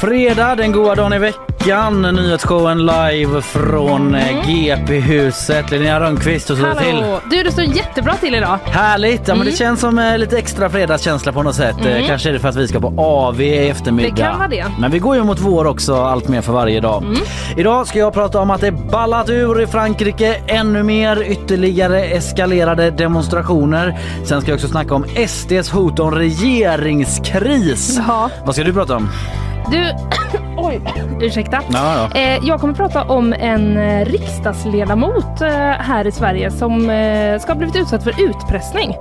Fredag, 0.00 0.56
den 0.56 0.72
goda 0.72 0.94
dagen 0.94 1.12
i 1.12 1.18
veckan. 1.18 2.02
Nyhetsshowen 2.02 2.86
live 2.86 3.42
från 3.42 4.14
mm. 4.14 4.46
GP-huset. 4.46 5.70
Linnea 5.70 6.00
Rönnqvist, 6.00 6.50
hur 6.50 6.54
står 6.54 6.66
det 6.66 6.80
till? 6.80 7.04
Du, 7.30 7.42
det 7.42 7.52
står 7.52 7.64
jättebra 7.64 8.14
till 8.14 8.34
idag. 8.34 8.58
Härligt! 8.64 9.20
Ja, 9.28 9.34
mm. 9.34 9.38
men 9.38 9.52
det 9.52 9.58
känns 9.58 9.80
som 9.80 9.98
eh, 9.98 10.18
lite 10.18 10.38
extra 10.38 10.70
fredagskänsla 10.70 11.32
på 11.32 11.42
något 11.42 11.54
sätt. 11.54 11.76
Mm. 11.80 12.06
Kanske 12.06 12.28
är 12.28 12.32
det 12.32 12.38
för 12.38 12.48
att 12.48 12.56
vi 12.56 12.68
ska 12.68 12.80
på 12.80 12.94
AV 12.96 13.40
i 13.40 13.68
eftermiddag. 13.68 14.10
Det 14.10 14.22
kan 14.22 14.38
vara 14.38 14.48
det. 14.48 14.66
Men 14.78 14.90
vi 14.90 14.98
går 14.98 15.16
ju 15.16 15.22
mot 15.22 15.40
vår 15.40 15.64
också, 15.66 15.94
allt 15.94 16.28
mer 16.28 16.40
för 16.40 16.52
varje 16.52 16.80
dag. 16.80 17.02
Mm. 17.02 17.18
Idag 17.56 17.86
ska 17.86 17.98
jag 17.98 18.12
prata 18.12 18.40
om 18.40 18.50
att 18.50 18.60
det 18.60 18.72
ballat 18.72 19.30
ur 19.30 19.60
i 19.60 19.66
Frankrike 19.66 20.36
ännu 20.46 20.82
mer, 20.82 21.22
ytterligare 21.22 22.04
eskalerade 22.04 22.90
demonstrationer. 22.90 23.98
Sen 24.24 24.40
ska 24.40 24.50
jag 24.50 24.56
också 24.56 24.68
snacka 24.68 24.94
om 24.94 25.04
SDs 25.28 25.70
hot 25.70 25.98
om 25.98 26.14
regeringskris. 26.14 28.00
Ja. 28.08 28.30
Vad 28.44 28.54
ska 28.54 28.64
du 28.64 28.72
prata 28.72 28.96
om? 28.96 29.08
Du, 29.70 29.94
oj, 30.56 30.80
ursäkta. 31.20 31.62
Ja, 31.72 32.08
ja. 32.14 32.20
Eh, 32.20 32.38
jag 32.42 32.60
kommer 32.60 32.74
prata 32.74 33.02
om 33.02 33.32
en 33.32 33.76
eh, 33.76 34.04
riksdagsledamot 34.04 35.40
eh, 35.40 35.48
här 35.58 36.06
i 36.06 36.12
Sverige 36.12 36.50
som 36.50 36.80
ska 37.40 37.52
ha 37.52 37.58
blivit 37.58 37.76
utsatt 37.76 38.04
för 38.04 38.24
utpressning. 38.28 38.94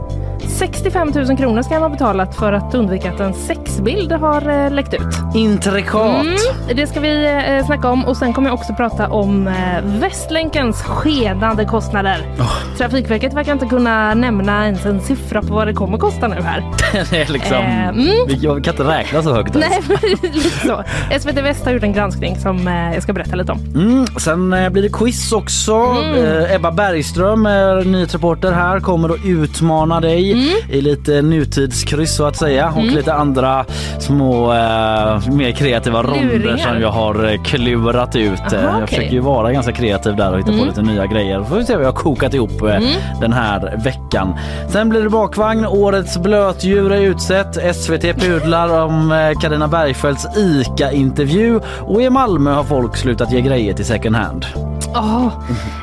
65 0.48 1.11
000 1.16 1.38
kronor 1.38 1.61
ska 1.61 1.73
han 1.73 1.83
ha 1.83 1.89
betalat 1.89 2.36
för 2.36 2.53
att 2.53 2.75
undvika 2.75 3.11
att 3.11 3.19
en 3.19 3.33
sexbild 3.33 4.11
har 4.11 4.50
eh, 4.50 4.72
läckt 4.72 4.94
ut. 4.94 5.36
Intrikat! 5.36 6.25
Mm, 6.25 6.36
det 6.75 6.88
ska 6.88 7.00
vi 7.00 7.25
eh, 7.25 7.66
snacka 7.66 7.89
om 7.89 8.05
och 8.05 8.17
sen 8.17 8.33
kommer 8.33 8.50
jag 8.50 8.59
också 8.59 8.73
prata 8.73 9.08
om 9.09 9.47
eh, 9.47 9.83
Västlänkens 9.83 10.81
skenande 10.81 11.66
kostnader. 11.66 12.36
Oh. 12.39 12.78
Trafikverket 12.78 13.33
verkar 13.33 13.53
inte 13.53 13.66
kunna 13.66 14.13
nämna 14.13 14.66
ens 14.66 14.86
en 14.86 15.02
siffra 15.02 15.41
på 15.41 15.53
vad 15.53 15.67
det 15.67 15.73
kommer 15.73 15.97
kosta 15.97 16.28
nu 16.28 16.41
här. 16.41 16.63
det 17.11 17.22
är 17.22 17.31
liksom, 17.31 17.58
eh, 17.58 17.88
mm. 17.88 18.28
Jag 18.28 18.63
kan 18.63 18.73
inte 18.73 18.83
räkna 18.83 19.23
så 19.23 19.33
högt. 19.33 19.56
Nej, 19.56 19.81
lite 20.22 20.67
så. 20.67 20.83
SVT 21.19 21.38
Väst 21.38 21.66
har 21.66 21.72
gjort 21.72 21.83
en 21.83 21.94
granskning 21.94 22.35
som 22.35 22.67
jag 22.67 23.03
ska 23.03 23.13
berätta 23.13 23.35
lite 23.35 23.52
om. 23.52 23.59
Mm, 23.75 24.06
sen 24.06 24.50
blir 24.50 24.81
det 24.81 24.89
quiz 24.94 25.31
också. 25.31 25.73
Mm. 25.73 26.56
Ebba 26.56 26.72
Bergström, 26.72 27.44
nyhetsreporter 27.91 28.52
här, 28.52 28.80
kommer 28.80 29.09
att 29.09 29.25
utmana 29.25 30.00
dig 30.00 30.28
mm. 30.31 30.55
i 30.69 30.81
lite 30.81 31.22
nutidskryss 31.22 32.16
så 32.16 32.25
att 32.25 32.35
säga 32.35 32.67
och 32.67 32.81
mm. 32.81 32.95
lite 32.95 33.13
andra 33.13 33.66
små 33.99 34.53
äh, 34.53 35.30
mer 35.31 35.52
kreativa 35.52 36.03
ronder 36.03 36.58
som 36.58 36.81
jag 36.81 36.91
har 36.91 37.31
eh, 37.31 37.44
klurat 37.44 38.16
ut. 38.16 38.39
Aha, 38.39 38.61
jag 38.61 38.75
okay. 38.75 38.88
försöker 38.88 39.11
ju 39.11 39.19
vara 39.19 39.52
ganska 39.52 39.72
kreativ 39.72 40.16
där 40.16 40.31
och 40.31 40.39
hitta 40.39 40.50
mm. 40.50 40.59
på 40.59 40.66
lite 40.66 40.81
nya 40.81 41.05
grejer. 41.05 41.44
Får 41.44 41.55
vi 41.55 41.66
se 41.66 41.75
vad 41.75 41.85
jag 41.85 41.91
har 41.91 42.00
kokat 42.00 42.33
ihop 42.33 42.61
eh, 42.61 42.75
mm. 42.75 42.89
den 43.22 43.33
här 43.33 43.81
veckan. 43.83 44.33
Sen 44.69 44.89
blir 44.89 45.03
det 45.03 45.09
bakvagn. 45.09 45.66
Årets 45.66 46.17
blötdjur 46.17 46.91
är 46.91 47.02
utsett. 47.02 47.75
SVT 47.75 48.02
pudlar 48.02 48.83
om 48.83 49.33
Karina 49.41 49.67
Bergfeldts 49.67 50.38
ICA-intervju 50.38 51.59
och 51.80 52.02
i 52.02 52.09
Malmö 52.09 52.52
har 52.52 52.63
folk 52.63 52.97
slutat 52.97 53.31
ge 53.31 53.41
grejer 53.41 53.73
till 53.73 53.85
second 53.85 54.16
hand. 54.16 54.45
Oh. 54.95 55.33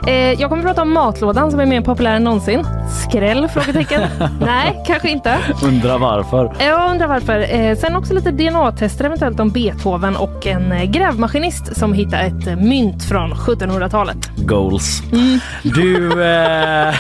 Eh, 0.07 0.41
jag 0.41 0.51
kommer 0.51 0.63
att 0.63 0.67
prata 0.69 0.83
om 0.83 0.93
matlådan 0.93 1.51
som 1.51 1.61
är 1.61 1.67
mer 1.67 1.81
populär 1.81 2.17
än 2.17 2.25
någonsin. 2.25 2.65
Skräll? 3.09 3.49
Frågetecken. 3.49 4.03
Nej, 4.41 4.83
kanske 4.87 5.11
inte. 5.11 5.39
Undrar 5.65 5.99
varför. 5.99 6.53
Jag 6.59 6.91
undrar 6.91 7.09
varför. 7.09 7.55
Eh, 7.55 7.77
sen 7.77 7.97
också 7.97 8.15
lite 8.15 8.31
DNA-tester 8.31 9.05
eventuellt 9.05 9.41
om 9.41 9.51
Beethoven 9.51 10.17
och 10.17 10.47
en 10.47 10.73
eh, 10.73 10.85
grävmaskinist 10.85 11.77
som 11.77 11.93
hittar 11.93 12.23
ett 12.23 12.47
eh, 12.47 12.57
mynt 12.57 13.05
från 13.05 13.33
1700-talet. 13.35 14.17
Goals. 14.37 15.03
Mm. 15.13 15.39
Du, 15.63 16.25
eh, 16.25 16.95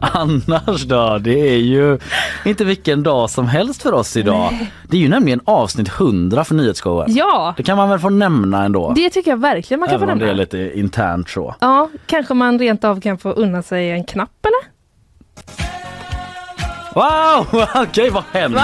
annars 0.16 0.82
då? 0.82 1.18
Det 1.18 1.54
är 1.54 1.58
ju 1.58 1.98
inte 2.44 2.64
vilken 2.64 3.02
dag 3.02 3.30
som 3.30 3.46
helst 3.46 3.82
för 3.82 3.92
oss 3.94 4.16
idag. 4.16 4.48
Nej. 4.52 4.72
Det 4.82 4.96
är 4.96 5.00
ju 5.00 5.08
nämligen 5.08 5.40
avsnitt 5.44 5.88
100 5.88 6.44
för 6.44 6.54
nyhetsshowen. 6.54 7.14
Ja. 7.14 7.54
Det 7.56 7.62
kan 7.62 7.76
man 7.76 7.88
väl 7.90 7.98
få 7.98 8.10
nämna 8.10 8.64
ändå. 8.64 8.92
Det 8.96 9.10
tycker 9.10 9.30
jag 9.30 9.40
verkligen 9.40 9.80
man 9.80 9.88
kan 9.88 9.96
Även 9.96 10.08
få 10.08 10.14
nämna. 10.14 10.24
Även 10.24 10.40
om 10.40 10.46
det 10.48 10.56
är 10.56 10.60
lite 10.66 10.78
internt 10.78 11.19
så. 11.28 11.54
Ja, 11.60 11.90
kanske 12.06 12.34
man 12.34 12.58
rent 12.58 12.84
av 12.84 13.00
kan 13.00 13.18
få 13.18 13.30
unna 13.30 13.62
sig 13.62 13.90
en 13.90 14.04
knapp 14.04 14.46
eller? 14.46 14.80
Wow, 16.94 17.46
okej 17.74 17.82
okay, 17.82 18.10
vad 18.10 18.22
hände? 18.32 18.60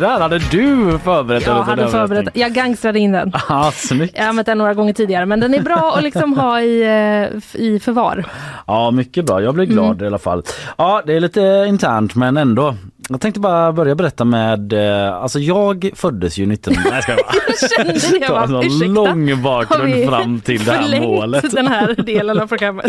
Där 0.00 0.20
hade 0.20 0.38
du 0.38 0.98
förberett 0.98 1.46
Jag 1.46 1.62
hade 1.62 1.88
förberett. 1.88 2.28
Jag 2.34 2.52
gangstrade 2.52 2.98
in 2.98 3.12
den. 3.12 3.32
Ah, 3.48 3.70
snyggt. 3.70 4.14
Jag 4.16 4.22
har 4.22 4.28
använt 4.28 4.46
den 4.46 4.58
några 4.58 4.74
gånger 4.74 4.92
tidigare 4.92 5.26
men 5.26 5.40
den 5.40 5.54
är 5.54 5.62
bra 5.62 5.94
att 5.96 6.02
liksom 6.02 6.32
ha 6.32 6.60
i, 6.60 6.82
eh, 6.82 7.60
i 7.60 7.80
förvar. 7.80 8.24
Ja 8.66 8.90
mycket 8.90 9.24
bra, 9.24 9.42
jag 9.42 9.54
blir 9.54 9.66
glad 9.66 9.92
mm. 9.92 10.04
i 10.04 10.06
alla 10.06 10.18
fall. 10.18 10.42
Ja 10.78 11.02
det 11.06 11.16
är 11.16 11.20
lite 11.20 11.64
internt 11.68 12.14
men 12.14 12.36
ändå. 12.36 12.74
Jag 13.08 13.20
tänkte 13.20 13.40
bara 13.40 13.72
börja 13.72 13.94
berätta 13.94 14.24
med, 14.24 14.72
eh, 14.72 15.14
alltså 15.14 15.38
jag 15.38 15.90
föddes 15.94 16.38
ju 16.38 16.46
19... 16.46 16.74
Nej 16.90 17.02
jag 17.08 17.16
bara. 17.16 17.26
jag 17.48 17.70
kände 17.70 17.92
det, 17.92 18.26
jag 18.26 18.50
bara, 18.50 18.62
en 18.62 18.94
lång 18.94 19.42
bakgrund 19.42 20.08
fram 20.08 20.40
till 20.40 20.64
det 20.64 20.72
här 20.72 21.00
målet. 21.00 21.50
den 21.54 21.66
här 21.66 21.94
delen 22.06 22.40
av 22.40 22.46
programmet? 22.46 22.86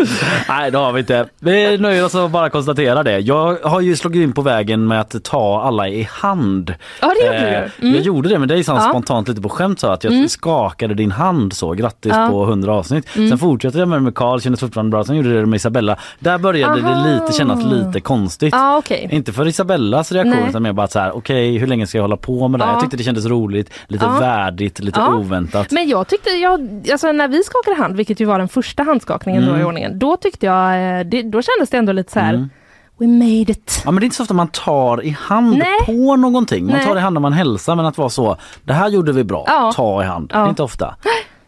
Nej 0.48 0.70
det 0.70 0.78
har 0.78 0.92
vi 0.92 1.00
inte. 1.00 1.28
Vi 1.38 1.78
nöjer 1.78 2.04
oss 2.04 2.14
att 2.14 2.30
bara 2.30 2.50
konstatera 2.50 3.02
det. 3.02 3.18
Jag 3.18 3.56
har 3.62 3.80
ju 3.80 3.96
slagit 3.96 4.22
in 4.22 4.32
på 4.32 4.42
vägen 4.42 4.86
med 4.86 5.00
att 5.00 5.24
ta 5.24 5.62
alla 5.62 5.88
i 5.88 6.02
hand. 6.02 6.74
Ja 7.00 7.12
det 7.20 7.26
gjorde 7.26 7.58
eh, 7.58 7.70
du. 7.76 7.86
Mm. 7.86 7.94
Jag 7.96 8.04
gjorde 8.04 8.28
det 8.28 8.38
men 8.38 8.48
det 8.48 8.54
är 8.54 8.64
ja. 8.66 8.80
spontant 8.80 9.28
lite 9.28 9.40
på 9.40 9.48
skämt 9.48 9.80
så 9.80 9.86
att 9.86 10.04
jag 10.04 10.12
mm. 10.12 10.28
skakade 10.28 10.94
din 10.94 11.10
hand 11.10 11.52
så. 11.52 11.72
Grattis 11.72 12.12
ja. 12.14 12.28
på 12.30 12.44
100 12.44 12.72
avsnitt. 12.72 13.16
Mm. 13.16 13.28
Sen 13.28 13.38
fortsatte 13.38 13.78
jag 13.78 13.88
med 13.88 13.98
det 13.98 14.02
med 14.02 14.14
Karl, 14.14 14.40
kändes 14.40 14.60
fortfarande 14.60 14.90
bra. 14.90 15.04
Sen 15.04 15.16
gjorde 15.16 15.28
jag 15.28 15.38
det 15.38 15.46
med 15.46 15.56
Isabella. 15.56 15.96
Där 16.18 16.38
började 16.38 16.80
Aha. 16.82 17.04
det 17.04 17.12
lite 17.12 17.32
kännas 17.32 17.64
lite 17.64 18.00
konstigt. 18.00 18.54
Ah, 18.54 18.76
okay. 18.78 19.08
Inte 19.10 19.32
för 19.32 19.48
Isabella 19.48 20.04
deras 20.08 20.24
reaktion 20.24 20.40
Nej. 20.40 20.50
utan 20.50 20.62
mer 20.62 20.72
bara 20.72 20.86
så 20.86 20.98
här 20.98 21.16
okej 21.16 21.50
okay, 21.50 21.58
hur 21.58 21.66
länge 21.66 21.86
ska 21.86 21.98
jag 21.98 22.02
hålla 22.02 22.16
på 22.16 22.48
med 22.48 22.60
det 22.60 22.64
här? 22.64 22.72
Ja. 22.72 22.74
Jag 22.74 22.82
tyckte 22.82 22.96
det 22.96 23.04
kändes 23.04 23.26
roligt, 23.26 23.70
lite 23.86 24.04
ja. 24.04 24.18
värdigt, 24.18 24.80
lite 24.80 25.00
ja. 25.00 25.14
oväntat. 25.14 25.70
Men 25.70 25.88
jag 25.88 26.08
tyckte, 26.08 26.30
jag, 26.30 26.86
alltså 26.92 27.12
när 27.12 27.28
vi 27.28 27.42
skakade 27.44 27.76
hand, 27.76 27.96
vilket 27.96 28.20
ju 28.20 28.24
var 28.24 28.38
den 28.38 28.48
första 28.48 28.82
handskakningen 28.82 29.42
mm. 29.42 29.52
då 29.52 29.56
i 29.56 29.60
mm. 29.60 29.68
ordningen, 29.68 29.98
då 29.98 30.16
tyckte 30.16 30.46
jag, 30.46 30.98
eh, 30.98 31.06
det, 31.06 31.22
då 31.22 31.42
kändes 31.42 31.70
det 31.70 31.76
ändå 31.76 31.92
lite 31.92 32.12
så 32.12 32.20
här 32.20 32.34
mm. 32.34 32.50
We 32.98 33.06
made 33.06 33.52
it. 33.52 33.82
Ja 33.84 33.90
men 33.90 34.00
det 34.00 34.04
är 34.04 34.06
inte 34.06 34.16
så 34.16 34.22
ofta 34.22 34.34
man 34.34 34.48
tar 34.48 35.04
i 35.04 35.10
hand 35.10 35.56
Nej. 35.56 35.86
på 35.86 36.16
någonting. 36.16 36.66
Man 36.66 36.76
Nej. 36.76 36.86
tar 36.86 36.96
i 36.96 37.00
hand 37.00 37.14
när 37.14 37.20
man 37.20 37.32
hälsar 37.32 37.76
men 37.76 37.86
att 37.86 37.98
vara 37.98 38.08
så, 38.08 38.36
det 38.64 38.72
här 38.72 38.88
gjorde 38.88 39.12
vi 39.12 39.24
bra, 39.24 39.44
ja. 39.46 39.72
ta 39.74 40.02
i 40.02 40.06
hand. 40.06 40.28
Det 40.28 40.34
är 40.34 40.48
inte 40.48 40.62
ofta. 40.62 40.96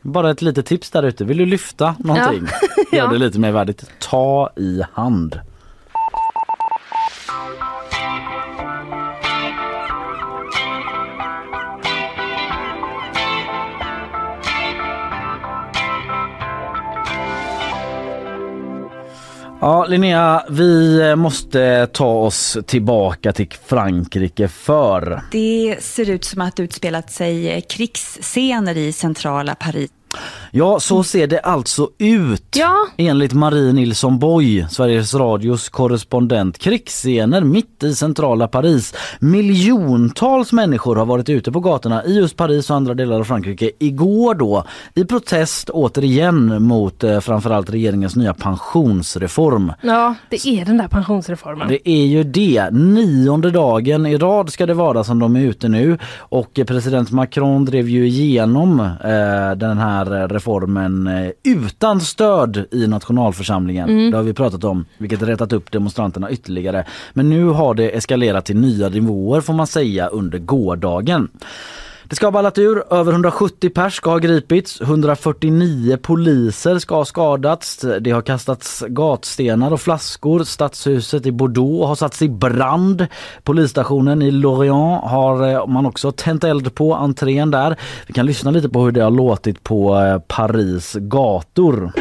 Bara 0.03 0.31
ett 0.31 0.43
litet 0.43 0.67
tips 0.67 0.91
där 0.91 1.03
ute. 1.03 1.25
Vill 1.25 1.37
du 1.37 1.47
lyfta 1.47 1.95
någonting? 1.99 2.47
Ja. 2.93 2.99
Gör 2.99 3.09
det 3.09 3.19
lite 3.19 3.39
mer 3.39 3.53
värdigt. 3.53 3.85
Ta 3.99 4.51
i 4.57 4.83
hand. 4.93 5.41
Ja, 19.61 19.87
Linnea, 19.87 20.45
vi 20.51 21.01
eh, 21.01 21.17
måste 21.17 21.89
ta 21.93 22.07
oss 22.07 22.59
tillbaka 22.67 23.33
till 23.33 23.49
Frankrike 23.67 24.49
för... 24.49 25.23
Det 25.33 25.77
ser 25.81 26.11
ut 26.11 26.25
som 26.25 26.41
att 26.41 26.57
det 26.57 26.63
utspelat 26.63 27.11
sig 27.11 27.51
eh, 27.51 27.61
krigsscener 27.61 28.77
i 28.77 28.93
centrala 28.93 29.55
Paris. 29.55 29.91
Ja, 30.51 30.81
så 30.81 31.03
ser 31.03 31.27
det 31.27 31.41
alltså 31.41 31.89
ut 31.99 32.57
ja. 32.57 32.87
enligt 32.97 33.33
Marie 33.33 33.73
Nilsson 33.73 34.19
Boy, 34.19 34.67
Sveriges 34.71 35.15
Radios 35.15 35.69
korrespondent. 35.69 36.59
Krigsscener 36.59 37.41
mitt 37.41 37.83
i 37.83 37.95
centrala 37.95 38.49
Paris. 38.49 38.95
Miljontals 39.21 40.53
människor 40.53 40.97
har 40.97 41.07
varit 41.07 41.29
ute 41.29 41.53
på 41.53 41.61
gatorna 41.61 42.05
i 42.05 42.17
just 42.17 42.37
Paris 42.37 42.71
och 42.71 42.77
andra 42.77 42.95
delar 42.95 43.21
av 43.21 43.25
Frankrike 43.25 43.71
igår 43.79 44.35
då 44.35 44.65
i 44.95 45.05
protest 45.05 45.71
återigen 45.71 46.63
mot 46.63 47.05
eh, 47.05 47.21
framförallt 47.21 47.71
regeringens 47.71 48.17
nya 48.17 48.35
pensionsreform. 48.35 49.73
Ja, 49.81 50.15
det 50.31 50.47
är 50.47 50.65
den 50.65 50.77
där 50.79 50.89
pensionsreformen. 50.89 51.69
Det 51.69 51.89
är 51.89 52.07
ju 52.07 52.25
det. 52.25 52.71
Nionde 52.71 53.51
dagen 53.51 54.07
i 54.07 54.17
rad 54.17 54.53
ska 54.53 54.67
det 54.67 54.75
vara 54.75 55.05
som 55.05 55.19
de 55.19 55.37
är 55.37 55.41
ute 55.41 55.69
nu 55.69 55.99
och 56.19 56.61
president 56.67 57.11
Macron 57.11 57.65
drev 57.65 57.89
ju 57.89 58.07
igenom 58.07 58.81
eh, 58.81 59.57
den 59.57 59.79
här 59.79 59.98
reformen 60.05 61.07
eh, 61.07 61.31
utan 61.45 62.01
stöd 62.01 62.65
i 62.71 62.87
nationalförsamlingen. 62.87 63.89
Mm. 63.89 64.11
Det 64.11 64.17
har 64.17 64.25
vi 64.25 64.35
pratat 64.35 64.65
om, 64.65 64.85
vilket 64.99 65.23
rättat 65.23 65.53
upp 65.53 65.73
demonstranterna 65.73 66.31
ytterligare. 66.31 66.85
Men 67.13 67.29
nu 67.29 67.45
har 67.45 67.75
det 67.75 67.97
eskalerat 67.97 68.45
till 68.45 68.57
nya 68.57 68.89
nivåer 68.89 69.41
får 69.41 69.55
man 69.55 69.67
säga 69.67 70.07
under 70.07 70.39
gårdagen. 70.39 71.29
Det 72.09 72.17
ska 72.17 72.27
ha 72.27 72.31
ballat 72.31 72.59
ur. 72.59 72.83
Över 72.91 73.13
170 73.13 73.71
pers 73.71 73.95
ska 73.95 74.11
ha 74.11 74.19
gripits. 74.19 74.81
149 74.81 75.97
poliser 76.03 76.79
ska 76.79 76.95
ha 76.95 77.05
skadats. 77.05 77.85
Det 78.01 78.11
har 78.11 78.23
kastats 78.23 78.85
gatstenar 78.89 79.71
och 79.71 79.81
flaskor. 79.81 80.45
Stadshuset 80.45 81.27
i 81.27 81.33
Bordeaux 81.33 81.89
har 81.89 81.95
satts 81.95 82.23
i 82.23 82.29
brand. 82.29 83.07
Polisstationen 83.43 84.23
i 84.23 84.31
Lorient 84.31 85.05
har 85.05 85.49
eh, 85.53 85.67
man 85.67 85.87
också 85.87 86.13
tänt 86.13 86.45
eld 86.45 86.75
på 86.75 86.95
entrén 86.95 87.51
där. 87.51 87.77
Vi 88.07 88.13
kan 88.13 88.27
lyssna 88.27 88.51
lite 88.51 88.69
på 88.69 88.81
hur 88.81 88.93
det 88.93 89.03
har 89.03 89.11
låtit 89.11 89.65
på 89.65 89.97
eh, 89.97 90.19
Paris 90.19 90.97
gator. 91.01 91.93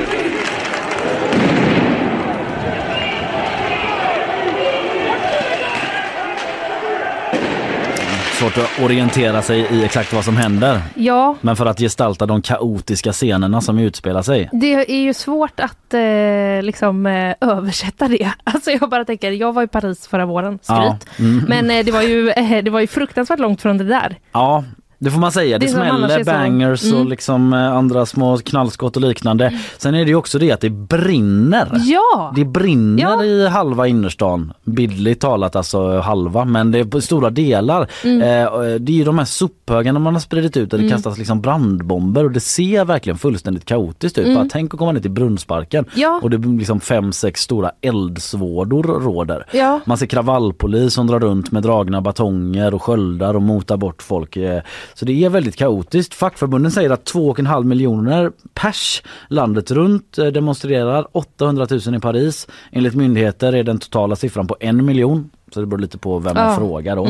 Svårt 8.40 8.58
att 8.58 8.84
orientera 8.84 9.42
sig 9.42 9.60
i 9.60 9.86
exakt 9.86 10.14
vad 10.14 10.26
som 10.26 10.38
händer. 10.38 10.82
Ja, 10.96 11.36
Men 11.42 11.56
för 11.56 11.66
att 11.66 11.80
gestalta 11.80 12.26
de 12.26 12.42
kaotiska 12.42 13.12
scenerna 13.12 13.62
som 13.62 13.80
utspelar 13.80 14.22
sig. 14.22 14.50
det 14.52 14.74
är 14.74 15.02
ju 15.02 15.14
svårt 15.14 15.60
att 15.60 15.94
eh, 15.94 16.62
liksom 16.62 17.06
eh, 17.06 17.36
översätta 17.42 18.08
det. 18.08 18.32
Alltså 18.44 18.72
jag 18.72 18.90
bara 18.90 19.06
tänker, 19.06 19.32
jag 19.32 19.54
var 19.54 19.64
i 19.64 19.68
Paris 19.68 20.08
förra 20.08 20.26
våren, 20.26 20.60
skryt. 20.62 20.68
Ja, 20.68 20.98
mm. 21.20 21.46
Men 21.48 21.72
eh, 21.72 21.86
det, 21.86 21.92
var 21.92 22.02
ju, 22.02 22.30
eh, 22.30 22.64
det 22.64 22.72
var 22.72 22.80
ju 22.80 22.88
fruktansvärt 22.88 23.40
långt 23.40 23.62
från 23.62 23.78
det 23.78 23.84
där. 23.84 24.16
Ja, 24.32 24.64
det 25.00 25.12
får 25.12 25.20
man 25.20 25.32
säga. 25.32 25.60
Det, 25.60 25.66
Det 25.66 25.72
smäller 25.72 26.24
bangers 26.24 26.84
och 26.84 26.98
Mm. 26.98 27.08
liksom 27.08 27.54
eh, 27.54 27.74
andra 27.76 28.06
små 28.06 28.38
knallskott 28.38 28.96
och 28.96 29.02
liknande. 29.02 29.60
Sen 29.78 29.96
är 29.96 30.00
det 30.06 30.10
ju 30.10 30.16
också 30.16 30.40
det 30.40 30.52
att 30.52 30.62
det 30.62 30.70
brinner. 30.70 31.72
Ja! 31.86 32.34
Det 32.36 32.46
brinner 32.46 33.02
Ja. 33.04 33.24
i 33.24 33.48
halva 33.48 33.88
innerstan. 33.88 34.54
Bildligt 34.64 35.22
talat 35.22 35.56
alltså 35.56 36.00
halva 36.00 36.46
men 36.46 36.72
det 36.72 36.80
är 36.80 37.00
stora 37.00 37.30
delar. 37.30 37.88
Mm. 38.04 38.22
Eh, 38.22 38.46
och 38.54 38.82
det 38.82 39.02
är 39.02 39.06
de 39.06 39.18
här 39.18 39.26
sophögarna 39.26 40.00
man 40.00 40.14
har 40.14 40.20
spridit 40.22 40.58
ut 40.58 40.72
där 40.72 40.78
det 40.78 40.90
kastas 40.90 41.18
liksom 41.18 41.42
brandbomber 41.42 42.24
och 42.24 42.32
det 42.32 42.40
ser 42.40 42.86
verkligen 42.86 43.18
fullständigt 43.18 43.66
kaotiskt 43.66 44.18
ut. 44.18 44.36
Bara 44.36 44.48
tänk 44.52 44.74
att 44.74 44.80
komma 44.80 44.92
ner 44.92 45.00
till 45.02 45.12
Brunnsparken 45.12 45.78
Mm. 45.86 45.92
Ja. 45.96 46.20
och 46.24 46.30
det 46.30 46.38
är 46.38 46.58
liksom 46.58 46.80
fem, 46.80 47.12
sex 47.12 47.42
stora 47.42 47.72
eldsvådor 47.82 48.84
råder. 48.84 49.46
Man 49.86 49.98
ser 49.98 50.06
kravallpolis 50.06 50.94
som 50.94 51.08
drar 51.08 51.20
runt 51.20 51.52
med 51.52 51.64
dragna 51.64 52.02
batonger 52.02 52.74
och 52.74 52.82
sköldar 52.84 53.34
och 53.34 53.42
motar 53.42 53.78
bort 53.78 54.02
folk. 54.04 54.38
eh, 54.38 54.62
Så 54.94 55.06
det 55.06 55.26
är 55.26 55.30
väldigt 55.30 55.56
kaotiskt. 55.56 56.14
Fackförbunden 56.14 56.72
säger 56.72 56.90
att 56.90 57.12
2,5 57.14 57.64
miljoner 57.64 58.32
pers 58.54 59.04
landet 59.28 59.72
runt 59.72 60.18
eh, 60.18 60.26
demonstrerar. 60.26 61.08
800 61.12 61.68
000 61.86 61.96
i 61.96 62.00
Paris. 62.00 62.48
Enligt 62.72 62.96
myndigheter 62.96 63.54
är 63.54 63.64
den 63.64 63.80
totala 63.80 64.16
siffran 64.16 64.48
på 64.48 64.58
en 64.60 64.86
miljon. 64.86 65.30
Så 65.54 65.60
det 65.60 65.66
beror 65.66 65.80
lite 65.80 65.98
på 65.98 66.20
vem 66.20 66.34
man 66.36 66.50
Ja. 66.50 66.56
frågar 66.56 66.96
då. 66.96 67.06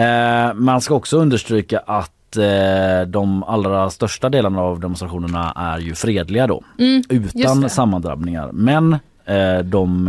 Eh, 0.00 0.54
Man 0.54 0.80
ska 0.80 0.94
också 0.94 1.18
understryka 1.18 1.78
att 1.78 2.36
eh, 2.36 3.06
de 3.08 3.42
allra 3.42 3.90
största 3.90 4.28
delarna 4.28 4.60
av 4.60 4.80
demonstrationerna 4.80 5.52
är 5.56 5.78
ju 5.78 5.94
fredliga 5.94 6.46
då. 6.46 6.62
Mm, 6.78 7.02
utan 7.08 7.70
sammandrabbningar. 7.70 8.50
Men 8.52 8.92
eh, 9.24 9.58
de 9.64 10.08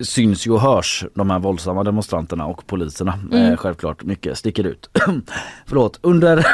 syns 0.00 0.46
ju 0.46 0.50
och 0.50 0.60
hörs 0.60 1.04
de 1.14 1.30
här 1.30 1.38
våldsamma 1.38 1.84
demonstranterna 1.84 2.46
och 2.46 2.66
poliserna. 2.66 3.18
Mm. 3.32 3.52
Eh, 3.52 3.56
självklart 3.56 4.04
mycket 4.04 4.38
sticker 4.38 4.66
ut. 4.66 4.90
Förlåt. 5.66 5.98
Under, 6.02 6.46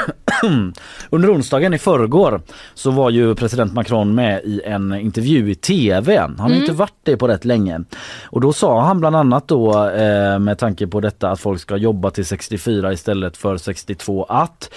under 1.10 1.34
onsdagen 1.34 1.74
i 1.74 1.78
förrgår 1.78 2.40
så 2.74 2.90
var 2.90 3.10
ju 3.10 3.34
president 3.34 3.72
Macron 3.74 4.14
med 4.14 4.40
i 4.44 4.60
en 4.64 4.92
intervju 4.94 5.50
i 5.50 5.54
tv. 5.54 6.18
Han 6.18 6.38
har 6.38 6.48
Mm. 6.48 6.60
inte 6.60 6.72
varit 6.72 6.94
det 7.02 7.16
på 7.16 7.28
rätt 7.28 7.44
länge. 7.44 7.80
Och 8.24 8.40
då 8.40 8.52
sa 8.52 8.80
han 8.80 9.00
bland 9.00 9.16
annat 9.16 9.48
då 9.48 9.88
eh, 9.88 10.38
med 10.38 10.58
tanke 10.58 10.86
på 10.86 11.00
detta 11.00 11.30
att 11.30 11.40
folk 11.40 11.60
ska 11.60 11.76
jobba 11.76 12.10
till 12.10 12.26
64 12.26 12.92
istället 12.92 13.36
för 13.36 13.56
62 13.56 14.24
att 14.24 14.70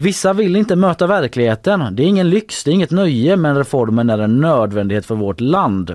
Vissa 0.00 0.32
vill 0.32 0.56
inte 0.56 0.76
möta 0.76 1.06
verkligheten. 1.06 1.84
Det 1.92 2.02
är 2.02 2.06
ingen 2.06 2.30
lyx, 2.30 2.64
det 2.64 2.70
är 2.70 2.72
inget 2.72 2.90
nöje 2.90 3.36
men 3.36 3.56
reformen 3.56 4.10
är 4.10 4.18
en 4.18 4.40
nödvändighet 4.40 5.06
för 5.06 5.14
vårt 5.14 5.40
land. 5.40 5.94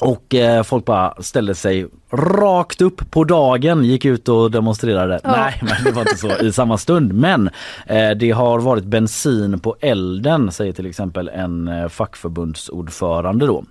Och 0.00 0.34
eh, 0.34 0.62
folk 0.62 0.84
bara 0.84 1.14
ställde 1.22 1.54
sig 1.54 1.86
rakt 2.10 2.80
upp 2.80 3.10
på 3.10 3.24
dagen, 3.24 3.84
gick 3.84 4.04
ut 4.04 4.28
och 4.28 4.50
demonstrerade. 4.50 5.20
Ja. 5.24 5.30
Nej, 5.30 5.60
men 5.62 5.84
det 5.84 5.90
var 5.90 6.02
inte 6.02 6.16
så 6.16 6.30
i 6.30 6.52
samma 6.52 6.78
stund. 6.78 7.12
Men 7.12 7.50
eh, 7.86 8.10
det 8.10 8.30
har 8.30 8.58
varit 8.58 8.84
bensin 8.84 9.60
på 9.60 9.76
elden, 9.80 10.52
säger 10.52 10.72
till 10.72 10.86
exempel 10.86 11.28
en 11.28 11.68
eh, 11.68 11.88
fackförbundsordförande 11.88 13.46
då. 13.46 13.64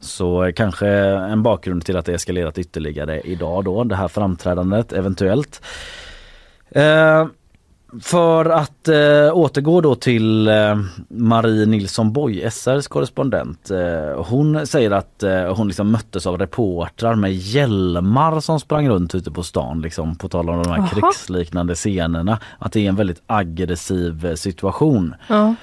Så 0.00 0.44
eh, 0.44 0.52
kanske 0.52 0.88
en 0.88 1.42
bakgrund 1.42 1.84
till 1.84 1.96
att 1.96 2.06
det 2.06 2.14
eskalerat 2.14 2.58
ytterligare 2.58 3.20
idag 3.20 3.64
då, 3.64 3.84
det 3.84 3.96
här 3.96 4.08
framträdandet 4.08 4.92
eventuellt. 4.92 5.62
För 8.00 8.44
att 8.44 8.88
eh, 8.88 9.36
återgå 9.36 9.80
då 9.80 9.94
till 9.94 10.48
eh, 10.48 10.80
Marie 11.08 11.66
Nilsson 11.66 12.12
Boy, 12.12 12.50
SRs 12.50 12.88
korrespondent. 12.88 13.70
Eh, 13.70 14.24
hon 14.24 14.66
säger 14.66 14.90
att 14.90 15.22
eh, 15.22 15.54
hon 15.56 15.66
liksom 15.68 15.90
möttes 15.90 16.26
av 16.26 16.38
reportrar 16.38 17.14
med 17.14 17.34
hjälmar 17.34 18.40
som 18.40 18.60
sprang 18.60 18.88
runt 18.88 19.14
ute 19.14 19.30
på 19.30 19.42
stan 19.42 19.80
liksom, 19.82 20.16
på 20.16 20.28
tal 20.28 20.50
om 20.50 20.62
de 20.62 20.70
här 20.70 20.76
Jaha. 20.76 20.88
krigsliknande 20.88 21.74
scenerna. 21.74 22.38
Att 22.58 22.72
det 22.72 22.80
är 22.84 22.88
en 22.88 22.96
väldigt 22.96 23.22
aggressiv 23.26 24.26
eh, 24.26 24.34
situation. 24.34 25.14
Ja. 25.28 25.54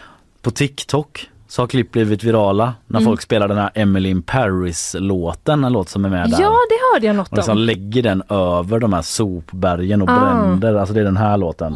På 0.42 0.52
TikTok 0.52 1.30
så 1.50 1.62
har 1.62 1.68
klipp 1.68 1.92
blivit 1.92 2.24
virala 2.24 2.74
när 2.88 3.00
folk 3.02 3.22
spelar 3.22 3.48
den 3.48 3.58
här 3.58 3.72
Emily 3.76 4.10
in 4.10 4.22
Paris-låten, 4.22 5.64
en 5.64 5.74
låt 5.74 5.90
som 5.90 6.06
är 6.06 6.10
med 6.10 6.30
där. 6.30 6.42
ja, 6.42 6.50
det 6.70 6.94
hörde 6.94 7.06
jag 7.08 7.16
något 7.16 7.32
Och 7.32 7.38
liksom 7.38 7.52
om. 7.58 7.64
lägger 7.64 8.04
den 8.04 8.24
över 8.30 8.80
de 8.80 8.94
här 8.94 9.02
sopbergen 9.02 10.02
och 10.02 10.10
Ah. 10.10 10.20
bränder. 10.20 10.76
Alltså 10.76 10.94
det 10.94 11.00
är 11.00 11.06
den 11.06 11.18
här 11.18 11.38
låten. 11.38 11.76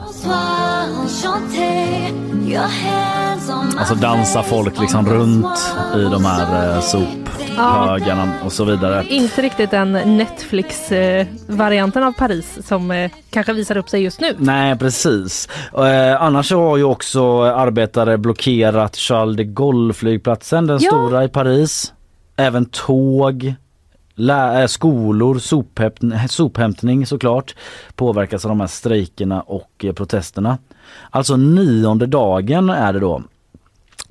Alltså 3.78 3.96
dansar 3.96 4.42
folk 4.44 4.80
liksom 4.80 5.06
runt 5.10 5.76
i 5.96 6.04
de 6.04 6.26
här 6.26 6.76
eh, 6.76 6.82
sophögarna 7.56 8.34
och 8.46 8.52
så 8.52 8.66
vidare. 8.66 9.06
Inte 9.10 9.42
riktigt 9.42 9.72
den 9.72 9.92
Netflix-varianten 10.18 12.04
av 12.04 12.12
Paris 12.12 12.60
som 12.68 12.92
eh, 12.92 13.12
kanske 13.30 13.54
visar 13.54 13.78
upp 13.78 13.90
sig 13.90 14.04
just 14.04 14.20
nu. 14.22 14.36
Nej 14.38 14.78
precis. 14.78 15.50
Eh, 15.78 16.22
annars 16.22 16.52
har 16.52 16.78
ju 16.78 16.84
också 16.84 17.42
arbetare 17.42 18.18
blockerat 18.18 18.96
Charles 18.96 19.38
de 19.38 19.44
Gaulle 19.44 19.94
flygplatsen, 19.94 20.68
den 20.68 20.80
Ja. 20.82 20.90
stora 20.92 21.24
i 21.24 21.30
Paris. 21.30 21.94
Även 22.36 22.66
tåg, 22.66 23.54
lä- 24.16 24.62
eh, 24.62 24.68
skolor, 24.68 25.36
sophämt- 25.36 26.28
sophämtning 26.30 27.06
såklart 27.06 27.56
påverkas 27.96 28.46
av 28.46 28.50
de 28.50 28.60
här 28.60 28.68
strejkerna 28.68 29.42
och 29.42 29.72
eh, 29.84 29.94
protesterna. 29.94 30.58
Alltså 31.10 31.36
nionde 31.38 32.06
dagen 32.06 32.70
är 32.70 32.94
det 32.94 33.00
då 33.00 33.22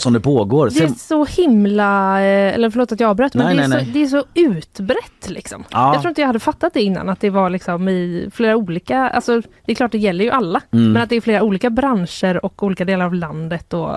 som 0.02 0.12
det 0.12 0.20
pågår. 0.20 0.70
Det 0.70 0.82
är 0.84 0.86
Sen- 0.86 0.94
så 0.94 1.24
himla, 1.24 2.20
eh, 2.20 2.54
eller 2.54 2.70
förlåt 2.70 2.92
att 2.92 3.00
jag 3.00 3.10
avbröt, 3.10 3.34
men 3.34 3.46
Nej, 3.46 3.56
det, 3.56 3.62
är 3.62 3.68
nej, 3.68 3.78
så, 3.78 3.84
nej. 3.84 3.92
det 3.94 4.02
är 4.02 4.06
så 4.06 4.24
utbrett 4.34 5.28
liksom. 5.30 5.64
Ja. 5.70 5.92
Jag 5.94 6.02
tror 6.02 6.08
inte 6.10 6.20
jag 6.20 6.26
hade 6.28 6.38
fattat 6.38 6.74
det 6.74 6.82
innan 6.82 7.08
att 7.08 7.20
det 7.20 7.30
var 7.30 7.50
liksom 7.50 7.88
i 7.88 8.28
flera 8.34 8.56
olika, 8.56 8.98
alltså 9.08 9.40
det 9.66 9.72
är 9.72 9.74
klart 9.74 9.92
det 9.92 9.98
gäller 9.98 10.24
ju 10.24 10.30
alla, 10.30 10.60
Mm. 10.72 10.92
men 10.92 11.02
att 11.02 11.08
det 11.08 11.16
är 11.16 11.20
flera 11.20 11.42
olika 11.42 11.70
branscher 11.70 12.44
och 12.44 12.62
olika 12.62 12.84
delar 12.84 13.04
av 13.06 13.14
landet 13.14 13.74
och 13.74 13.90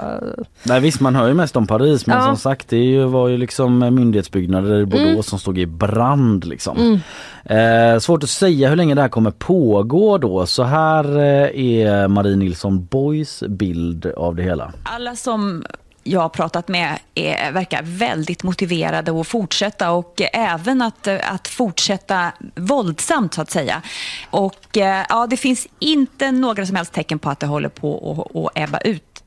Nej 0.64 0.80
visst 0.82 1.02
man 1.02 1.16
hör 1.16 1.28
ju 1.28 1.34
mest 1.34 1.56
om 1.56 1.68
Paris 1.68 2.08
men 2.08 2.18
Ja. 2.18 2.26
som 2.26 2.38
sagt 2.38 2.70
det 2.70 3.06
var 3.06 3.28
ju 3.28 3.38
liksom 3.38 3.80
myndighetsbyggnader 3.80 4.80
i 4.80 4.86
Bordeaux 4.86 5.30
som 5.30 5.40
stod 5.40 5.58
i 5.58 5.66
brand 5.66 6.46
liksom. 6.46 7.00
Eh, 7.46 8.00
svårt 8.00 8.24
att 8.24 8.30
säga 8.30 8.70
hur 8.70 8.76
länge 8.76 8.96
det 8.96 9.02
här 9.02 9.10
kommer 9.10 9.32
pågå 9.32 10.18
då. 10.18 10.46
Så 10.46 10.64
här 10.64 11.18
eh, 11.18 11.60
är 11.66 12.08
Marie 12.08 12.36
Nilsson 12.36 12.86
Boys 12.86 13.44
bild 13.50 14.06
av 14.06 14.36
det 14.36 14.44
hela. 14.44 14.72
Alla 14.84 15.16
som 15.16 15.64
jag 16.08 16.22
har 16.22 16.30
pratat 16.30 16.68
med 16.68 17.00
är, 17.16 17.52
verkar 17.52 17.82
väldigt 17.84 18.44
motiverade 18.44 19.22
att 19.22 19.28
fortsätta 19.28 19.92
och 19.92 20.22
även 20.34 20.82
att, 20.82 21.08
att 21.08 21.48
fortsätta 21.48 22.32
våldsamt 22.56 23.34
så 23.34 23.42
att 23.42 23.52
säga. 23.52 23.82
Och 24.30 24.78
eh, 24.78 25.06
ja, 25.10 25.28
det 25.28 25.38
finns 25.38 25.68
inte 25.80 26.32
några 26.32 26.66
som 26.66 26.76
helst 26.76 26.94
tecken 26.94 27.20
på 27.20 27.30
att 27.30 27.40
det 27.40 27.48
håller 27.48 27.70
på 27.70 28.50
att 28.56 28.62
ebba 28.64 28.78
ut. 28.78 29.24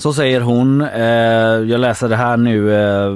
Så 0.00 0.12
säger 0.12 0.40
hon. 0.40 0.80
Eh, 0.82 1.00
jag 1.70 1.80
läser 1.80 2.08
det 2.08 2.16
här 2.16 2.36
nu, 2.36 2.74
eh, 2.74 3.12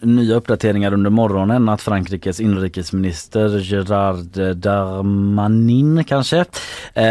nya 0.00 0.34
uppdateringar 0.34 0.92
under 0.94 1.10
morgonen 1.10 1.68
att 1.68 1.82
Frankrikes 1.82 2.40
inrikesminister 2.40 3.58
Gerard 3.58 4.56
Darmanin 4.56 6.04
kanske 6.04 6.38
eh, 6.94 7.04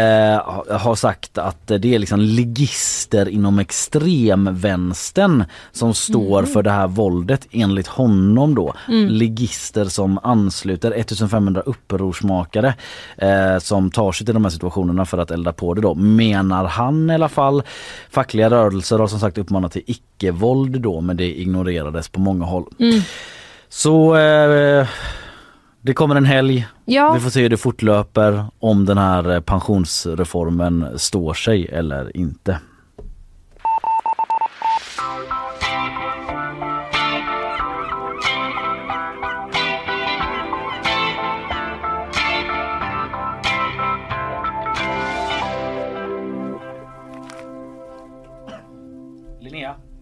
ha- 0.44 0.64
har 0.78 0.94
sagt 0.94 1.38
att 1.38 1.66
det 1.66 1.94
är 1.94 1.98
liksom 1.98 2.20
ligister 2.20 3.28
inom 3.28 3.58
extremvänstern 3.58 5.44
som 5.72 5.94
står 5.94 6.42
för 6.42 6.62
det 6.62 6.70
här 6.70 6.86
våldet 6.86 7.46
enligt 7.50 7.86
honom 7.86 8.54
då. 8.54 8.74
Ligister 8.88 9.84
som 9.84 10.18
ansluter 10.22 10.90
1500 10.92 11.60
upprorsmakare 11.66 12.74
som 13.60 13.90
tar 13.90 14.12
sig 14.12 14.24
till 14.26 14.34
de 14.34 14.44
här 14.44 14.50
situationerna 14.50 15.04
för 15.04 15.18
att 15.18 15.30
elda 15.30 15.52
på 15.52 15.74
det 15.74 15.80
då 15.80 15.94
menar 15.94 16.64
han 16.64 17.10
i 17.10 17.14
alla 17.14 17.28
fall. 17.28 17.62
Fackliga 18.10 18.50
rörelser 18.50 19.03
har 19.04 19.08
som 19.08 19.20
sagt 19.20 19.38
uppmanat 19.38 19.72
till 19.72 19.82
icke-våld 19.86 20.80
då 20.80 21.00
men 21.00 21.16
det 21.16 21.40
ignorerades 21.40 22.08
på 22.08 22.20
många 22.20 22.44
håll. 22.44 22.64
Så 23.68 24.16
eh, 24.16 24.86
Det 25.80 25.94
kommer 25.94 26.14
en 26.16 26.24
helg. 26.24 26.66
Ja, 26.84 27.12
Vi 27.14 27.20
får 27.20 27.30
se 27.30 27.42
hur 27.42 27.48
det 27.48 27.56
fortlöper 27.56 28.44
om 28.58 28.84
den 28.84 28.98
här 28.98 29.32
eh, 29.34 29.40
pensionsreformen 29.40 30.98
står 30.98 31.34
sig 31.34 31.68
eller 31.68 32.16
inte. 32.16 32.58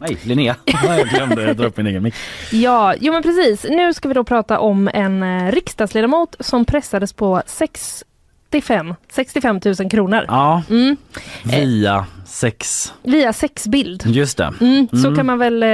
Nej, 0.03 0.17
Linnea. 0.23 0.57
Jag 0.85 1.09
glömde 1.09 1.55
dra 1.55 1.67
upp 1.67 1.77
min 1.77 1.87
egen 1.87 2.03
mick. 2.03 2.15
ja, 2.53 2.95
jo 3.01 3.13
men 3.13 3.23
precis. 3.23 3.67
Nu 3.71 3.95
ska 3.95 4.09
vi 4.09 4.15
då 4.15 4.25
prata 4.25 4.59
om 4.59 4.91
en 4.95 5.23
eh, 5.23 5.53
riksdagsledamot 5.53 6.37
som 6.41 6.65
pressades 6.65 7.13
på 7.13 7.43
65, 7.47 8.95
65 9.13 9.61
000 9.65 9.91
kronor. 9.91 10.25
Ja, 10.29 10.63
Mm. 10.71 10.97
via 11.45 12.07
sex. 12.27 12.93
Via 13.03 13.33
sexbild. 13.33 14.03
Just 14.07 14.37
det. 14.39 14.53
Mm, 14.61 14.89
så 14.89 14.97
Mm. 15.07 15.17
kan 15.17 15.27
man 15.27 15.39
väl 15.39 15.63
eh, 15.63 15.69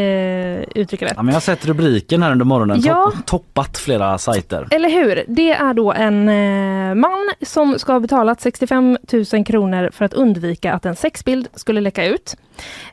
eh, 0.00 0.62
uttrycka 0.74 1.04
det. 1.06 1.12
Ja, 1.16 1.22
men 1.22 1.26
jag 1.26 1.34
har 1.34 1.40
sett 1.40 1.66
rubriken 1.66 2.22
här 2.22 2.32
under 2.32 2.44
morgonen. 2.44 2.80
Ja. 2.84 3.10
Topp, 3.14 3.26
toppat 3.26 3.78
flera 3.78 4.18
sajter. 4.18 4.68
Eller 4.70 4.90
hur? 4.90 5.24
Det 5.28 5.50
är 5.52 5.74
då 5.74 5.92
en 5.92 6.28
eh, 6.28 6.94
man 6.94 7.30
som 7.42 7.78
ska 7.78 7.92
ha 7.92 8.00
betalat 8.00 8.40
65 8.40 8.98
000 9.32 9.44
kronor 9.44 9.90
för 9.92 10.04
att 10.04 10.12
undvika 10.14 10.72
att 10.72 10.86
en 10.86 10.96
sexbild 10.96 11.48
skulle 11.54 11.80
läcka 11.80 12.04
ut. 12.04 12.36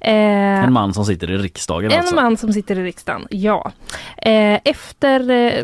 Eh, 0.01 0.63
En 0.63 0.74
man 0.74 0.93
som 0.93 1.05
sitter 1.05 1.31
i 1.31 1.38
riksdagen 1.38 1.91
En 1.91 2.00
alltså. 2.00 2.15
man 2.15 2.38
som 2.38 2.53
sitter 2.53 2.79
i 2.79 2.83
riksdagen, 2.83 3.27
ja. 3.29 3.71
Eh, 4.17 4.59
efter, 4.63 5.29
eh, 5.29 5.63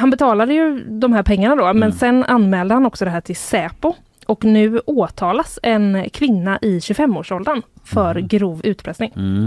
han 0.00 0.10
betalade 0.10 0.54
ju 0.54 0.84
de 0.88 1.12
här 1.12 1.22
pengarna 1.22 1.56
då, 1.56 1.64
Mm. 1.64 1.78
men 1.78 1.92
sen 1.92 2.24
anmälde 2.24 2.74
han 2.74 2.86
också 2.86 3.04
det 3.04 3.10
här 3.10 3.20
till 3.20 3.36
Säpo. 3.36 3.94
Och 4.26 4.44
nu 4.44 4.78
åtalas 4.78 5.58
en 5.62 6.10
kvinna 6.12 6.58
i 6.62 6.78
25-årsåldern 6.80 7.62
för 7.84 8.14
grov 8.14 8.60
utpressning. 8.64 9.12
Mm. 9.16 9.46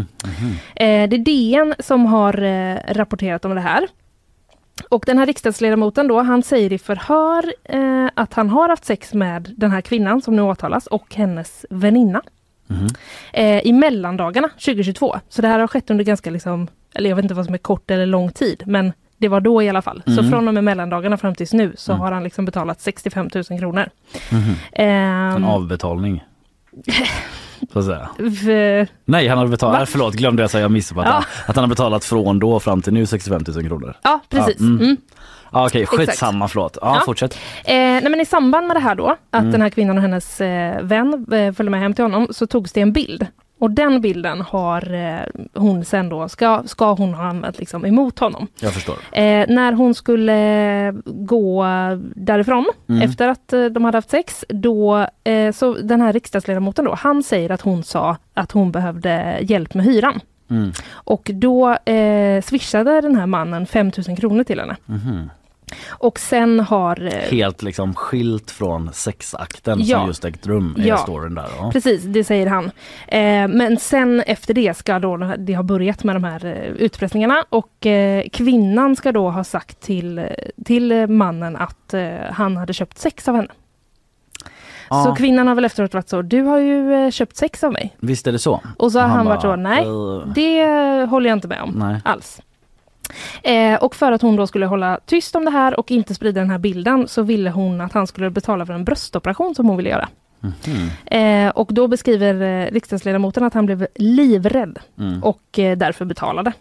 Eh, 0.75 1.09
det 1.09 1.15
är 1.15 1.17
DN 1.25 1.75
som 1.79 2.05
har 2.05 2.41
eh, 2.43 2.75
rapporterat 2.87 3.45
om 3.45 3.55
det 3.55 3.61
här. 3.61 3.87
Och 4.89 5.03
den 5.07 5.17
här 5.17 5.25
riksdagsledamoten 5.25 6.07
då, 6.07 6.21
han 6.21 6.43
säger 6.43 6.73
i 6.73 6.77
förhör 6.77 7.53
eh, 7.63 8.09
att 8.13 8.33
han 8.33 8.49
har 8.49 8.69
haft 8.69 8.85
sex 8.85 9.13
med 9.13 9.53
den 9.57 9.71
här 9.71 9.81
kvinnan 9.81 10.21
som 10.21 10.35
nu 10.35 10.41
åtalas 10.41 10.87
och 10.87 11.15
hennes 11.15 11.65
väninna. 11.69 12.21
Eh, 13.33 13.59
I 13.67 13.73
mellandagarna 13.73 14.49
2022. 14.49 15.15
Så 15.29 15.41
det 15.41 15.47
här 15.47 15.59
har 15.59 15.67
skett 15.67 15.89
under 15.89 16.03
ganska 16.03 16.29
liksom, 16.29 16.67
eller 16.95 17.09
jag 17.09 17.15
vet 17.15 17.23
inte 17.23 17.35
vad 17.35 17.45
som 17.45 17.53
är 17.53 17.57
kort 17.57 17.91
eller 17.91 18.05
lång 18.05 18.31
tid, 18.31 18.63
men 18.65 18.93
det 19.17 19.27
var 19.27 19.41
då 19.41 19.63
i 19.63 19.69
alla 19.69 19.81
fall. 19.81 20.01
Så 20.05 20.11
Mm. 20.19 20.31
från 20.31 20.47
och 20.47 20.53
med 20.53 20.63
mellandagarna 20.63 21.17
fram 21.17 21.35
tills 21.35 21.53
nu 21.53 21.73
så 21.77 21.91
Mm. 21.91 22.01
har 22.01 22.11
han 22.11 22.23
liksom 22.23 22.45
betalat 22.45 22.81
65 22.81 23.29
000 23.35 23.43
kronor. 23.59 23.89
Mhm. 24.31 24.53
Ehm, 24.71 25.35
En 25.35 25.43
avbetalning. 25.43 26.23
Så 27.73 27.79
att 27.79 27.85
säga. 27.85 28.09
Nej 29.05 29.27
han 29.27 29.37
har 29.37 29.47
betalat, 29.47 29.75
Va? 29.75 29.81
äh, 29.81 29.85
förlåt 29.85 30.13
glömde 30.13 30.43
jag 30.43 30.49
säga, 30.49 30.61
jag 30.61 30.71
missade 30.71 31.01
Ja. 31.01 31.13
att, 31.17 31.25
att 31.49 31.55
han 31.55 31.63
har 31.63 31.69
betalat 31.69 32.05
från 32.05 32.39
då 32.39 32.59
fram 32.59 32.81
till 32.81 32.93
nu 32.93 33.05
65 33.05 33.41
000 33.47 33.67
kronor. 33.67 33.93
ja, 34.03 34.19
precis. 34.29 34.55
Ja, 34.59 34.95
Ja, 35.51 35.65
Okej 35.65 35.81
Exakt. 35.81 35.97
skitsamma 36.09 36.47
förlåt. 36.47 36.77
Ja, 36.81 36.95
Ja. 36.95 37.01
fortsätt. 37.05 37.33
Eh, 37.65 37.73
nej 37.75 38.09
men 38.09 38.21
I 38.21 38.25
samband 38.25 38.67
med 38.67 38.75
det 38.75 38.79
här 38.79 38.95
då, 38.95 39.07
att 39.31 39.39
Mm. 39.41 39.51
den 39.51 39.61
här 39.61 39.69
kvinnan 39.69 39.97
och 39.97 40.01
hennes 40.01 40.41
eh, 40.41 40.81
vän 40.81 41.13
eh, 41.31 41.53
följde 41.53 41.69
med 41.71 41.79
hem 41.79 41.93
till 41.93 42.03
honom, 42.03 42.27
så 42.31 42.47
togs 42.47 42.71
det 42.71 42.81
en 42.81 42.93
bild. 42.93 43.27
Och 43.59 43.71
den 43.71 44.01
bilden 44.01 44.41
har 44.41 44.93
eh, 44.93 45.19
hon 45.53 45.85
sen 45.85 46.09
då, 46.09 46.29
ska, 46.29 46.63
ska 46.65 46.93
hon 46.93 47.13
ha 47.13 47.23
använt 47.29 47.59
liksom 47.59 47.85
emot 47.85 48.19
honom. 48.19 48.47
Jag 48.59 48.73
förstår. 48.73 48.95
Eh, 49.11 49.45
när 49.47 49.71
hon 49.73 49.93
skulle 49.95 50.91
gå 51.05 51.65
därifrån 52.15 52.65
Mm. 52.89 53.01
efter 53.01 53.27
att 53.27 53.53
eh, 53.53 53.65
de 53.65 53.85
hade 53.85 53.97
haft 53.97 54.09
sex, 54.09 54.45
då, 54.49 55.07
så 55.53 55.73
den 55.73 56.01
här 56.01 56.13
riksdagsledamoten 56.13 56.85
då, 56.85 56.95
han 56.95 57.23
säger 57.23 57.51
att 57.51 57.61
hon 57.61 57.83
sa 57.83 58.17
att 58.33 58.51
hon 58.51 58.71
behövde 58.71 59.37
hjälp 59.41 59.73
med 59.73 59.85
hyran. 59.85 60.19
Mm. 60.49 60.71
Och 60.93 61.31
då 61.33 61.71
eh, 61.85 62.41
swishade 62.41 63.01
den 63.01 63.15
här 63.15 63.25
mannen 63.25 63.65
5 63.65 63.91
000 64.07 64.17
kronor 64.17 64.43
till 64.43 64.59
henne. 64.59 64.75
Mhm. 64.85 65.29
Och 65.89 66.19
sen 66.19 66.59
har... 66.59 67.03
Eh, 67.05 67.11
Helt 67.31 67.61
liksom 67.61 67.93
skilt 67.93 68.51
från 68.51 68.93
sexakten 68.93 69.79
Ja. 69.81 69.97
som 69.99 70.07
just 70.07 70.25
ägt 70.25 70.47
rum 70.47 70.75
i 70.79 70.87
Ja. 70.87 70.97
storyn 70.97 71.35
där. 71.35 71.47
Ja. 71.59 71.69
Precis, 71.73 72.03
det 72.03 72.23
säger 72.23 72.47
han. 72.47 72.65
Eh, 73.07 73.47
men 73.47 73.77
sen 73.79 74.19
efter 74.21 74.53
det 74.53 74.77
ska 74.77 74.99
då 74.99 75.17
det 75.37 75.55
ha 75.55 75.63
börjat 75.63 76.03
med 76.03 76.15
de 76.15 76.23
här 76.23 76.45
eh, 76.45 76.53
utpressningarna 76.71 77.45
och 77.49 77.85
eh, 77.85 78.23
kvinnan 78.33 78.95
ska 78.95 79.11
då 79.11 79.29
ha 79.29 79.43
sagt 79.43 79.81
till, 79.81 80.17
eh, 80.19 80.25
till 80.65 81.07
mannen 81.07 81.55
att 81.55 81.93
eh, 81.93 82.11
han 82.31 82.57
hade 82.57 82.73
köpt 82.73 82.97
sex 82.97 83.27
av 83.27 83.35
henne. 83.35 83.49
Ja, 84.89 85.03
Så 85.03 85.15
kvinnan 85.15 85.47
har 85.47 85.55
väl 85.55 85.65
efteråt 85.65 85.93
varit 85.93 86.09
så, 86.09 86.21
du 86.21 86.41
har 86.41 86.57
ju 86.57 86.93
eh, 86.93 87.11
köpt 87.11 87.37
sex 87.37 87.63
av 87.63 87.73
mig. 87.73 87.95
Visst 87.99 88.27
är 88.27 88.31
det 88.31 88.39
så? 88.39 88.61
Och 88.77 88.91
så 88.91 88.99
har 88.99 89.07
han, 89.07 89.25
varit 89.25 89.41
så, 89.41 89.55
nej 89.55 89.83
"Eh, 89.85 90.27
det 90.35 91.05
håller 91.09 91.29
jag 91.29 91.37
inte 91.37 91.47
med 91.47 91.61
om 91.61 91.71
Nej. 91.75 92.01
alls. 92.05 92.41
Eh, 93.43 93.75
och 93.75 93.95
för 93.95 94.11
att 94.11 94.21
hon 94.21 94.35
då 94.35 94.47
skulle 94.47 94.65
hålla 94.65 94.99
tyst 95.05 95.35
om 95.35 95.45
det 95.45 95.51
här 95.51 95.79
och 95.79 95.91
inte 95.91 96.15
sprida 96.15 96.41
den 96.41 96.49
här 96.49 96.57
bilden 96.57 97.07
så 97.07 97.21
ville 97.21 97.49
hon 97.49 97.81
att 97.81 97.93
han 97.93 98.07
skulle 98.07 98.29
betala 98.29 98.65
för 98.65 98.73
en 98.73 98.83
bröstoperation 98.85 99.55
som 99.55 99.67
hon 99.67 99.77
ville 99.77 99.89
göra. 99.89 100.09
Mhm. 100.39 100.89
Eh, 101.05 101.49
och 101.49 101.67
då 101.73 101.87
beskriver 101.87 102.41
eh, 102.41 102.71
riksdagsledamoten 102.71 103.43
att 103.43 103.53
han 103.53 103.65
blev 103.65 103.87
livrädd 103.95 104.79
Mm. 104.99 105.23
och 105.23 105.59
eh, 105.59 105.77
därför 105.77 106.05
betalade. 106.05 106.53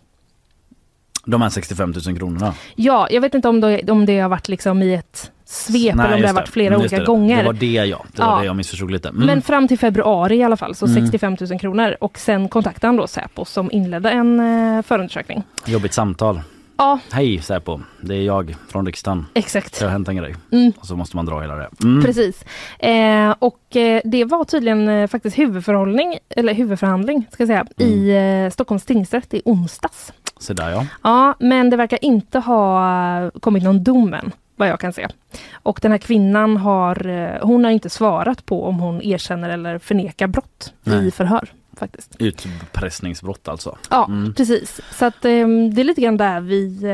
De 1.25 1.43
här 1.43 1.49
65 1.49 1.95
000 2.07 2.19
kronorna. 2.19 2.55
Ja, 2.77 3.09
jag 3.11 3.21
vet 3.21 3.35
inte 3.35 3.49
om 3.49 3.61
det, 3.61 3.91
om 3.91 4.07
det 4.07 4.21
har 4.21 4.29
varit 4.29 4.49
liksom 4.49 4.83
i 4.83 4.95
ett 4.95 5.31
svep 5.55 5.95
eller 5.95 6.15
om 6.15 6.21
det 6.21 6.27
har 6.27 6.35
varit 6.35 6.49
flera 6.49 6.75
Mm, 6.75 6.81
olika 6.81 6.99
det. 6.99 7.05
gånger. 7.05 7.37
Det 7.37 7.43
var 7.45 7.53
det 7.53 7.67
ja, 7.67 8.05
det 8.13 8.23
var 8.23 8.29
Ja. 8.33 8.39
det 8.39 8.45
jag 8.47 8.57
missförstod 8.57 8.91
lite. 8.91 9.09
Mm. 9.09 9.27
Men 9.27 9.43
fram 9.43 9.69
till 9.69 9.79
februari 9.79 10.37
i 10.37 10.43
alla 10.43 10.57
fall, 10.57 10.75
så 10.75 10.87
Mm. 10.87 11.03
65 11.03 11.37
000 11.51 11.59
kronor. 11.61 11.97
Och 12.01 12.19
sen 12.19 12.49
kontaktade 12.49 12.87
han 12.89 12.97
då 12.97 13.07
Säpo 13.07 13.45
som 13.45 13.71
inledde 13.73 14.11
en 14.11 14.41
eh, 14.41 14.83
förundersökning. 14.83 15.43
Jobbigt 15.67 15.93
samtal. 15.95 16.41
Ja, 16.77 16.99
Hej 17.13 17.43
Säpo, 17.43 17.81
det 18.01 18.15
är 18.15 18.23
jag 18.23 18.57
från 18.69 18.87
riksdagen. 18.87 19.27
exakt. 19.35 19.79
Det 19.79 19.85
har 19.85 19.93
hänt 19.93 20.09
en 20.09 20.17
grej. 20.17 20.35
Mm. 20.53 20.73
Och 20.81 20.87
så 20.87 20.97
måste 20.97 21.17
man 21.17 21.27
dra 21.27 21.41
hela 21.41 21.55
det. 21.55 21.69
Mm. 21.83 22.05
Precis. 22.05 22.45
Eh, 22.79 23.35
och 23.39 23.77
eh, 23.77 24.01
det 24.05 24.25
var 24.25 24.45
tydligen 24.45 24.89
eh, 24.89 25.07
faktiskt 25.07 25.39
huvudförhållning, 25.39 26.19
eller 26.37 26.55
huvudförhandling 26.55 27.27
ska 27.33 27.41
jag 27.43 27.49
säga, 27.49 27.67
Mm. 27.79 27.93
i 27.93 28.51
Stockholms 28.53 28.85
tingsrätt 28.85 29.35
i 29.35 29.43
onsdags. 29.45 30.13
Så 30.39 30.53
där 30.53 30.71
ja. 30.71 30.87
Ja, 31.03 31.35
men 31.41 31.71
det 31.71 31.77
verkar 31.77 32.05
inte 32.05 32.39
ha 32.39 33.31
kommit 33.41 33.63
någon 33.65 33.85
dom 33.85 34.15
än, 34.15 34.33
vad 34.57 34.69
jag 34.69 34.81
kan 34.81 34.93
se. 34.93 35.09
Och 35.53 35.79
den 35.83 35.91
här 35.91 35.99
kvinnan 35.99 36.57
har, 36.57 37.07
eh, 37.07 37.31
hon 37.47 37.65
har 37.65 37.71
inte 37.71 37.91
svarat 37.91 38.47
på 38.47 38.65
om 38.65 38.79
hon 38.79 39.03
erkänner 39.03 39.51
eller 39.51 39.79
förnekar 39.79 40.27
brott 40.27 40.73
Nej. 40.85 41.07
i 41.07 41.11
förhör. 41.11 41.49
faktiskt. 41.79 42.17
Utpressningsbrott 42.19 43.49
alltså. 43.49 43.77
Ja, 43.91 44.05
Mm. 44.09 44.35
precis. 44.35 44.81
Så 44.91 45.05
att, 45.05 45.25
eh, 45.25 45.31
det 45.75 45.81
är 45.81 45.85
lite 45.85 46.01
grann 46.01 46.17
där 46.17 46.41
vi 46.41 46.85
eh, 46.85 46.91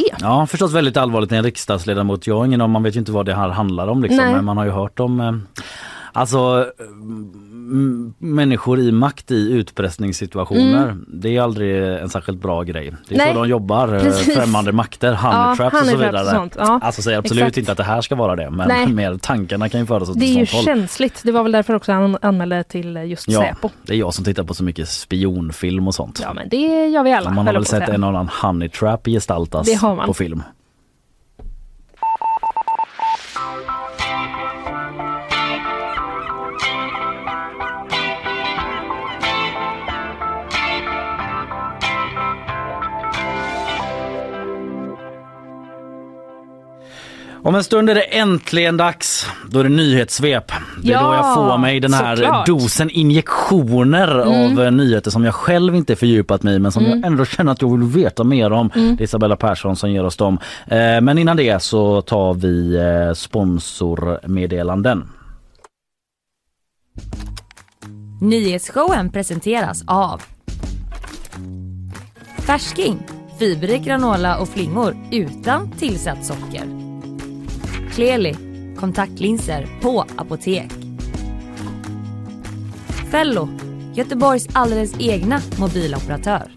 är. 0.00 0.16
Ja 0.20 0.46
förstås 0.46 0.72
väldigt 0.74 0.96
allvarligt 0.96 1.30
när 1.30 1.38
en 1.38 1.44
riksdagsledamot, 1.44 2.26
jag 2.26 2.38
har 2.38 2.46
ingen 2.46 2.60
om, 2.60 2.70
man 2.70 2.82
vet 2.82 2.94
ju 2.96 2.98
inte 2.98 3.12
vad 3.12 3.26
det 3.26 3.34
här 3.34 3.48
handlar 3.48 3.88
om 3.88 4.02
liksom, 4.02 4.24
Nej. 4.24 4.34
men 4.34 4.44
man 4.44 4.56
har 4.56 4.64
ju 4.64 4.70
hört 4.70 5.00
om 5.00 5.20
eh, 5.20 5.32
Alltså 6.14 6.66
m- 6.80 7.32
människor 8.18 8.80
i 8.80 8.92
makt 8.92 9.30
i 9.30 9.52
utpressningssituationer. 9.52 10.96
Det 11.06 11.36
är 11.36 11.42
aldrig 11.42 11.82
en 12.02 12.08
särskilt 12.08 12.42
bra 12.42 12.62
grej. 12.62 12.94
Det 13.08 13.14
är 13.14 13.18
Mm. 13.20 13.26
Nej, 13.26 13.34
så 13.34 13.40
de 13.42 13.48
jobbar, 13.48 13.94
eh, 13.94 14.00
precis. 14.02 14.34
främmande 14.34 14.72
makter, 14.72 15.12
honey 15.14 15.56
Ja, 15.58 15.66
och 15.80 15.86
så 15.86 15.96
vidare. 15.96 16.20
och 16.22 16.26
sånt, 16.30 16.56
ja. 16.58 16.80
Alltså 16.82 17.02
säger 17.02 17.18
absolut 17.18 17.42
Exakt. 17.42 17.56
inte 17.58 17.72
att 17.72 17.78
det 17.78 17.84
här 17.84 18.00
ska 18.00 18.14
vara 18.14 18.36
det 18.36 18.50
men 18.50 18.68
Nej. 18.68 18.86
mer 18.92 19.18
tankarna 19.18 19.68
kan 19.68 19.80
ju 19.80 19.86
föras 19.86 20.08
åt 20.10 20.18
Det 20.18 20.24
är 20.24 20.28
ju 20.38 20.46
sånt 20.46 20.50
håll. 20.50 20.64
känsligt. 20.64 21.20
Det 21.24 21.32
var 21.32 21.42
väl 21.42 21.52
därför 21.52 21.74
också 21.74 21.92
han 21.92 22.18
anmälde 22.22 22.64
till 22.64 22.96
just 22.96 23.28
Ja, 23.28 23.40
Säpo. 23.40 23.70
det 23.86 23.92
är 23.92 23.96
jag 23.96 24.14
som 24.14 24.24
tittar 24.24 24.44
på 24.44 24.54
så 24.54 24.64
mycket 24.64 24.88
spionfilm 24.88 25.86
och 25.88 25.94
sånt. 25.94 26.20
Ja 26.22 26.32
men 26.34 26.48
det 26.48 26.86
gör 26.88 27.02
vi 27.02 27.12
alla. 27.12 27.30
man 27.30 27.46
har 27.46 27.54
väl 27.54 27.64
sett 27.66 27.88
en 27.88 28.02
och 28.04 28.08
annan 28.10 28.28
honey 28.42 28.68
trap 28.68 29.04
gestaltas 29.06 29.68
på 30.06 30.14
film. 30.14 30.42
Om 47.44 47.54
en 47.54 47.64
stund 47.64 47.90
är 47.90 47.94
det 47.94 48.02
äntligen 48.02 48.76
dags. 48.76 49.26
Då 49.50 49.58
är 49.60 49.64
det 49.64 49.70
nyhetssvep. 49.70 50.52
Det 50.82 50.92
är 50.92 50.98
då 50.98 51.04
Ja, 51.04 51.16
jag 51.16 51.34
får 51.34 51.58
mig 51.58 51.80
den 51.80 51.92
här 51.92 52.16
såklart. 52.16 52.48
Mm. 52.48 52.58
dosen 52.58 52.90
injektioner 52.90 54.18
av 54.18 54.60
eh, 54.64 54.70
nyheter 54.72 55.10
som 55.10 55.24
jag 55.24 55.34
själv 55.34 55.74
inte 55.74 55.96
fördjupat 55.96 56.42
mig 56.42 56.54
i 56.54 56.58
men 56.58 56.72
som 56.72 56.84
jag 56.84 57.04
ändå 57.06 57.24
känner 57.24 57.52
att 57.52 57.62
jag 57.62 57.78
vill 57.78 57.88
veta 57.88 58.24
mer 58.24 58.52
om. 58.52 58.70
Mm. 58.74 58.96
Det 58.96 59.02
är 59.02 59.04
Isabella 59.04 59.36
Persson 59.36 59.76
som 59.76 59.90
ger 59.90 60.04
oss 60.04 60.16
dem. 60.16 60.38
Eh, 60.66 61.00
Men 61.00 61.18
innan 61.18 61.36
det 61.36 61.62
så 61.62 62.02
tar 62.02 62.34
vi 62.34 62.76
eh, 62.76 63.14
sponsormeddelanden. 63.14 65.08
Nyhetsshowen 68.20 69.10
presenteras 69.10 69.84
av 69.86 70.22
Färsking, 72.38 72.98
fiberrik 73.38 73.82
granola 73.84 74.38
och 74.38 74.48
flingor 74.48 74.96
utan 75.10 75.70
tillsatt 75.72 76.24
socker. 76.24 76.91
Kleli, 77.92 78.36
kontaktlinser 78.76 79.66
på 79.82 80.04
apotek. 80.16 80.72
Fello, 83.10 83.48
Göteborgs 83.94 84.48
alldeles 84.52 85.00
egna 85.00 85.40
mobiloperatör. 85.58 86.52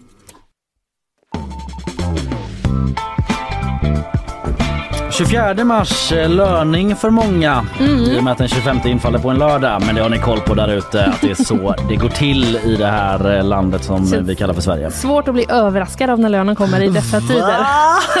24 5.18 5.64
mars, 5.64 6.12
eh, 6.12 6.28
löning 6.30 6.96
för 6.96 7.10
många 7.10 7.66
Mm. 7.80 7.98
i 8.00 8.18
och 8.18 8.24
med 8.24 8.32
att 8.32 8.38
den 8.38 8.48
25 8.48 8.78
infaller 8.84 9.18
på 9.18 9.28
en 9.30 9.38
lördag. 9.38 9.82
Men 9.86 9.94
det 9.94 10.00
har 10.02 10.08
ni 10.08 10.18
koll 10.18 10.40
på 10.40 10.54
där 10.54 10.68
ute 10.68 11.04
att 11.04 11.20
det 11.20 11.30
är 11.30 11.34
så 11.44 11.74
det 11.88 11.96
går 11.96 12.08
till 12.08 12.56
i 12.64 12.76
det 12.76 12.86
här 12.86 13.36
eh, 13.38 13.44
landet 13.44 13.84
som 13.84 14.06
Så- 14.06 14.20
vi 14.20 14.34
kallar 14.34 14.54
för 14.54 14.60
Sverige. 14.62 14.90
Svårt 14.90 15.28
att 15.28 15.34
bli 15.34 15.46
överraskad 15.48 16.10
av 16.10 16.20
när 16.20 16.28
lönen 16.28 16.56
kommer 16.56 16.82
i 16.82 16.88
dessa 16.88 17.20
tider. 17.20 17.56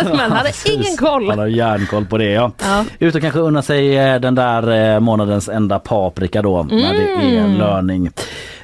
Man 0.16 0.32
hade 0.32 0.52
ingen 0.72 0.96
koll. 0.96 1.26
Man 1.26 1.38
har 1.38 1.46
järnkoll 1.46 2.04
på 2.06 2.18
det 2.18 2.30
ja. 2.30 2.52
Ja. 2.64 2.84
Ut 2.98 3.14
och 3.14 3.20
kanske 3.20 3.40
unna 3.40 3.62
sig 3.62 3.96
eh, 3.98 4.20
den 4.20 4.34
där 4.34 5.00
månadens 5.00 5.48
enda 5.48 5.78
paprika 5.78 6.42
då 6.42 6.66
när 6.70 6.92
det 6.92 7.12
är 7.12 7.40
Mm. 7.44 7.58
löning. 7.58 8.10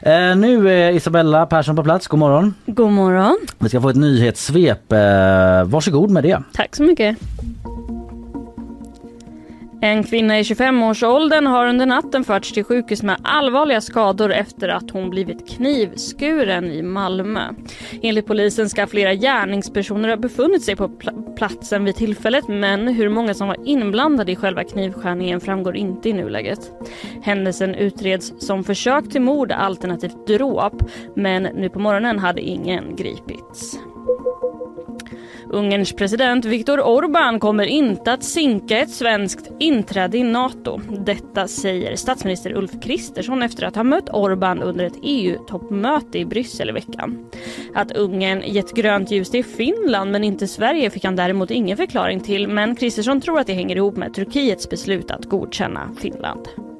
Eh, 0.03 0.37
nu 0.37 0.71
är 0.71 0.91
Isabella 0.91 1.47
Persson 1.47 1.77
på 1.77 1.83
plats, 1.85 2.07
god 2.07 2.19
morgon. 2.21 2.55
God 2.67 2.91
morgon. 2.93 3.39
Vi 3.59 3.69
ska 3.69 3.81
få 3.81 3.89
ett 3.89 3.97
nyhetssvep. 3.97 4.93
Eh, 4.93 4.99
varsågod 5.65 6.11
med 6.11 6.23
det. 6.23 6.39
Tack 6.53 6.77
så 6.77 6.83
mycket. 6.83 7.17
En 9.85 10.05
kvinna 10.05 10.39
i 10.39 10.43
25-årsåldern 10.43 11.47
har 11.47 11.67
under 11.67 11.87
natten 11.87 12.25
förts 12.25 12.53
till 12.53 12.65
sjukhus 12.65 13.03
med 13.03 13.17
allvarliga 13.23 13.81
skador 13.81 14.33
efter 14.33 14.69
att 14.69 14.91
hon 14.91 15.11
blivit 15.11 15.49
knivskuren 15.49 16.65
i 16.65 16.83
Malmö. 16.83 17.49
Enligt 18.03 18.27
polisen 18.27 18.71
ska 18.71 18.87
flera 18.87 19.15
gärningspersoner 19.15 20.09
ha 20.09 20.17
befunnit 20.17 20.63
sig 20.63 20.77
på 20.77 20.89
pl- 20.89 21.37
platsen 21.37 21.85
vid 21.85 21.95
tillfället 21.95 22.49
men 22.49 22.89
hur 22.89 23.09
många 23.09 23.35
som 23.35 23.49
var 23.49 23.69
inblandade 23.69 24.33
i 24.33 24.37
själva 24.37 24.65
knivskärningen 24.65 25.41
framgår 25.41 25.77
inte 25.77 26.09
i 26.09 26.13
nuläget. 26.13 26.73
Händelsen 27.23 27.75
utreds 27.75 28.33
som 28.39 28.65
försök 28.65 29.11
till 29.11 29.23
mord 29.23 29.53
alternativt 29.53 30.27
dråp 30.27 30.83
men 31.17 31.43
nu 31.43 31.69
på 31.69 31.79
morgonen 31.79 32.19
hade 32.19 32.41
ingen 32.41 32.97
gripits. 32.97 33.79
Ungerns 35.53 35.93
president 35.93 36.45
Viktor 36.45 36.79
Orbán 36.79 37.39
kommer 37.39 37.65
inte 37.65 38.13
att 38.13 38.25
sinka 38.25 38.79
ett 38.79 38.91
svenskt 38.91 39.51
inträde 39.59 40.19
i 40.19 40.23
Nato. 40.23 40.81
Detta 40.99 41.49
säger 41.49 41.97
statsminister 41.97 42.57
Ulf 42.57 42.71
Kristersson 42.83 43.43
efter 43.43 43.67
att 43.67 43.77
ha 43.77 43.83
mött 43.83 44.09
Orbán 44.09 44.63
under 44.63 44.85
ett 44.85 44.99
EU-toppmöte 45.03 46.19
i 46.19 46.25
Bryssel 46.25 46.69
i 46.69 46.73
veckan. 46.73 47.31
Att 47.75 47.93
Ungern 47.93 48.43
gett 48.47 48.75
grönt 48.75 49.11
ljus 49.11 49.31
till 49.31 49.45
Finland 49.45 50.13
men 50.13 50.25
inte 50.25 50.49
Sverige 50.49 50.91
fick 50.91 51.05
han 51.05 51.17
däremot 51.17 51.51
ingen 51.51 51.77
förklaring 51.77 52.21
till 52.21 52.49
men 52.49 52.77
Kristersson 52.77 53.21
tror 53.21 53.41
att 53.41 53.47
det 53.47 53.53
hänger 53.53 53.77
ihop 53.77 53.97
med 53.97 54.15
Turkiets 54.15 54.71
beslut 54.71 55.11
att 55.11 55.25
godkänna 55.25 55.91
Finland. 56.01 56.72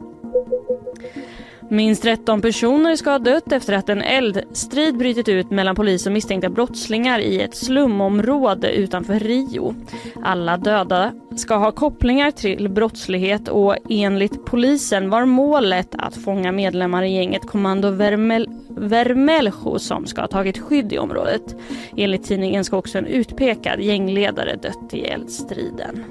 Minst 1.73 2.03
13 2.03 2.43
personer 2.43 2.97
ska 2.97 3.11
ha 3.11 3.19
dött 3.19 3.53
efter 3.53 3.73
att 3.73 3.89
en 3.89 4.03
eldstrid 4.03 4.97
brutit 4.97 5.29
ut 5.29 5.51
mellan 5.51 5.75
polis 5.75 6.07
och 6.07 6.13
misstänkta 6.13 6.49
brottslingar 6.49 7.19
i 7.19 7.41
ett 7.41 7.57
slumområde 7.57 8.73
utanför 8.73 9.19
Rio. 9.19 9.75
Alla 10.23 10.57
döda 10.57 11.13
ska 11.37 11.57
ha 11.57 11.73
kopplingar 11.73 12.31
till 12.31 12.69
brottslighet 12.69 13.49
och 13.49 13.77
enligt 13.89 14.45
polisen 14.45 15.11
var 15.11 15.25
målet 15.25 15.95
att 15.99 16.17
fånga 16.17 16.53
medlemmar 16.53 17.03
i 17.03 17.15
gänget 17.15 17.47
Kommando 17.47 17.91
Vermel 17.91 18.49
Vermelho 18.69 19.79
som 19.79 20.07
ska 20.07 20.21
ha 20.21 20.29
tagit 20.29 20.59
skydd 20.59 20.93
i 20.93 20.99
området. 20.99 21.57
Enligt 21.97 22.25
tidningen 22.25 22.65
ska 22.65 22.77
också 22.77 22.99
en 22.99 23.07
utpekad 23.07 23.81
gängledare 23.81 24.57
dött 24.57 24.95
i 24.95 25.01
eldstriden. 25.01 26.05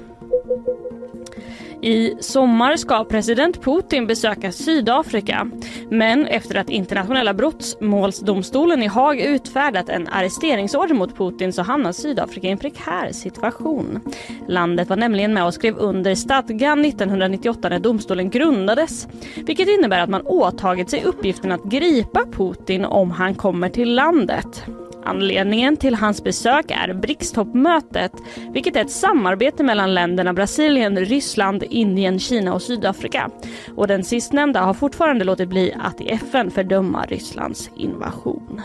I 1.82 2.16
sommar 2.20 2.76
ska 2.76 3.04
president 3.04 3.62
Putin 3.62 4.06
besöka 4.06 4.52
Sydafrika. 4.52 5.50
Men 5.90 6.26
efter 6.26 6.54
att 6.54 6.70
internationella 6.70 7.34
brottmålsdomstolen 7.34 8.82
i 8.82 8.86
Haag 8.86 9.20
utfärdat 9.20 9.88
en 9.88 10.08
arresteringsorder 10.08 10.94
mot 10.94 11.16
Putin 11.16 11.52
så 11.52 11.62
hamnar 11.62 11.92
Sydafrika 11.92 12.48
i 12.48 12.50
en 12.50 12.58
prekär 12.58 13.12
situation. 13.12 14.00
Landet 14.48 14.88
var 14.88 14.96
nämligen 14.96 15.34
med 15.34 15.44
och 15.44 15.54
skrev 15.54 15.78
under 15.78 16.14
stadgan 16.14 16.84
1998 16.84 17.68
när 17.68 17.78
domstolen 17.78 18.30
grundades. 18.30 19.08
Vilket 19.36 19.68
innebär 19.68 20.00
att 20.00 20.10
man 20.10 20.26
åtagit 20.26 20.90
sig 20.90 21.04
uppgiften 21.04 21.52
att 21.52 21.64
gripa 21.64 22.24
Putin 22.32 22.84
om 22.84 23.10
han 23.10 23.34
kommer 23.34 23.68
till 23.68 23.94
landet. 23.94 24.64
Anledningen 25.04 25.76
till 25.76 25.94
hans 25.94 26.24
besök 26.24 26.70
är 26.70 26.94
BRICS-toppmötet, 26.94 28.12
vilket 28.52 28.76
är 28.76 28.80
ett 28.80 28.90
samarbete 28.90 29.62
mellan 29.62 29.94
länderna 29.94 30.32
Brasilien, 30.32 30.98
Ryssland, 30.98 31.62
Indien, 31.62 32.18
Kina 32.18 32.54
och 32.54 32.62
Sydafrika. 32.62 33.30
Och 33.76 33.86
den 33.86 34.04
sistnämnda 34.04 34.60
har 34.60 34.74
fortfarande 34.74 35.24
låtit 35.24 35.48
bli 35.48 35.74
att 35.82 36.00
i 36.00 36.08
FN 36.08 36.50
fördöma 36.50 37.04
Rysslands 37.04 37.70
invasion. 37.76 38.60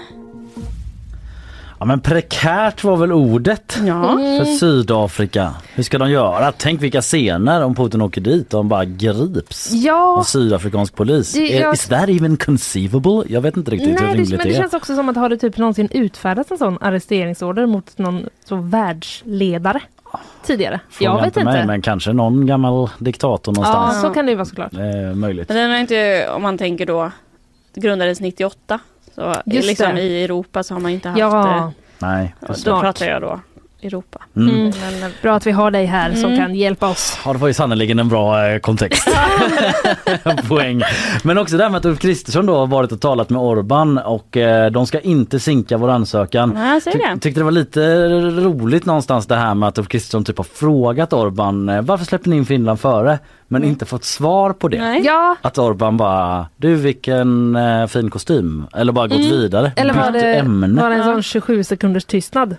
Ja 1.80 1.86
men 1.86 2.00
prekärt 2.00 2.84
var 2.84 2.98
väl 2.98 3.12
ordet 3.12 3.78
Ja. 3.86 4.18
för 4.18 4.46
Sydafrika. 4.46 5.54
Hur 5.74 5.84
ska 5.84 5.98
de 5.98 6.12
göra? 6.12 6.52
Tänk 6.58 6.82
vilka 6.82 7.02
scener 7.02 7.64
om 7.64 7.76
Putin 7.76 8.02
åker 8.02 8.22
dit 8.22 8.54
och 8.54 8.60
de 8.60 8.70
bara 8.70 8.86
grips 8.86 9.72
av 9.74 9.78
Ja, 9.78 10.24
sydafrikansk 10.28 10.96
polis. 10.96 11.34
Det- 11.34 11.58
Är- 11.58 11.62
jag- 11.62 11.74
Is 11.74 11.86
that 11.88 12.10
even 12.10 12.38
conceivable? 12.38 13.24
Jag 13.28 13.42
vet 13.42 13.58
inte 13.58 13.72
riktigt 13.72 13.90
hur 13.90 13.94
nej, 13.94 14.02
det, 14.08 14.14
rimligt 14.14 14.30
men 14.30 14.38
det 14.40 14.44
det 14.44 14.56
är. 14.56 14.58
känns 14.60 14.74
också 14.74 14.96
som 14.96 15.10
att 15.10 15.16
har 15.16 15.30
det 15.30 15.38
typ 15.38 15.58
någonsin 15.58 15.88
utfärdats 15.92 16.52
en 16.52 16.58
sån 16.58 16.78
arresteringsorder 16.82 17.66
mot 17.66 17.98
någon 17.98 18.26
så 18.46 18.56
världsledare 18.56 19.80
tidigare? 20.46 20.80
Fråga 20.90 21.12
jag 21.12 21.18
vet 21.18 21.26
inte. 21.38 21.44
Mig, 21.44 21.68
men 21.68 21.82
kanske 21.82 22.14
någon 22.14 22.46
gammal 22.46 22.90
diktator 23.00 23.54
Ja, 23.58 23.62
någonstans. 23.62 24.02
så 24.02 24.10
kan 24.10 24.26
det 24.26 24.30
ju 24.32 24.36
vara 24.36 24.46
såklart. 24.46 24.72
Det 24.72 24.84
är 24.84 25.14
möjligt. 25.14 25.50
Men 25.50 25.58
den 25.58 25.72
är 25.72 25.80
inte, 25.80 26.30
om 26.36 26.42
man 26.42 26.58
tänker 26.58 26.86
då, 26.86 27.12
grundades 27.76 28.20
98. 28.20 28.80
Så 29.18 29.36
Just 29.46 29.68
liksom 29.68 29.96
det. 29.96 30.02
i 30.02 30.24
Europa 30.24 30.64
så 30.64 30.74
har 30.74 30.82
man 30.82 30.92
inte 30.92 31.10
haft 31.10 31.20
Ja, 31.20 31.72
det. 32.00 32.06
Nej, 32.08 32.36
Och 32.42 32.50
just 32.50 32.66
Då 32.66 32.82
pratar 32.82 33.06
jag 33.06 33.22
då 33.22 33.40
Europa. 33.82 34.22
Mm. 34.36 34.50
mm. 34.56 34.72
Men, 35.02 35.12
bra 35.22 35.36
att 35.36 35.48
vi 35.48 35.52
har 35.52 35.72
dig 35.72 35.86
här 35.86 36.14
som 36.14 36.26
Mm. 36.26 36.38
kan 36.38 36.56
hjälpa 36.56 36.88
oss. 36.90 37.20
Ja 37.26 37.34
det 37.34 37.40
var 37.40 37.48
ju 37.48 37.54
sannerligen 37.54 38.00
en 38.00 38.10
bra 38.10 38.48
eh, 38.48 38.60
kontext. 38.60 39.08
Poäng. 40.48 40.82
Men 41.24 41.38
också 41.38 41.58
det 41.58 41.64
här 41.64 41.70
med 41.70 41.78
att 41.78 41.86
Ulf 41.86 42.00
Kristersson 42.00 42.46
då 42.46 42.56
har 42.58 42.68
varit 42.68 42.92
och 42.92 43.02
talat 43.02 43.30
med 43.30 43.42
Orban 43.42 43.98
och 43.98 44.38
eh, 44.38 44.72
de 44.72 44.88
ska 44.88 45.00
inte 45.00 45.40
sinka 45.40 45.78
vår 45.78 45.90
ansökan. 45.90 46.52
Nej, 46.56 46.82
Ty- 46.82 46.92
det. 46.92 47.20
tyckte 47.22 47.40
det 47.40 47.44
var 47.44 47.52
lite 47.52 48.10
roligt 48.30 48.86
någonstans 48.86 49.28
det 49.28 49.36
här 49.36 49.56
med 49.56 49.70
att 49.70 49.78
Ulf 49.78 49.88
Kristersson 49.88 50.24
typ 50.24 50.38
har 50.38 50.44
frågat 50.44 51.14
Orban 51.14 51.70
eh, 51.70 51.82
varför 51.82 52.06
släpper 52.06 52.30
ni 52.30 52.36
in 52.38 52.46
Finland 52.46 52.80
före? 52.80 53.20
Men 53.48 53.64
inte 53.64 53.86
fått 53.86 54.04
svar 54.04 54.54
på 54.54 54.68
det. 54.68 54.80
Nej. 54.82 55.06
Att 55.42 55.58
Orban 55.58 55.98
bara, 55.98 56.46
du 56.58 56.76
vilken 56.76 57.56
eh, 57.56 57.88
fin 57.88 58.10
kostym. 58.10 58.68
Eller 58.76 58.92
bara 58.94 59.08
gått 59.08 59.18
vidare. 59.20 59.62
Mm. 59.68 59.74
eller 59.76 59.94
var 60.04 60.12
Bytt 60.12 60.22
det, 60.22 60.34
ämne. 60.36 60.82
var 60.82 60.90
det 60.90 60.96
en 60.96 61.04
sån 61.04 61.24
27 61.24 61.64
sekunders 61.64 62.06
tystnad? 62.06 62.56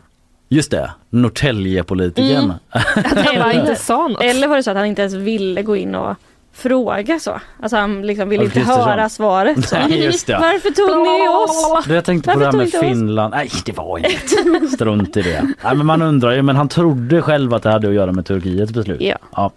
Just 0.49 0.71
det, 0.71 0.91
Norrtäljepolitikern. 1.11 2.45
Mm. 2.45 2.53
Att 2.71 3.27
han 3.27 3.35
bara 3.39 3.53
inte 3.53 3.75
sa 3.77 4.09
något. 4.09 4.23
Eller 4.23 4.49
var 4.49 4.57
det 4.57 4.63
så 4.63 4.71
att 4.71 4.77
han 4.77 4.87
inte 4.87 5.03
ens 5.03 5.15
ville 5.15 5.63
gå 5.63 5.77
in 5.77 5.95
och 5.95 6.17
fråga 6.53 7.19
så? 7.19 7.41
Alltså 7.63 7.77
han 7.77 8.07
liksom 8.07 8.29
ville 8.29 8.45
inte 8.45 8.61
höra 8.61 9.09
svaret. 9.09 9.69
Så. 9.69 9.77
Nej, 9.77 10.05
just 10.05 10.27
det. 10.27 10.33
Varför 10.41 10.71
tog 10.71 10.99
ni 11.03 11.29
oss? 11.29 11.87
Jag 11.89 12.05
tänkte 12.05 12.33
på 12.33 12.39
Varför 12.39 12.53
det 12.53 12.59
här 12.59 12.59
med 12.59 12.67
inte 12.67 12.79
oss? 12.79 12.85
Finland. 12.85 13.35
Nej 13.35 13.51
det 13.65 13.73
var 13.77 13.99
inget. 14.59 14.71
Strunt 14.73 15.17
i 15.17 15.23
det. 15.23 15.43
Nej, 15.65 15.77
men 15.77 15.87
man 15.87 16.03
undrar 16.03 16.33
ju 16.33 16.43
men 16.43 16.57
han 16.57 16.69
trodde 16.69 17.23
själv 17.23 17.55
att 17.55 17.63
det 17.63 17.71
hade 17.71 17.89
att 17.89 17.95
göra 17.95 18.13
med 18.13 18.27
Turkiets 18.27 18.73
beslut. 18.73 19.01
Ja. 19.01 19.53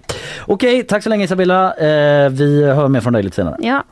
Okej 0.45 0.83
tack 0.83 1.03
så 1.03 1.09
länge 1.09 1.25
Isabella. 1.25 1.73
Eh, 1.73 2.29
vi 2.29 2.63
hör 2.63 2.87
mer 2.87 3.01
från 3.01 3.13
dig 3.13 3.23
lite 3.23 3.35
senare. 3.35 3.55
Ja. 3.59 3.83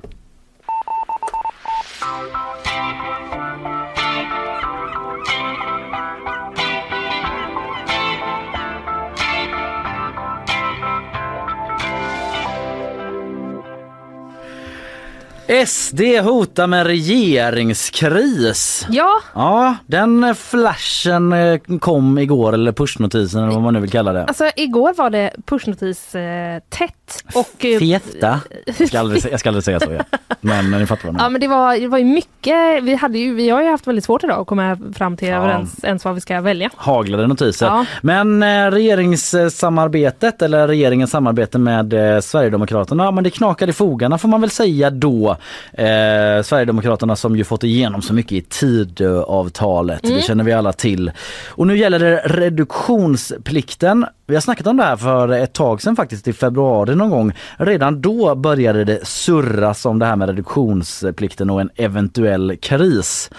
SD 15.66 16.02
hotar 16.24 16.68
med 16.68 16.86
regeringskris. 16.88 18.86
Ja, 18.90 19.10
Ja, 19.36 19.76
den 19.86 20.36
flashen 20.36 21.34
eh, 21.34 21.60
kom 21.80 22.18
igår 22.18 22.54
eller 22.54 22.72
pushnotisen 22.72 23.44
eller 23.44 23.54
vad 23.54 23.62
man 23.64 23.74
nu 23.74 23.80
vill 23.80 23.90
kalla 23.92 24.14
det. 24.14 24.26
alltså 24.26 24.50
igår 24.56 24.94
var 24.94 25.10
det 25.10 25.32
pushnotis 25.46 26.16
eh, 26.16 26.60
tätt 26.70 26.94
och 27.34 27.66
eh, 27.66 27.80
Fiesta. 27.80 28.40
Jag 28.78 28.88
ska 28.88 29.00
aldrig, 29.00 29.26
jag 29.32 29.40
ska 29.40 29.50
aldrig 29.50 29.64
säga 29.64 29.80
så. 29.80 29.92
Ja. 29.92 30.18
Men 30.42 30.72
ni 30.72 30.86
fattar 30.86 31.06
vad 31.06 31.16
jag 31.16 31.22
Ja 31.26 31.30
men 31.30 31.42
det 31.42 31.48
var, 31.48 31.78
det 31.78 31.88
var 31.88 31.98
ju 31.98 32.06
mycket, 32.06 32.84
vi, 32.84 32.96
hade 32.96 33.20
ju, 33.20 33.34
vi 33.34 33.50
har 33.50 33.62
ju 33.62 33.70
haft 33.70 33.88
väldigt 33.88 34.06
svårt 34.06 34.24
idag 34.24 34.40
att 34.40 34.48
komma 34.48 34.78
fram 34.96 35.18
till 35.18 35.28
Ja. 35.28 35.36
överens 35.36 35.84
ens 35.84 36.06
vad 36.06 36.16
vi 36.16 36.22
ska 36.22 36.42
välja. 36.42 36.70
Haglade 36.76 37.28
notiser. 37.28 37.66
Ja. 37.66 37.86
Men 38.02 38.44
eh, 38.44 38.72
regeringssamarbetet 38.72 40.42
eller 40.42 40.68
regeringens 40.68 41.12
samarbete 41.12 41.58
med 41.58 41.94
eh, 42.16 42.20
Sverigedemokraterna, 42.22 43.12
men 43.12 43.24
det 43.24 43.30
knakade 43.30 43.70
i 43.70 43.74
fogarna 43.74 44.18
får 44.18 44.30
man 44.30 44.42
väl 44.42 44.50
säga 44.50 44.90
då 44.90 45.38
Eh, 45.74 46.44
Sverigedemokraterna 46.44 47.16
som 47.16 47.36
ju 47.36 47.44
fått 47.44 47.64
igenom 47.64 48.02
så 48.02 48.14
mycket 48.14 48.32
i 48.32 48.42
Tidöavtalet. 48.42 50.00
Det 50.04 50.22
känner 50.24 50.44
vi 50.44 50.54
alla 50.54 50.74
till. 50.74 51.12
Och 51.48 51.68
nu 51.68 51.78
gäller 51.78 52.00
det 52.00 52.22
reduktionsplikten. 52.26 54.06
Vi 54.30 54.36
har 54.36 54.42
snackat 54.42 54.68
om 54.68 54.78
det 54.78 54.84
här 54.84 54.96
för 54.96 55.30
ett 55.30 55.54
tag 55.54 55.82
sedan 55.82 55.96
faktiskt 55.96 56.28
i 56.28 56.34
februari 56.34 56.96
någon 56.96 57.10
gång. 57.10 57.32
Redan 57.58 58.02
då 58.02 58.36
började 58.36 58.84
det 58.84 59.08
surras 59.08 59.86
om 59.86 60.00
det 60.00 60.06
här 60.06 60.16
med 60.16 60.30
reduktionsplikten 60.30 61.50
och 61.50 61.62
en 61.62 61.70
eventuell 61.76 62.58
kris. 62.62 63.30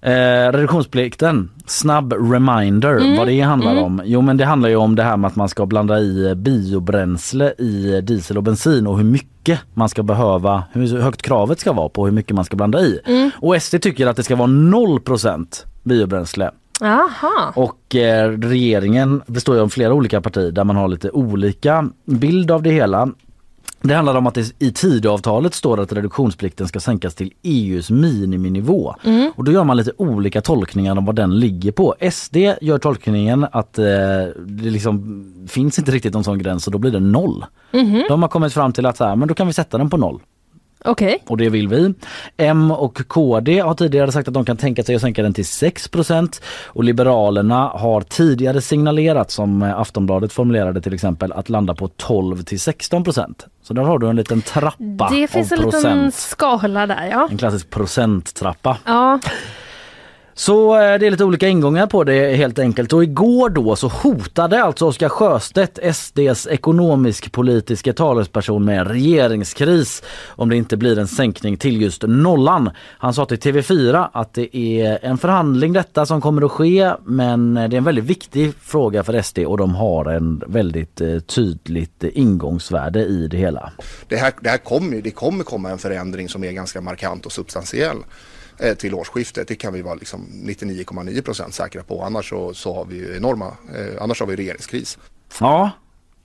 Eh, 0.00 0.52
reduktionsplikten, 0.52 1.50
snabb 1.66 2.12
reminder 2.12 3.18
vad 3.18 3.26
det 3.26 3.40
handlar 3.40 3.82
om. 3.82 4.02
Jo 4.04 4.20
men 4.20 4.36
det 4.36 4.44
handlar 4.44 4.68
ju 4.68 4.76
om 4.76 4.94
det 4.94 5.02
här 5.02 5.16
med 5.16 5.28
att 5.28 5.36
man 5.36 5.48
ska 5.48 5.66
blanda 5.66 6.00
i 6.00 6.34
biobränsle 6.34 7.54
i 7.58 8.00
diesel 8.00 8.36
och 8.36 8.42
bensin 8.42 8.86
och 8.86 8.96
hur 8.96 9.04
mycket 9.04 9.60
man 9.74 9.88
ska 9.88 10.02
behöva, 10.02 10.64
hur 10.72 11.00
högt 11.00 11.22
kravet 11.22 11.60
ska 11.60 11.72
vara 11.72 11.88
på 11.88 12.04
hur 12.04 12.12
mycket 12.12 12.36
man 12.36 12.44
ska 12.44 12.56
blanda 12.56 12.80
i. 12.80 13.00
Och 13.40 13.62
SD 13.62 13.80
tycker 13.80 14.06
att 14.06 14.16
det 14.16 14.22
ska 14.22 14.36
vara 14.36 14.48
0% 14.48 15.64
biobränsle. 15.82 16.50
Aha. 16.80 17.52
Och 17.56 17.94
eh, 17.94 18.30
regeringen 18.30 19.22
består 19.26 19.56
ju 19.56 19.62
av 19.62 19.68
flera 19.68 19.94
olika 19.94 20.20
partier 20.20 20.50
där 20.50 20.64
man 20.64 20.76
har 20.76 20.88
lite 20.88 21.10
olika 21.10 21.88
bild 22.04 22.50
av 22.50 22.62
det 22.62 22.70
hela. 22.70 23.08
Det 23.82 23.94
handlar 23.94 24.14
om 24.14 24.26
att 24.26 24.34
det 24.34 24.52
i 24.58 24.72
Tidöavtalet 24.72 25.54
står 25.54 25.80
att 25.80 25.92
reduktionsplikten 25.92 26.68
ska 26.68 26.80
sänkas 26.80 27.14
till 27.14 27.32
EUs 27.42 27.90
miniminivå. 27.90 28.94
Och 29.36 29.44
då 29.44 29.52
gör 29.52 29.64
man 29.64 29.76
lite 29.76 29.92
olika 29.96 30.40
tolkningar 30.40 30.96
om 30.98 31.04
vad 31.04 31.14
den 31.14 31.38
ligger 31.38 31.72
på. 31.72 31.94
SD 32.12 32.36
gör 32.60 32.78
tolkningen 32.78 33.46
att 33.52 33.78
eh, 33.78 33.84
det 34.46 34.70
liksom 34.70 35.24
finns 35.48 35.78
inte 35.78 35.92
riktigt 35.92 36.14
någon 36.14 36.24
sån 36.24 36.38
gräns 36.38 36.66
och 36.66 36.72
då 36.72 36.78
blir 36.78 36.90
det 36.90 37.00
noll. 37.00 37.44
De 38.08 38.22
har 38.22 38.28
kommit 38.28 38.52
fram 38.52 38.72
till 38.72 38.86
att 38.86 38.96
så 38.96 39.04
här, 39.04 39.16
men 39.16 39.28
då 39.28 39.34
kan 39.34 39.46
vi 39.46 39.52
sätta 39.52 39.78
den 39.78 39.90
på 39.90 39.96
noll. 39.96 40.20
Okej. 40.84 41.22
Och 41.26 41.36
det 41.36 41.48
vill 41.48 41.68
vi. 41.68 41.94
M 42.36 42.70
och 42.70 43.08
KD 43.08 43.58
har 43.58 43.74
tidigare 43.74 44.12
sagt 44.12 44.28
att 44.28 44.34
de 44.34 44.44
kan 44.44 44.56
tänka 44.56 44.82
sig 44.82 44.94
att 44.94 45.00
sänka 45.00 45.22
den 45.22 45.34
till 45.34 45.46
6 45.46 45.90
och 46.66 46.84
Liberalerna 46.84 47.68
har 47.68 48.00
tidigare 48.00 48.60
signalerat 48.60 49.30
som 49.30 49.62
eh, 49.62 49.80
Aftonbladet 49.80 50.32
formulerade 50.32 50.80
till 50.80 50.94
exempel 50.94 51.32
att 51.32 51.48
landa 51.48 51.74
på 51.74 51.88
12 51.88 52.42
till 52.42 52.58
16% 52.58 53.34
Så 53.62 53.74
där 53.74 53.82
har 53.82 53.98
du 53.98 54.08
en 54.08 54.16
liten 54.16 54.42
trappa 54.42 55.08
Det 55.12 55.28
finns 55.28 55.52
en 55.52 55.58
liten 55.58 55.70
procent. 55.70 56.14
skala 56.14 56.86
där 56.86 57.08
ja. 57.10 57.28
En 57.30 57.38
klassisk 57.38 57.70
procenttrappa. 57.70 58.76
Ja, 58.84 59.18
så 60.36 60.74
eh, 60.74 60.98
det 60.98 61.06
är 61.06 61.10
lite 61.10 61.24
olika 61.24 61.48
ingångar 61.48 61.86
på 61.86 62.04
det 62.04 62.34
helt 62.36 62.58
enkelt. 62.58 62.92
Och 62.92 63.04
igår 63.04 63.48
då 63.50 63.76
så 63.76 63.88
hotade 63.88 64.62
alltså 64.64 64.86
Oskar 64.86 65.08
Sjöstedt, 65.08 65.78
SDs 65.96 66.46
ekonomisk-politiska 66.46 67.92
talesperson 67.92 68.64
med 68.64 68.86
regeringskris 68.90 70.02
om 70.28 70.48
det 70.48 70.56
inte 70.56 70.76
blir 70.76 70.98
en 70.98 71.08
sänkning 71.08 71.56
till 71.56 71.82
just 71.82 72.02
nollan. 72.06 72.70
Han 72.98 73.14
sa 73.14 73.26
till 73.26 73.38
TV4 73.38 74.08
att 74.12 74.34
det 74.34 74.56
är 74.56 74.98
en 75.02 75.18
förhandling 75.18 75.72
detta 75.72 76.06
som 76.06 76.20
kommer 76.20 76.42
att 76.46 76.52
ske 76.52 76.92
men 77.04 77.56
eh, 77.56 77.68
det 77.68 77.76
är 77.76 77.78
en 77.78 77.84
väldigt 77.84 78.04
viktig 78.04 78.52
fråga 78.60 79.02
för 79.04 79.22
SD 79.22 79.38
och 79.38 79.58
de 79.58 79.74
har 79.74 80.04
en 80.04 80.42
väldigt 80.46 81.00
eh, 81.00 81.18
tydligt 81.18 82.04
ingångsvärde 82.04 83.00
i 83.04 83.26
det 83.28 83.36
hela. 83.36 83.72
det 84.08 84.16
här, 84.16 84.32
det 84.40 84.48
här 84.50 84.58
kommer, 84.58 84.92
ju- 84.96 85.00
det 85.02 85.10
kommer 85.10 85.44
komma 85.44 85.70
en 85.70 85.78
förändring 85.78 86.28
som 86.28 86.44
är 86.44 86.52
ganska 86.52 86.80
markant 86.80 87.26
och 87.26 87.32
substantiell 87.32 87.96
till 88.78 88.94
årsskiftet. 88.94 89.48
Det 89.48 89.54
kan 89.54 89.72
vi 89.72 89.82
vara 89.82 89.94
liksom 89.94 90.20
99,9 90.44 91.22
procent 91.22 91.54
säkra 91.54 91.82
på. 91.82 92.02
Annars 92.02 92.28
så, 92.28 92.54
så 92.54 92.74
har 92.74 92.84
vi 92.84 92.96
ju 92.96 93.16
enorma, 93.16 93.46
eh, 93.46 94.02
annars 94.02 94.20
har 94.20 94.26
vi 94.26 94.36
regeringskris. 94.36 94.98
Ja, 95.40 95.70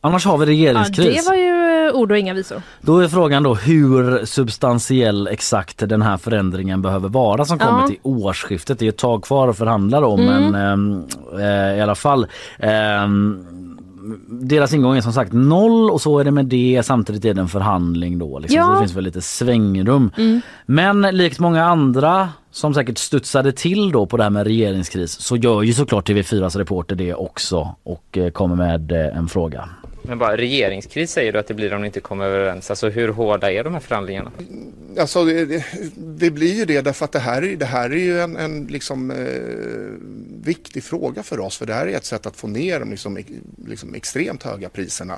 annars 0.01 0.25
har 0.25 0.37
vi 0.37 0.45
ja 0.45 0.49
regeringskris. 0.51 1.23
det 1.25 1.29
var 1.29 1.35
ju 1.37 1.87
eh, 1.87 1.93
ord 1.95 2.11
och 2.11 2.17
inga 2.17 2.33
visor. 2.33 2.61
Då 2.81 2.99
är 2.99 3.07
frågan 3.07 3.43
då 3.43 3.55
hur 3.55 4.25
substantiell 4.25 5.27
exakt 5.27 5.77
den 5.89 6.01
här 6.01 6.17
förändringen 6.17 6.81
behöver 6.81 7.09
vara 7.09 7.45
som 7.45 7.59
kommer 7.59 7.81
Ja. 7.81 7.87
till 7.87 7.99
årsskiftet. 8.03 8.79
Det 8.79 8.85
är 8.85 8.89
ett 8.89 8.97
tag 8.97 9.23
kvar 9.23 9.47
att 9.47 9.57
förhandla 9.57 10.05
om 10.05 10.25
men 10.25 10.55
ehm, 10.55 11.03
eh, 11.39 11.77
i 11.77 11.81
alla 11.81 11.95
fall. 11.95 12.27
ehm, 12.59 13.45
deras 14.27 14.73
ingång 14.73 14.97
är 14.97 15.01
som 15.01 15.13
sagt 15.13 15.33
noll 15.33 15.89
och 15.91 16.01
så 16.01 16.19
är 16.19 16.23
det 16.23 16.31
med 16.31 16.45
det. 16.45 16.81
Samtidigt 16.85 17.25
är 17.25 17.33
det 17.33 17.41
en 17.41 17.47
förhandling 17.47 18.19
då. 18.19 18.39
Liksom, 18.39 18.57
Ja. 18.57 18.65
Så 18.65 18.73
det 18.73 18.79
finns 18.79 18.95
väl 18.95 19.03
lite 19.03 19.21
svängrum. 19.21 20.11
Men 20.65 21.01
likt 21.01 21.39
många 21.39 21.65
andra 21.65 22.29
som 22.51 22.73
säkert 22.73 22.97
studsade 22.97 23.51
till 23.51 23.91
då 23.91 24.05
på 24.05 24.17
det 24.17 24.23
här 24.23 24.29
med 24.29 24.43
regeringskris 24.47 25.11
så 25.19 25.37
gör 25.37 25.61
ju 25.61 25.73
såklart 25.73 26.09
TV4s 26.09 26.57
reporter 26.57 26.95
det 26.95 27.13
också 27.13 27.75
och 27.83 28.17
eh, 28.17 28.29
kommer 28.31 28.55
med 28.55 28.91
eh, 28.91 29.17
en 29.17 29.27
fråga. 29.27 29.69
Men 30.09 30.17
bara 30.17 30.37
regeringskris 30.37 31.11
säger 31.11 31.33
du 31.33 31.39
att 31.39 31.47
det 31.47 31.53
blir 31.53 31.73
om 31.73 31.81
ni 31.81 31.87
inte 31.87 31.99
kommer 31.99 32.25
överens. 32.25 32.69
Alltså 32.69 32.89
hur 32.89 33.09
hårda 33.09 33.51
är 33.51 33.63
de 33.63 33.73
här 33.73 33.79
förhandlingarna? 33.79 34.31
Alltså 34.99 35.25
det, 35.25 35.45
det, 35.45 35.65
det 35.95 36.31
blir 36.31 36.53
ju 36.55 36.65
det 36.65 36.81
därför 36.81 37.05
att 37.05 37.11
det 37.11 37.19
här, 37.19 37.41
är- 37.43 37.55
det 37.55 37.65
här 37.65 37.89
är 37.89 37.95
ju 37.95 38.19
en, 38.21 38.37
en 38.37 38.65
liksom, 38.65 39.11
eh, 39.11 39.17
viktig 40.45 40.83
fråga 40.83 41.23
för 41.23 41.39
oss. 41.39 41.57
För 41.57 41.65
det 41.65 41.73
här 41.73 41.87
är 41.87 41.97
ett 41.97 42.05
sätt 42.05 42.25
att 42.25 42.35
få 42.35 42.47
ner 42.47 42.79
de 42.79 42.89
liksom, 42.89 43.17
liksom 43.67 43.93
extremt 43.95 44.43
höga 44.43 44.69
priserna. 44.69 45.15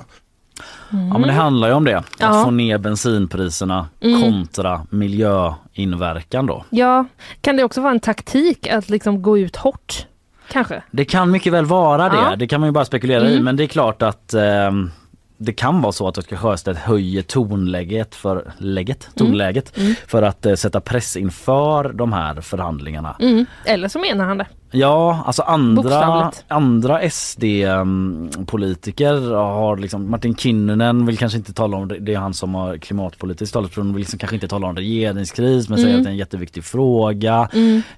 Ja 0.90 1.18
men 1.18 1.22
det 1.22 1.32
handlar 1.32 1.68
ju 1.68 1.74
om 1.74 1.84
det. 1.84 1.98
Att 1.98 2.06
Ja. 2.18 2.32
Mm. 2.32 2.44
få 2.44 2.50
ner 2.50 2.78
bensinpriserna 2.78 3.88
kontra 4.00 4.86
miljöinverkan 4.90 6.46
då. 6.46 6.64
Ja, 6.70 7.04
kan 7.40 7.56
det 7.56 7.64
också 7.64 7.80
vara 7.80 7.92
en 7.92 8.00
taktik 8.00 8.66
att 8.66 8.90
liksom 8.90 9.22
gå 9.22 9.38
ut 9.38 9.56
hårt? 9.56 10.06
Kanske? 10.50 10.82
Det 10.90 11.04
kan 11.04 11.30
mycket 11.30 11.52
väl 11.52 11.64
vara 11.64 12.08
det. 12.08 12.16
Ja. 12.16 12.26
Mm. 12.26 12.38
Det 12.38 12.46
kan 12.46 12.60
man 12.60 12.68
ju 12.68 12.72
bara 12.72 12.84
spekulera 12.84 13.28
i 13.30 13.40
men 13.40 13.56
det 13.56 13.62
är 13.62 13.66
klart 13.66 14.02
att 14.02 14.34
ehm, 14.34 14.90
det 15.38 15.52
kan 15.52 15.82
vara 15.82 15.92
så 15.92 16.08
att 16.08 16.18
Oskar 16.18 16.36
Sjöstedt 16.36 16.78
höjer 16.78 17.22
tonläget 17.22 18.14
för, 18.14 18.52
läget, 18.58 19.08
Mm. 19.16 19.26
tonläget 19.30 19.78
för 20.06 20.22
att 20.22 20.46
eh, 20.46 20.54
sätta 20.54 20.80
press 20.80 21.16
inför 21.16 21.92
de 21.92 22.12
här 22.12 22.40
förhandlingarna. 22.40 23.16
Mm. 23.20 23.46
Eller 23.64 23.88
så 23.88 23.98
menar 23.98 24.24
han 24.24 24.38
det. 24.38 24.46
Ja, 24.72 25.22
alltså 25.26 25.42
andra, 25.42 26.32
andra 26.48 27.10
SD-politiker 27.10 29.34
har 29.34 29.76
liksom, 29.76 30.10
Martin 30.10 30.36
Kinnunen 30.36 31.06
vill 31.06 31.18
kanske 31.18 31.38
inte 31.38 31.52
tala 31.52 31.76
om 31.76 31.88
det, 31.88 31.98
det 31.98 32.14
är 32.14 32.18
han 32.18 32.34
som 32.34 32.54
har 32.54 32.76
klimatpolitisk 32.78 33.52
talesperson, 33.52 33.92
vill 33.92 34.00
liksom 34.00 34.18
kanske 34.18 34.36
inte 34.36 34.48
tala 34.48 34.66
om 34.66 34.76
regeringskris 34.76 35.68
men 35.68 35.78
Mm. 35.78 35.84
säger 35.84 35.98
att 35.98 36.04
det 36.04 36.08
är 36.08 36.12
en 36.12 36.16
jätteviktig 36.16 36.64
fråga. 36.64 37.48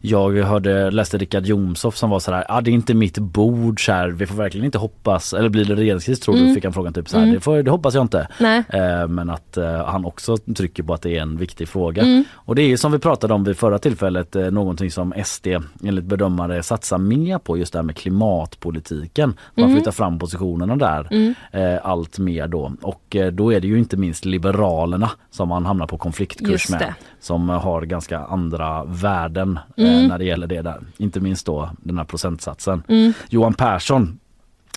Jag 0.00 0.37
hörde, 0.42 0.90
läste 0.90 1.18
Richard 1.18 1.46
Jomshof 1.46 1.96
som 1.96 2.10
var 2.10 2.20
så 2.20 2.32
här, 2.32 2.44
ah, 2.48 2.60
det 2.60 2.70
är 2.70 2.72
inte 2.72 2.94
mitt 2.94 3.18
bord 3.18 3.87
så 3.87 3.92
här, 3.92 4.08
vi 4.08 4.26
får 4.26 4.34
verkligen 4.34 4.64
inte 4.64 4.78
hoppas, 4.78 5.32
eller 5.32 5.48
blir 5.48 5.64
det 5.64 5.74
regeringskris 5.74 6.20
tror 6.20 6.34
Mm. 6.34 6.48
du? 6.48 6.54
Fick 6.54 6.64
han 6.64 6.72
frågan 6.72 6.92
typ 6.92 7.08
så 7.08 7.18
här, 7.18 7.26
det, 7.26 7.40
får, 7.40 7.62
det 7.62 7.70
hoppas 7.70 7.94
jag 7.94 8.04
inte. 8.04 8.28
Eh, 8.68 9.08
men 9.08 9.30
att 9.30 9.56
eh, 9.56 9.84
han 9.87 10.04
också 10.04 10.37
trycker 10.37 10.82
på 10.82 10.94
att 10.94 11.02
det 11.02 11.16
är 11.18 11.22
en 11.22 11.37
viktig 11.37 11.68
fråga. 11.68 12.02
Mm. 12.02 12.24
Och 12.34 12.54
det 12.54 12.62
är 12.62 12.66
ju 12.68 12.76
som 12.76 12.92
vi 12.92 12.98
pratade 12.98 13.34
om 13.34 13.44
vid 13.44 13.56
förra 13.56 13.78
tillfället 13.78 14.37
eh, 14.37 14.50
någonting 14.50 14.90
som 14.90 15.12
SD 15.24 15.46
enligt 15.84 16.04
bedömare 16.04 16.62
satsar 16.64 16.98
mer 16.98 17.38
på 17.38 17.59
just 17.59 17.72
det 17.72 17.79
här 17.79 17.83
med 17.85 17.96
klimatpolitiken. 17.96 19.35
Man 19.55 19.64
Mm. 19.64 19.77
flyttar 19.77 19.92
fram 19.92 20.18
positionerna 20.18 20.77
där 20.77 21.35
eh, 21.53 21.79
allt 21.87 22.18
mer 22.18 22.48
då. 22.48 22.72
Och 22.83 23.16
eh, 23.16 23.33
då 23.33 23.53
är 23.53 23.61
det 23.61 23.66
ju 23.68 23.79
inte 23.79 23.96
minst 23.96 24.24
Liberalerna 24.24 25.11
som 25.31 25.48
man 25.48 25.66
hamnar 25.66 25.87
på 25.87 25.98
konfliktkurs 25.98 26.68
med. 26.70 26.94
Som 27.20 27.48
har 27.48 27.83
ganska 27.83 28.18
andra 28.18 28.85
värden 28.85 29.59
eh, 29.77 29.85
Mm. 29.94 30.07
när 30.09 30.18
det 30.18 30.24
gäller 30.24 30.46
det 30.46 30.62
där. 30.62 30.81
Inte 30.96 31.20
minst 31.20 31.46
då 31.46 31.70
den 31.79 31.98
här 31.98 32.05
procentsatsen. 32.05 32.83
Mm. 32.88 33.12
Johan 33.29 33.55
Persson 33.55 34.18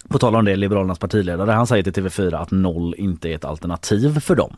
på 0.10 0.20
tal 0.20 0.36
om 0.36 0.46
det, 0.46 0.56
Liberalernas 0.56 1.00
partiledare, 1.00 1.52
han 1.52 1.68
säger 1.68 1.84
till 1.84 1.94
TV4 1.94 2.42
att 2.42 2.52
noll 2.52 2.96
inte 2.98 3.30
är 3.30 3.36
ett 3.36 3.46
alternativ 3.46 4.20
för 4.20 4.36
dem. 4.36 4.56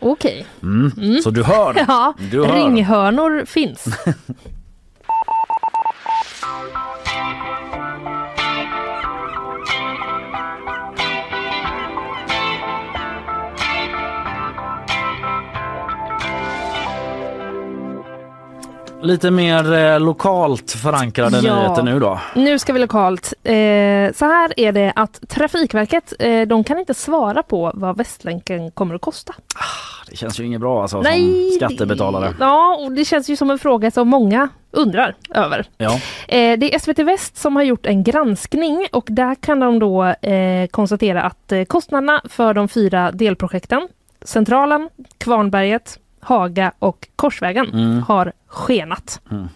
Okej. 0.00 0.46
Mm. 0.62 0.92
Så 1.24 1.30
du 1.30 1.42
hör! 1.44 1.74
Ja, 1.88 2.14
Du 2.30 2.44
hör. 2.46 2.54
ringhörnor 2.54 3.44
finns. 3.44 3.84
Thank 6.58 8.02
you. 8.02 8.07
Lite 19.08 19.30
mer 19.30 19.72
eh, 19.74 20.00
lokalt 20.00 20.70
förankrade 20.70 21.40
Ja. 21.44 21.54
nyheter 21.56 21.82
nu 21.82 22.00
då. 22.00 22.20
Nu 22.34 22.58
ska 22.58 22.72
vi 22.72 22.78
lokalt. 22.78 23.32
Eh, 23.44 23.52
så 24.14 24.24
här 24.24 24.60
är 24.60 24.72
det 24.72 24.92
att 24.96 25.28
Trafikverket, 25.28 26.12
eh, 26.18 26.40
de 26.42 26.64
kan 26.64 26.78
inte 26.78 26.94
svara 26.94 27.42
på 27.42 27.72
vad 27.74 27.96
Västlänken 27.96 28.70
kommer 28.70 28.94
att 28.94 29.00
kosta. 29.00 29.34
Det 30.10 30.16
känns 30.16 30.40
ju 30.40 30.44
inget 30.44 30.60
bra 30.60 30.82
alltså 30.82 31.02
som 31.02 31.50
skattebetalare. 31.56 32.34
Ja, 32.40 32.76
och 32.80 32.92
det 32.92 33.04
känns 33.04 33.28
ju 33.30 33.36
som 33.36 33.50
en 33.50 33.58
fråga 33.58 33.90
som 33.90 34.08
många 34.08 34.48
undrar 34.70 35.14
över. 35.34 35.66
Ja. 35.76 35.94
Eh, 36.28 36.58
det 36.58 36.74
är 36.74 36.78
SVT 36.78 36.98
Väst 36.98 37.36
som 37.36 37.56
har 37.56 37.62
gjort 37.62 37.86
en 37.86 38.02
granskning 38.04 38.86
och 38.92 39.06
där 39.10 39.34
kan 39.34 39.60
de 39.60 39.78
då 39.78 40.04
eh, 40.04 40.66
konstatera 40.70 41.22
att 41.22 41.52
eh, 41.52 41.64
kostnaderna 41.64 42.22
för 42.28 42.54
de 42.54 42.68
fyra 42.68 43.12
delprojekten 43.12 43.88
Centralen, 44.24 44.88
Kvarnberget, 45.18 45.98
Haga 46.28 46.72
och 46.78 47.08
Korsvägen 47.16 47.70
Mm. 47.72 48.02
har 48.02 48.32
skenat. 48.46 49.20
Mm. 49.30 49.48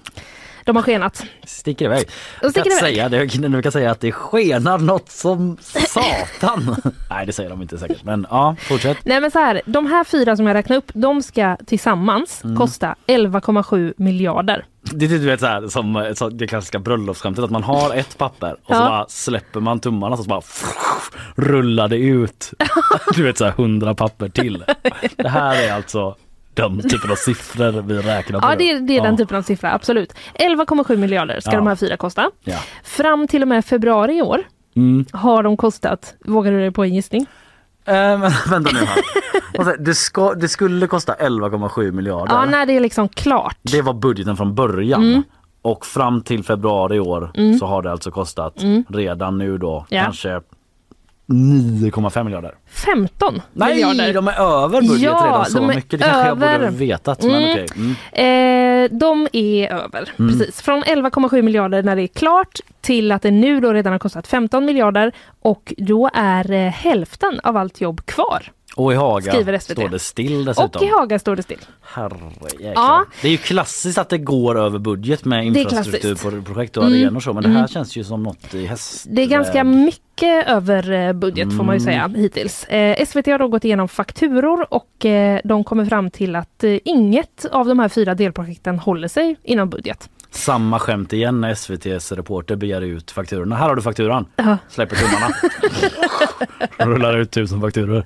De 0.64 0.76
har 0.76 0.82
skenat. 0.82 1.24
Sticker 1.44 1.84
iväg. 1.84 2.08
De 2.40 2.50
sticker 2.50 2.70
jag 2.70 2.78
iväg. 2.78 2.94
Säga 2.94 3.08
det, 3.08 3.48
nu 3.48 3.62
kan 3.62 3.72
säga 3.72 3.90
att 3.90 4.00
det 4.00 4.12
skenar 4.12 4.78
något 4.78 5.10
som 5.10 5.56
satan. 5.86 6.76
Nej 7.10 7.26
det 7.26 7.32
säger 7.32 7.50
de 7.50 7.62
inte 7.62 7.78
säkert 7.78 8.04
men 8.04 8.26
ja 8.30 8.56
fortsätt. 8.60 8.98
Nej 9.04 9.20
men 9.20 9.30
så 9.30 9.38
här, 9.38 9.60
de 9.66 9.86
här 9.86 10.04
fyra 10.04 10.36
som 10.36 10.46
jag 10.46 10.54
räknar 10.54 10.76
upp, 10.76 10.90
de 10.94 11.22
ska 11.22 11.56
tillsammans 11.66 12.44
Mm. 12.44 12.56
kosta 12.56 12.94
11,7 13.06 13.94
miljarder. 13.96 14.64
Det 14.82 15.04
är 15.04 15.08
du 15.08 15.18
vet 15.18 15.40
så 15.40 15.46
här, 15.46 15.68
som 15.68 16.12
så 16.16 16.28
det 16.28 16.46
klassiska 16.46 16.78
bröllopsskämtet 16.78 17.44
att 17.44 17.50
man 17.50 17.62
har 17.62 17.94
ett 17.94 18.18
papper 18.18 18.52
och 18.52 18.58
så 18.66 18.82
Ja. 18.82 18.88
bara 18.88 19.06
släpper 19.08 19.60
man 19.60 19.80
tummarna 19.80 20.16
så 20.16 20.22
bara 20.22 20.42
rullar 21.36 21.88
det 21.88 21.96
ut. 21.96 22.50
Du 23.14 23.22
vet 23.22 23.38
så 23.38 23.44
här 23.44 23.52
hundra 23.52 23.94
papper 23.94 24.28
till. 24.28 24.64
Det 25.16 25.28
här 25.28 25.62
är 25.62 25.72
alltså 25.72 26.16
de 26.54 26.80
typen 26.82 27.10
av 27.10 27.14
siffror 27.16 27.82
vi 27.82 27.98
räknar 27.98 28.40
på. 28.40 28.46
Ja 28.48 28.54
det 28.56 28.70
är, 28.70 28.80
det 28.80 28.98
är 28.98 29.02
den 29.02 29.16
typen 29.16 29.36
av 29.36 29.42
siffra, 29.42 29.72
absolut. 29.74 30.12
11,7 30.34 30.96
miljarder 30.96 31.40
ska 31.40 31.50
Ja. 31.50 31.56
de 31.56 31.66
här 31.66 31.76
fyra 31.76 31.96
kosta. 31.96 32.30
Ja. 32.44 32.58
Fram 32.84 33.28
till 33.28 33.42
och 33.42 33.48
med 33.48 33.64
februari 33.64 34.18
i 34.18 34.22
år 34.22 34.42
Mm. 34.76 35.04
har 35.12 35.42
de 35.42 35.56
kostat, 35.56 36.14
vågar 36.24 36.52
du 36.52 36.58
dig 36.60 36.70
på 36.70 36.84
en 36.84 36.94
gissning? 36.94 37.26
Men, 37.86 38.20
vänta 38.50 38.70
nu 38.72 38.78
här. 38.78 38.98
Alltså, 39.58 39.74
det, 39.82 39.94
ska, 39.94 40.34
det 40.34 40.48
skulle 40.48 40.86
kosta 40.86 41.14
11,7 41.14 41.90
miljarder. 41.92 42.34
Ja, 42.34 42.44
när 42.44 42.66
det 42.66 42.72
är 42.76 42.80
liksom 42.80 43.08
klart. 43.08 43.56
Det 43.62 43.82
var 43.82 43.92
budgeten 43.94 44.36
från 44.36 44.54
början. 44.54 45.02
Mm. 45.02 45.22
Och 45.62 45.86
fram 45.86 46.22
till 46.22 46.44
februari 46.44 46.96
i 46.96 47.00
år 47.00 47.30
så 47.58 47.66
har 47.66 47.82
det 47.82 47.92
alltså 47.92 48.10
kostat 48.10 48.54
redan 48.88 49.38
nu 49.38 49.58
då 49.58 49.72
Mm. 49.76 49.84
Ja. 49.88 50.02
kanske 50.02 50.40
9,5 51.26 52.24
miljarder. 52.24 52.54
15 52.70 53.42
Nej, 53.52 53.74
miljarder. 53.74 54.14
de 54.14 54.28
är 54.28 54.32
över 54.64 54.80
budget 54.80 55.00
Ja, 55.02 55.22
redan 55.26 55.44
så 55.46 55.58
de 55.58 55.70
är 55.70 55.74
mycket. 55.74 55.90
Det 56.00 56.04
kanske 56.06 56.26
jag 56.28 56.38
borde 56.38 56.50
över. 56.52 56.64
ha 56.64 56.72
vetat. 56.76 57.22
Men 57.22 57.34
Mm. 57.34 57.50
okej. 57.52 57.66
Mm. 57.76 58.84
Eh, 58.92 58.98
de 58.98 59.28
är 59.32 59.72
över. 59.72 60.12
Precis. 60.16 60.62
Från 60.62 60.82
11,7 60.82 61.42
miljarder 61.42 61.82
när 61.82 61.96
det 61.96 62.02
är 62.02 62.06
klart 62.06 62.60
till 62.80 63.12
att 63.12 63.22
det 63.22 63.30
nu 63.30 63.60
då 63.60 63.72
redan 63.72 63.92
har 63.92 63.98
kostat 63.98 64.26
15 64.26 64.64
miljarder 64.64 65.12
och 65.42 65.74
då 65.76 66.10
är 66.14 66.52
eh, 66.52 66.70
hälften 66.72 67.40
av 67.42 67.56
allt 67.56 67.80
jobb 67.80 68.06
kvar. 68.06 68.52
Och 68.76 68.92
i 68.92 68.96
Haga 68.96 69.32
Skriver 69.32 69.58
SVT. 69.58 69.72
står 69.72 69.88
det 69.88 69.98
still 69.98 70.44
dessutom. 70.44 70.70
Och 70.74 70.82
i 70.82 70.90
Haga 70.90 71.18
står 71.18 71.36
det 71.36 71.42
still. 71.42 71.58
Herrejäklar. 71.82 72.72
Ja. 72.74 73.04
Det 73.22 73.28
är 73.28 73.32
ju 73.32 73.36
klassiskt 73.38 73.98
att 73.98 74.08
det 74.08 74.18
går 74.18 74.58
över 74.58 74.78
budget 74.78 75.24
med 75.24 75.46
infrastrukturprojekt 75.46 76.76
och 76.76 76.84
Mm. 76.86 76.94
arenor 77.04 77.16
och 77.16 77.22
så 77.22 77.32
men 77.32 77.42
det 77.42 77.48
här 77.48 77.56
Mm. 77.56 77.68
känns 77.68 77.96
ju 77.96 78.04
som 78.04 78.22
något 78.22 78.54
i 78.54 78.66
häst. 78.66 79.06
Det 79.10 79.22
är 79.22 79.26
ganska 79.26 79.64
mycket 79.64 80.48
över 80.48 80.90
eh, 80.92 81.12
budget 81.12 81.48
får 81.56 81.64
man 81.64 81.76
ju 81.78 81.82
Mm. 81.82 82.10
säga 82.10 82.22
hittills. 82.22 82.64
Eh, 82.64 83.06
SVT 83.06 83.26
har 83.30 83.38
då 83.38 83.48
gått 83.48 83.64
igenom 83.64 83.88
fakturor 83.88 84.66
och 84.74 85.06
eh, 85.06 85.40
de 85.44 85.64
kommer 85.64 85.84
fram 85.86 86.10
till 86.10 86.36
att 86.36 86.64
eh, 86.64 86.78
inget 86.84 87.44
av 87.52 87.66
de 87.66 87.78
här 87.78 87.88
fyra 87.88 88.14
delprojekten 88.14 88.78
håller 88.78 89.08
sig 89.08 89.36
inom 89.42 89.70
budget. 89.70 90.08
Samma 90.32 90.78
skämt 90.78 91.12
igen 91.12 91.40
när 91.40 91.50
SVTs 91.50 92.12
reporter 92.12 92.56
begär 92.56 92.80
ut 92.80 93.10
fakturorna. 93.10 93.56
Här 93.56 93.68
har 93.68 93.76
du 93.76 93.82
fakturan. 93.82 94.26
Ja. 94.36 94.56
Släpper 94.68 94.96
tummarna. 94.96 95.34
Rullar 96.94 97.16
ut 97.18 97.30
tusen 97.30 97.60
fakturor. 97.60 98.04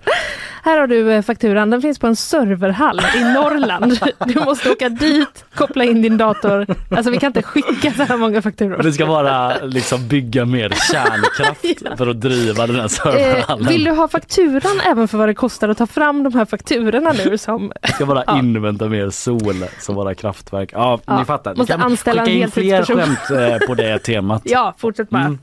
Här 0.62 0.78
har 0.78 0.86
du 0.86 1.12
eh, 1.12 1.22
fakturan, 1.22 1.70
den 1.70 1.82
finns 1.82 1.98
på 1.98 2.06
en 2.06 2.16
serverhall 2.16 3.00
i 3.16 3.24
Norrland. 3.24 3.98
Du 4.26 4.40
måste 4.44 4.70
åka 4.70 4.88
dit, 4.88 5.44
koppla 5.54 5.84
in 5.84 6.02
din 6.02 6.16
dator. 6.18 6.66
Alltså 6.90 7.10
vi 7.10 7.18
kan 7.18 7.26
inte 7.26 7.42
skicka 7.42 7.92
så 7.92 8.02
här 8.02 8.16
många 8.16 8.42
fakturor. 8.42 8.82
Det 8.82 8.92
ska 8.92 9.06
vara 9.06 9.56
liksom 9.62 10.08
bygga 10.08 10.44
mer 10.44 10.68
kärnkraft 10.92 11.82
för 11.98 12.06
att 12.06 12.20
driva 12.20 12.66
den 12.66 12.76
här 12.76 12.82
Eh, 12.82 12.88
serverhallen. 12.88 13.68
vill 13.68 13.84
du 13.84 13.90
ha 13.90 14.08
fakturan 14.08 14.80
även 14.86 15.08
för 15.08 15.18
vad 15.18 15.28
det 15.28 15.34
kostar 15.34 15.68
att 15.68 15.78
ta 15.78 15.86
fram 15.86 16.22
de 16.22 16.34
här 16.34 16.44
fakturorna 16.44 17.12
nu 17.24 17.38
som 17.38 17.72
Det 17.82 17.88
ska 17.92 18.06
bara 18.06 18.24
Ja. 18.26 18.38
invänta 18.38 18.88
mer 18.88 19.10
sol 19.10 19.64
som 19.80 19.94
våra 19.94 20.14
kraftverk. 20.14 20.70
Ja, 20.72 21.00
Ja, 21.06 21.18
ni 21.18 21.24
fattar. 21.24 21.54
Måste 21.54 21.74
anställa 21.74 22.15
skicka 22.24 22.30
in 22.44 22.50
fler 22.50 22.84
skämt 22.84 23.30
eh, 23.60 23.66
på 23.66 23.74
det 23.74 23.98
temat. 23.98 24.42
Ja, 24.56 24.74
fortsätt 24.78 25.10
bara. 25.10 25.20
Mm. 25.22 25.38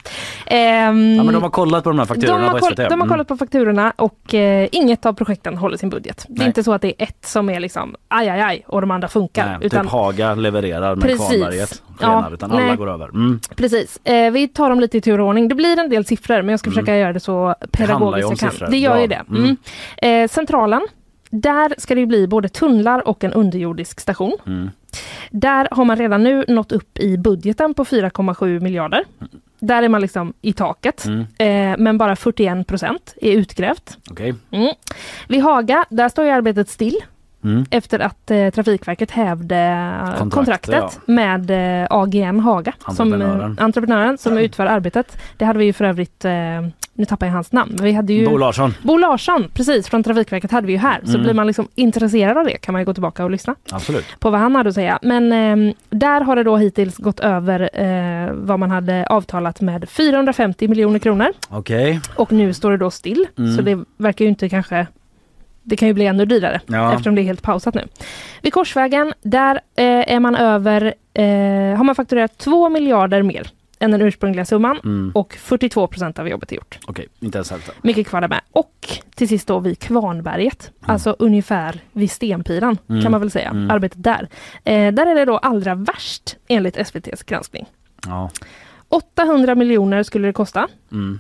Ehm, 0.46 1.16
Ja, 1.16 1.24
men 1.24 1.34
de 1.34 1.44
har 1.44 1.50
kollat 1.50 1.84
på 1.84 1.90
de 1.90 2.00
här 2.00 2.06
de, 2.06 2.08
fakturorna 2.14 2.50
har 2.50 2.60
på 2.60 2.66
SVT. 2.66 2.76
de 2.78 2.84
har 2.84 2.94
Mm. 2.94 3.10
kollat 3.10 3.28
på 3.28 3.38
fakturorna 3.38 3.94
och 3.96 4.34
eh, 4.34 4.68
inget 4.72 5.06
av 5.06 5.14
projekten 5.14 5.58
håller 5.58 5.78
sin 5.78 5.90
budget. 5.90 6.26
Det 6.30 6.34
är 6.34 6.38
Nej. 6.40 6.48
inte 6.48 6.64
så 6.64 6.74
att 6.74 6.82
det 6.82 6.88
är 7.02 7.04
ett 7.08 7.26
som 7.26 7.50
är 7.50 7.60
liksom 7.60 7.96
aj, 8.08 8.30
aj, 8.30 8.42
aj 8.42 8.64
och 8.68 8.82
de 8.82 8.92
andra 8.92 9.08
funkar. 9.08 9.46
Nej, 9.46 9.58
utan, 9.62 9.86
typ 9.86 9.92
Haga 9.92 10.36
levererar 10.36 10.96
men 10.96 11.02
Precis. 11.02 11.28
Kvarnberget 11.28 11.82
Ja, 12.02 12.30
utan 12.34 12.52
alla 12.52 12.60
nej. 12.66 12.76
går 12.78 12.90
över. 12.90 13.10
Mm. 13.10 13.40
Precis. 13.56 14.00
Eh, 14.04 14.32
vi 14.32 14.48
tar 14.48 14.70
dem 14.70 14.80
lite 14.80 14.98
i 14.98 15.02
tur 15.02 15.20
och 15.22 15.28
ordning. 15.28 15.48
Det 15.48 15.56
blir 15.56 15.80
en 15.80 15.90
del 15.90 16.06
siffror 16.06 16.42
men 16.42 16.50
jag 16.50 16.60
ska 16.60 16.70
försöka 16.72 16.98
göra 16.98 17.14
det 17.14 17.20
så 17.20 17.56
pedagogiskt 17.72 18.30
jag 18.30 18.40
kan. 18.40 18.52
siffror. 18.52 18.68
Det 18.68 18.78
gör 18.78 18.98
ju 19.00 19.08
det. 19.08 19.22
Mm. 19.30 19.58
Eh, 19.98 20.28
centralen, 20.30 20.82
där 21.30 21.74
ska 21.78 21.94
det 21.96 22.00
ju 22.02 22.06
bli 22.08 22.28
både 22.28 22.50
tunnlar 22.50 23.08
och 23.08 23.24
en 23.24 23.34
underjordisk 23.34 24.00
station. 24.00 24.34
Mm. 24.48 24.70
Där 25.32 25.68
har 25.72 25.86
man 25.86 25.98
redan 25.98 26.24
nu 26.24 26.46
nått 26.48 26.72
upp 26.72 26.98
i 27.00 27.18
budgeten 27.18 27.74
på 27.74 27.84
4,7 27.86 28.60
miljarder. 28.60 29.04
Där 29.60 29.84
är 29.84 29.90
man 29.90 30.02
liksom 30.02 30.34
i 30.42 30.54
taket. 30.54 31.06
Mm. 31.06 31.20
Eh, 31.72 31.78
men 31.80 31.98
bara 31.98 32.16
41 32.16 32.68
procent 32.68 33.14
är 33.22 33.32
utgrävt. 33.32 33.98
Okej. 34.12 34.36
Mm. 34.52 34.74
Vid 35.28 35.42
Haga, 35.44 35.86
där 35.90 36.10
står 36.10 36.26
ju 36.26 36.32
arbetet 36.32 36.70
still 36.70 36.96
Mm. 37.46 37.66
efter 37.72 38.00
att 38.00 38.32
eh, 38.32 38.50
Trafikverket 38.50 39.12
hävde 39.12 39.56
eh, 39.58 40.18
Kontraktet, 40.18 40.30
kontraktet 40.32 41.08
med 41.08 41.52
eh, 41.82 41.88
AGN 41.90 42.40
Haga, 42.40 42.74
som, 42.80 42.90
Entreprenören. 43.14 43.56
eh, 43.60 43.64
entreprenören 43.66 44.18
som 44.18 44.38
utför 44.38 44.66
arbetet. 44.66 45.18
Det 45.38 45.46
hade 45.46 45.60
vi 45.60 45.66
ju 45.66 45.74
för 45.74 45.86
övrigt, 45.86 46.26
eh, 46.26 46.32
nu 46.96 47.06
tappar 47.06 47.26
jag 47.26 47.34
hans 47.34 47.52
namn, 47.52 47.72
men 47.76 47.86
vi 47.86 47.92
hade 47.92 48.14
ju 48.14 48.26
Bo 48.30 48.38
Larsson. 48.38 48.74
Bo 48.84 48.98
Larsson, 48.98 49.48
precis, 49.54 49.88
från 49.90 50.04
Trafikverket 50.04 50.52
hade 50.52 50.68
vi 50.68 50.74
ju 50.74 50.80
här. 50.80 51.00
Så 51.04 51.10
Mm. 51.10 51.24
blir 51.24 51.34
man 51.34 51.48
liksom 51.48 51.68
intresserad 51.76 52.38
av 52.38 52.46
det 52.46 52.58
kan 52.58 52.74
man 52.74 52.82
ju 52.82 52.86
gå 52.86 52.94
tillbaka 52.94 53.24
och 53.24 53.32
lyssna 53.32 53.56
Absolut. 53.72 54.06
på 54.20 54.30
vad 54.30 54.40
han 54.40 54.56
hade 54.56 54.70
att 54.70 54.76
säga. 54.76 55.00
Men 55.02 55.32
eh, 55.68 55.74
där 55.90 56.22
har 56.22 56.36
det 56.36 56.44
då 56.44 56.58
hittills 56.58 56.98
gått 56.98 57.20
över 57.20 57.70
eh, 57.74 58.32
vad 58.34 58.60
man 58.60 58.72
hade 58.72 59.06
avtalat 59.08 59.62
med 59.62 59.90
450 59.90 60.68
miljoner 60.68 61.00
kronor. 61.00 61.28
Okej. 61.50 62.00
Och 62.16 62.32
nu 62.32 62.54
står 62.54 62.72
det 62.72 62.78
då 62.78 62.92
still. 62.92 63.28
Mm. 63.38 63.56
Så 63.56 63.62
det 63.62 63.80
verkar 63.98 64.26
ju 64.26 64.30
inte 64.30 64.50
kanske 64.50 64.88
det 65.66 65.76
kan 65.76 65.88
ju 65.88 65.94
bli 65.94 66.06
ännu 66.06 66.26
dyrare 66.26 66.62
Ja. 66.68 66.92
eftersom 66.92 67.16
det 67.16 67.22
är 67.22 67.24
helt 67.24 67.42
pausat 67.42 67.74
nu. 67.74 67.88
Vid 68.42 68.54
Korsvägen, 68.54 69.14
där 69.22 69.56
eh, 69.56 70.14
är 70.14 70.20
man 70.20 70.36
över, 70.36 70.94
eh, 71.14 71.24
har 71.78 71.84
man 71.84 71.96
fakturerat 71.96 72.38
2 72.38 72.70
miljarder 72.70 73.22
mer 73.24 73.48
än 73.84 73.92
den 73.92 74.02
ursprungliga 74.02 74.46
summan 74.46 74.80
Mm. 74.84 75.12
och 75.16 75.34
42 75.34 75.88
procent 75.88 76.20
av 76.20 76.28
jobbet 76.30 76.52
är 76.52 76.56
gjort. 76.56 76.80
Okej, 76.88 77.08
inte 77.20 77.38
ens 77.38 77.52
hälften. 77.52 77.76
Mycket 77.82 78.08
kvar 78.08 78.22
där 78.22 78.28
med. 78.28 78.42
Och 78.52 78.88
till 79.16 79.28
sist 79.28 79.48
då 79.48 79.60
vid 79.60 79.80
Kvarnberget, 79.80 80.72
alltså 80.82 81.16
ungefär 81.20 81.80
vid 81.92 82.12
Stenpiran 82.12 82.78
Mm. 82.90 83.02
kan 83.02 83.12
man 83.12 83.22
väl 83.22 83.32
säga, 83.32 83.50
Mm. 83.50 83.72
arbetet 83.72 84.04
där. 84.04 84.28
Eh, 84.64 84.94
där 84.94 85.06
är 85.08 85.16
det 85.16 85.26
då 85.26 85.38
allra 85.38 85.76
värst 85.76 86.38
enligt 86.48 86.78
SVTs 86.78 87.24
granskning. 87.24 87.66
Ja. 88.08 88.30
800 88.90 89.56
miljoner 89.56 90.04
skulle 90.04 90.28
det 90.28 90.34
kosta. 90.34 90.68
Mm. 90.92 91.20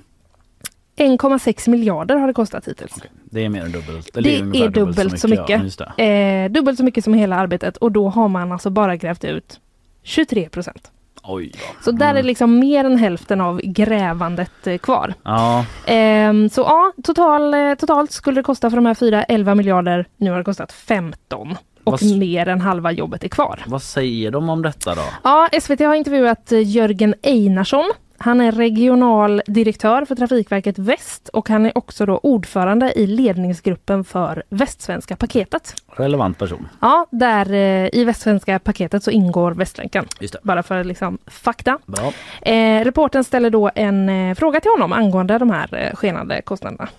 1,6 0.95 1.67
miljarder 1.69 2.15
har 2.15 2.27
det 2.27 2.33
kostat 2.33 2.67
hittills. 2.67 2.93
Det 3.23 3.45
är 3.45 3.49
mer 3.49 3.61
än 3.65 3.71
dubbelt. 3.71 4.09
Det 4.13 4.19
Eller 4.19 4.41
ungefär 4.41 4.65
är 4.65 4.69
dubbelt 4.69 5.19
så 5.19 5.27
mycket. 5.27 5.49
Ja, 5.49 5.63
just 5.63 5.81
det. 5.97 6.03
Eh, 6.03 6.51
dubbelt 6.51 6.77
så 6.77 6.83
mycket 6.83 7.03
som 7.03 7.13
hela 7.13 7.35
arbetet 7.35 7.77
och 7.77 7.91
då 7.91 8.09
har 8.09 8.27
man 8.27 8.51
alltså 8.51 8.69
bara 8.69 8.95
grävt 8.95 9.23
ut 9.23 9.59
23 10.03 10.49
procent. 10.49 10.91
Oj 11.23 11.51
då. 11.53 11.83
Så 11.83 11.91
där 11.91 12.05
Mm. 12.09 12.17
är 12.17 12.23
liksom 12.23 12.59
mer 12.59 12.83
än 12.85 12.97
hälften 12.97 13.41
av 13.41 13.61
grävandet 13.63 14.67
eh, 14.67 14.77
kvar. 14.77 15.13
Ja, 15.23 15.65
Ehm, 15.85 16.49
så 16.49 16.61
ja, 16.61 16.91
total, 17.03 17.53
eh, 17.53 17.73
totalt 17.75 18.11
skulle 18.11 18.39
det 18.39 18.43
kosta 18.43 18.69
för 18.69 18.77
de 18.77 18.85
här 18.85 18.93
fyra 18.93 19.23
11 19.23 19.55
miljarder. 19.55 20.05
Nu 20.17 20.31
har 20.31 20.37
det 20.37 20.43
kostat 20.43 20.71
15 20.71 21.57
och 21.83 21.91
Vad 22.01 22.17
mer 22.17 22.47
än 22.47 22.61
halva 22.61 22.91
jobbet 22.91 23.23
är 23.23 23.27
kvar. 23.27 23.63
vad 23.67 23.81
säger 23.81 24.31
de 24.31 24.49
om 24.49 24.61
detta 24.61 24.95
då? 24.95 25.01
Ja, 25.23 25.49
SVT 25.61 25.79
har 25.79 25.95
intervjuat 25.95 26.51
eh, 26.51 26.59
Jörgen 26.69 27.15
Einarsson. 27.23 27.91
Han 28.23 28.41
är 28.41 28.51
regional 28.51 29.41
direktör 29.47 30.05
för 30.05 30.15
Trafikverket 30.15 30.79
Väst 30.79 31.29
och 31.29 31.49
han 31.49 31.65
är 31.65 31.77
också 31.77 32.05
då 32.05 32.17
ordförande 32.23 32.93
i 32.99 33.07
ledningsgruppen 33.07 34.03
för 34.03 34.43
Västsvenska 34.49 35.15
paketet. 35.15 35.75
Relevant 35.87 36.37
person. 36.37 36.67
Ja, 36.81 37.07
där 37.11 37.53
eh, 37.53 37.89
i 37.93 38.03
Västsvenska 38.03 38.59
paketet 38.59 39.03
så 39.03 39.11
ingår 39.11 39.51
Västlänken. 39.51 40.05
Just 40.19 40.33
det. 40.33 40.39
Bara 40.43 40.63
för 40.63 40.83
liksom 40.83 41.17
fakta. 41.27 41.79
Bra. 41.85 42.13
Eh, 42.41 42.83
reporten 42.83 43.23
ställer 43.23 43.49
då 43.49 43.71
en 43.75 44.09
eh, 44.09 44.35
fråga 44.35 44.59
till 44.59 44.71
honom 44.71 44.93
angående 44.93 45.37
de 45.37 45.49
här 45.49 45.75
eh, 45.75 45.95
skenande 45.95 46.41
kostnaderna. 46.41 46.89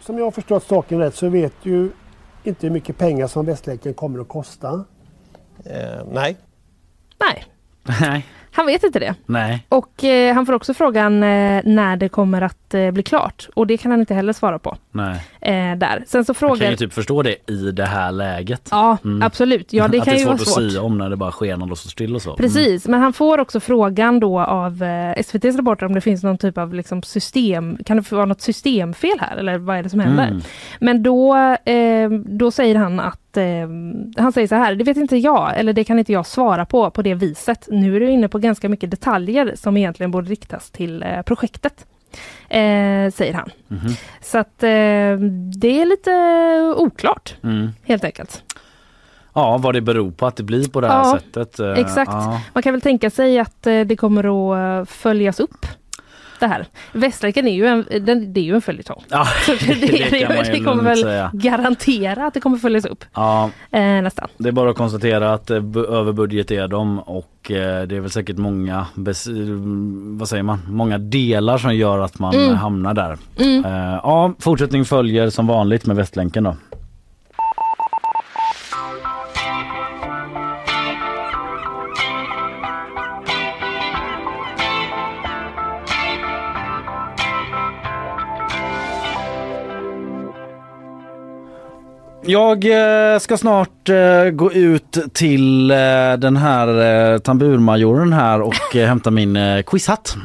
Som 0.00 0.18
jag 0.18 0.24
har 0.24 0.30
förstått 0.30 0.66
saken 0.66 0.98
rätt 0.98 1.14
så 1.14 1.28
vet 1.28 1.52
du 1.62 1.92
inte 2.44 2.66
hur 2.66 2.72
mycket 2.72 2.98
pengar 2.98 3.26
som 3.26 3.46
Västlänken 3.46 3.94
kommer 3.94 4.20
att 4.20 4.28
kosta. 4.28 4.84
Eh, 5.64 6.04
nej, 6.12 6.36
Nej, 7.20 7.44
Nej. 8.00 8.26
Han 8.58 8.66
vet 8.66 8.82
inte 8.82 8.98
det. 8.98 9.14
Nej. 9.26 9.66
Och 9.68 10.04
eh, 10.04 10.34
han 10.34 10.46
får 10.46 10.52
också 10.52 10.74
frågan 10.74 11.22
eh, 11.22 11.62
när 11.64 11.96
det 11.96 12.08
kommer 12.08 12.42
att 12.42 12.74
eh, 12.74 12.90
bli 12.90 13.02
klart. 13.02 13.48
Och 13.54 13.66
det 13.66 13.76
kan 13.76 13.90
han 13.90 14.00
inte 14.00 14.14
heller 14.14 14.32
svara 14.32 14.58
på. 14.58 14.76
Nej. 14.90 15.22
Eh, 15.40 15.76
där. 15.76 16.04
Sen 16.06 16.24
så 16.24 16.30
Man 16.32 16.34
kan 16.34 16.34
frågar... 16.34 16.70
ju 16.70 16.76
typ 16.76 16.92
förstå 16.92 17.22
det 17.22 17.50
i 17.50 17.70
det 17.70 17.84
här 17.86 18.12
läget. 18.12 18.68
Ja, 18.70 18.96
Mm. 19.04 19.22
absolut. 19.22 19.72
Ja, 19.72 19.88
det 19.88 19.98
att 19.98 20.04
kan 20.04 20.14
det 20.14 20.18
är 20.20 20.20
ju 20.20 20.24
svårt 20.24 20.28
vara 20.28 20.38
svårt. 20.38 20.64
att 20.64 20.70
säga 20.72 20.82
om 20.82 20.98
när 20.98 21.10
det 21.10 21.16
bara 21.16 21.32
skenar 21.32 21.70
och 21.70 21.78
står 21.78 21.90
still 21.90 22.14
och 22.14 22.22
så. 22.22 22.36
Precis, 22.36 22.88
men 22.88 23.00
han 23.00 23.12
får 23.12 23.38
också 23.38 23.60
frågan 23.60 24.20
då 24.20 24.40
av 24.40 24.82
eh, 24.82 25.18
SVTs 25.20 25.56
reporter 25.56 25.86
om 25.86 25.94
det 25.94 26.00
finns 26.00 26.22
någon 26.22 26.38
typ 26.38 26.58
av 26.58 26.74
liksom, 26.74 27.02
system, 27.02 27.78
kan 27.84 27.96
det 27.96 28.12
vara 28.12 28.24
något 28.24 28.40
systemfel 28.40 29.18
här 29.20 29.36
eller 29.36 29.58
vad 29.58 29.76
är 29.76 29.82
det 29.82 29.88
som 29.88 30.00
händer? 30.00 30.26
Mm. 30.26 30.40
Men 30.80 31.02
då, 31.02 31.36
eh, 31.64 32.10
då 32.10 32.50
säger 32.50 32.74
han 32.74 33.00
att 33.00 33.36
eh, 33.36 33.44
han 34.22 34.32
säger 34.32 34.48
så 34.48 34.54
här, 34.54 34.74
det 34.74 34.84
vet 34.84 34.96
inte 34.96 35.16
jag 35.16 35.52
eller 35.58 35.72
det 35.72 35.84
kan 35.84 35.98
inte 35.98 36.12
jag 36.12 36.26
svara 36.26 36.64
på 36.66 36.90
på 36.90 37.02
det 37.02 37.14
viset. 37.14 37.68
Nu 37.70 37.96
är 37.96 38.00
du 38.00 38.10
inne 38.10 38.28
på 38.28 38.38
ganska 38.38 38.68
mycket 38.68 38.90
detaljer 38.90 39.52
som 39.56 39.76
egentligen 39.76 40.10
borde 40.10 40.30
riktas 40.30 40.70
till 40.70 41.02
eh, 41.02 41.22
projektet. 41.22 41.86
Eh, 42.48 43.10
säger 43.12 43.32
han. 43.34 43.50
Mhm. 43.68 43.88
Så 44.20 44.38
att 44.38 44.62
eh, 44.62 44.68
det 45.58 45.80
är 45.80 45.86
lite 45.86 46.12
oklart 46.76 47.36
Mm. 47.42 47.68
helt 47.84 48.04
enkelt. 48.04 48.42
Ja, 49.34 49.58
vad 49.58 49.74
det 49.74 49.80
beror 49.80 50.10
på 50.10 50.26
att 50.26 50.36
det 50.36 50.42
blir 50.42 50.68
på 50.68 50.80
det 50.80 50.88
här 50.88 50.98
Ja, 50.98 51.18
sättet. 51.20 51.58
eh, 51.60 51.72
Exakt. 51.72 52.12
Ja. 52.12 52.40
Man 52.52 52.62
kan 52.62 52.72
väl 52.72 52.80
tänka 52.80 53.10
sig 53.10 53.38
att 53.38 53.66
eh, 53.66 53.80
det 53.80 53.96
kommer 53.96 54.24
att 54.82 54.88
följas 54.90 55.40
upp. 55.40 55.66
Det 56.40 56.46
här. 56.46 56.66
Västlänken 56.92 57.48
är 57.48 57.54
ju 57.54 57.66
en, 57.66 57.84
den, 58.00 58.32
det 58.32 58.40
är 58.40 58.44
ju 58.44 58.54
en 58.54 58.60
följetong. 58.62 59.02
Ja, 59.08 59.24
Så 59.46 59.52
det, 59.52 59.74
det, 60.10 60.18
ju 60.18 60.52
det 60.52 60.64
kommer 60.64 60.82
väl 60.82 60.98
säga. 60.98 61.30
garantera 61.34 62.26
att 62.26 62.34
det 62.34 62.40
kommer 62.40 62.56
följas 62.58 62.84
upp. 62.84 63.04
Ja, 63.14 63.50
Eh, 63.70 63.80
nästan. 63.80 64.28
det 64.38 64.48
är 64.48 64.52
bara 64.52 64.70
att 64.70 64.76
konstatera 64.76 65.34
att 65.34 65.50
eh, 65.50 65.60
bu- 65.60 65.86
över 65.86 66.12
budget 66.12 66.50
är 66.50 66.68
de 66.68 66.98
och 66.98 67.50
eh, 67.50 67.82
det 67.82 67.96
är 67.96 68.00
väl 68.00 68.10
säkert 68.10 68.36
många, 68.36 68.86
vad 70.18 70.28
säger 70.28 70.42
man, 70.42 70.58
många 70.68 70.98
delar 70.98 71.58
som 71.58 71.74
gör 71.76 71.98
att 71.98 72.18
man 72.18 72.34
Mm. 72.34 72.54
hamnar 72.56 72.94
där. 72.94 73.16
Mm. 73.40 73.64
Eh, 73.64 74.00
ja, 74.02 74.34
fortsättning 74.38 74.84
följer 74.84 75.30
som 75.30 75.46
vanligt 75.46 75.86
med 75.86 75.96
Västlänken 75.96 76.44
då. 76.44 76.56
Jag 92.28 92.64
eh, 93.14 93.18
ska 93.18 93.36
snart 93.38 93.88
eh, 93.88 94.30
gå 94.30 94.52
ut 94.52 94.98
till 95.12 95.70
eh, 95.70 95.76
den 96.18 96.36
här 96.36 97.18
tamburmajoren 97.18 98.12
här 98.12 98.40
och 98.42 98.54
hämta 98.74 99.10
min 99.10 99.38
quizhatt. 99.66 100.16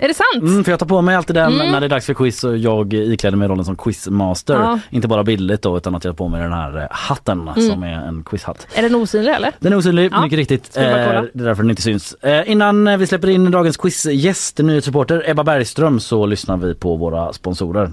Är 0.00 0.08
det 0.08 0.14
sant? 0.14 0.42
Mm, 0.42 0.64
för 0.64 0.72
jag 0.72 0.78
tar 0.78 0.86
på 0.86 1.02
mig 1.02 1.16
alltid 1.16 1.36
den 1.36 1.52
Mm. 1.52 1.72
när 1.72 1.80
det 1.80 1.86
är 1.86 1.88
dags 1.88 2.06
för 2.06 2.14
quiz 2.14 2.44
och 2.44 2.56
jag 2.58 2.92
ikläder 2.94 3.36
mig 3.36 3.48
rollen 3.48 3.64
som 3.64 3.76
quizmaster. 3.76 4.54
Ja. 4.54 4.78
Inte 4.90 5.08
bara 5.08 5.24
bildligt 5.24 5.62
då 5.62 5.76
utan 5.76 5.94
att 5.94 6.04
jag 6.04 6.12
har 6.12 6.16
på 6.16 6.28
mig 6.28 6.42
den 6.42 6.52
här 6.52 6.88
hatten 6.90 7.48
Mm. 7.48 7.70
som 7.70 7.82
är 7.82 7.92
en 8.08 8.24
quizhatt. 8.24 8.66
Är 8.74 8.82
den 8.82 8.94
osynlig 8.94 9.32
eller? 9.32 9.52
Den 9.60 9.72
är 9.72 9.76
osynlig, 9.76 10.12
Ja. 10.12 10.22
mycket 10.22 10.36
riktigt. 10.36 10.76
Eh, 10.76 10.82
det 10.82 10.88
är 10.88 11.30
därför 11.32 11.62
den 11.62 11.70
inte 11.70 11.82
syns. 11.82 12.14
Eh, 12.14 12.50
innan 12.50 12.98
vi 12.98 13.06
släpper 13.06 13.28
in 13.28 13.50
dagens 13.50 13.76
quizgäst, 13.76 14.58
nyhetsreporter 14.58 15.22
Ebba 15.30 15.44
Bergström, 15.44 16.00
så 16.00 16.26
lyssnar 16.26 16.56
vi 16.56 16.74
på 16.74 16.96
våra 16.96 17.32
sponsorer. 17.32 17.92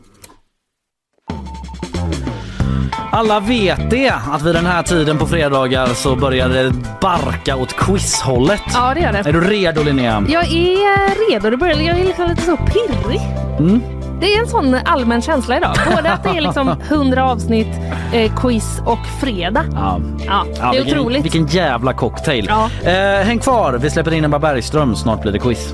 Alla 3.13 3.39
vet 3.39 3.89
det 3.89 4.09
att 4.31 4.41
vid 4.41 4.55
den 4.55 4.65
här 4.65 4.83
tiden 4.83 5.17
på 5.17 5.27
fredagar 5.27 5.87
så 5.87 6.15
börjar 6.15 6.49
det 6.49 6.71
barka 7.01 7.55
åt 7.55 7.73
quizhållet. 7.77 8.61
Ja 8.73 8.93
det 8.93 9.01
är 9.01 9.13
det. 9.13 9.29
Är 9.29 9.33
du 9.33 9.41
redo 9.41 9.83
Linnea? 9.83 10.23
Jag 10.29 10.43
är 10.43 11.31
redo. 11.31 11.49
Det 11.49 11.57
börjar, 11.57 11.75
jag 11.77 11.99
är 11.99 12.05
liksom 12.05 12.27
lite 12.29 12.41
så 12.41 12.57
pirrig. 12.57 13.21
Mm. 13.59 13.81
Det 14.21 14.35
är 14.35 14.39
en 14.39 14.47
sån 14.47 14.75
allmän 14.85 15.21
känsla 15.21 15.57
idag. 15.57 15.75
Både 15.95 16.11
att 16.13 16.23
det 16.23 16.29
är 16.29 16.41
liksom 16.41 16.67
100 16.89 17.31
avsnitt, 17.31 17.67
eh, 18.13 18.35
quiz 18.35 18.81
och 18.85 18.99
fredag. 19.21 19.65
Ja. 19.73 19.99
Ja, 20.25 20.45
Ja, 20.59 20.71
det 20.71 20.77
är 20.77 20.83
vilken, 20.83 20.99
otroligt. 20.99 21.23
vilken 21.25 21.45
jävla 21.47 21.93
cocktail. 21.93 22.45
Ja. 22.49 22.69
Eh, 22.91 23.25
häng 23.25 23.39
kvar, 23.39 23.73
vi 23.81 23.89
släpper 23.89 24.13
in 24.13 24.25
Ebba 24.25 24.39
Bergström. 24.39 24.95
Snart 24.95 25.21
blir 25.21 25.31
det 25.31 25.39
quiz. 25.39 25.73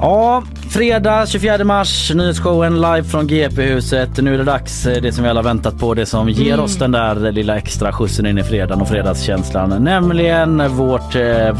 Ja, 0.00 0.42
fredag 0.70 1.26
24 1.28 1.64
mars, 1.64 2.12
nyhetsshowen 2.14 2.74
live 2.74 3.04
från 3.04 3.26
GP-huset. 3.26 4.22
Nu 4.22 4.34
är 4.34 4.38
det 4.38 4.44
dags, 4.44 4.86
eh, 4.86 5.02
det 5.02 5.12
som 5.12 5.24
vi 5.24 5.30
alla 5.30 5.42
väntat 5.42 5.78
på, 5.78 5.94
det 5.94 6.06
som 6.06 6.28
ger 6.28 6.52
Mm. 6.52 6.64
oss 6.64 6.76
den 6.76 6.92
där 6.92 7.32
lilla 7.32 7.56
extra 7.56 7.92
skjutsen 7.92 8.26
in 8.26 8.38
i 8.38 8.42
fredagen 8.42 8.80
och 8.80 8.88
fredagskänslan. 8.88 9.84
Nämligen 9.84 10.76
vårt 10.76 11.14
eh, 11.14 11.52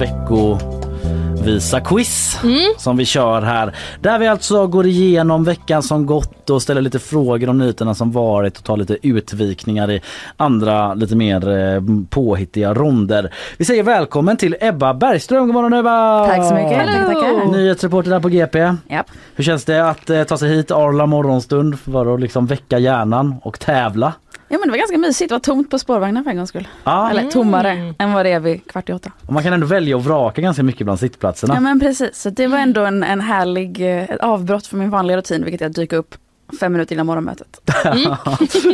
veckovisa 1.46 1.80
quiz 1.80 2.38
Mm. 2.44 2.58
som 2.78 2.96
vi 2.96 3.04
kör 3.04 3.42
här. 3.42 3.74
Där 4.00 4.18
vi 4.18 4.26
alltså 4.26 4.66
går 4.66 4.86
igenom 4.86 5.44
veckan 5.44 5.82
som 5.82 6.06
gått 6.06 6.50
och 6.50 6.62
ställer 6.62 6.80
lite 6.80 6.98
frågor 6.98 7.48
om 7.48 7.58
nyheterna 7.58 7.94
som 7.94 8.12
varit 8.12 8.58
och 8.58 8.64
tar 8.64 8.76
lite 8.76 8.96
utvikningar 9.02 9.90
i 9.90 10.00
andra 10.36 10.94
lite 10.94 11.16
mer 11.16 11.48
eh, 11.48 11.82
påhittiga 12.10 12.74
ronder. 12.74 13.32
Vi 13.58 13.64
säger 13.64 13.82
välkommen 13.82 14.36
till 14.36 14.56
Ebba 14.60 14.94
Bergström. 14.94 15.46
God 15.46 15.54
morgon 15.54 15.72
Ebba! 15.72 16.26
Tack 16.26 16.48
så 16.48 16.54
mycket. 16.54 16.78
Hello. 16.78 17.06
Tackar. 17.20 17.52
Nyhetsreporter 17.52 18.10
där 18.10 18.20
på 18.20 18.28
GP. 18.28 18.58
Japp. 18.88 19.06
Hur 19.34 19.44
känns 19.44 19.64
det 19.64 19.90
att 19.90 20.10
eh, 20.10 20.22
ta 20.24 20.36
sig 20.38 20.48
hit 20.48 20.70
Arla 20.70 21.06
morgonstund 21.06 21.78
för 21.80 22.14
att 22.14 22.20
liksom 22.20 22.46
väcka 22.46 22.78
hjärnan 22.78 23.34
och 23.42 23.60
tävla? 23.60 24.12
Ja 24.48 24.58
men 24.58 24.68
det 24.68 24.70
var 24.70 24.78
ganska 24.78 24.98
mysigt, 24.98 25.28
det 25.28 25.34
var 25.34 25.40
tomt 25.40 25.70
på 25.70 25.78
spårvagnen 25.78 26.24
för 26.24 26.30
en 26.30 26.36
gångs 26.36 26.48
skull. 26.48 26.68
Ja, 26.84 27.10
Eller 27.10 27.30
tommare 27.30 27.94
än 27.98 28.12
vad 28.12 28.26
det 28.26 28.32
är 28.32 28.40
vid 28.40 28.66
kvart 28.70 28.88
i 28.88 28.92
åtta. 28.92 29.12
och 29.26 29.32
man 29.32 29.42
kan 29.42 29.52
ändå 29.52 29.66
välja 29.66 29.96
och 29.96 30.04
vraka 30.04 30.40
ganska 30.42 30.62
mycket 30.62 30.86
bland 30.86 31.00
sittplatserna. 31.00 31.54
Ja 31.54 31.60
men 31.60 31.80
precis, 31.80 32.16
så 32.22 32.30
det 32.30 32.46
var 32.46 32.58
ändå 32.58 32.84
en, 32.84 33.02
en 33.02 33.20
härlig 33.20 33.80
eh, 33.80 34.10
ett 34.10 34.20
avbrott 34.20 34.66
för 34.66 34.76
min 34.76 34.90
vanliga 34.90 35.16
rutin 35.16 35.42
vilket 35.44 35.62
är 35.62 35.66
att 35.66 35.74
dyka 35.74 35.96
upp 35.96 36.14
fem 36.60 36.72
minuter 36.72 36.94
innan 36.94 37.06
morgonmötet. 37.06 37.60
Ja, 37.84 38.16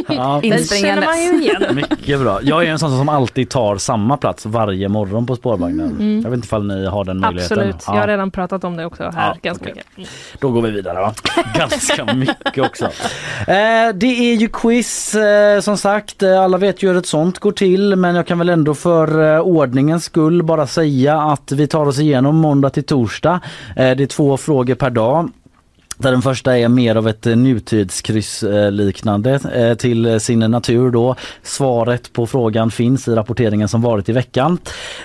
man 1.06 1.22
ju 1.22 1.42
igen. 1.42 1.74
mycket 1.74 2.20
bra. 2.20 2.38
Jag 2.42 2.64
är 2.64 2.70
en 2.70 2.78
sån 2.78 2.98
som 2.98 3.08
alltid 3.08 3.48
tar 3.50 3.76
samma 3.76 4.16
plats 4.16 4.46
varje 4.46 4.88
morgon 4.88 5.26
på 5.26 5.36
spårvagnen. 5.36 6.20
Jag 6.24 6.30
vet 6.30 6.36
inte 6.36 6.46
ifall 6.46 6.66
ni 6.66 6.86
har 6.86 7.04
den 7.04 7.18
möjligheten. 7.20 7.58
Mm. 7.58 7.68
Absolut. 7.68 7.84
Ja. 7.86 7.94
Jag 7.94 8.00
har 8.00 8.08
redan 8.08 8.30
pratat 8.30 8.64
om 8.64 8.76
det 8.76 8.84
också 8.86 9.02
här 9.02 9.12
Ja, 9.28 9.36
ganska 9.42 9.64
okej. 9.70 9.82
mycket. 9.96 10.12
Då 10.40 10.50
går 10.50 10.62
vi 10.62 10.70
vidare 10.70 11.00
va? 11.00 11.14
Ganska 11.58 12.14
mycket 12.14 12.58
också. 12.64 12.84
Eh, 12.84 13.94
det 13.94 14.06
är 14.32 14.34
ju 14.34 14.48
quiz 14.48 15.14
eh, 15.14 15.60
som 15.60 15.76
sagt. 15.76 16.22
Eh, 16.22 16.40
Alla 16.42 16.58
vet 16.58 16.82
ju 16.82 16.88
hur 16.88 16.96
ett 16.96 17.06
sånt 17.06 17.38
går 17.38 17.52
till 17.52 17.96
men 17.96 18.14
jag 18.14 18.26
kan 18.26 18.38
väl 18.38 18.48
ändå 18.48 18.74
för 18.74 19.34
eh, 19.34 19.40
ordningens 19.40 20.04
skull 20.04 20.42
bara 20.42 20.66
säga 20.66 21.20
att 21.20 21.52
vi 21.52 21.66
tar 21.66 21.86
oss 21.86 21.98
igenom 21.98 22.36
måndag 22.36 22.70
till 22.70 22.84
torsdag. 22.84 23.40
Eh, 23.76 23.96
det 23.96 24.02
är 24.02 24.06
två 24.06 24.36
frågor 24.36 24.74
per 24.74 24.90
dag. 24.90 25.30
Där 26.02 26.12
den 26.12 26.22
första 26.22 26.58
är 26.58 26.68
mer 26.68 26.96
av 26.96 27.08
ett 27.08 27.26
eh, 27.26 27.36
nutidskryssliknande 27.36 27.52
nutidskryss 27.52 28.42
eh, 28.42 28.72
liknande 28.72 29.76
till 29.76 30.20
sin 30.20 30.38
natur 30.38 30.90
då. 30.90 31.16
Svaret 31.42 32.12
på 32.12 32.26
frågan 32.26 32.70
finns 32.70 33.08
i 33.08 33.10
rapporteringen 33.10 33.68
som 33.68 33.82
varit 33.82 34.08
i 34.08 34.12
veckan. 34.12 34.58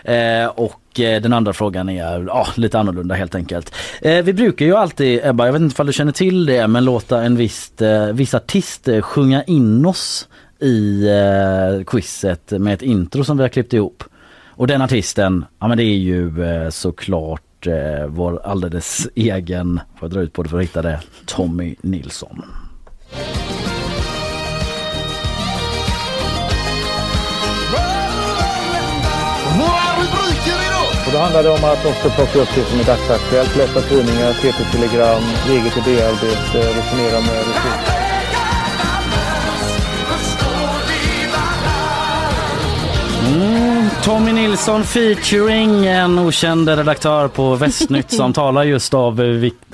Eh, 0.03 0.45
och 0.45 0.99
eh, 0.99 1.21
den 1.21 1.33
andra 1.33 1.53
frågan 1.53 1.89
är 1.89 2.25
ja, 2.27 2.47
lite 2.55 2.79
annorlunda 2.79 3.15
helt 3.15 3.35
enkelt. 3.35 3.73
Eh, 4.01 4.23
vi 4.23 4.33
brukar 4.33 4.65
ju 4.65 4.75
alltid, 4.75 5.19
Ebba, 5.23 5.45
jag 5.45 5.53
vet 5.53 5.61
inte 5.61 5.81
om 5.81 5.87
du 5.87 5.93
känner 5.93 6.11
till 6.11 6.45
det, 6.45 6.67
men 6.67 6.85
låta 6.85 7.23
en 7.23 7.35
viss, 7.35 7.81
eh, 7.81 8.13
viss 8.13 8.33
artist 8.33 8.87
eh, 8.87 9.01
sjunga 9.01 9.43
in 9.43 9.85
oss 9.85 10.27
i 10.59 11.07
eh, 11.07 11.83
quizet 11.83 12.51
med 12.51 12.73
ett 12.73 12.81
intro 12.81 13.23
som 13.23 13.37
vi 13.37 13.43
har 13.43 13.49
klippt 13.49 13.73
ihop. 13.73 14.03
Och 14.49 14.67
den 14.67 14.81
artisten, 14.81 15.45
ja 15.59 15.67
men 15.67 15.77
det 15.77 15.83
är 15.83 15.97
ju 15.97 16.43
eh, 16.43 16.69
såklart 17.63 18.01
eh, 18.01 18.07
vår 18.07 18.41
alldeles 18.43 19.07
egen, 19.15 19.79
får 19.99 20.07
jag 20.07 20.11
dra 20.11 20.21
ut 20.21 20.33
på 20.33 20.43
det 20.43 20.49
för 20.49 20.57
att 20.57 20.63
hitta 20.63 20.81
det, 20.81 20.99
Tommy 21.25 21.75
Nilsson. 21.81 22.43
Och 31.05 31.13
då 31.13 31.19
handlar 31.19 31.43
det 31.43 31.49
om 31.49 31.63
att 31.63 31.85
också 31.85 32.09
plocka 32.09 32.39
upp 32.39 32.49
det 32.55 32.63
som 32.63 32.79
är 32.79 32.83
dagsaktuellt, 32.83 33.55
läsa 33.55 33.81
tidningar, 33.81 34.33
TT-telegram, 34.33 35.23
eget 35.49 35.77
idéarbete, 35.77 36.59
resonera 36.77 37.19
med 37.21 37.37
resurser. 37.47 38.07
Mm, 43.27 43.66
Tommy 44.03 44.33
Nilsson 44.33 44.83
featuring 44.83 45.85
en 45.85 46.19
okänd 46.19 46.69
redaktör 46.69 47.27
på 47.27 47.55
Västnytt 47.55 48.11
som 48.11 48.33
talar 48.33 48.63
just 48.63 48.93
av, 48.93 49.21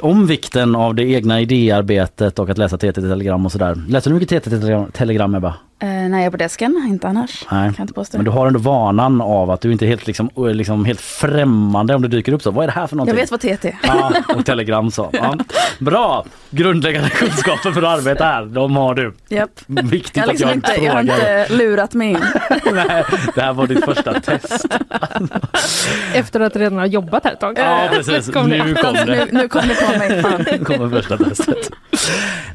om 0.01 0.27
vikten 0.27 0.75
av 0.75 0.95
det 0.95 1.03
egna 1.03 1.41
idéarbetet 1.41 2.39
och 2.39 2.49
att 2.49 2.57
läsa 2.57 2.77
TT-telegram 2.77 3.45
och 3.45 3.51
sådär. 3.51 3.83
Läser 3.87 4.09
du 4.11 4.19
mycket 4.19 4.43
TT-telegram 4.43 5.35
Ebba? 5.35 5.53
Eh, 5.83 5.89
när 5.89 6.17
jag 6.17 6.25
är 6.25 6.29
på 6.29 6.37
desken, 6.37 6.85
inte 6.89 7.07
annars. 7.07 7.45
Nej. 7.51 7.63
Kan 7.63 7.73
jag 7.77 7.83
inte 7.83 7.93
påstå. 7.93 8.17
Men 8.17 8.25
du 8.25 8.31
har 8.31 8.47
ändå 8.47 8.59
vanan 8.59 9.21
av 9.21 9.51
att 9.51 9.61
du 9.61 9.71
inte 9.71 9.85
är 9.85 9.87
helt, 9.87 10.07
liksom, 10.07 10.29
liksom, 10.35 10.85
helt 10.85 11.01
främmande 11.01 11.95
om 11.95 12.01
det 12.01 12.07
dyker 12.07 12.33
upp 12.33 12.41
så. 12.41 12.51
Vad 12.51 12.63
är 12.63 12.67
det 12.67 12.73
här 12.73 12.87
för 12.87 12.95
jag 12.95 12.97
någonting? 12.97 13.15
vet 13.15 13.31
vad 13.31 13.39
TT 13.39 13.67
är. 13.67 13.75
Ja, 13.83 14.11
och 14.35 14.45
telegram 14.45 14.91
så. 14.91 15.09
Ja. 15.13 15.35
Bra! 15.79 16.25
Grundläggande 16.49 17.09
kunskaper 17.09 17.71
för 17.71 17.81
att 17.83 17.99
arbeta 17.99 18.25
här, 18.25 18.45
de 18.45 18.75
har 18.75 18.95
du. 18.95 19.13
Japp. 19.29 19.49
Viktigt 19.67 20.17
Jag, 20.17 20.23
har 20.23 20.33
att 20.33 20.39
jag 20.39 20.47
liksom 20.47 20.49
inte 20.49 20.71
inte, 20.71 20.85
jag 20.85 20.93
har 20.93 20.99
frågar. 21.03 21.41
inte 21.41 21.53
lurat 21.55 21.93
mig 21.93 22.09
in. 22.09 22.19
Nej, 22.73 23.03
det 23.35 23.41
här 23.41 23.53
var 23.53 23.67
ditt 23.67 23.85
första 23.85 24.19
test. 24.19 24.65
Efter 26.13 26.39
att 26.39 26.55
redan 26.55 26.79
ha 26.79 26.85
jobbat 26.85 27.23
här 27.25 27.33
ett 27.33 27.39
tag. 27.39 27.57
Ja 27.59 27.87
precis, 27.91 28.29
Kom 28.33 28.49
nu 28.49 28.75
kom 28.75 28.93
nu, 28.93 29.05
det. 29.05 29.27
nu 29.31 29.47
kom 29.47 29.61
det 29.67 29.75
på 29.75 29.97
mig. 29.99 30.23
Nu 30.59 30.65
kommer 30.65 30.89
första 30.89 31.17
testet. 31.17 31.69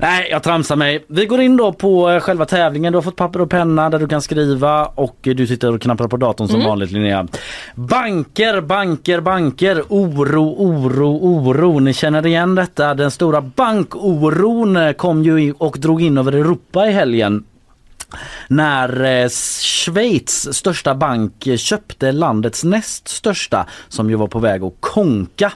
Nej, 0.00 0.28
jag 0.30 0.42
tramsar 0.42 0.76
mig. 0.76 1.04
Vi 1.08 1.26
går 1.26 1.40
in 1.40 1.56
då 1.56 1.72
på 1.72 2.10
eh, 2.10 2.20
själva 2.20 2.44
tävlingen. 2.46 2.92
Du 2.92 2.96
har 2.96 3.02
fått 3.02 3.16
papper 3.18 3.40
och 3.40 3.50
penna 3.50 3.90
där 3.90 3.98
du 3.98 4.08
kan 4.08 4.22
skriva 4.22 4.84
och 4.84 5.16
du 5.22 5.46
sitter 5.46 5.74
och 5.74 5.82
knappar 5.82 6.08
på 6.08 6.16
datorn 6.16 6.48
som 6.48 6.64
vanligt 6.64 6.90
Linnea. 6.90 7.26
Banker, 7.74 8.60
banker, 8.60 9.20
banker. 9.20 9.82
Oro, 9.88 10.54
oro, 10.58 11.18
oro. 11.22 11.78
Ni 11.78 11.94
känner 11.94 12.26
igen 12.26 12.54
detta. 12.54 12.94
Den 12.94 13.10
stora 13.10 13.40
bankoron 13.40 14.94
kom 14.94 15.22
ju 15.22 15.54
och 15.58 15.78
drog 15.78 16.02
in 16.02 16.18
över 16.18 16.32
Europa 16.32 16.86
i 16.86 16.92
helgen 16.92 17.44
när 18.48 19.04
eh, 19.04 19.28
Schweiz 19.60 20.54
största 20.54 20.94
bank 20.94 21.48
köpte 21.56 22.12
landets 22.12 22.64
näst 22.64 23.08
största 23.08 23.66
som 23.88 24.10
ju 24.10 24.16
var 24.16 24.28
på 24.28 24.38
väg 24.38 24.62
att 24.62 24.74
konka. 24.80 25.52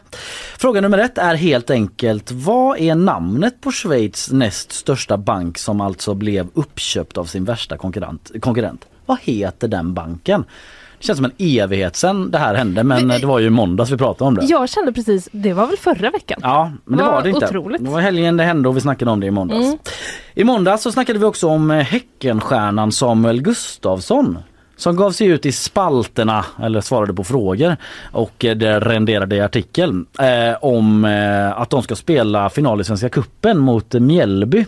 Fråga 0.59 0.81
nummer 0.81 0.99
ett 0.99 1.19
är 1.19 1.35
helt 1.35 1.71
enkelt 1.71 2.31
vad 2.33 2.79
är 2.79 2.95
namnet 2.95 3.61
på 3.61 3.73
Schweiz 3.73 4.31
näst 4.33 4.73
största 4.73 5.17
bank 5.17 5.59
som 5.59 5.81
alltså 5.81 6.15
blev 6.15 6.49
uppköpt 6.55 7.19
av 7.19 7.25
sin 7.25 7.45
värsta 7.45 7.77
konkurrent? 7.77 8.31
konkurrent? 8.41 8.87
Vad 9.07 9.19
heter 9.21 9.69
den 9.69 9.95
banken? 9.95 10.45
Känns 11.03 11.17
som 11.17 11.25
en 11.25 11.33
evighet 11.39 11.97
sedan 11.97 12.31
det 12.31 12.39
här 12.39 12.55
hände 12.55 12.85
men 12.85 13.11
eh, 13.11 13.21
det 13.21 13.27
var 13.27 13.39
ju 13.39 13.51
måndags 13.51 13.91
vi 13.91 13.97
pratade 13.97 14.29
om 14.29 14.35
det. 14.35 14.45
Jag 14.45 14.69
kände 14.69 14.93
precis, 14.93 15.29
det 15.33 15.53
var 15.53 15.67
väl 15.67 15.77
förra 15.77 16.11
veckan? 16.11 16.39
Ja, 16.43 16.73
men 16.85 16.99
det 16.99 17.05
Vad 17.05 17.13
var 17.13 17.23
det 17.23 17.29
inte. 17.31 17.47
otroligt. 17.47 17.85
Det 17.85 17.91
var 17.91 18.01
helgen 18.01 18.37
det 18.37 18.45
hände 18.45 18.69
och 18.69 18.77
vi 18.77 18.81
snackade 18.81 19.11
om 19.11 19.21
det 19.21 19.27
i 19.27 19.31
måndags. 19.31 19.65
Mm. 19.67 19.79
I 20.35 20.45
måndags 20.45 20.83
så 20.83 20.93
snackade 20.93 21.19
vi 21.19 21.25
också 21.25 21.49
om 21.49 21.71
eh, 21.71 21.79
Häckenstjärnan 21.85 22.93
Samuel 22.93 23.43
Gustafsson 23.43 24.39
som 24.83 24.97
gav 24.97 25.11
sig 25.11 25.27
ut 25.27 25.47
i 25.47 25.53
spalterna 25.53 26.45
eller 26.63 26.81
svarade 26.81 27.15
på 27.15 27.25
frågor 27.25 27.77
och 28.13 28.45
eh, 28.45 28.57
det 28.57 28.81
renderade 28.81 29.37
i 29.37 29.41
artikeln 29.41 30.07
eh, 30.19 30.57
om 30.61 31.05
eh, 31.05 31.61
att 31.61 31.71
de 31.71 31.83
ska 31.83 31.97
spela 31.97 32.51
final 32.51 32.81
i 32.81 32.85
Svenska 32.85 33.09
Kuppen 33.09 33.59
mot 33.59 33.93
Mjällby 33.93 34.67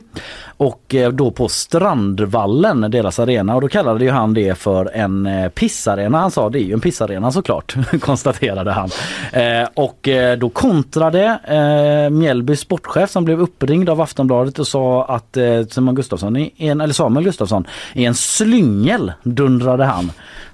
och 0.56 0.94
eh, 0.94 1.10
då 1.10 1.30
på 1.30 1.48
Strandvallen, 1.48 2.90
deras 2.90 3.18
arena 3.18 3.54
och 3.54 3.60
då 3.60 3.68
kallade 3.68 4.04
ju 4.04 4.10
han 4.10 4.34
det 4.34 4.58
för 4.58 4.90
en 4.94 5.26
eh, 5.26 5.48
pissarena. 5.48 6.18
Han 6.18 6.30
sa 6.30 6.50
det 6.50 6.58
är 6.58 6.64
ju 6.64 6.72
en 6.72 6.80
pissarena 6.80 7.32
såklart, 7.32 7.74
konstaterade 8.00 8.72
han. 8.72 8.90
Eh, 9.32 9.68
och 9.74 10.08
eh, 10.08 10.38
då 10.38 10.48
kontrade 10.48 11.38
eh, 11.44 12.10
Mjällbys 12.10 12.60
sportchef 12.60 13.10
som 13.10 13.24
blev 13.24 13.40
uppringd 13.40 13.88
av 13.88 14.00
Aftonbladet 14.00 14.58
och 14.58 14.66
sa 14.66 15.04
att 15.04 15.36
eh, 15.36 15.92
Gustafsson, 15.92 16.36
är 16.36 16.50
en, 16.56 16.80
eller 16.80 16.94
Samuel 16.94 17.24
Gustafsson 17.24 17.66
är 17.94 18.06
en 18.06 18.14
slyngel, 18.14 19.12
dundrade 19.22 19.84
han 19.84 20.03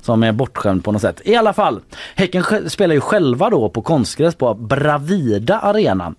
som 0.00 0.22
är 0.22 0.32
bortskämd 0.32 0.84
på 0.84 0.92
något 0.92 1.02
sätt. 1.02 1.20
I 1.24 1.34
alla 1.36 1.52
fall, 1.52 1.80
Häcken 2.14 2.70
spelar 2.70 2.94
ju 2.94 3.00
själva 3.00 3.50
då 3.50 3.68
på 3.68 3.82
konstgräs 3.82 4.34
på 4.34 4.54
Bravida 4.54 5.58
Arena. 5.58 6.14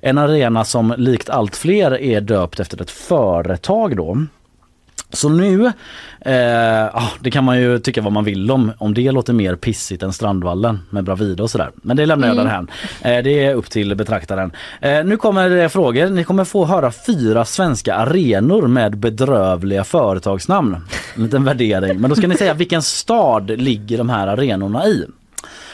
En 0.00 0.18
arena 0.18 0.64
som 0.64 0.94
likt 0.96 1.30
allt 1.30 1.56
fler 1.56 2.00
är 2.00 2.20
döpt 2.20 2.60
efter 2.60 2.82
ett 2.82 2.90
företag 2.90 3.96
då. 3.96 4.26
Så 5.12 5.28
nu, 5.28 5.72
eh, 6.20 6.84
ah, 6.84 7.10
det 7.20 7.30
kan 7.30 7.44
man 7.44 7.60
ju 7.60 7.78
tycka 7.78 8.02
vad 8.02 8.12
man 8.12 8.24
vill 8.24 8.50
om, 8.50 8.72
om 8.78 8.94
det 8.94 9.12
låter 9.12 9.32
mer 9.32 9.56
pissigt 9.56 10.02
än 10.02 10.12
Strandvallen 10.12 10.80
med 10.90 11.04
Bravida 11.04 11.42
och 11.42 11.50
sådär. 11.50 11.70
Men 11.76 11.96
det 11.96 12.06
lämnar 12.06 12.28
jag 12.28 12.36
därhän. 12.36 12.70
Eh, 13.00 13.22
det 13.22 13.44
är 13.44 13.54
upp 13.54 13.70
till 13.70 13.94
betraktaren. 13.94 14.52
Eh, 14.80 15.04
nu 15.04 15.16
kommer 15.16 15.50
det 15.50 15.68
frågor. 15.68 16.10
Ni 16.10 16.24
kommer 16.24 16.44
få 16.44 16.64
höra 16.64 16.92
fyra 16.92 17.44
svenska 17.44 17.94
arenor 17.94 18.66
med 18.66 18.98
bedrövliga 18.98 19.84
företagsnamn. 19.84 20.76
En 21.16 21.22
liten 21.22 21.44
värdering. 21.44 22.00
Men 22.00 22.10
då 22.10 22.16
ska 22.16 22.26
ni 22.26 22.36
säga 22.36 22.54
vilken 22.54 22.82
stad 22.82 23.50
ligger 23.50 23.98
de 23.98 24.08
här 24.08 24.26
arenorna 24.26 24.86
i. 24.86 25.06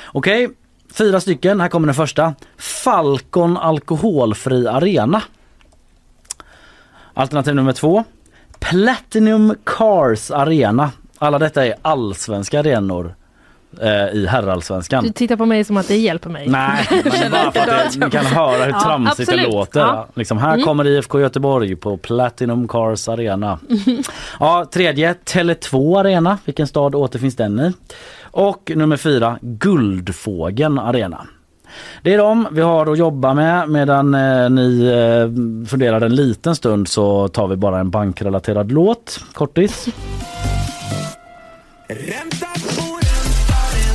Okej, 0.07 0.49
fyra 0.93 1.21
stycken. 1.21 1.61
Här 1.61 1.69
kommer 1.69 1.87
den 1.87 1.95
första. 1.95 2.35
Falcon 2.59 3.57
alkoholfri 3.57 4.67
arena. 4.67 5.23
Alternativ 7.15 7.55
nummer 7.55 7.73
två. 7.73 8.05
Platinum 8.63 9.55
Cars 9.65 10.31
Arena. 10.31 10.91
Alla 11.19 11.39
detta 11.39 11.67
är 11.67 11.75
allsvenska 11.83 12.61
arenor 12.61 13.15
eh, 13.81 13.89
i 14.17 14.27
herrallsvenskan. 14.27 15.05
Du 15.05 15.13
tittar 15.13 15.37
på 15.37 15.47
mig 15.47 15.65
som 15.65 15.77
att 15.77 15.89
det 15.89 15.97
hjälper 15.97 16.31
mig. 16.31 16.49
Nej, 16.49 16.89
men 16.91 17.03
bara 17.31 17.53
för 17.53 17.61
att 17.61 17.93
det, 17.93 18.05
ni 18.05 18.11
kan 18.11 18.27
höra 18.27 18.65
hur 18.65 18.73
Ja, 18.73 18.81
tramsigt 18.81 19.17
det 19.17 19.35
absolut. 19.35 19.53
låter. 19.55 19.81
Ja. 19.81 20.09
Liksom, 20.15 20.39
här 20.39 20.61
kommer 20.61 20.87
IFK 20.87 21.21
Göteborg 21.21 21.77
på 21.77 21.97
Platinum 21.97 22.69
Cars 22.69 23.09
Arena. 23.09 23.59
Ja, 24.41 24.67
tredje, 24.73 25.15
Tele2 25.25 26.01
Arena. 26.01 26.39
Vilken 26.45 26.67
stad 26.67 26.95
återfinns 26.95 27.37
den 27.37 27.61
i? 27.61 27.73
Och 28.23 28.73
nummer 28.75 28.97
fyra, 28.97 29.39
Guldfågeln 29.43 30.79
Arena. 30.79 31.27
Det 32.03 32.15
är 32.15 32.19
de 32.19 32.49
vi 32.53 32.61
har 32.61 32.93
att 32.93 32.99
jobba 32.99 33.35
med 33.35 33.69
medan 33.69 34.15
eh, 34.15 34.51
ni 34.51 34.87
eh, 34.87 35.69
funderar 35.69 36.01
en 36.01 36.15
liten 36.15 36.57
stund 36.57 36.89
så 36.89 37.29
tar 37.29 37.49
vi 37.49 37.57
bara 37.57 37.81
en 37.81 37.91
bankrelaterad 37.91 38.73
låt. 38.73 39.21
Kortis. 39.33 39.89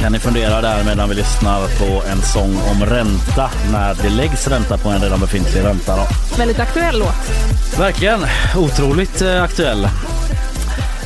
Kan 0.01 0.11
ni 0.11 0.19
fundera 0.19 0.61
där 0.61 0.83
medan 0.85 1.09
vi 1.09 1.15
lyssnar 1.15 1.59
på 1.59 2.07
en 2.11 2.21
sång 2.21 2.55
om 2.71 2.85
ränta 2.85 3.49
när 3.71 4.03
det 4.03 4.09
läggs 4.09 4.47
ränta 4.47 4.77
på 4.77 4.89
en 4.89 5.01
redan 5.01 5.19
befintlig 5.19 5.63
ränta. 5.63 5.95
Då. 5.95 6.03
Väldigt 6.37 6.59
aktuell 6.59 6.99
låt. 6.99 7.79
Verkligen 7.79 8.19
otroligt 8.57 9.21
eh, 9.21 9.43
aktuell. 9.43 9.87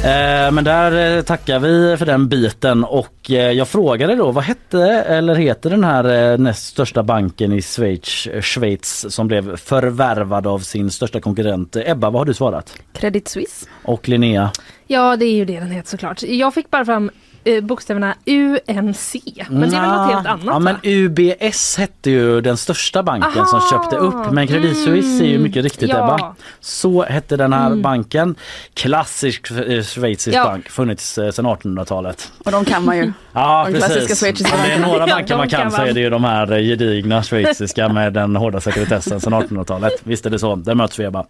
Eh, 0.03 0.51
men 0.51 0.63
där 0.63 1.17
eh, 1.17 1.23
tackar 1.23 1.59
vi 1.59 1.97
för 1.97 2.05
den 2.05 2.29
biten 2.29 2.83
och 2.83 3.31
eh, 3.31 3.51
jag 3.51 3.67
frågade 3.67 4.15
då 4.15 4.31
vad 4.31 4.43
hette 4.43 4.83
eller 4.87 5.35
heter 5.35 5.69
den 5.69 5.83
här 5.83 6.37
näst 6.37 6.65
största 6.65 7.03
banken 7.03 7.51
i 7.53 7.61
Schweiz, 7.61 8.27
Schweiz 8.41 9.05
som 9.09 9.27
blev 9.27 9.57
förvärvad 9.57 10.47
av 10.47 10.59
sin 10.59 10.91
största 10.91 11.19
konkurrent. 11.19 11.75
Ebba, 11.75 12.09
vad 12.09 12.21
har 12.21 12.25
du 12.25 12.33
svarat? 12.33 12.77
Credit 12.93 13.27
Suisse. 13.27 13.67
Och 13.83 14.09
Linnea? 14.09 14.51
Ja, 14.87 15.15
det 15.15 15.25
är 15.25 15.35
ju 15.35 15.45
det 15.45 15.59
den 15.59 15.71
heter 15.71 15.89
såklart. 15.89 16.23
Jag 16.23 16.53
fick 16.53 16.69
bara 16.69 16.85
fram 16.85 17.11
eh, 17.43 17.61
bokstäverna 17.63 18.15
UNC. 18.25 19.15
Men 19.49 19.69
det 19.69 19.77
är 19.77 19.81
väl 19.81 19.89
något 19.89 20.13
helt 20.13 20.27
annat 20.27 20.45
Ja 20.45 20.59
men 20.59 20.73
va? 20.73 20.79
UBS 20.83 21.77
hette 21.77 22.11
ju 22.11 22.41
den 22.41 22.57
största 22.57 23.03
banken 23.03 23.45
som 23.45 23.59
Aha! 23.59 23.69
köpte 23.71 23.95
upp 23.95 24.31
men 24.31 24.47
Credit 24.47 24.77
Suisse 24.83 25.23
är 25.23 25.27
ju 25.27 25.39
mycket 25.39 25.63
riktigt 25.63 25.89
Ja. 25.89 25.97
Mm. 26.03 26.15
Ebba. 26.15 26.35
Så 26.59 27.03
hette 27.03 27.37
den 27.37 27.53
här 27.53 27.75
banken. 27.75 28.35
Klassisk 28.73 29.51
eh, 29.51 29.83
schweizisk 29.83 30.37
Ja. 30.37 30.43
bank, 30.43 30.69
funnits 30.69 31.17
eh, 31.17 31.31
sedan 31.31 31.45
1800-talet. 31.45 32.31
Och 32.45 32.51
de 32.51 32.65
kan 32.65 32.85
man 32.85 32.97
ju. 32.97 33.13
Ja 33.33 33.67
De 33.71 33.77
klassiska 33.77 34.07
precis. 34.07 34.53
Om 34.53 34.59
det 34.65 34.71
är 34.73 34.79
några 34.79 35.07
banker 35.07 35.37
man 35.37 35.49
kan 35.49 35.61
kan 35.61 35.71
så 35.71 35.81
är 35.81 35.93
det 35.93 35.99
ju 35.99 36.09
de 36.09 36.23
här 36.23 36.51
eh, 36.51 36.57
gedigna 36.59 37.23
schweiziska 37.23 37.89
med 37.89 38.13
den 38.13 38.35
hårda 38.35 38.61
sekretessen 38.61 39.21
sedan 39.21 39.33
1800-talet. 39.33 39.93
Visst 40.03 40.25
är 40.25 40.29
det 40.29 40.39
så, 40.39 40.55
där 40.55 40.75
möts 40.75 40.99
vi 40.99 41.03
Ebba. 41.03 41.25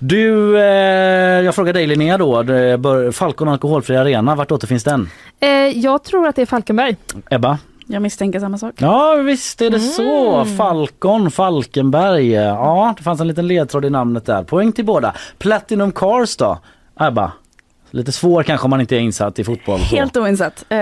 Du, 0.00 0.58
eh, 0.58 0.64
jag 1.44 1.54
frågar 1.54 1.72
dig 1.72 1.86
Linnea 1.86 2.18
då, 2.18 2.44
Falcon 3.12 3.48
Alkoholfri 3.48 3.96
Arena, 3.96 4.34
vart 4.34 4.52
återfinns 4.52 4.84
den? 4.84 5.10
Eh, 5.48 5.78
jag 5.78 6.04
tror 6.04 6.26
att 6.28 6.36
det 6.36 6.42
är 6.42 6.46
Falkenberg. 6.46 6.96
Ebba? 7.30 7.58
Jag 7.86 8.02
misstänker 8.02 8.40
samma 8.40 8.58
sak. 8.58 8.74
Ja 8.78 9.14
visst 9.14 9.62
är 9.62 9.70
det 9.70 9.80
så. 9.80 10.34
Mm. 10.40 10.56
Falcon, 10.56 11.30
Falkenberg. 11.30 12.30
Ja 12.32 12.94
det 12.96 13.02
fanns 13.02 13.20
en 13.20 13.28
liten 13.28 13.46
ledtråd 13.46 13.84
i 13.84 13.90
namnet 13.90 14.26
där. 14.26 14.42
Poäng 14.42 14.72
till 14.72 14.84
båda. 14.84 15.14
Platinum 15.38 15.92
Cars 15.92 16.36
då? 16.36 16.58
Ebba? 17.00 17.32
Lite 17.90 18.12
svår 18.12 18.42
kanske 18.42 18.64
om 18.64 18.70
man 18.70 18.80
inte 18.80 18.96
är 18.96 19.00
insatt 19.00 19.38
i 19.38 19.44
fotboll. 19.44 19.78
så. 19.80 19.96
Helt 19.96 20.16
oinsatt. 20.16 20.64
Eh, 20.68 20.78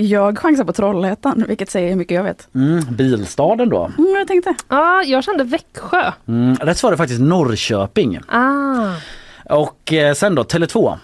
jag 0.00 0.38
chansar 0.38 0.64
på 0.64 0.72
Trollhättan, 0.72 1.44
vilket 1.48 1.70
säger 1.70 1.88
hur 1.88 1.96
mycket 1.96 2.14
jag 2.14 2.24
vet. 2.24 2.48
Mm, 2.54 2.80
bilstaden 2.90 3.68
då? 3.68 3.90
Mm, 3.98 4.14
jag 4.18 4.28
tänkte. 4.28 4.54
Ja, 4.68 5.02
jag 5.02 5.24
kände 5.24 5.44
Växjö. 5.44 6.12
Mm, 6.28 6.54
rätt 6.56 6.78
svar 6.78 6.92
är 6.92 6.96
faktiskt 6.96 7.20
Norrköping. 7.20 8.20
Ah. 8.28 8.86
Och 9.50 9.92
eh, 9.92 10.14
sen 10.14 10.34
då 10.34 10.42
Tele2. 10.42 10.98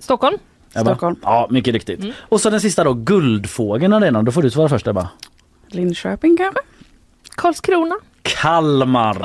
Stockholm. 0.00 0.38
Ebba? 0.76 0.84
Stockholm. 0.90 1.16
Ja 1.22 1.46
mycket 1.50 1.74
riktigt. 1.74 2.00
Mm. 2.00 2.12
Och 2.20 2.40
så 2.40 2.50
den 2.50 2.60
sista 2.60 2.84
då 2.84 2.94
Guldfågeln 2.94 3.92
Arena. 3.92 4.22
Då 4.22 4.32
får 4.32 4.42
du 4.42 4.50
svara 4.50 4.68
först 4.68 4.86
Ebba. 4.86 5.08
Linköping 5.68 6.36
kanske? 6.36 6.60
Karlskrona. 7.36 7.94
Kalmar 8.22 9.16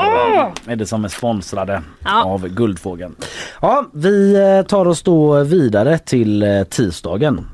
är 0.67 0.75
det 0.75 0.85
som 0.85 1.05
är 1.05 1.09
sponsrade 1.09 1.81
Ja. 2.05 2.23
av 2.23 2.47
Guldfågeln. 2.47 3.15
Ja, 3.61 3.85
vi 3.93 4.35
eh, 4.35 4.65
tar 4.67 4.85
oss 4.87 5.01
då 5.03 5.43
vidare 5.43 5.97
till 5.97 6.43
eh, 6.43 6.63
tisdagen. 6.63 7.47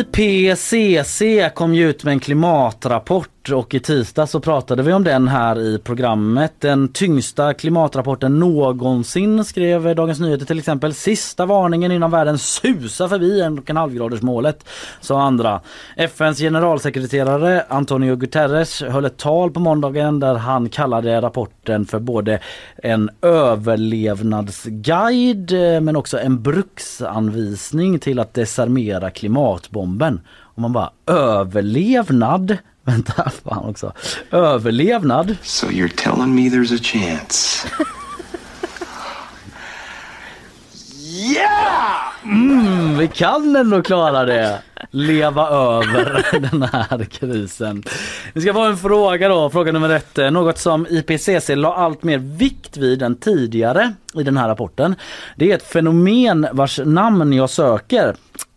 IPCC 0.00 1.22
kom 1.54 1.74
ju 1.74 1.90
ut 1.90 2.04
med 2.04 2.12
en 2.12 2.20
klimatrapport 2.20 3.39
och 3.48 3.74
i 3.74 3.80
tisdag 3.80 4.26
så 4.26 4.40
pratade 4.40 4.82
vi 4.82 4.92
om 4.92 5.04
den 5.04 5.28
här 5.28 5.60
i 5.60 5.78
programmet. 5.78 6.52
Den 6.58 6.88
tyngsta 6.88 7.54
klimatrapporten 7.54 8.38
någonsin 8.38 9.44
skrev 9.44 9.96
Dagens 9.96 10.20
Nyheter 10.20 10.46
till 10.46 10.58
exempel. 10.58 10.94
Sista 10.94 11.46
varningen 11.46 11.92
innan 11.92 12.10
världen 12.10 12.38
susar 12.38 13.08
förbi 13.08 13.40
en 13.40 13.58
och 13.58 13.70
en 13.70 13.76
halv 13.76 13.94
graders 13.94 14.22
målet 14.22 14.64
sa 15.00 15.22
andra. 15.22 15.60
FNs 15.96 16.38
generalsekreterare 16.38 17.64
Antonio 17.68 18.16
Guterres 18.16 18.82
höll 18.82 19.04
ett 19.04 19.16
tal 19.16 19.50
på 19.50 19.60
måndagen 19.60 20.20
där 20.20 20.34
han 20.34 20.68
kallade 20.68 21.20
rapporten 21.20 21.86
för 21.86 21.98
både 21.98 22.40
en 22.76 23.10
överlevnadsguide 23.22 25.52
eh, 25.52 25.80
men 25.80 25.96
också 25.96 26.18
en 26.18 26.42
bruksanvisning 26.42 27.98
till 27.98 28.18
att 28.18 28.34
desarmera 28.34 29.10
klimatbomben. 29.10 30.20
Och 30.54 30.62
man 30.62 30.72
bara 30.72 30.90
överlevnad? 31.06 32.58
Vänta, 32.90 33.30
fan 33.44 33.64
också. 33.64 33.92
Överlevnad. 34.30 35.36
So 35.42 35.66
you're 35.66 35.96
telling 35.96 36.34
me 36.34 36.48
there's 36.48 36.74
a 36.74 36.78
chance? 36.82 37.68
Yeah! 41.34 42.10
Mm, 42.24 42.98
vi 42.98 43.08
kan 43.08 43.56
ändå 43.56 43.82
klara 43.82 44.24
det. 44.24 44.62
Leva 44.90 45.48
över 45.48 46.40
den 46.50 46.62
här 46.62 47.04
krisen. 47.04 47.82
Vi 48.32 48.40
ska 48.40 48.52
få 48.52 48.64
en 48.64 48.76
fråga 48.76 49.28
då, 49.28 49.50
fråga 49.50 49.72
nummer 49.72 49.90
ett. 49.90 50.16
Något 50.32 50.58
som 50.58 50.86
IPCC 50.90 51.48
la 51.48 51.74
allt 51.74 52.02
mer 52.02 52.18
vikt 52.18 52.76
vid 52.76 53.02
än 53.02 53.16
tidigare 53.16 53.92
i 54.14 54.22
den 54.22 54.36
här 54.36 54.48
rapporten. 54.48 54.94
Det 55.36 55.50
är 55.50 55.56
ett 55.56 55.66
fenomen 55.66 56.46
vars 56.52 56.80
namn 56.84 57.32
jag 57.32 57.50
söker. 57.50 58.14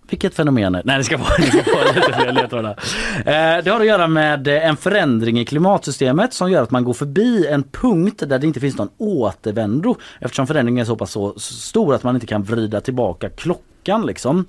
Vilket 0.10 0.36
fenomen? 0.36 0.82
Nej 0.84 0.98
det 0.98 1.04
ska 1.04 1.18
vara, 1.18 1.30
det 1.38 1.46
ska 1.46 1.76
vara 1.76 1.92
lite 1.96 2.14
fler 2.14 2.32
ledtrådar. 2.32 2.72
Eh, 3.18 3.64
det 3.64 3.68
har 3.68 3.80
att 3.80 3.86
göra 3.86 4.08
med 4.08 4.48
eh, 4.48 4.68
en 4.68 4.78
förändring 4.78 5.40
i 5.40 5.46
klimatsystemet 5.46 6.34
som 6.34 6.52
gör 6.52 6.64
att 6.64 6.72
man 6.72 6.84
går 6.84 6.94
förbi 6.94 7.48
en 7.48 7.64
punkt 7.64 8.24
där 8.28 8.40
det 8.40 8.48
inte 8.48 8.60
finns 8.60 8.78
någon 8.78 8.90
återvändo 8.98 9.96
eftersom 10.20 10.48
förändringen 10.48 10.82
är 10.82 10.86
så 10.86 10.96
pass 10.96 11.12
så 11.12 11.34
stor 11.40 11.96
att 11.96 12.04
man 12.04 12.16
inte 12.16 12.28
kan 12.28 12.44
vrida 12.44 12.82
tillbaka 12.82 13.30
klockan 13.30 14.06
liksom. 14.06 14.46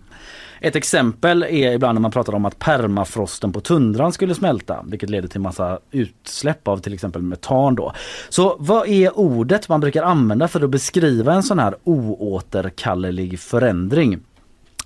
Ett 0.61 0.77
exempel 0.77 1.43
är 1.43 1.73
ibland 1.73 1.95
när 1.95 2.01
man 2.01 2.11
pratar 2.11 2.35
om 2.35 2.45
att 2.45 2.59
permafrosten 2.59 3.53
på 3.53 3.61
tundran 3.61 4.13
skulle 4.13 4.35
smälta 4.35 4.85
vilket 4.87 5.11
leder 5.11 5.29
till 5.29 5.41
massa 5.41 5.79
utsläpp 5.91 6.69
av 6.69 6.79
till 6.79 6.95
exempel 6.95 7.23
metan 7.23 7.75
då. 7.75 7.93
Så 8.29 8.57
vad 8.59 8.89
är 8.89 9.19
ordet 9.19 9.69
man 9.69 9.81
brukar 9.81 10.03
använda 10.03 10.49
för 10.49 10.65
att 10.65 10.71
beskriva 10.71 11.35
en 11.35 11.43
sån 11.43 11.59
här 11.59 11.75
oåterkallelig 11.85 13.41
förändring? 13.41 14.21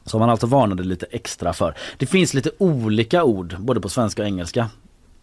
Som 0.08 0.20
han 0.20 0.30
alltså 0.30 0.46
varnade 0.46 0.82
lite 0.82 1.06
extra 1.10 1.52
för. 1.52 1.74
Det 1.96 2.06
finns 2.06 2.34
lite 2.34 2.50
olika 2.58 3.24
ord 3.24 3.56
både 3.58 3.80
på 3.80 3.88
svenska 3.88 4.22
och 4.22 4.28
engelska 4.28 4.70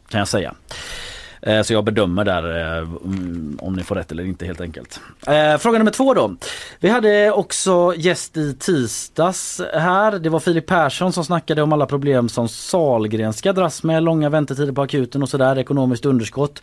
kan 0.09 0.19
jag 0.19 0.27
säga. 0.27 0.55
Eh, 1.41 1.61
Så 1.61 1.73
jag 1.73 1.83
bedömer 1.83 2.25
där 2.25 2.57
eh, 2.59 2.77
mm, 2.77 3.57
om 3.61 3.73
ni 3.73 3.83
får 3.83 3.95
rätt 3.95 4.11
eller 4.11 4.23
inte 4.25 4.45
helt 4.45 4.61
enkelt. 4.61 4.99
Eh, 5.27 5.57
Fråga 5.57 5.77
nummer 5.77 5.91
två 5.91 6.13
då. 6.13 6.35
Vi 6.79 6.89
hade 6.89 7.31
också 7.31 7.93
gäst 7.97 8.37
i 8.37 8.53
tisdags 8.53 9.61
här. 9.73 10.19
Det 10.19 10.29
var 10.29 10.39
Filip 10.39 10.65
Persson 10.65 11.13
som 11.13 11.25
snackade 11.25 11.61
om 11.61 11.73
alla 11.73 11.85
problem 11.85 12.29
som 12.29 12.47
Salgrenska 12.49 13.53
dras 13.53 13.83
med. 13.83 14.03
Långa 14.03 14.29
väntetider 14.29 14.73
på 14.73 14.81
akuten 14.81 15.23
och 15.23 15.29
sådär, 15.29 15.57
ekonomiskt 15.59 16.05
underskott. 16.05 16.61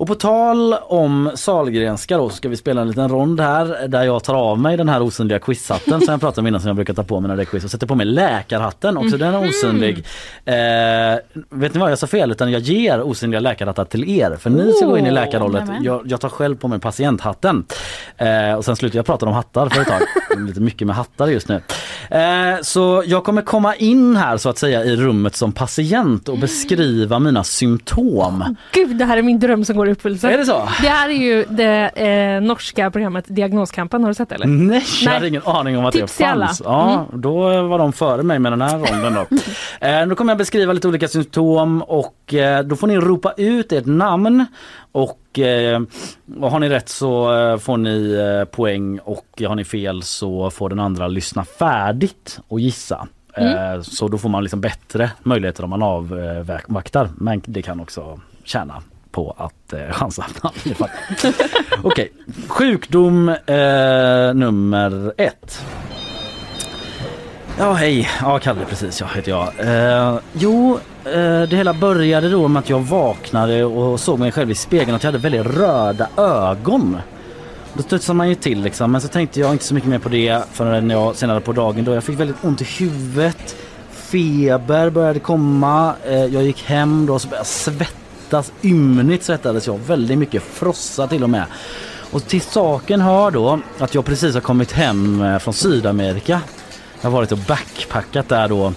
Och 0.00 0.06
på 0.06 0.14
tal 0.14 0.74
om 0.74 1.30
Salgrenska 1.34 2.16
då 2.18 2.28
ska 2.30 2.48
vi 2.48 2.56
spela 2.56 2.80
en 2.80 2.88
liten 2.88 3.08
rond 3.08 3.40
här 3.40 3.88
där 3.88 4.04
jag 4.04 4.24
tar 4.24 4.34
av 4.34 4.58
mig 4.58 4.76
den 4.76 4.88
här 4.88 5.02
osynliga 5.02 5.38
quizhatten 5.38 6.00
som 6.00 6.12
jag 6.12 6.20
pratade 6.20 6.40
om 6.40 6.46
innan 6.46 6.60
som 6.60 6.68
jag 6.68 6.76
brukar 6.76 6.94
ta 6.94 7.02
på 7.04 7.20
mig 7.20 7.28
när 7.28 7.36
det 7.36 7.42
är 7.42 7.44
quiz 7.44 7.64
och 7.64 7.70
sätter 7.70 7.86
på 7.86 7.94
mig 7.94 8.06
läkarhatten 8.06 8.96
också 8.96 9.16
den 9.16 9.34
är 9.34 9.48
osynlig. 9.48 10.04
Eh, 10.44 11.18
vet 11.50 11.74
ni 11.74 11.80
vad 11.80 11.90
jag 11.90 11.98
sa 11.98 12.06
fel 12.06 12.30
utan 12.30 12.50
jag 12.52 12.60
ger 12.60 13.02
osynliga 13.02 13.40
läkarhattar 13.40 13.84
till 13.84 14.10
er 14.10 14.19
för 14.38 14.50
ni 14.50 14.72
ska 14.72 14.86
gå 14.86 14.98
in 14.98 15.06
i 15.06 15.10
läkarrollet. 15.10 15.66
nämen. 15.66 15.82
Jag, 15.84 16.02
jag 16.04 16.20
tar 16.20 16.28
själv 16.28 16.56
på 16.56 16.68
mig 16.68 16.80
patienthatten. 16.80 17.64
Eh, 18.16 18.54
och 18.54 18.64
sen 18.64 18.76
slutar 18.76 18.98
jag 18.98 19.06
prata 19.06 19.26
om 19.26 19.32
hattar 19.32 19.68
för 19.68 19.80
ett 19.80 19.88
tag. 19.88 20.00
Lite 20.46 20.60
mycket 20.60 20.86
med 20.86 20.96
hattar 20.96 21.26
just 21.26 21.48
nu. 21.48 21.62
Eh, 22.10 22.60
så 22.62 23.02
jag 23.06 23.24
kommer 23.24 23.42
komma 23.42 23.74
in 23.74 24.16
här 24.16 24.36
så 24.36 24.48
att 24.48 24.58
säga 24.58 24.84
i 24.84 24.96
rummet 24.96 25.36
som 25.36 25.52
patient 25.52 26.28
och 26.28 26.38
beskriva 26.38 27.18
mina 27.18 27.44
symptom. 27.44 28.56
Gud, 28.72 28.96
det 28.96 29.04
här 29.04 29.16
är 29.16 29.22
min 29.22 29.38
dröm 29.38 29.64
som 29.64 29.76
går 29.76 29.88
i 29.88 29.92
uppfyllelse. 29.92 30.30
Är 30.30 30.38
det 30.38 30.44
så? 30.44 30.68
Det 30.82 30.88
här 30.88 31.08
är 31.08 31.14
ju 31.14 31.44
det 31.48 31.88
eh, 31.88 32.40
norska 32.40 32.90
programmet 32.90 33.24
Diagnoskampen, 33.28 34.02
har 34.02 34.08
du 34.10 34.14
sett 34.14 34.28
det 34.28 34.34
eller? 34.34 34.46
Nej, 34.46 34.84
jag 35.02 35.12
hade 35.12 35.28
ingen 35.28 35.42
aning 35.44 35.78
om 35.78 35.84
att 35.84 35.92
Tips 35.92 36.16
det 36.16 36.24
fanns. 36.24 36.62
Ja, 36.64 37.06
Då 37.12 37.62
var 37.62 37.78
de 37.78 37.92
före 37.92 38.22
mig 38.22 38.38
med 38.38 38.52
den 38.52 38.60
här 38.62 38.78
ronden 38.78 39.14
då. 39.14 39.36
eh, 39.86 40.06
då 40.06 40.14
kommer 40.14 40.30
jag 40.30 40.38
beskriva 40.38 40.72
lite 40.72 40.88
olika 40.88 41.08
symptom 41.08 41.82
och 41.82 42.34
eh, 42.34 42.62
då 42.64 42.76
får 42.76 42.86
ni 42.86 42.96
ropa 42.96 43.32
ut 43.36 43.72
ert 43.72 43.86
namn 44.00 44.46
och 44.92 45.38
eh, 45.38 45.80
och 46.40 46.50
har 46.50 46.60
ni 46.60 46.68
rätt 46.68 46.88
så 46.88 47.38
eh, 47.38 47.58
får 47.58 47.76
ni 47.76 48.12
eh, 48.12 48.44
poäng 48.44 48.98
och 48.98 49.42
har 49.46 49.54
ni 49.54 49.64
fel 49.64 50.02
så 50.02 50.50
får 50.50 50.68
den 50.68 50.80
andra 50.80 51.08
lyssna 51.08 51.44
färdigt 51.44 52.40
och 52.48 52.60
gissa. 52.60 53.08
Eh, 53.34 53.82
så 53.82 54.08
då 54.08 54.18
får 54.18 54.28
man 54.28 54.42
liksom 54.42 54.60
bättre 54.60 55.10
möjligheter 55.22 55.64
om 55.64 55.70
man 55.70 55.82
avvaktar 55.82 57.08
men 57.16 57.42
det 57.46 57.62
kan 57.62 57.80
också 57.80 58.20
tjäna 58.44 58.82
på 59.10 59.34
att 59.38 59.72
eh, 59.72 59.92
chansa. 59.92 60.26
Okej, 61.82 62.12
sjukdom 62.48 63.28
eh, 63.28 64.34
nummer 64.34 65.12
ett. 65.16 65.64
Ja 67.58 67.72
hej, 67.72 68.08
ja 68.20 68.38
Kalle 68.38 68.64
precis, 68.64 69.00
jag 69.00 69.08
heter 69.08 69.30
jag. 69.30 69.48
Eh, 69.58 70.18
jo, 70.32 70.78
Eh, 71.04 71.42
det 71.42 71.56
hela 71.56 71.74
började 71.74 72.28
då 72.28 72.48
med 72.48 72.60
att 72.60 72.70
jag 72.70 72.80
vaknade 72.80 73.64
och 73.64 74.00
såg 74.00 74.18
mig 74.18 74.32
själv 74.32 74.50
i 74.50 74.54
spegeln 74.54 74.94
att 74.94 75.02
jag 75.02 75.12
hade 75.12 75.22
väldigt 75.22 75.56
röda 75.56 76.08
ögon. 76.16 76.98
Då 77.74 77.82
studsade 77.82 78.16
man 78.16 78.28
ju 78.28 78.34
till 78.34 78.62
liksom 78.62 78.92
men 78.92 79.00
så 79.00 79.08
tänkte 79.08 79.40
jag 79.40 79.52
inte 79.52 79.64
så 79.64 79.74
mycket 79.74 79.90
mer 79.90 79.98
på 79.98 80.08
det 80.08 80.42
förrän 80.52 80.90
jag 80.90 81.16
senare 81.16 81.40
på 81.40 81.52
dagen 81.52 81.84
då 81.84 81.94
jag 81.94 82.04
fick 82.04 82.20
väldigt 82.20 82.36
ont 82.42 82.60
i 82.60 82.64
huvudet. 82.64 83.56
Feber 83.90 84.90
började 84.90 85.20
komma, 85.20 85.94
eh, 86.06 86.24
jag 86.24 86.42
gick 86.42 86.62
hem 86.62 87.06
då 87.06 87.14
och 87.14 87.22
så 87.22 87.28
började 87.28 87.40
jag 87.40 87.46
svettas, 87.46 88.52
ymnigt 88.62 89.24
svettades 89.24 89.66
jag, 89.66 89.78
väldigt 89.78 90.18
mycket 90.18 90.42
frossa 90.42 91.06
till 91.06 91.22
och 91.22 91.30
med. 91.30 91.44
Och 92.10 92.26
till 92.26 92.40
saken 92.40 93.00
hör 93.00 93.30
då 93.30 93.60
att 93.78 93.94
jag 93.94 94.04
precis 94.04 94.34
har 94.34 94.40
kommit 94.40 94.72
hem 94.72 95.22
eh, 95.22 95.38
från 95.38 95.54
Sydamerika. 95.54 96.40
Jag 97.00 97.10
har 97.10 97.16
varit 97.16 97.32
och 97.32 97.38
backpackat 97.38 98.28
där 98.28 98.48
då. 98.48 98.72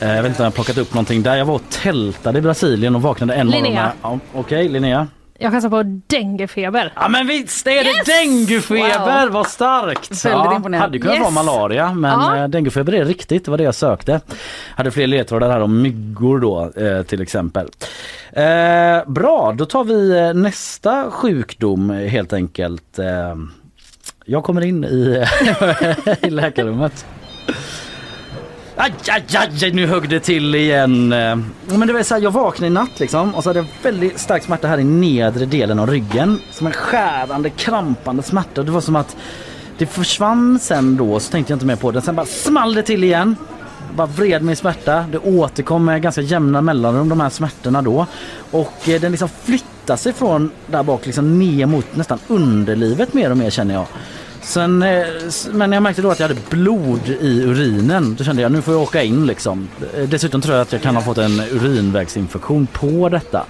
Eh, 0.00 0.08
Jag 0.14 0.22
vet 0.22 0.30
inte 0.30 0.42
om 0.42 0.44
jag 0.44 0.50
har 0.50 0.54
plockat 0.54 0.78
upp 0.78 0.94
någonting 0.94 1.22
där. 1.22 1.36
Jag 1.36 1.44
var 1.44 1.54
och 1.54 1.62
tältade 1.70 2.38
i 2.38 2.42
Brasilien 2.42 2.94
och 2.96 3.02
vaknade 3.02 3.34
en 3.34 3.46
morgon 3.46 3.72
med... 3.74 3.90
Ja, 4.02 4.18
Okej, 4.34 4.68
Linnea. 4.68 5.06
Jag 5.38 5.52
chansar 5.52 5.68
på 5.70 5.82
denguefeber. 6.06 6.92
Ja 6.96 7.08
men 7.08 7.26
visst 7.26 7.66
är 7.66 7.84
det 7.84 8.12
denguefeber, 8.12 9.22
Wow. 9.24 9.32
vad 9.32 9.46
starkt! 9.46 10.24
Väldigt 10.24 10.72
ja. 10.72 10.78
Hade 10.78 10.98
kunnat 10.98 11.14
Yes. 11.16 11.22
vara 11.34 11.44
malaria 11.44 11.92
men 11.94 12.10
Ja. 12.20 12.36
ja. 12.36 12.48
denguefeber 12.48 12.94
är 12.94 13.04
riktigt, 13.04 13.44
det 13.44 13.50
var 13.50 13.58
det 13.58 13.64
jag 13.64 13.74
sökte. 13.74 14.20
Hade 14.76 14.90
fler 14.90 15.06
ledtrådar 15.06 15.50
här 15.50 15.60
om 15.60 15.82
myggor 15.82 16.38
då 16.40 16.70
eh, 16.82 17.02
till 17.02 17.22
exempel. 17.22 17.68
Eh, 18.32 18.44
bra, 19.06 19.52
då 19.56 19.64
tar 19.64 19.84
vi 19.84 20.18
eh, 20.18 20.34
nästa 20.34 21.10
sjukdom 21.10 21.90
eh, 21.90 21.96
helt 22.08 22.32
enkelt. 22.32 22.98
Eh, 22.98 23.34
jag 24.24 24.44
kommer 24.44 24.64
in 24.64 24.84
i, 24.84 25.24
i 26.22 26.30
läkarrummet. 26.30 27.06
Aj, 28.78 28.92
aj, 29.08 29.24
aj, 29.62 29.70
nu 29.72 29.86
högg 29.86 30.08
det 30.08 30.20
till 30.20 30.54
igen. 30.54 31.08
Men 31.08 31.86
det 31.86 31.92
var 31.92 32.02
så 32.02 32.14
här, 32.14 32.22
jag 32.22 32.30
vaknade 32.30 32.66
i 32.66 32.70
natt 32.70 33.00
liksom 33.00 33.34
och 33.34 33.42
så 33.42 33.48
hade 33.48 33.58
jag 33.58 33.66
väldigt 33.82 34.20
stark 34.20 34.42
smärta 34.42 34.68
här 34.68 34.78
i 34.78 34.84
nedre 34.84 35.46
delen 35.46 35.78
av 35.78 35.90
ryggen. 35.90 36.40
Som 36.50 36.66
en 36.66 36.72
skärande, 36.72 37.50
krampande 37.50 38.22
smärta. 38.22 38.62
Det 38.62 38.70
var 38.70 38.80
som 38.80 38.96
att 38.96 39.16
det 39.78 39.86
försvann 39.86 40.58
sen 40.58 40.96
då 40.96 41.20
så 41.20 41.30
tänkte 41.30 41.52
jag 41.52 41.56
inte 41.56 41.66
mer 41.66 41.76
på 41.76 41.90
det. 41.90 42.02
Sen 42.02 42.14
bara 42.16 42.26
small 42.26 42.74
det 42.74 42.82
till 42.82 43.04
igen. 43.04 43.36
Bara 43.94 44.06
vred 44.06 44.42
mig 44.42 44.52
i 44.52 44.56
smärta. 44.56 45.04
Det 45.12 45.18
återkom 45.18 45.84
med 45.84 46.02
ganska 46.02 46.20
jämna 46.20 46.60
mellanrum 46.60 47.08
de 47.08 47.20
här 47.20 47.30
smärtorna 47.30 47.82
då. 47.82 48.06
Och 48.50 48.88
eh, 48.88 49.00
den 49.00 49.10
liksom 49.10 49.28
flyttade 49.44 49.98
sig 49.98 50.12
från 50.12 50.50
där 50.66 50.82
bak 50.82 51.06
liksom 51.06 51.38
ner 51.38 51.66
mot 51.66 51.96
nästan 51.96 52.18
underlivet 52.28 53.14
mer 53.14 53.30
och 53.30 53.36
mer 53.36 53.50
känner 53.50 53.74
jag. 53.74 53.86
Sen, 54.46 54.82
eh, 54.82 55.04
men 55.52 55.72
jag 55.72 55.82
märkte 55.82 56.02
då 56.02 56.10
att 56.10 56.20
jag 56.20 56.28
hade 56.28 56.40
blod 56.50 57.08
i 57.20 57.42
urinen. 57.42 58.14
Då 58.18 58.24
kände 58.24 58.42
jag 58.42 58.52
nu 58.52 58.62
får 58.62 58.74
jag 58.74 58.82
åka 58.82 59.02
in 59.02 59.26
liksom. 59.26 59.68
Eh, 59.96 60.02
Dessutom 60.08 60.40
tror 60.40 60.54
jag 60.54 60.62
att 60.62 60.72
jag 60.72 60.82
kan 60.82 60.94
ha 60.96 61.02
fått 61.02 61.18
en 61.18 61.40
urinvägsinfektion 61.40 62.66
på 62.72 63.08
detta. 63.08 63.44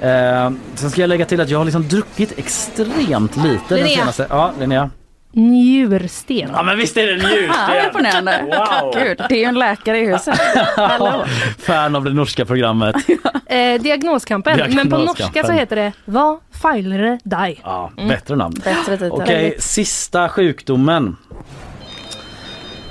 Eh, 0.00 0.50
sen 0.74 0.90
ska 0.90 1.00
jag 1.00 1.08
lägga 1.08 1.24
till 1.26 1.40
att 1.40 1.50
jag 1.50 1.58
har 1.58 1.64
liksom 1.64 1.88
druckit 1.88 2.38
extremt 2.38 3.36
lite 3.36 3.58
den 3.68 3.78
Linnea. 3.78 3.96
senaste... 3.98 4.26
Ja, 4.30 4.52
Linnea. 4.60 4.90
Njursten. 5.32 6.50
Ja 6.52 6.62
men 6.62 6.76
visst 6.78 6.96
är 6.96 7.06
det 7.06 7.12
Ah, 7.24 7.28
njursten! 7.28 7.86
imponerande. 7.86 8.44
Wow! 8.44 8.92
Gud, 9.04 9.20
det 9.28 9.34
är 9.34 9.38
ju 9.38 9.44
en 9.44 9.54
läkare 9.58 9.98
i 9.98 10.06
huset. 10.12 10.38
Hallå. 10.76 11.24
Fan 11.58 11.96
av 11.96 12.04
det 12.04 12.12
norska 12.12 12.44
programmet. 12.44 12.96
Eh, 13.46 13.80
diagnoskampen. 13.82 14.58
Men 14.58 14.68
på 14.68 14.72
Diagnoskampen. 14.74 15.04
norska 15.26 15.44
så 15.44 15.52
heter 15.52 15.76
det 15.76 15.92
Vad 16.04 16.38
feiler 16.62 17.18
dig? 17.24 17.60
Ja, 17.64 17.92
bättre 18.08 18.36
namn. 18.36 18.54
Bättre 18.64 18.96
titel. 18.96 19.10
Okej, 19.12 19.56
sista 19.58 20.28
sjukdomen. 20.28 21.16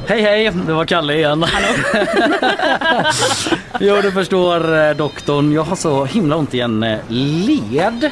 Hej 0.07 0.21
hej, 0.21 0.51
det 0.67 0.73
var 0.73 0.85
Kalle 0.85 1.13
igen. 1.13 1.45
jo 3.79 4.01
du 4.01 4.11
förstår 4.11 4.77
eh, 4.89 4.95
doktorn, 4.95 5.51
jag 5.53 5.63
har 5.63 5.75
så 5.75 6.05
himla 6.05 6.35
ont 6.35 6.53
i 6.53 6.59
en 6.59 6.83
eh, 6.83 6.99
led. 7.09 8.09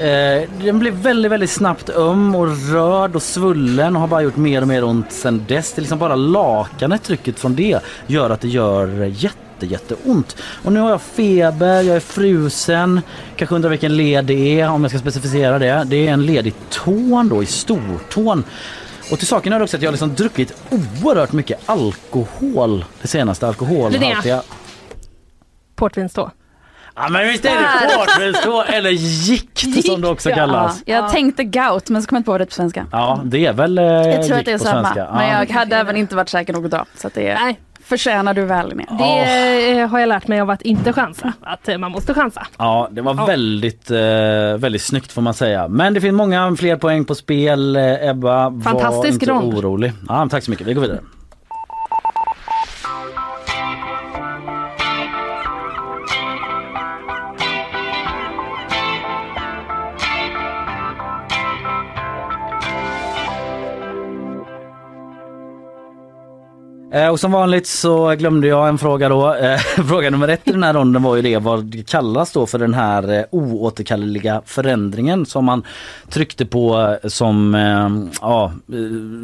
Eh, 0.00 0.48
den 0.64 0.78
blev 0.78 0.94
väldigt, 0.94 1.32
väldigt 1.32 1.50
snabbt 1.50 1.90
öm 1.90 2.34
och 2.34 2.72
röd 2.72 3.16
och 3.16 3.22
svullen 3.22 3.94
och 3.96 4.00
har 4.00 4.08
bara 4.08 4.22
gjort 4.22 4.36
mer 4.36 4.62
och 4.62 4.68
mer 4.68 4.84
ont 4.84 5.12
sen 5.12 5.44
dess. 5.48 5.72
Det 5.72 5.78
är 5.78 5.82
liksom 5.82 5.98
bara 5.98 6.16
lakanet, 6.16 7.02
trycket 7.02 7.38
från 7.38 7.54
det 7.54 7.80
gör 8.06 8.30
att 8.30 8.40
det 8.40 8.48
gör 8.48 9.04
jätte, 9.04 9.66
jätteont. 9.66 10.36
Och 10.64 10.72
nu 10.72 10.80
har 10.80 10.90
jag 10.90 11.02
feber, 11.02 11.82
jag 11.82 11.96
är 11.96 12.00
frusen, 12.00 13.00
kanske 13.36 13.54
undrar 13.54 13.70
vilken 13.70 13.96
led 13.96 14.24
det 14.24 14.60
är 14.60 14.68
om 14.68 14.82
jag 14.82 14.90
ska 14.90 14.98
specificera 14.98 15.58
det. 15.58 15.84
Det 15.86 16.08
är 16.08 16.12
en 16.12 16.26
led 16.26 16.46
i 16.46 16.54
tån 16.70 17.28
då, 17.28 17.42
i 17.42 17.46
stortån. 17.46 18.44
Och 19.10 19.18
till 19.18 19.26
saken 19.26 19.52
är 19.52 19.62
också 19.62 19.76
att 19.76 19.82
jag 19.82 19.88
har 19.88 19.92
liksom 19.92 20.14
druckit 20.14 20.52
oerhört 20.70 21.32
mycket 21.32 21.60
alkohol 21.66 22.84
det 23.02 23.08
senaste 23.08 23.48
alkoholhaltiga. 23.48 24.20
Linnea. 24.22 24.42
Portvinstå. 25.74 26.30
Ja 26.96 27.08
men 27.10 27.28
visst 27.28 27.44
är 27.44 27.50
det 27.50 27.96
portvinstå 27.96 28.62
eller 28.62 28.90
gikt 28.90 29.86
som 29.86 30.00
det 30.00 30.08
också 30.08 30.30
kallas. 30.30 30.82
Ja, 30.86 30.94
jag 30.94 31.10
tänkte 31.12 31.44
gout 31.44 31.90
men 31.90 32.02
så 32.02 32.08
kom 32.08 32.16
jag 32.16 32.20
inte 32.20 32.26
på 32.26 32.38
det 32.38 32.46
på 32.46 32.52
svenska. 32.52 32.86
Ja 32.92 33.20
det 33.24 33.46
är 33.46 33.52
väl 33.52 33.78
eh, 33.78 33.84
Jag 33.84 34.26
tror 34.26 34.38
att 34.38 34.44
det 34.44 34.52
är 34.52 34.58
på 34.58 34.64
samma. 34.64 34.82
svenska. 34.82 35.08
Men 35.14 35.28
Ja. 35.28 35.44
jag 35.48 35.54
hade 35.54 35.76
även 35.76 35.96
inte 35.96 36.16
varit 36.16 36.28
säker 36.28 36.52
något 36.52 36.70
bra. 36.70 36.86
Så 36.96 37.06
att 37.06 37.14
det 37.14 37.34
Nej. 37.34 37.60
förtjänar 37.84 38.34
du 38.34 38.44
väl 38.44 38.68
Linnea. 38.68 38.86
Det 38.98 39.80
eh, 39.80 39.88
har 39.88 39.98
jag 40.00 40.08
lärt 40.08 40.28
mig 40.28 40.40
av 40.40 40.50
att 40.50 40.62
inte 40.62 40.92
chansa. 40.92 41.32
Att 41.42 41.68
eh, 41.68 41.78
man 41.78 41.90
måste 41.92 42.14
chansa. 42.14 42.46
Ja, 42.58 42.88
det 42.90 43.02
var 43.02 43.14
Ja. 43.14 43.24
väldigt, 43.26 43.90
eh, 43.90 43.98
väldigt 44.58 44.82
snyggt 44.82 45.12
får 45.12 45.22
man 45.22 45.34
säga. 45.34 45.68
Men 45.68 45.94
det 45.94 46.00
finns 46.00 46.14
många 46.14 46.56
fler 46.56 46.76
poäng 46.76 47.04
på 47.04 47.14
spel. 47.14 47.76
Eh, 47.76 48.08
Ebba, 48.08 48.60
Fantastisk 48.64 49.26
var 49.26 49.34
rond. 49.34 49.44
inte 49.46 49.56
orolig. 49.66 49.92
Ja, 50.08 50.28
tack 50.30 50.44
så 50.44 50.50
mycket. 50.50 50.66
Vi 50.66 50.74
går 50.74 50.82
vidare. 50.82 51.00
Eh, 66.92 67.08
och 67.08 67.20
som 67.20 67.32
vanligt 67.32 67.66
så 67.66 68.14
glömde 68.14 68.46
jag 68.48 68.68
en 68.68 68.78
fråga 68.78 69.08
då. 69.08 69.34
Eh, 69.34 69.58
fråga 69.88 70.10
nummer 70.10 70.28
ett 70.28 70.48
i 70.48 70.52
den 70.52 70.62
här 70.62 70.74
ronden 70.74 71.02
var 71.02 71.16
ju 71.16 71.22
det 71.22 71.38
vad 71.38 71.64
det 71.64 71.88
kallas 71.88 72.32
då 72.32 72.46
för 72.46 72.58
den 72.58 72.74
här 72.74 73.18
eh, 73.18 73.24
oåterkalleliga 73.30 74.42
förändringen 74.44 75.26
som 75.26 75.44
man 75.44 75.62
tryckte 76.08 76.46
på 76.46 76.96
som 77.04 77.54
ja, 78.20 78.52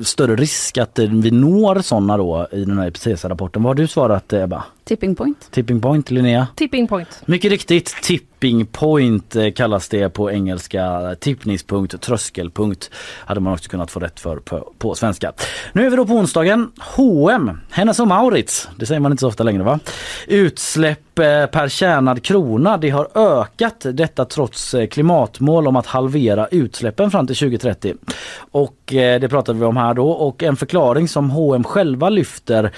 större 0.04 0.36
risk 0.36 0.78
att 0.78 0.98
vi 0.98 1.30
når 1.30 1.80
sådana 1.80 2.16
då 2.16 2.46
i 2.52 2.64
den 2.64 2.78
här 2.78 2.86
IPCC-rapporten. 2.86 3.62
Vad 3.62 3.70
har 3.70 3.74
du 3.74 3.86
svarat 3.86 4.32
Ebba? 4.32 4.64
Tipping 4.92 5.14
point. 5.14 5.48
Tipping 5.50 5.80
point 5.80 6.10
Linnea? 6.10 6.46
Tipping 6.56 6.88
point. 6.88 7.22
Mycket 7.26 7.50
riktigt, 7.50 7.96
tipping 8.02 8.66
point 8.66 9.36
eh, 9.36 9.50
kallas 9.52 9.88
det 9.88 10.08
på 10.08 10.30
engelska. 10.30 11.14
Tippningspunkt, 11.20 12.00
tröskelpunkt 12.00 12.90
hade 13.26 13.40
man 13.40 13.52
också 13.52 13.70
kunnat 13.70 13.90
få 13.90 14.00
rätt 14.00 14.20
för 14.20 14.36
på, 14.36 14.72
på 14.78 14.94
svenska. 14.94 15.32
Nu 15.72 15.86
är 15.86 15.90
vi 15.90 15.96
då 15.96 16.06
på 16.06 16.12
onsdagen. 16.12 16.72
H&M, 16.96 17.60
Hennes 17.70 18.00
och 18.00 18.08
Mauritz, 18.08 18.68
det 18.76 18.86
säger 18.86 19.00
man 19.00 19.12
inte 19.12 19.20
så 19.20 19.28
ofta 19.28 19.42
längre 19.42 19.62
va? 19.62 19.78
Utsläpp 20.26 21.18
eh, 21.18 21.46
per 21.46 21.68
tjänad 21.68 22.22
krona, 22.22 22.76
det 22.76 22.90
har 22.90 23.08
ökat. 23.14 23.86
Detta 23.92 24.24
trots 24.24 24.74
eh, 24.74 24.86
klimatmål 24.86 25.66
om 25.66 25.76
att 25.76 25.86
halvera 25.86 26.46
utsläppen 26.46 27.10
fram 27.10 27.26
till 27.26 27.36
2030. 27.36 27.94
Och 28.50 28.76
det 28.86 29.30
pratade 29.30 29.58
vi 29.58 29.64
om 29.64 29.76
här 29.76 29.94
då 29.94 30.10
och 30.10 30.42
en 30.42 30.56
förklaring 30.56 31.08
som 31.08 31.30
H&M 31.30 31.64
själva 31.64 32.08
lyfter 32.08 32.72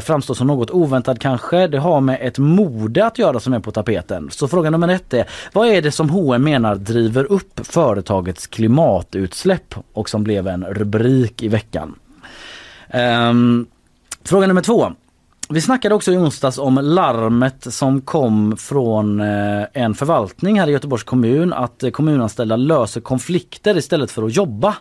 framstår 0.00 0.34
som 0.34 0.46
något 0.46 0.70
oväntad 0.70 1.20
kanske. 1.20 1.51
Det 1.52 1.78
har 1.78 2.00
med 2.00 2.18
ett 2.20 2.38
mode 2.38 3.06
att 3.06 3.18
göra 3.18 3.40
som 3.40 3.52
är 3.52 3.60
på 3.60 3.70
tapeten. 3.70 4.30
Så 4.30 4.48
fråga 4.48 4.70
nummer 4.70 4.88
ett 4.88 5.14
är, 5.14 5.26
vad 5.52 5.68
är 5.68 5.82
det 5.82 5.92
som 5.92 6.10
H&M 6.10 6.44
menar 6.44 6.74
driver 6.74 7.32
upp 7.32 7.66
företagets 7.66 8.46
klimatutsläpp 8.46 9.74
och 9.92 10.08
som 10.08 10.24
blev 10.24 10.48
en 10.48 10.64
rubrik 10.64 11.42
i 11.42 11.48
veckan? 11.48 11.94
Um, 12.94 13.66
fråga 14.24 14.46
nummer 14.46 14.62
två. 14.62 14.92
Vi 15.48 15.60
snackade 15.60 15.94
också 15.94 16.12
i 16.12 16.16
onsdags 16.16 16.58
om 16.58 16.78
larmet 16.82 17.74
som 17.74 18.00
kom 18.00 18.56
från 18.56 19.20
eh, 19.20 19.64
en 19.72 19.94
förvaltning 19.94 20.60
här 20.60 20.68
i 20.68 20.72
Göteborgs 20.72 21.04
kommun 21.04 21.52
att 21.52 21.82
eh, 21.82 21.90
kommunanställda 21.90 22.56
löser 22.56 23.00
konflikter 23.00 23.76
istället 23.76 24.10
för 24.10 24.22
att 24.22 24.36
jobba. 24.36 24.76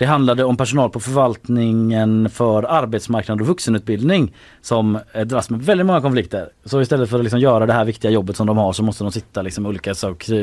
Det 0.00 0.06
handlade 0.06 0.44
om 0.44 0.56
personal 0.56 0.90
på 0.90 1.00
förvaltningen 1.00 2.30
för 2.30 2.62
arbetsmarknad 2.62 3.40
och 3.40 3.46
vuxenutbildning 3.46 4.34
som 4.62 4.98
eh, 5.12 5.20
dras 5.26 5.50
med 5.50 5.62
väldigt 5.62 5.86
många 5.86 6.00
konflikter. 6.00 6.48
Så 6.64 6.80
istället 6.80 7.10
för 7.10 7.18
att 7.18 7.24
liksom 7.24 7.40
göra 7.40 7.66
det 7.66 7.72
här 7.72 7.84
viktiga 7.84 8.10
jobbet 8.10 8.36
som 8.36 8.46
de 8.46 8.56
har 8.56 8.72
så 8.72 8.82
måste 8.82 9.04
de 9.04 9.12
sitta 9.12 9.42
liksom 9.42 9.66
i 9.66 9.68
olika 9.68 9.94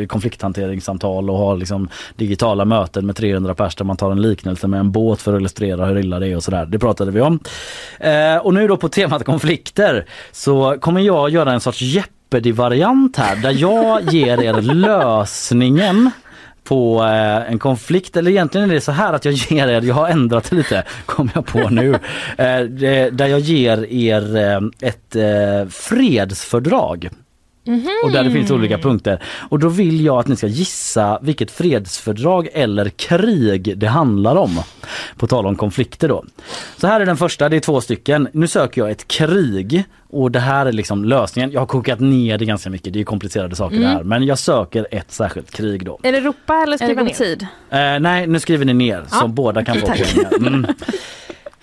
konflikthanteringssamtal 0.08 1.30
och 1.30 1.38
ha 1.38 1.56
liksom 1.56 1.90
digitala 2.16 2.66
möten 2.66 3.06
med 3.06 3.16
300 3.16 3.56
pers 3.56 3.76
där 3.76 3.86
man 3.86 3.98
tar 3.98 4.12
en 4.12 4.22
liknelse 4.22 4.68
med 4.68 4.80
en 4.80 4.92
båt 4.92 5.22
för 5.22 5.34
att 5.34 5.40
illustrera 5.40 5.86
hur 5.86 5.98
illa 5.98 6.20
det 6.20 6.28
är 6.28 6.36
och 6.36 6.44
sådär. 6.44 6.66
Det 6.66 6.80
pratade 6.80 7.12
vi 7.12 7.22
om. 7.22 7.40
Eh, 8.00 8.38
och 8.38 8.54
nu 8.54 8.68
då 8.68 8.78
på 8.78 8.90
temat 8.90 9.26
konflikter 9.26 10.06
så 10.32 10.78
kommer 10.80 11.02
jag 11.02 11.30
göra 11.30 11.54
en 11.54 11.60
sorts 11.60 11.82
Jeopardy-variant 11.82 13.18
här 13.18 13.36
där 13.36 13.62
jag 13.62 14.14
ger 14.14 14.42
er 14.42 14.62
lösningen 14.62 16.12
på 16.68 17.04
eh, 17.04 17.52
en 17.52 17.60
konflikt 17.60 18.18
eller 18.18 18.32
egentligen 18.32 18.70
är 18.70 18.74
det 18.74 18.82
så 18.82 18.92
här 18.92 19.14
att 19.14 19.26
jag 19.26 19.34
ger 19.34 19.68
er, 19.68 19.82
jag 19.82 19.96
har 19.96 20.08
ändrat 20.08 20.52
lite 20.52 20.84
kom 21.06 21.30
jag 21.36 21.46
på 21.46 21.70
nu, 21.70 21.94
eh, 22.38 22.62
det, 22.62 23.10
där 23.10 23.28
jag 23.28 23.40
ger 23.40 23.86
er 23.86 24.36
eh, 24.36 24.60
ett 24.82 25.16
eh, 25.16 25.70
fredsfördrag. 27.68 28.06
Och 28.06 28.12
där 28.12 28.24
det 28.24 28.32
finns 28.32 28.52
olika 28.52 28.78
punkter. 28.78 29.24
Och 29.50 29.60
då 29.60 29.70
vill 29.70 30.06
jag 30.06 30.20
att 30.20 30.28
ni 30.28 30.36
ska 30.36 30.48
gissa 30.48 31.20
vilket 31.22 31.52
fredsfördrag 31.52 32.48
eller 32.54 32.90
krig 32.90 33.78
det 33.78 33.88
handlar 33.88 34.36
om. 34.36 34.60
På 35.18 35.28
tal 35.28 35.46
om 35.46 35.56
konflikter 35.56 36.08
då. 36.08 36.26
Så 36.78 36.88
här 36.88 37.02
är 37.02 37.06
den 37.06 37.18
första, 37.18 37.50
det 37.50 37.56
är 37.56 37.60
två 37.60 37.82
stycken. 37.82 38.28
Nu 38.34 38.48
söker 38.48 38.82
jag 38.82 38.92
ett 38.92 39.08
krig 39.08 39.84
och 40.10 40.32
det 40.32 40.40
här 40.40 40.66
är 40.66 40.72
liksom 40.72 41.06
lösningen. 41.06 41.52
Jag 41.52 41.62
har 41.62 41.66
kokat 41.68 42.00
ner 42.00 42.38
det 42.38 42.46
ganska 42.46 42.70
mycket, 42.70 42.94
det 42.94 43.00
är 43.00 43.04
komplicerade 43.04 43.56
saker 43.56 43.80
det 43.80 43.88
här. 43.88 44.04
Men 44.04 44.24
jag 44.24 44.40
söker 44.40 44.88
ett 44.92 45.12
särskilt 45.12 45.52
krig 45.52 45.86
då. 45.86 46.00
Är 46.04 46.12
det 46.12 46.20
ropa 46.20 46.56
eller 46.64 46.78
skriva 46.78 47.04
ner? 47.04 47.14
tid? 47.14 47.48
Eh, 47.70 47.78
nej, 48.00 48.28
nu 48.28 48.40
skriver 48.40 48.66
ni 48.66 48.74
ner 48.74 49.06
Ja, 49.12 49.20
så 49.20 49.28
båda 49.28 49.66
kan 49.66 49.80
få 49.80 49.88
poäng. 49.88 50.66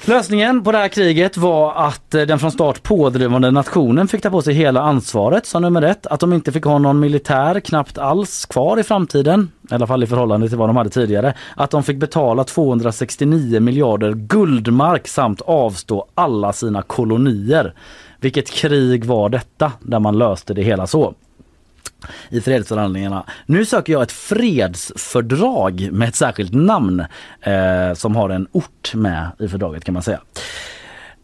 Lösningen 0.06 0.64
på 0.64 0.72
det 0.72 0.78
här 0.78 0.88
kriget 0.88 1.36
var 1.36 1.74
att 1.74 2.14
eh, 2.14 2.22
den 2.22 2.38
från 2.38 2.52
start 2.52 2.82
pådrivande 2.82 3.50
nationen 3.50 4.08
fick 4.08 4.22
ta 4.22 4.30
på 4.30 4.42
sig 4.42 4.54
hela 4.54 4.80
ansvaret 4.80 5.46
som 5.46 5.62
nummer 5.62 5.82
ett. 5.82 6.06
Att 6.06 6.20
de 6.20 6.32
inte 6.32 6.52
fick 6.52 6.64
ha 6.64 6.78
någon 6.78 7.00
militär 7.00 7.60
knappt 7.60 7.98
alls 7.98 8.46
kvar 8.46 8.80
i 8.80 8.82
framtiden. 8.82 9.50
I 9.70 9.74
alla 9.74 9.86
fall 9.86 10.02
i 10.02 10.06
förhållande 10.06 10.48
till 10.48 10.58
vad 10.58 10.68
de 10.68 10.76
hade 10.76 10.90
tidigare. 10.90 11.34
Att 11.56 11.70
de 11.70 11.82
fick 11.82 11.96
betala 11.96 12.44
269 12.44 13.60
miljarder 13.60 14.12
guldmark 14.12 15.08
samt 15.08 15.40
avstå 15.40 16.06
alla 16.14 16.52
sina 16.52 16.82
kolonier. 16.82 17.74
Vilket 18.20 18.50
krig 18.50 19.04
var 19.04 19.28
detta 19.28 19.72
där 19.80 19.98
man 19.98 20.18
löste 20.18 20.54
det 20.54 20.62
hela 20.62 20.86
så? 20.86 21.14
I 22.28 22.40
fredsförhandlingarna. 22.40 23.24
Nu 23.46 23.64
söker 23.64 23.92
jag 23.92 24.02
ett 24.02 24.12
fredsfördrag 24.12 25.88
med 25.92 26.08
ett 26.08 26.14
särskilt 26.14 26.54
namn 26.54 27.04
eh, 27.40 27.94
som 27.94 28.16
har 28.16 28.30
en 28.30 28.46
ort 28.52 28.94
med 28.94 29.30
i 29.38 29.48
fördraget 29.48 29.84
kan 29.84 29.94
man 29.94 30.02
säga. 30.02 30.20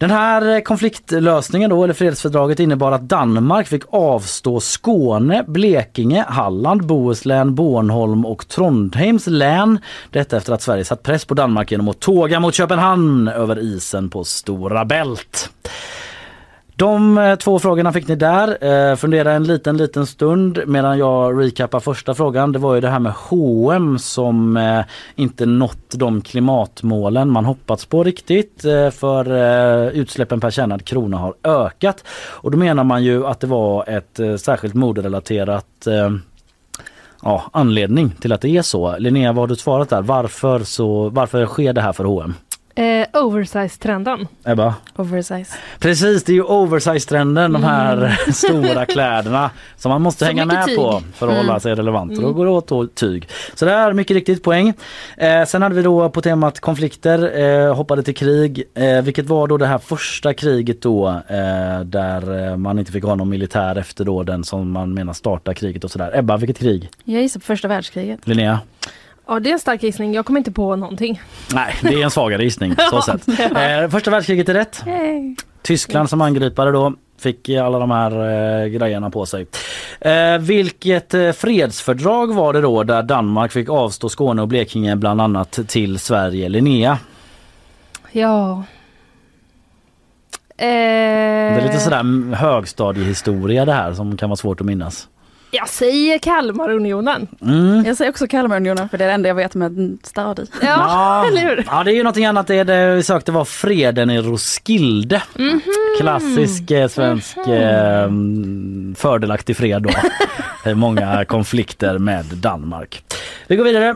Den 0.00 0.10
här 0.10 0.60
konfliktlösningen 0.60 1.70
då, 1.70 1.84
eller 1.84 1.94
fredsfördraget 1.94 2.60
innebar 2.60 2.92
att 2.92 3.08
Danmark 3.08 3.66
fick 3.68 3.82
avstå 3.90 4.60
Skåne, 4.60 5.44
Blekinge, 5.46 6.24
Halland, 6.28 6.86
Bohuslän, 6.86 7.54
Bornholm 7.54 8.26
och 8.26 8.48
Trondheims 8.48 9.26
län. 9.26 9.78
Detta 10.10 10.36
efter 10.36 10.52
att 10.52 10.62
Sverige 10.62 10.84
satt 10.84 11.02
press 11.02 11.24
på 11.24 11.34
Danmark 11.34 11.70
genom 11.70 11.88
att 11.88 12.00
tåga 12.00 12.40
mot 12.40 12.54
Köpenhamn 12.54 13.28
över 13.28 13.58
isen 13.58 14.10
på 14.10 14.24
Stora 14.24 14.84
Bält. 14.84 15.49
De 16.80 17.18
eh, 17.18 17.36
två 17.36 17.58
frågorna 17.58 17.92
fick 17.92 18.08
ni 18.08 18.14
där. 18.14 18.64
Eh, 18.64 18.96
fundera 18.96 19.32
en 19.32 19.44
liten, 19.44 19.76
liten 19.76 20.06
stund 20.06 20.60
medan 20.66 20.98
jag 20.98 21.40
recapar 21.40 21.80
första 21.80 22.14
frågan. 22.14 22.52
Det 22.52 22.58
var 22.58 22.74
ju 22.74 22.80
det 22.80 22.88
här 22.88 22.98
med 22.98 23.12
H&M 23.12 23.98
som 23.98 24.56
eh, 24.56 24.84
inte 25.14 25.46
nått 25.46 25.94
de 25.94 26.22
klimatmålen 26.22 27.30
man 27.30 27.44
hoppats 27.44 27.86
på 27.86 28.04
riktigt. 28.04 28.64
Eh, 28.64 28.90
för 28.90 29.32
eh, 29.32 29.88
utsläppen 29.88 30.40
per 30.40 30.50
tjänad 30.50 30.84
krona 30.84 31.16
har 31.16 31.34
ökat. 31.44 32.04
Och 32.30 32.50
då 32.50 32.58
menar 32.58 32.84
man 32.84 33.04
ju 33.04 33.26
att 33.26 33.40
det 33.40 33.46
var 33.46 33.88
ett 33.88 34.20
eh, 34.20 34.36
särskilt 34.36 34.74
moderelaterat 34.74 35.86
eh, 35.86 36.10
ja, 37.22 37.42
anledning 37.52 38.10
till 38.10 38.32
att 38.32 38.40
det 38.40 38.56
är 38.56 38.62
så. 38.62 38.98
Linnea, 38.98 39.32
vad 39.32 39.42
har 39.42 39.48
du 39.48 39.56
svarat 39.56 39.88
där? 39.90 40.02
Varför, 40.02 40.60
så, 40.60 41.08
varför 41.08 41.46
sker 41.46 41.72
det 41.72 41.80
här 41.80 41.92
för 41.92 42.04
H&M? 42.04 42.34
Eh, 42.74 43.06
oversize-trenden. 43.12 44.26
Ebba? 44.44 44.74
Oversize. 44.96 45.54
Precis, 45.78 46.24
det 46.24 46.32
är 46.32 46.34
ju 46.34 46.42
oversize-trenden, 46.42 47.52
de 47.52 47.64
här 47.64 48.16
stora 48.32 48.86
kläderna 48.86 49.50
som 49.76 49.90
man 49.90 50.02
måste 50.02 50.18
Så 50.18 50.24
hänga 50.24 50.44
mycket 50.44 50.58
med 50.58 50.66
tyg. 50.66 50.76
på 50.76 51.02
för 51.14 51.26
att 51.28 51.32
Mm. 51.34 51.46
hålla 51.46 51.60
sig 51.60 51.74
relevant. 51.74 52.10
Och 52.10 52.16
då 52.16 52.22
Mm. 52.28 52.36
går 52.36 52.44
det 52.44 52.74
åt 52.74 52.94
tyg. 52.94 53.28
Så 53.54 53.64
det 53.64 53.72
är 53.72 53.92
mycket 53.92 54.14
riktigt 54.14 54.42
poäng. 54.42 54.72
Eh, 55.16 55.44
sen 55.44 55.62
hade 55.62 55.74
vi 55.74 55.82
då 55.82 56.10
på 56.10 56.20
temat 56.22 56.60
konflikter, 56.60 57.38
eh, 57.40 57.74
hoppade 57.74 58.02
till 58.02 58.14
krig, 58.16 58.62
eh, 58.74 59.02
vilket 59.02 59.26
var 59.26 59.46
då 59.46 59.56
det 59.56 59.66
här 59.66 59.78
första 59.78 60.34
kriget 60.34 60.82
då 60.82 61.08
eh, 61.28 61.80
där 61.84 62.48
eh, 62.50 62.56
man 62.56 62.78
inte 62.78 62.92
fick 62.92 63.04
ha 63.04 63.14
någon 63.14 63.28
militär 63.28 63.76
efter 63.78 64.04
då 64.04 64.22
den 64.22 64.44
som 64.44 64.70
man 64.70 64.94
menar 64.94 65.12
startade 65.12 65.54
kriget 65.54 65.84
och 65.84 65.90
sådär. 65.90 66.10
Ebba, 66.18 66.36
vilket 66.36 66.58
krig? 66.58 66.88
Jag 67.04 67.22
gissar 67.22 67.40
på 67.40 67.46
första 67.46 67.68
världskriget. 67.68 68.26
Linnea? 68.26 68.60
Ja, 69.30 69.40
det 69.40 69.50
är 69.50 69.52
en 69.52 69.58
stark 69.58 69.82
gissning. 69.82 70.14
Jag 70.14 70.26
kommer 70.26 70.40
inte 70.40 70.52
på 70.52 70.76
någonting. 70.76 71.20
Nej, 71.54 71.74
det 71.82 71.88
är 71.88 72.04
en 72.04 72.10
svagare 72.10 72.44
gissning. 72.44 72.74
Så 72.90 73.02
sett. 73.06 73.28
Eh, 73.28 73.88
första 73.90 74.10
världskriget 74.10 74.48
är 74.48 74.54
rätt. 74.54 74.82
Yay. 74.86 75.36
Tyskland 75.62 76.10
som 76.10 76.20
angripare 76.20 76.70
då 76.70 76.94
fick 77.18 77.48
alla 77.48 77.78
de 77.78 77.90
här 77.90 78.10
eh, 78.62 78.66
grejerna 78.68 79.10
på 79.10 79.26
sig. 79.26 79.46
Eh, 80.00 80.38
vilket 80.38 81.14
eh, 81.14 81.32
fredsfördrag 81.32 82.34
var 82.34 82.52
det 82.52 82.60
då 82.60 82.82
där 82.82 83.02
Danmark 83.02 83.52
fick 83.52 83.68
avstå 83.68 84.08
Skåne 84.08 84.42
och 84.42 84.48
Blekinge 84.48 84.96
bland 84.96 85.20
annat 85.20 85.58
till 85.68 85.98
Sverige? 85.98 86.48
Linnea? 86.48 86.98
Ja. 88.12 88.52
Eh, 90.56 90.66
Det 90.66 91.60
är 91.60 91.62
lite 91.66 91.78
sådär 91.80 92.00
mm, 92.00 92.32
högstadiehistoria 92.32 93.64
det 93.64 93.72
här 93.72 93.92
som 93.92 94.16
kan 94.16 94.28
vara 94.30 94.36
svårt 94.36 94.60
att 94.60 94.66
minnas. 94.66 95.08
Jag 95.50 95.68
säger 95.68 96.18
Kalmarunionen. 96.18 97.26
Mm. 97.42 97.84
Jag 97.84 97.96
säger 97.96 98.10
också 98.10 98.26
Kalmarunionen 98.26 98.88
för 98.88 98.98
det 98.98 99.04
är 99.04 99.08
det 99.08 99.14
enda 99.14 99.28
jag 99.28 99.34
vet 99.34 99.54
med 99.54 99.78
en 99.78 99.98
stad 100.02 100.38
i. 100.38 100.46
Ja, 100.62 101.24
eller 101.28 101.40
hur? 101.40 101.64
Ja 101.66 101.84
det 101.84 101.92
är 101.92 101.94
ju 101.94 102.02
någonting 102.02 102.24
annat. 102.26 102.46
Det, 102.46 102.54
är 102.54 102.64
det 102.64 102.94
vi 102.94 103.02
sökte 103.02 103.32
var 103.32 103.44
freden 103.44 104.10
i 104.10 104.20
Roskilde. 104.20 105.22
Mhm. 105.34 105.60
Klassisk 106.00 106.70
eh, 106.70 106.88
svensk 106.88 107.36
eh, 107.36 108.02
mm, 108.02 108.94
fördelaktig 108.98 109.56
fred 109.56 109.82
då. 109.82 109.90
Eh, 110.64 110.74
Många 110.74 111.24
konflikter 111.24 111.98
med 111.98 112.24
Danmark. 112.24 113.04
Vi 113.46 113.56
går 113.56 113.64
vidare. 113.64 113.94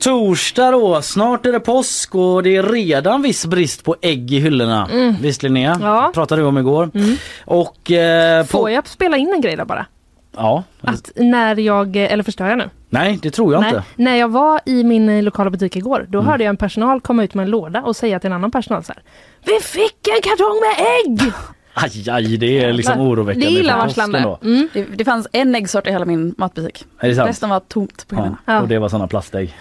Torsdag 0.00 0.70
då, 0.70 1.02
snart 1.02 1.46
är 1.46 1.52
det 1.52 1.60
påsk 1.60 2.14
och 2.14 2.42
det 2.42 2.56
är 2.56 2.62
redan 2.62 3.22
viss 3.22 3.46
brist 3.46 3.84
på 3.84 3.96
ägg 4.02 4.32
i 4.32 4.38
hyllorna. 4.40 4.88
Mm. 4.92 5.14
Visst 5.22 5.42
Linnea? 5.42 5.78
Ja. 5.82 6.10
Pratade 6.14 6.42
du 6.42 6.46
om 6.46 6.58
igår. 6.58 6.90
Och, 7.44 7.90
eh, 7.90 8.42
på... 8.42 8.48
Får 8.48 8.70
jag 8.70 8.88
spela 8.88 9.16
in 9.16 9.32
en 9.34 9.40
grej 9.40 9.56
där 9.56 9.64
bara? 9.64 9.86
Ja. 10.36 10.62
Att 10.80 11.10
när 11.16 11.56
jag, 11.56 11.96
eller 11.96 12.22
förstör 12.22 12.48
jag 12.48 12.58
nu? 12.58 12.70
Nej 12.88 13.18
det 13.22 13.30
tror 13.30 13.52
jag 13.52 13.60
Nej. 13.60 13.68
inte. 13.70 13.82
När 13.96 14.16
jag 14.16 14.28
var 14.28 14.60
i 14.66 14.84
min 14.84 15.08
eh, 15.08 15.22
lokala 15.22 15.50
butik 15.50 15.76
igår, 15.76 16.06
då 16.08 16.18
Mm. 16.18 16.30
hörde 16.30 16.44
jag 16.44 16.50
en 16.50 16.56
personal 16.56 17.00
komma 17.00 17.24
ut 17.24 17.34
med 17.34 17.42
en 17.44 17.50
låda 17.50 17.82
och 17.82 17.96
säga 17.96 18.20
till 18.20 18.26
en 18.26 18.32
annan 18.32 18.50
personal 18.50 18.84
så 18.84 18.92
här. 18.92 19.02
Vi 19.44 19.60
fick 19.62 20.08
en 20.16 20.22
kartong 20.22 20.60
med 20.60 20.86
ägg! 20.86 21.32
Aj, 21.74 22.10
aj, 22.10 22.36
det 22.36 22.64
är 22.64 22.72
liksom 22.72 23.00
oroväckande. 23.00 23.46
Det 23.46 23.52
är 23.56 23.60
illavarslande. 23.60 24.20
då. 24.20 24.38
Det, 24.72 24.84
det 24.84 25.04
fanns 25.04 25.26
en 25.32 25.54
äggsort 25.54 25.86
i 25.86 25.90
hela 25.90 26.04
min 26.04 26.34
matbutik. 26.38 26.84
Resten 26.98 27.48
var 27.50 27.60
tomt 27.60 28.06
på 28.08 28.14
hyllorna. 28.16 28.36
Ja, 28.44 28.60
och 28.60 28.68
det 28.68 28.78
var 28.78 28.88
såna 28.88 29.06
plastägg. 29.08 29.54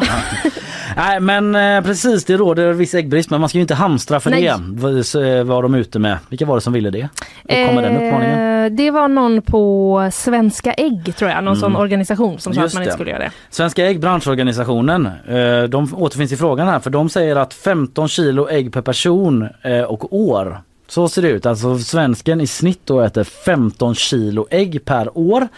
Ja. 0.00 0.50
Nej 0.96 1.20
men 1.20 1.54
eh, 1.54 1.82
precis 1.84 2.24
det 2.24 2.36
råder 2.36 2.72
viss 2.72 2.94
äggbrist 2.94 3.30
men 3.30 3.40
man 3.40 3.48
ska 3.48 3.58
ju 3.58 3.62
inte 3.62 3.74
hamstra 3.74 4.20
för 4.20 4.30
Nej. 4.30 4.42
det. 4.42 4.54
Vad 4.68 5.06
så, 5.06 5.22
eh, 5.22 5.44
var 5.44 5.62
de 5.62 5.74
ute 5.74 5.98
med? 5.98 6.18
Vilka 6.28 6.46
var 6.46 6.54
det 6.54 6.60
som 6.60 6.72
ville 6.72 6.90
det? 6.90 7.08
Då 7.44 7.54
kommer 7.54 7.82
den 7.82 7.96
uppmaningen. 7.96 8.64
Eh, 8.64 8.70
det 8.70 8.90
var 8.90 9.08
någon 9.08 9.42
på 9.42 10.08
Svenska 10.12 10.72
Ägg 10.72 11.16
tror 11.16 11.30
jag, 11.30 11.36
någon 11.44 11.46
Mm. 11.56 11.60
sån 11.60 11.76
organisation 11.76 12.38
som 12.38 12.54
sa 12.54 12.60
att 12.60 12.64
Just 12.64 12.74
man 12.74 12.82
inte 12.82 12.90
det. 12.90 12.94
skulle 12.94 13.10
göra 13.10 13.22
det. 13.22 13.30
Svenska 13.50 13.86
ägg, 13.86 14.00
branschorganisationen, 14.00 15.06
eh, 15.28 15.62
de 15.62 15.94
återfinns 15.94 16.32
i 16.32 16.36
frågan 16.36 16.68
här 16.68 16.78
för 16.80 16.90
de 16.90 17.08
säger 17.08 17.36
att 17.36 17.54
15 17.54 18.08
kilo 18.08 18.48
ägg 18.48 18.72
per 18.72 18.82
person 18.82 19.48
eh, 19.62 19.80
och 19.82 20.16
år. 20.16 20.60
Så 20.92 21.08
ser 21.08 21.22
det 21.22 21.28
ut. 21.28 21.46
Alltså 21.46 21.78
svensken 21.78 22.40
i 22.40 22.46
snitt 22.46 22.80
då 22.84 23.00
äter 23.00 23.24
15 23.24 23.94
kilo 23.94 24.46
ägg 24.50 24.84
per 24.84 25.18
år. 25.18 25.48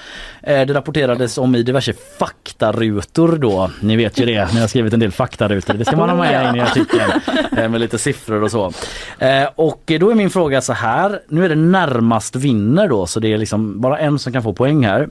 Eh, 0.42 0.66
det 0.66 0.74
rapporterades 0.74 1.38
om 1.38 1.54
i 1.54 1.62
diverse 1.62 1.92
faktarutor 2.18 3.36
då. 3.36 3.70
Ni 3.80 3.96
vet 3.96 4.20
ju 4.20 4.26
det, 4.26 4.54
ni 4.54 4.60
har 4.60 4.68
skrivit 4.68 4.92
en 4.92 5.00
del 5.00 5.12
faktarutor. 5.12 5.74
Det 5.74 5.84
ska 5.84 5.96
man 5.96 6.08
ha 6.08 6.16
med 6.16 6.48
in 6.48 6.56
i 6.56 6.60
artikeln 6.60 7.12
eh, 7.56 7.68
med 7.68 7.80
lite 7.80 7.98
siffror 7.98 8.42
och 8.42 8.50
så. 8.50 8.72
Eh, 9.18 9.48
och 9.54 9.92
då 10.00 10.10
är 10.10 10.14
min 10.14 10.30
fråga 10.30 10.60
så 10.60 10.72
här. 10.72 11.20
Nu 11.28 11.44
är 11.44 11.48
det 11.48 11.54
närmast 11.54 12.36
vinner 12.36 12.88
då 12.88 13.06
så 13.06 13.20
det 13.20 13.32
är 13.32 13.38
liksom 13.38 13.80
bara 13.80 13.98
en 13.98 14.18
som 14.18 14.32
kan 14.32 14.42
få 14.42 14.52
poäng 14.52 14.84
här. 14.84 15.08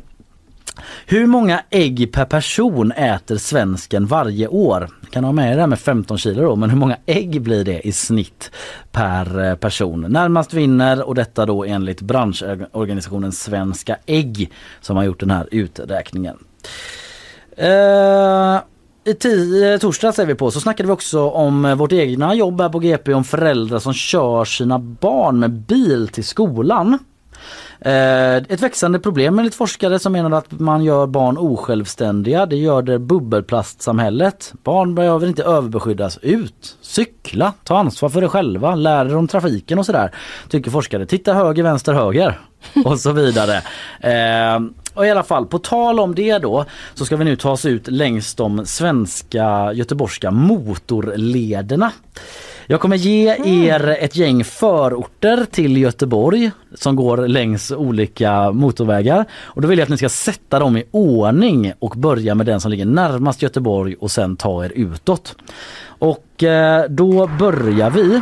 Hur 1.06 1.26
många 1.26 1.62
ägg 1.70 2.14
per 2.14 2.26
person 2.26 2.92
äter 2.92 3.38
svensken 3.38 4.06
varje 4.06 4.48
år? 4.48 4.90
Kan 5.12 5.24
ha 5.24 5.32
med 5.32 5.58
det 5.58 5.62
här 5.62 5.68
med 5.68 5.80
15 5.80 6.18
kilo 6.18 6.42
då, 6.42 6.56
men 6.56 6.70
hur 6.70 6.78
många 6.78 6.98
ägg 7.06 7.42
blir 7.42 7.64
det 7.64 7.88
i 7.88 7.92
snitt 7.92 8.52
per 8.92 9.44
eh, 9.44 9.56
person? 9.56 10.06
Närmast 10.10 10.54
vinner 10.54 11.08
och 11.08 11.16
detta 11.16 11.46
då 11.46 11.66
enligt 11.66 12.02
branschorganisationen 12.02 13.32
Svenska 13.32 13.98
Ägg 14.06 14.52
som 14.82 14.98
har 14.98 15.04
gjort 15.04 15.20
den 15.20 15.32
här 15.32 15.48
uträkningen. 15.52 16.38
Uh... 17.60 18.62
i 19.06 19.14
ti- 19.14 19.74
eh, 19.74 19.80
torsdags 19.80 20.20
är 20.20 20.26
vi 20.26 20.36
på 20.36 20.52
så 20.52 20.60
snackade 20.60 20.88
vi 20.88 20.94
också 20.94 21.30
om 21.30 21.78
vårt 21.78 21.92
egna 21.92 22.36
jobb 22.36 22.62
här 22.62 22.70
på 22.70 22.80
GP 22.80 23.14
om 23.14 23.24
föräldrar 23.24 23.80
som 23.80 23.94
kör 23.94 24.46
sina 24.46 24.80
barn 24.80 25.40
med 25.40 25.52
bil 25.52 26.08
till 26.08 26.24
skolan. 26.24 27.00
Eh, 27.86 28.36
Ett 28.36 28.62
växande 28.62 29.00
problem 29.00 29.40
enligt 29.40 29.56
forskare 29.56 30.00
som 30.00 30.14
menar 30.14 30.38
att 30.38 30.60
man 30.60 30.84
gör 30.84 31.08
barn 31.08 31.38
osjälvständiga. 31.38 32.46
Det 32.46 32.56
gör 32.56 32.82
det 32.82 33.00
bubbelplastsamhället. 33.00 34.54
Barn 34.64 34.96
behöver 34.96 35.28
inte 35.28 35.44
överbeskyddas. 35.44 36.18
Ut, 36.22 36.78
cykla, 36.82 37.54
ta 37.64 37.78
ansvar 37.78 38.10
för 38.10 38.22
det 38.22 38.30
själva, 38.30 38.76
lär 38.76 39.06
er 39.06 39.16
om 39.16 39.28
trafiken 39.28 39.80
och 39.80 39.86
sådär. 39.86 40.12
Tycker 40.50 40.72
forskare. 40.72 41.06
Titta 41.06 41.34
höger, 41.34 41.64
vänster, 41.64 41.94
höger 41.94 42.40
och 42.86 43.00
så 43.00 43.12
vidare. 43.12 43.56
Eh, 44.00 44.60
och 44.94 45.06
i 45.06 45.10
alla 45.10 45.24
fall, 45.24 45.46
på 45.46 45.60
tal 45.60 46.00
om 46.00 46.16
det 46.16 46.38
då 46.38 46.66
så 46.94 47.06
ska 47.06 47.16
vi 47.16 47.26
nu 47.26 47.36
ta 47.36 47.52
oss 47.52 47.66
ut 47.66 47.88
längs 47.88 48.36
de 48.36 48.66
svenska 48.66 49.74
göteborgska 49.74 50.32
motorlederna. 50.32 51.92
Jag 52.68 52.80
kommer 52.82 52.96
ge 52.96 53.36
er 53.46 53.98
ett 54.00 54.16
gäng 54.16 54.44
förorter 54.44 55.46
till 55.52 55.78
Göteborg 55.78 56.52
som 56.76 56.96
går 56.96 57.18
längs 57.28 57.72
olika 57.72 58.52
motorvägar. 58.52 59.26
Och 59.44 59.62
då 59.62 59.68
vill 59.68 59.80
jag 59.80 59.84
att 59.84 59.90
ni 59.90 59.98
ska 59.98 60.10
sätta 60.10 60.60
dem 60.60 60.78
i 60.78 60.84
ordning 60.92 61.74
och 61.80 61.90
börja 61.98 62.36
med 62.36 62.46
den 62.46 62.62
som 62.62 62.72
ligger 62.72 62.86
närmast 62.86 63.42
Göteborg 63.42 63.96
och 64.00 64.12
sen 64.12 64.36
ta 64.36 64.66
er 64.66 64.72
utåt. 64.76 65.36
Och 65.86 66.44
eh, 66.44 66.86
då 66.90 67.28
börjar 67.40 67.90
vi 67.90 68.22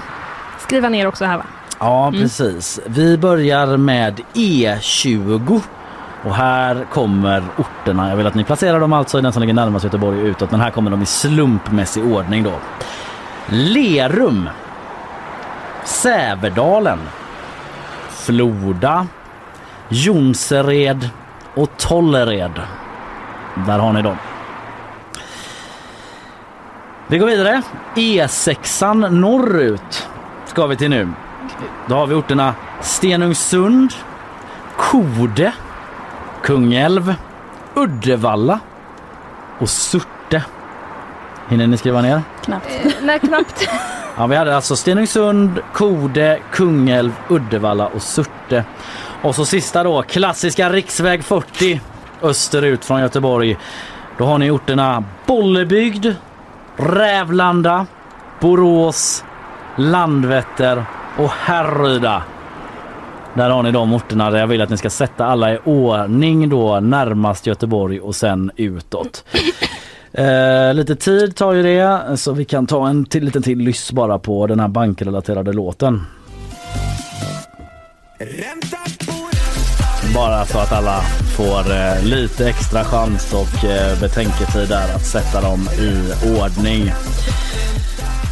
Skriva 0.60 0.90
ner 0.90 1.08
också 1.08 1.26
här 1.26 1.38
va? 1.38 1.44
Ja 1.80 2.08
Mm. 2.08 2.22
precis. 2.22 2.80
Vi 2.86 3.18
börjar 3.18 3.78
med 3.78 4.20
E20. 4.34 5.62
Och 6.24 6.36
här 6.36 6.86
kommer 6.94 7.44
orterna. 7.58 8.10
Jag 8.10 8.16
vill 8.18 8.28
att 8.28 8.36
ni 8.36 8.44
placerar 8.44 8.80
dem 8.80 8.94
alltså 8.94 9.20
i 9.20 9.22
den 9.22 9.34
som 9.34 9.42
ligger 9.42 9.54
närmast 9.54 9.84
Göteborg 9.86 10.20
utåt. 10.20 10.52
Men 10.52 10.60
här 10.62 10.72
kommer 10.72 10.92
de 10.92 11.02
i 11.02 11.06
slumpmässig 11.06 12.06
ordning 12.06 12.44
då. 12.44 12.54
Lerum. 13.50 14.50
Sävedalen 15.84 17.00
Floda. 18.10 19.08
Jonsered 19.90 21.10
och 21.56 21.78
Tollered. 21.78 22.62
Där 23.68 23.80
har 23.80 23.94
ni 23.94 24.02
dem. 24.02 24.18
Vi 27.08 27.18
går 27.18 27.28
vidare. 27.28 27.62
E6 27.96 29.10
norrut 29.10 30.08
ska 30.46 30.68
vi 30.68 30.78
till 30.78 30.90
nu. 30.90 31.10
Då 31.88 31.96
har 31.96 32.08
vi 32.08 32.16
orterna 32.16 32.54
Stenungsund, 32.82 33.94
Kode, 34.78 35.54
Kungälv, 36.44 37.16
Uddevalla 37.76 38.60
och 39.60 39.70
Surte. 39.70 40.44
Hinner 41.52 41.68
ni 41.68 41.78
skriva 41.78 42.02
ner? 42.02 42.22
Knappt. 42.44 42.68
Eh, 42.86 42.92
nej, 43.02 43.20
knappt. 43.20 43.70
Ja, 44.18 44.28
vi 44.28 44.36
hade 44.36 44.56
alltså 44.56 44.76
Stenungsund, 44.76 45.60
Kode, 45.74 46.40
Kungälv, 46.52 47.12
Uddevalla 47.30 47.88
och 47.88 48.02
Surte. 48.02 48.64
Och 49.22 49.36
så 49.36 49.46
sista 49.46 49.84
då, 49.84 50.02
klassiska 50.04 50.70
riksväg 50.70 51.24
40 51.24 51.82
österut 52.22 52.86
från 52.86 53.02
Göteborg. 53.02 53.58
Då 54.18 54.26
har 54.26 54.38
ni 54.38 54.52
orterna 54.52 55.04
Bollebygd, 55.26 56.08
Rävlanda, 56.76 57.86
Borås, 58.40 59.24
Landvetter 59.78 60.86
och 61.18 61.30
Härryda. 61.30 62.24
Där 63.34 63.50
har 63.50 63.64
ni 63.64 63.72
de 63.72 63.94
orterna 63.94 64.32
där 64.32 64.40
jag 64.40 64.48
vill 64.48 64.62
att 64.62 64.70
ni 64.70 64.78
ska 64.78 64.90
sätta 64.90 65.26
alla 65.26 65.54
i 65.54 65.60
ordning 65.64 66.50
då 66.50 66.80
närmast 66.80 67.48
Göteborg 67.48 68.00
och 68.00 68.16
sen 68.16 68.52
utåt. 68.56 69.26
Eh, 70.14 70.74
lite 70.74 70.96
tid 70.96 71.36
tar 71.36 71.54
ju 71.54 71.64
det 71.64 72.18
så 72.18 72.34
vi 72.34 72.46
kan 72.46 72.68
ta 72.68 72.88
en 72.88 73.06
till, 73.06 73.26
liten 73.26 73.42
till 73.42 73.58
lyss 73.58 73.92
bara 73.92 74.20
på 74.20 74.48
den 74.48 74.60
här 74.60 74.68
bankrelaterade 74.68 75.54
låten. 75.54 76.02
Bara 80.16 80.46
så 80.46 80.58
att 80.58 80.72
alla 80.72 81.02
får 81.38 81.72
eh, 81.72 82.04
lite 82.04 82.50
extra 82.50 82.84
chans 82.84 83.34
och 83.34 83.66
eh, 83.66 84.00
betänketid 84.00 84.70
där 84.70 84.96
att 84.96 85.06
sätta 85.06 85.42
dem 85.42 85.60
i 85.80 86.12
ordning. 86.40 86.92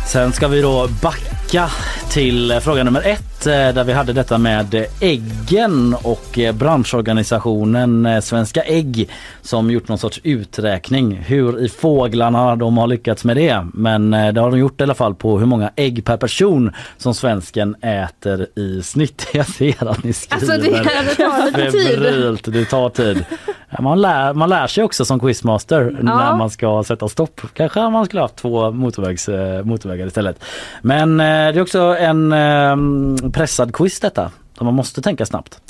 Sen 0.08 0.34
ska 0.34 0.48
vi 0.48 0.62
då 0.62 0.88
backa 1.02 1.70
till 2.10 2.52
eh, 2.52 2.60
fråga 2.60 2.84
nummer 2.84 3.02
ett 3.06 3.48
eh, 3.48 3.54
där 3.54 3.84
vi 3.84 3.94
hade 3.94 4.14
detta 4.14 4.38
med 4.38 4.74
eh, 4.76 4.84
äggen 5.00 5.96
och 6.04 6.40
branschorganisationen 6.54 8.22
Svenska 8.22 8.62
Ägg 8.62 9.10
som 9.42 9.72
gjort 9.72 9.88
någon 9.88 9.98
sorts 9.98 10.20
uträkning 10.24 11.16
hur 11.16 11.66
i 11.66 11.70
fåglarna 11.70 12.56
de 12.56 12.78
har 12.78 12.88
lyckats 12.88 13.24
med 13.24 13.38
det. 13.38 13.66
Men 13.74 14.12
det 14.12 14.42
har 14.42 14.52
de 14.52 14.60
gjort 14.60 14.82
i 14.82 14.84
alla 14.84 14.94
fall 14.94 15.16
på 15.16 15.40
hur 15.40 15.46
många 15.46 15.72
ägg 15.76 16.06
per 16.06 16.18
person 16.18 16.72
som 16.98 17.14
svensken 17.14 17.76
äter 17.82 18.48
i 18.56 18.82
snitt. 18.84 19.28
Jag 19.34 19.48
ser 19.48 19.90
att 19.90 20.04
ni 20.04 20.14
skriver. 20.14 20.54
Alltså 20.54 20.72
det, 20.72 20.78
det 20.78 21.16
tar 21.16 21.46
lite 21.46 21.72
tid. 21.72 21.88
Febrilt, 21.88 22.54
det 22.54 22.66
tar 22.66 22.90
tid. 22.90 23.26
Ja, 23.70 23.82
Man 23.82 24.02
lär, 24.02 24.34
man 24.34 24.50
lär 24.50 24.68
sig 24.68 24.84
också 24.84 25.06
som 25.06 25.20
quizmaster 25.20 25.98
när 26.02 26.36
man 26.36 26.50
ska 26.50 26.84
sätta 26.84 27.08
stopp. 27.08 27.42
Kanske 27.54 27.90
man 27.90 28.06
skulle 28.06 28.22
haft 28.22 28.36
två 28.36 28.72
motorvägs, 28.72 29.30
motorvägar 29.64 30.08
istället. 30.08 30.44
Men 30.82 31.18
det 31.18 31.24
är 31.26 31.62
också 31.62 31.96
en 32.00 32.32
eh, 32.34 33.32
pressad 33.32 33.74
quiz 33.74 34.00
detta. 34.00 34.32
Så 34.58 34.64
man 34.64 34.74
måste 34.74 35.02
tänka 35.02 35.26
snabbt. 35.26 35.62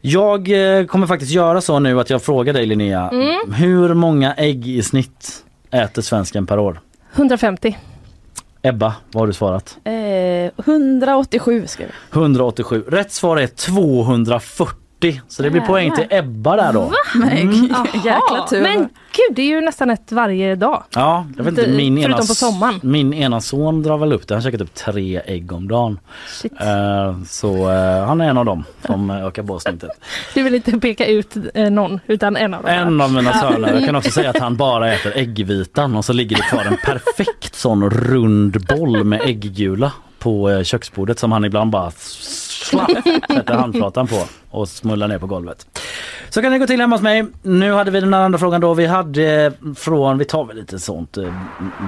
Jag 0.00 0.40
eh, 0.78 0.86
kommer 0.86 1.06
faktiskt 1.06 1.32
göra 1.32 1.60
så 1.60 1.78
nu 1.78 2.00
att 2.00 2.10
jag 2.10 2.22
frågar 2.22 2.52
dig 2.52 2.66
Linnea. 2.66 3.08
Mm. 3.08 3.52
Hur 3.52 3.94
många 3.94 4.34
ägg 4.34 4.66
i 4.68 4.82
snitt 4.82 5.44
äter 5.70 6.02
svensken 6.02 6.46
per 6.46 6.58
år? 6.58 6.80
150. 7.14 7.76
Ebba, 8.62 8.94
vad 9.12 9.22
har 9.22 9.26
du 9.26 9.32
svarat? 9.32 9.78
Eh, 9.84 9.92
187 10.66 11.66
skrev 11.66 11.88
jag. 12.10 12.22
187. 12.22 12.84
Rätt 12.88 13.12
svar 13.12 13.36
är 13.36 13.46
240. 13.46 14.79
Så 15.28 15.42
det 15.42 15.50
blir 15.50 15.60
poäng 15.60 15.92
till 15.94 16.06
Ebba 16.10 16.56
där 16.56 16.72
då. 16.72 16.92
Men 17.14 17.52
jäkla 18.04 18.46
tur. 18.50 18.62
Men 18.62 18.78
gud, 19.12 19.36
det 19.36 19.42
är 19.42 19.46
ju 19.46 19.60
nästan 19.60 19.90
ett 19.90 20.12
varje 20.12 20.54
dag. 20.56 20.82
Ja, 20.94 21.26
jag 21.36 21.44
vet 21.44 21.58
inte, 21.58 21.70
min 21.70 21.98
ena, 21.98 22.06
förutom 22.06 22.26
på 22.26 22.34
sommaren. 22.34 22.80
min 22.82 23.14
ena 23.14 23.40
son 23.40 23.82
drar 23.82 23.98
väl 23.98 24.12
upp 24.12 24.28
det. 24.28 24.34
Han 24.34 24.42
käkar 24.42 24.58
typ 24.58 24.74
tre 24.74 25.20
ägg 25.26 25.52
om 25.52 25.68
dagen. 25.68 25.98
Shit. 26.28 26.52
Eh, 26.60 27.22
så 27.26 27.70
eh, 27.70 28.04
han 28.06 28.20
är 28.20 28.30
en 28.30 28.38
av 28.38 28.44
dem 28.44 28.64
som 28.86 29.10
eh, 29.10 29.26
ökar 29.26 29.42
på 29.42 29.58
snittet. 29.58 29.90
Du 30.34 30.42
vill 30.42 30.54
inte 30.54 30.78
peka 30.78 31.06
ut 31.06 31.36
eh, 31.54 31.70
någon, 31.70 32.00
utan 32.06 32.36
en 32.36 32.54
av 32.54 32.62
dem. 32.62 32.70
En 32.70 33.00
av 33.00 33.12
mina 33.12 33.32
söner. 33.32 33.74
Jag 33.74 33.84
kan 33.84 33.96
också 33.96 34.10
säga 34.10 34.30
att 34.30 34.38
han 34.38 34.56
bara 34.56 34.92
äter 34.92 35.12
äggvitan 35.16 35.96
och 35.96 36.04
så 36.04 36.12
ligger 36.12 36.36
det 36.36 36.42
kvar 36.42 36.64
en 36.64 36.76
perfekt 36.84 37.54
sån 37.54 37.90
rund 37.90 38.66
boll 38.66 39.04
med 39.04 39.20
ägggula 39.24 39.92
på 40.20 40.50
eh, 40.50 40.62
köksbordet 40.62 41.18
som 41.18 41.32
han 41.32 41.44
ibland 41.44 41.70
bara 41.70 41.90
slapp 41.90 42.90
sätter 43.32 43.54
handflatan 43.54 44.06
på 44.06 44.24
och 44.50 44.68
smullar 44.68 45.08
ner 45.08 45.18
på 45.18 45.26
golvet. 45.26 45.66
Så 46.30 46.42
kan 46.42 46.52
det 46.52 46.58
gå 46.58 46.66
till 46.66 46.80
hemma 46.80 46.96
hos 46.96 47.02
mig. 47.02 47.26
Nu 47.42 47.72
hade 47.72 47.90
vi 47.90 48.00
den 48.00 48.14
andra 48.14 48.38
frågan 48.38 48.60
då. 48.60 48.74
Vi 48.74 48.86
hade 48.86 49.52
från, 49.76 50.18
vi 50.18 50.24
tar 50.24 50.44
väl 50.44 50.56
lite 50.56 50.78
sånt 50.78 51.16
eh, 51.16 51.34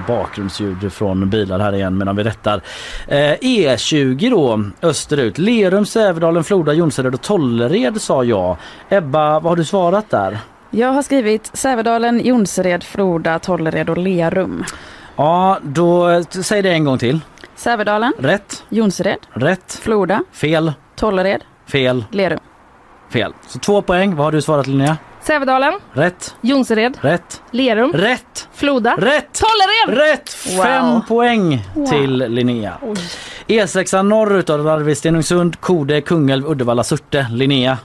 bakgrundsljud 0.07 0.93
från 0.93 1.29
bilar 1.29 1.59
här 1.59 1.73
igen 1.73 1.97
medan 1.97 2.15
vi 2.15 2.23
rättar. 2.23 2.61
Eh, 3.07 3.33
E20 3.41 4.29
då 4.29 4.63
österut. 4.87 5.37
Lerum, 5.37 5.85
Sävedalen, 5.85 6.43
Floda, 6.43 6.73
Jonsered 6.73 7.13
och 7.13 7.21
Tollered 7.21 8.01
sa 8.01 8.23
jag. 8.23 8.57
Ebba, 8.89 9.39
vad 9.39 9.51
har 9.51 9.55
du 9.55 9.65
svarat 9.65 10.09
där? 10.09 10.39
Jag 10.71 10.93
har 10.93 11.03
skrivit 11.03 11.51
Sävedalen, 11.53 12.25
Jonsered, 12.25 12.83
Floda, 12.83 13.39
Tollered 13.39 13.89
och 13.89 13.97
Lerum. 13.97 14.63
Ja, 15.15 15.59
då 15.61 16.09
eh, 16.09 16.21
säg 16.21 16.61
det 16.61 16.71
en 16.71 16.85
gång 16.85 16.97
till. 16.97 17.19
Sävedalen, 17.63 18.13
Rätt, 18.19 18.63
Jonsered, 18.69 19.19
rätt, 19.33 19.79
Floda, 19.81 20.23
fel, 20.31 20.73
Tollered, 20.95 21.43
fel, 21.67 22.05
Lerum. 22.11 22.39
fel. 23.09 23.33
Så 23.47 23.59
två 23.59 23.81
poäng. 23.81 24.15
Vad 24.15 24.25
har 24.25 24.31
du 24.31 24.41
svarat 24.41 24.67
Linnea? 24.67 24.97
Sävedalen, 25.21 25.73
Rätt, 25.93 26.35
Jonsered, 26.41 26.97
rätt, 27.01 27.41
Lerum, 27.51 27.91
rätt, 27.93 28.47
Floda, 28.53 28.95
rätt! 28.97 29.41
Tollered! 29.41 29.97
Rätt! 30.07 30.29
Fem 30.63 31.01
poäng 31.07 31.63
till 31.89 32.17
Linnea. 32.17 32.77
E6 33.47 34.03
norrut 34.03 34.49
av 34.49 34.65
Larvik, 34.65 34.97
Stenungsund, 34.97 35.61
Kode, 35.61 36.01
Kungälv, 36.01 36.45
Uddevalla, 36.47 36.83
Surte. 36.83 37.27
Linnea. 37.31 37.77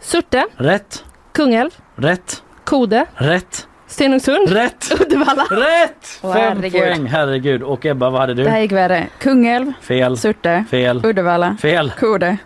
Surte, 0.00 0.46
Rätt, 0.56 1.04
Kungälv, 1.34 1.70
rätt, 1.96 2.42
Kode, 2.64 3.06
rätt, 3.14 3.68
Stenungsund, 3.88 4.48
rätt, 4.48 4.92
Uddevalla. 5.00 5.42
rätt! 5.50 6.18
Åh, 6.22 6.32
Fem 6.32 6.56
herregud. 6.56 6.82
poäng, 6.82 7.06
herregud. 7.06 7.62
Och 7.62 7.86
Ebba, 7.86 8.10
vad 8.10 8.20
hade 8.20 8.34
Det 8.34 8.50
här 8.50 8.56
du? 8.56 8.62
gick 8.62 8.72
värre. 8.72 9.06
Kungälv, 9.18 9.72
Fel, 9.80 10.16
Surte, 10.16 10.64
fel, 10.70 11.06
Uddevalla, 11.06 11.56
fel, 11.62 11.92
Kode, 12.00 12.36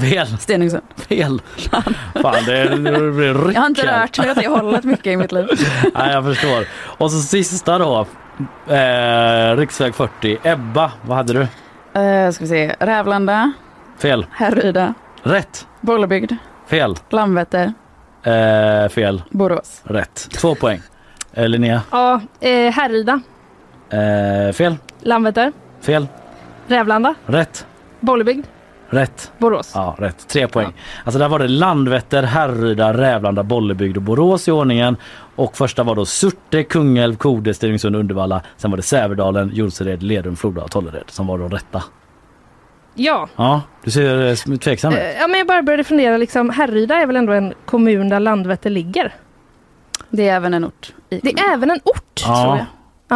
fel, 0.00 0.26
Stenungsund. 0.38 0.82
fel. 1.08 1.42
Fan, 2.22 2.44
det, 2.46 2.68
det 2.68 3.12
blir 3.12 3.46
ryck 3.46 3.56
Jag 3.56 3.60
har 3.60 3.66
inte 3.66 3.86
rört 4.02 4.18
mig 4.18 4.30
åt 4.30 4.36
det 4.36 4.48
hållet 4.48 4.84
mycket 4.84 5.06
i 5.06 5.16
mitt 5.16 5.32
liv. 5.32 5.46
Nej, 5.94 6.12
jag 6.12 6.24
förstår. 6.24 6.64
Och 6.98 7.10
så 7.12 7.18
sista 7.18 7.78
då. 7.78 8.06
Eh, 8.68 9.56
riksväg 9.56 9.94
40. 9.94 10.38
Ebba, 10.42 10.92
vad 11.02 11.16
hade 11.16 11.32
du? 11.32 11.40
Uh, 11.40 12.30
ska 12.30 12.44
vi 12.44 12.48
se. 12.48 12.74
Rävlanda, 12.80 13.52
Fel. 13.98 14.26
Härryda, 14.32 14.94
Rätt. 15.22 15.66
Bollebygd, 15.80 16.32
Fel. 16.66 16.94
Landvetter, 17.10 17.72
Eh, 18.24 18.88
fel. 18.88 19.22
Borås. 19.30 19.80
Rätt. 19.84 20.28
Två 20.32 20.54
poäng. 20.54 20.80
Eh, 21.34 21.48
Linnea. 21.48 21.82
Ja, 21.90 22.20
eh, 22.40 22.70
Härryda, 22.72 23.20
Eh, 23.90 24.52
fel. 24.52 24.76
Landvetter, 25.00 25.52
Fel. 25.80 26.06
Rävlanda, 26.66 27.14
Rätt. 27.26 27.66
Bollebygd, 28.00 28.46
Rätt. 28.88 29.32
Borås. 29.38 29.72
Ja, 29.74 29.94
rätt. 29.98 30.28
Tre 30.28 30.48
poäng. 30.48 30.72
Alltså 31.04 31.18
där 31.18 31.28
var 31.28 31.38
det 31.38 31.48
Landvetter, 31.48 32.22
Härryda, 32.22 32.92
Rävlanda, 32.94 33.42
Bollebygd 33.42 33.96
och 33.96 34.02
Borås 34.02 34.48
i 34.48 34.50
ordningen. 34.50 34.96
Och 35.36 35.56
första 35.56 35.82
var 35.82 35.94
då 35.94 36.04
Surte, 36.04 36.62
Kungälv, 36.64 37.16
Kode, 37.16 37.54
Stenungsund, 37.54 37.96
Uddevalla. 37.96 38.42
Sen 38.56 38.70
var 38.70 38.76
det 38.76 38.82
Sävedalen, 38.82 39.50
Jonsered, 39.54 40.02
Lerum, 40.02 40.36
Floda 40.36 40.62
och 40.62 40.70
Tollered 40.70 41.04
som 41.10 41.26
var 41.26 41.38
de 41.38 41.50
rätta. 41.50 41.82
Ja. 42.94 43.28
Ja, 43.36 43.62
du 43.84 43.90
ser 43.90 44.26
eh, 44.50 44.56
tveksam 44.58 44.92
ut. 44.92 44.98
Eh, 44.98 45.10
ja, 45.20 45.26
men 45.26 45.38
jag 45.38 45.46
bara 45.46 45.62
började 45.62 45.84
fundera, 45.84 46.16
liksom, 46.16 46.50
Härryda 46.50 46.94
är 46.94 47.06
väl 47.06 47.16
ändå 47.16 47.32
en 47.32 47.54
kommun 47.66 48.08
där 48.08 48.20
Landvetter 48.20 48.70
ligger? 48.70 49.12
Det 50.12 50.28
är 50.28 50.36
även 50.36 50.54
en 50.54 50.64
ort. 50.64 50.92
Det 51.08 51.32
är 51.32 51.52
även 51.54 51.70
en 51.70 51.80
ort, 51.84 52.14
tror 52.14 52.34
Ja, 52.36 52.56
jag. 52.56 52.66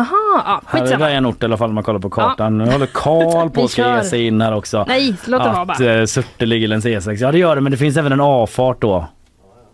Aha, 0.00 0.42
ja, 0.46 0.60
skitsamma. 0.66 1.10
är 1.10 1.14
en 1.14 1.26
ort 1.26 1.42
i 1.42 1.46
alla 1.46 1.56
fall 1.56 1.68
om 1.68 1.74
man 1.74 1.84
kollar 1.84 1.98
på 2.00 2.10
kartan. 2.10 2.58
Nu 2.58 2.70
håller 2.72 2.86
Karl 2.86 3.50
på 3.54 3.64
att 3.64 3.78
ge 3.78 4.02
sig 4.04 4.26
in 4.26 4.40
här 4.40 4.54
också. 4.54 4.84
Nej, 4.88 5.14
låt 5.26 5.42
det 5.44 5.48
vara 5.50 5.60
att 5.62 5.78
bara. 5.78 5.94
eh, 6.00 6.04
Surte 6.06 6.46
ligger 6.46 6.68
längs 6.68 6.84
E6. 6.86 7.16
Ja 7.20 7.32
det 7.32 7.38
gör 7.38 7.54
det 7.54 7.60
men 7.60 7.72
det 7.72 7.78
finns 7.78 7.96
även 7.96 8.12
en 8.12 8.20
avfart 8.20 8.80
då. 8.80 9.06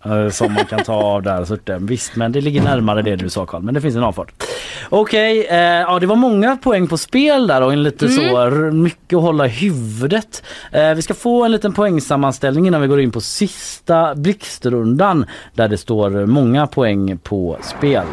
Eh, 0.05 0.29
Som 0.29 0.53
man 0.53 0.65
kan 0.67 0.85
ta 0.85 0.95
av 0.95 1.23
där 1.23 1.45
Surte. 1.45 1.79
Visst 1.81 2.17
men 2.17 2.33
det 2.33 2.41
ligger 2.41 2.63
närmare 2.63 3.03
det 3.03 3.17
du 3.17 3.31
sa 3.31 3.47
Karl. 3.47 3.63
Men 3.63 3.75
det 3.75 3.81
finns 3.81 3.97
en 3.97 4.03
avfart. 4.05 4.33
Okej, 4.89 5.47
eh, 5.51 5.57
ja 5.59 5.99
det 5.99 6.07
var 6.07 6.17
många 6.17 6.57
poäng 6.57 6.89
på 6.89 6.99
spel 6.99 7.47
där 7.47 7.63
och 7.63 7.73
en 7.73 7.83
lite 7.83 8.09
så 8.09 8.21
r- 8.39 8.71
mycket 8.71 9.17
att 9.17 9.23
hålla 9.23 9.47
i 9.47 9.49
huvudet. 9.49 10.43
Eh, 10.73 10.95
vi 10.95 11.03
ska 11.03 11.15
få 11.15 11.45
en 11.45 11.53
liten 11.53 11.73
poängsammanställning 11.73 12.67
innan 12.67 12.81
vi 12.81 12.87
går 12.87 13.01
in 13.01 13.11
på 13.13 13.21
sista 13.21 14.15
blixtrundan 14.15 15.27
där 15.55 15.69
det 15.69 15.79
står 15.79 16.27
många 16.27 16.67
poäng 16.67 17.19
på 17.19 17.57
spel. 17.63 18.05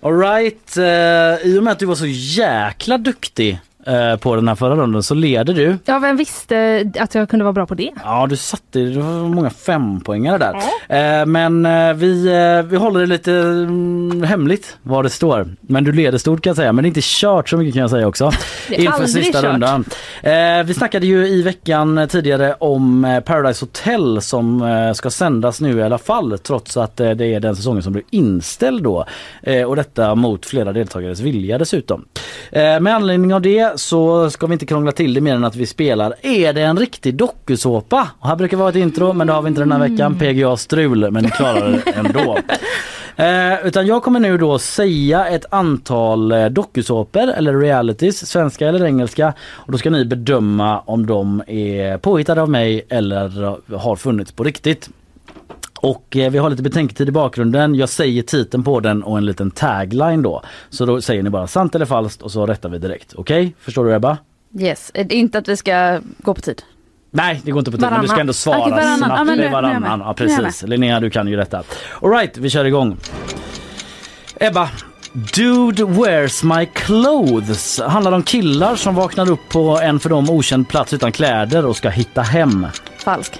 Alright, 0.00 0.76
uh, 0.76 0.84
eh, 0.84 1.38
i 1.42 1.58
och 1.58 1.62
med 1.62 1.72
att 1.72 1.78
du 1.78 1.86
var 1.86 1.94
så 1.94 2.06
jäkla 2.06 2.98
duktig 2.98 3.60
eh, 3.88 4.16
på 4.16 4.36
den 4.36 4.48
här 4.48 4.54
förra 4.54 4.76
rundan 4.76 5.02
så 5.02 5.14
leder 5.14 5.54
du. 5.54 5.78
Ja, 5.84 5.98
vem 5.98 6.16
visste 6.16 6.84
att 6.98 7.14
jag 7.14 7.28
kunde 7.28 7.44
vara 7.44 7.52
bra 7.52 7.66
på 7.66 7.74
det? 7.74 7.90
Ja 8.04 8.26
du 8.26 8.36
satte, 8.36 8.78
det 8.78 9.00
var 9.00 9.28
många 9.28 9.50
fempoängare 9.50 10.38
där. 10.38 10.54
Eh, 10.88 11.26
men 11.26 11.66
eh, 11.66 11.92
vi, 11.92 12.26
eh, 12.26 12.70
vi 12.70 12.76
håller 12.76 13.00
det 13.00 13.06
lite 13.06 13.32
mm, 13.32 14.22
hemligt 14.22 14.76
vad 14.82 15.04
det 15.04 15.10
står. 15.10 15.48
Men 15.60 15.84
du 15.84 15.92
leder 15.92 16.18
stort 16.18 16.42
kan 16.42 16.50
jag 16.50 16.56
säga, 16.56 16.72
men 16.72 16.82
det 16.82 16.86
är 16.86 16.88
inte 16.88 17.00
kört 17.02 17.48
så 17.48 17.56
mycket 17.56 17.74
kan 17.74 17.80
jag 17.80 17.90
säga 17.90 18.06
också. 18.06 18.32
Inför 18.70 19.06
sista 19.06 19.42
kört. 19.42 19.52
rundan. 19.52 19.84
Vi 20.66 20.74
snackade 20.74 21.06
ju 21.06 21.28
i 21.28 21.42
veckan 21.42 22.06
tidigare 22.10 22.54
om 22.54 23.20
Paradise 23.26 23.64
Hotel 23.64 24.22
som 24.22 24.92
ska 24.96 25.10
sändas 25.10 25.60
nu 25.60 25.78
i 25.78 25.82
alla 25.82 25.98
fall 25.98 26.38
trots 26.38 26.76
att 26.76 26.96
det 26.96 27.26
är 27.26 27.40
den 27.40 27.56
säsongen 27.56 27.82
som 27.82 27.92
blir 27.92 28.04
inställd 28.10 28.82
då. 28.82 29.04
Och 29.66 29.76
detta 29.76 30.14
mot 30.14 30.46
flera 30.46 30.72
deltagares 30.72 31.20
vilja 31.20 31.58
dessutom. 31.58 32.04
Med 32.52 32.88
anledning 32.88 33.34
av 33.34 33.42
det 33.42 33.77
så 33.78 34.30
ska 34.30 34.46
vi 34.46 34.52
inte 34.52 34.66
krångla 34.66 34.92
till 34.92 35.14
det 35.14 35.20
mer 35.20 35.34
än 35.34 35.44
att 35.44 35.56
vi 35.56 35.66
spelar 35.66 36.14
Är 36.22 36.52
det 36.52 36.62
en 36.62 36.78
riktig 36.78 37.14
dokusåpa? 37.14 38.08
Och 38.18 38.28
här 38.28 38.36
brukar 38.36 38.56
vara 38.56 38.68
ett 38.68 38.76
intro 38.76 39.12
men 39.12 39.26
det 39.26 39.32
har 39.32 39.42
vi 39.42 39.48
inte 39.48 39.60
den 39.60 39.72
här 39.72 39.78
veckan. 39.78 40.18
PGA 40.18 40.56
strul 40.56 41.10
men 41.10 41.24
ni 41.24 41.30
klarar 41.30 41.70
det 41.70 41.90
ändå. 41.90 42.38
Eh, 43.18 43.66
utan 43.66 43.86
jag 43.86 44.02
kommer 44.02 44.20
nu 44.20 44.38
då 44.38 44.58
säga 44.58 45.26
ett 45.26 45.44
antal 45.50 46.32
eh, 46.32 46.46
dokusåpor 46.46 47.28
eller 47.28 47.54
realities, 47.54 48.26
svenska 48.26 48.68
eller 48.68 48.84
engelska. 48.84 49.34
Och 49.50 49.72
då 49.72 49.78
ska 49.78 49.90
ni 49.90 50.04
bedöma 50.04 50.80
om 50.80 51.06
de 51.06 51.42
är 51.46 51.98
påhittade 51.98 52.42
av 52.42 52.50
mig 52.50 52.86
eller 52.88 53.56
har 53.76 53.96
funnits 53.96 54.32
på 54.32 54.44
riktigt. 54.44 54.90
Och 55.80 56.16
eh, 56.16 56.30
vi 56.30 56.38
har 56.38 56.50
lite 56.50 56.62
betänketid 56.62 57.08
i 57.08 57.12
bakgrunden. 57.12 57.74
Jag 57.74 57.88
säger 57.88 58.22
titeln 58.22 58.64
på 58.64 58.80
den 58.80 59.02
och 59.02 59.18
en 59.18 59.26
liten 59.26 59.50
tagline 59.50 60.22
då. 60.22 60.42
Så 60.70 60.86
då 60.86 61.00
säger 61.00 61.22
ni 61.22 61.30
bara 61.30 61.46
sant 61.46 61.74
eller 61.74 61.86
falskt 61.86 62.22
och 62.22 62.30
så 62.30 62.46
rättar 62.46 62.68
vi 62.68 62.78
direkt. 62.78 63.14
Okej? 63.16 63.54
Förstår 63.60 63.84
du 63.84 63.94
Ebba? 63.94 64.18
Yes, 64.58 64.90
Eh, 64.94 65.06
inte 65.10 65.38
att 65.38 65.48
vi 65.48 65.56
ska 65.56 66.00
gå 66.18 66.34
på 66.34 66.40
tid. 66.40 66.62
Nej 67.10 67.40
det 67.44 67.50
går 67.50 67.58
inte 67.58 67.70
på 67.70 67.76
tid 67.76 67.86
men 67.90 68.00
du 68.00 68.06
ska 68.06 68.14
Varannan. 68.14 68.20
ändå 68.20 68.32
svara 68.32 68.58
Okej, 68.58 68.70
varannan. 68.70 68.98
snabbt. 68.98 69.12
Ja, 69.18 69.24
men 69.24 69.26
det 69.26 69.32
är 69.32 69.36
nu- 69.36 69.42
nu 69.42 69.42
är 69.42 69.46
jag 69.46 69.62
varannan. 69.62 69.82
med. 69.82 69.90
Ja, 69.90 69.96
Nu 70.18 70.24
är 70.24 70.28
jag 70.30 70.42
precis. 70.44 70.62
Linnea 70.68 71.00
du 71.00 71.10
kan 71.10 71.28
ju 71.28 71.36
detta. 71.36 71.62
Alright 72.02 72.36
vi 72.38 72.50
kör 72.50 72.64
igång. 72.64 72.96
Ebba. 74.40 74.68
Dude 75.12 75.82
Where's 75.84 76.58
My 76.58 76.66
Clothes 76.66 77.80
handlar 77.80 78.12
om 78.12 78.22
killar 78.22 78.76
som 78.76 78.94
vaknar 78.94 79.30
upp 79.30 79.40
på 79.48 79.78
en 79.82 80.00
för 80.00 80.08
dem 80.10 80.30
okänd 80.30 80.68
plats 80.68 80.92
utan 80.92 81.12
kläder 81.12 81.66
och 81.66 81.76
ska 81.76 81.88
hitta 81.88 82.22
hem. 82.22 82.66
Falsk. 83.04 83.38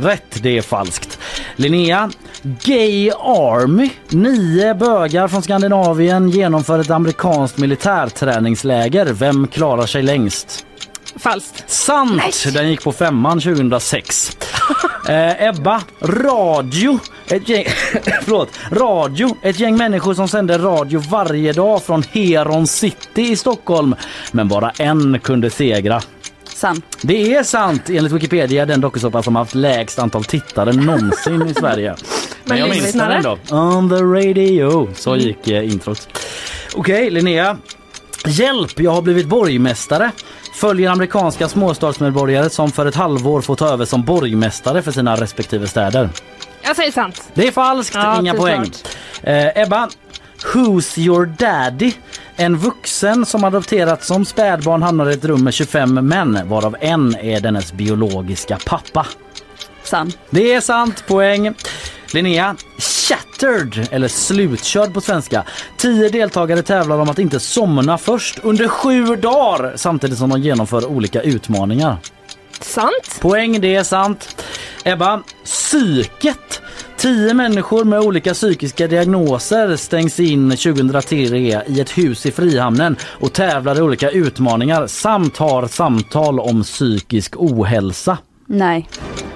Rätt, 0.00 0.42
det 0.42 0.58
är 0.58 0.62
falskt. 0.62 1.18
Linnea. 1.56 2.10
Gay 2.42 3.10
Army. 3.10 3.90
Nio 4.08 4.74
bögar 4.74 5.28
från 5.28 5.42
Skandinavien 5.42 6.30
genomför 6.30 6.78
ett 6.78 6.90
amerikanskt 6.90 7.58
militärträningsläger. 7.58 9.06
Vem 9.06 9.46
klarar 9.46 9.86
sig 9.86 10.02
längst? 10.02 10.66
Falskt. 11.16 11.70
Sant! 11.70 12.46
Den 12.54 12.68
gick 12.70 12.84
på 12.84 12.92
femman 12.92 13.40
2006. 13.40 14.36
Eh, 15.08 15.48
Ebba, 15.48 15.82
radio. 16.00 16.98
Ett 17.28 17.48
gäng, 17.48 17.64
förlåt, 18.22 18.48
radio. 18.70 19.36
Ett 19.42 19.60
gäng 19.60 19.76
människor 19.76 20.14
som 20.14 20.28
sänder 20.28 20.58
radio 20.58 21.02
varje 21.10 21.52
dag 21.52 21.82
från 21.82 22.02
Heron 22.02 22.66
City 22.66 23.22
i 23.22 23.36
Stockholm. 23.36 23.94
Men 24.32 24.48
bara 24.48 24.70
en 24.70 25.20
kunde 25.20 25.50
segra. 25.50 26.00
Sann. 26.60 26.82
Det 27.02 27.34
är 27.34 27.42
sant 27.42 27.90
enligt 27.90 28.12
Wikipedia 28.12 28.66
den 28.66 28.80
dokusåpa 28.80 29.22
som 29.22 29.36
haft 29.36 29.54
lägst 29.54 29.98
antal 29.98 30.24
tittare 30.24 30.72
någonsin 30.72 31.46
i 31.46 31.54
Sverige. 31.54 31.96
Men 32.44 32.58
jag 32.58 32.70
minns 32.70 32.92
den 32.92 33.10
ändå. 33.10 33.38
On 33.50 33.88
the 33.88 33.94
radio. 33.96 34.88
Så 34.94 35.16
gick 35.16 35.48
eh, 35.48 35.72
introt. 35.72 36.08
Okej 36.74 37.10
Linnea. 37.10 37.58
Hjälp, 38.26 38.80
jag 38.80 38.90
har 38.90 39.02
blivit 39.02 39.26
borgmästare. 39.26 40.10
Följer 40.54 40.90
amerikanska 40.90 41.48
småstadsmedborgare 41.48 42.50
som 42.50 42.72
för 42.72 42.86
ett 42.86 42.94
halvår 42.94 43.40
får 43.40 43.56
ta 43.56 43.68
över 43.68 43.84
som 43.84 44.02
borgmästare 44.02 44.82
för 44.82 44.92
sina 44.92 45.16
respektive 45.16 45.66
städer. 45.66 46.08
Jag 46.62 46.76
säger 46.76 46.92
sant. 46.92 47.22
Det 47.34 47.46
är 47.46 47.52
falskt, 47.52 47.94
Ja, 47.94 48.20
inga 48.20 48.34
poäng. 48.34 48.72
Eh, 49.22 49.62
Ebba, 49.62 49.88
Who's 50.44 50.98
your 50.98 51.26
daddy? 51.26 51.92
En 52.36 52.56
vuxen 52.56 53.26
som 53.26 53.44
adopterats 53.44 54.06
som 54.06 54.24
spädbarn 54.24 54.82
hamnar 54.82 55.10
i 55.10 55.14
ett 55.14 55.24
rum 55.24 55.44
med 55.44 55.54
25 55.54 56.08
män 56.08 56.40
varav 56.44 56.76
en 56.80 57.16
är 57.16 57.40
dennes 57.40 57.72
biologiska 57.72 58.58
pappa. 58.66 59.06
Sann. 59.82 60.12
Det 60.30 60.52
är 60.52 60.60
sant, 60.60 61.04
poäng. 61.06 61.54
Linnea, 62.14 62.56
Shattered, 62.78 63.88
eller 63.90 64.08
slutkörd 64.08 64.94
på 64.94 65.00
svenska. 65.00 65.44
Tio 65.76 66.08
deltagare 66.08 66.62
tävlar 66.62 66.98
om 66.98 67.10
att 67.10 67.18
inte 67.18 67.40
somna 67.40 67.98
först 67.98 68.38
under 68.42 68.68
sju 68.68 69.16
dagar 69.16 69.72
samtidigt 69.76 70.18
som 70.18 70.30
de 70.30 70.40
genomför 70.40 70.86
olika 70.86 71.22
utmaningar. 71.22 71.96
Sant. 72.60 73.20
Poäng, 73.20 73.60
det 73.60 73.76
är 73.76 73.82
sant. 73.82 74.44
Ebba, 74.84 75.22
psyket. 75.44 76.62
Tio 77.00 77.34
människor 77.34 77.84
med 77.84 78.00
olika 78.00 78.34
psykiska 78.34 78.86
diagnoser 78.86 79.76
stängs 79.76 80.20
in 80.20 80.50
2003 80.50 81.16
i 81.16 81.80
ett 81.80 81.98
hus 81.98 82.26
i 82.26 82.32
Frihamnen 82.32 82.96
och 83.02 83.32
tävlar 83.32 83.78
i 83.78 83.80
olika 83.80 84.10
utmaningar 84.10 84.86
samt 84.86 85.36
har 85.36 85.66
samtal 85.66 86.40
om 86.40 86.62
psykisk 86.62 87.34
ohälsa. 87.36 88.18
Nej. 88.46 88.88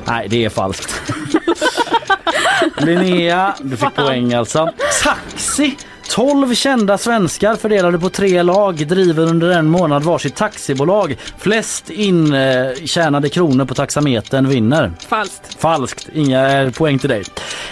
Nej, 0.05 0.29
det 0.29 0.45
är 0.45 0.49
falskt. 0.49 1.13
Linnea, 2.79 3.55
du 3.61 3.77
fick 3.77 3.95
poäng 3.95 4.35
alltså. 4.35 4.71
Taxi! 5.03 5.77
12 6.09 6.55
kända 6.55 6.99
svenskar 6.99 7.57
fördelade 7.57 7.99
på 7.99 8.11
tre 8.11 8.43
lag 8.43 8.87
driver 8.89 9.23
under 9.23 9.51
en 9.51 9.67
månad 9.67 10.03
varsitt 10.03 10.37
taxibolag. 10.37 11.17
Flest 11.39 11.91
intjänade 11.91 13.29
kronor 13.29 13.65
på 13.65 13.75
taxametern 13.75 14.49
vinner. 14.49 14.93
Falskt. 15.09 15.61
Falskt, 15.61 16.09
inga 16.13 16.63
eh, 16.63 16.71
poäng 16.71 16.99
till 16.99 17.09
dig. 17.09 17.25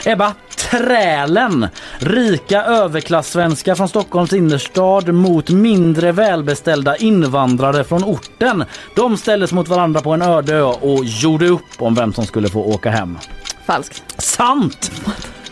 Ebba, 0.05 0.35
Trälen. 0.57 1.69
Rika 1.99 2.63
överklassvenskar 2.63 3.75
från 3.75 3.89
Stockholms 3.89 4.33
innerstad 4.33 5.15
mot 5.15 5.51
mindre 5.51 6.13
välbeställda 6.13 6.97
invandrare 6.97 7.85
från 7.85 8.05
orten. 8.05 8.65
De 8.97 9.17
ställdes 9.17 9.53
mot 9.53 9.69
varandra 9.69 10.01
på 10.01 10.13
en 10.13 10.23
öde 10.23 10.55
ö 10.55 10.63
och 10.63 11.05
gjorde 11.05 11.49
upp 11.49 11.63
om 11.79 11.95
vem 11.95 12.13
som 12.13 12.27
skulle 12.27 12.49
få 12.49 12.65
åka 12.65 12.91
hem. 12.91 13.19
Falskt. 13.67 14.03
Sant! 14.19 14.91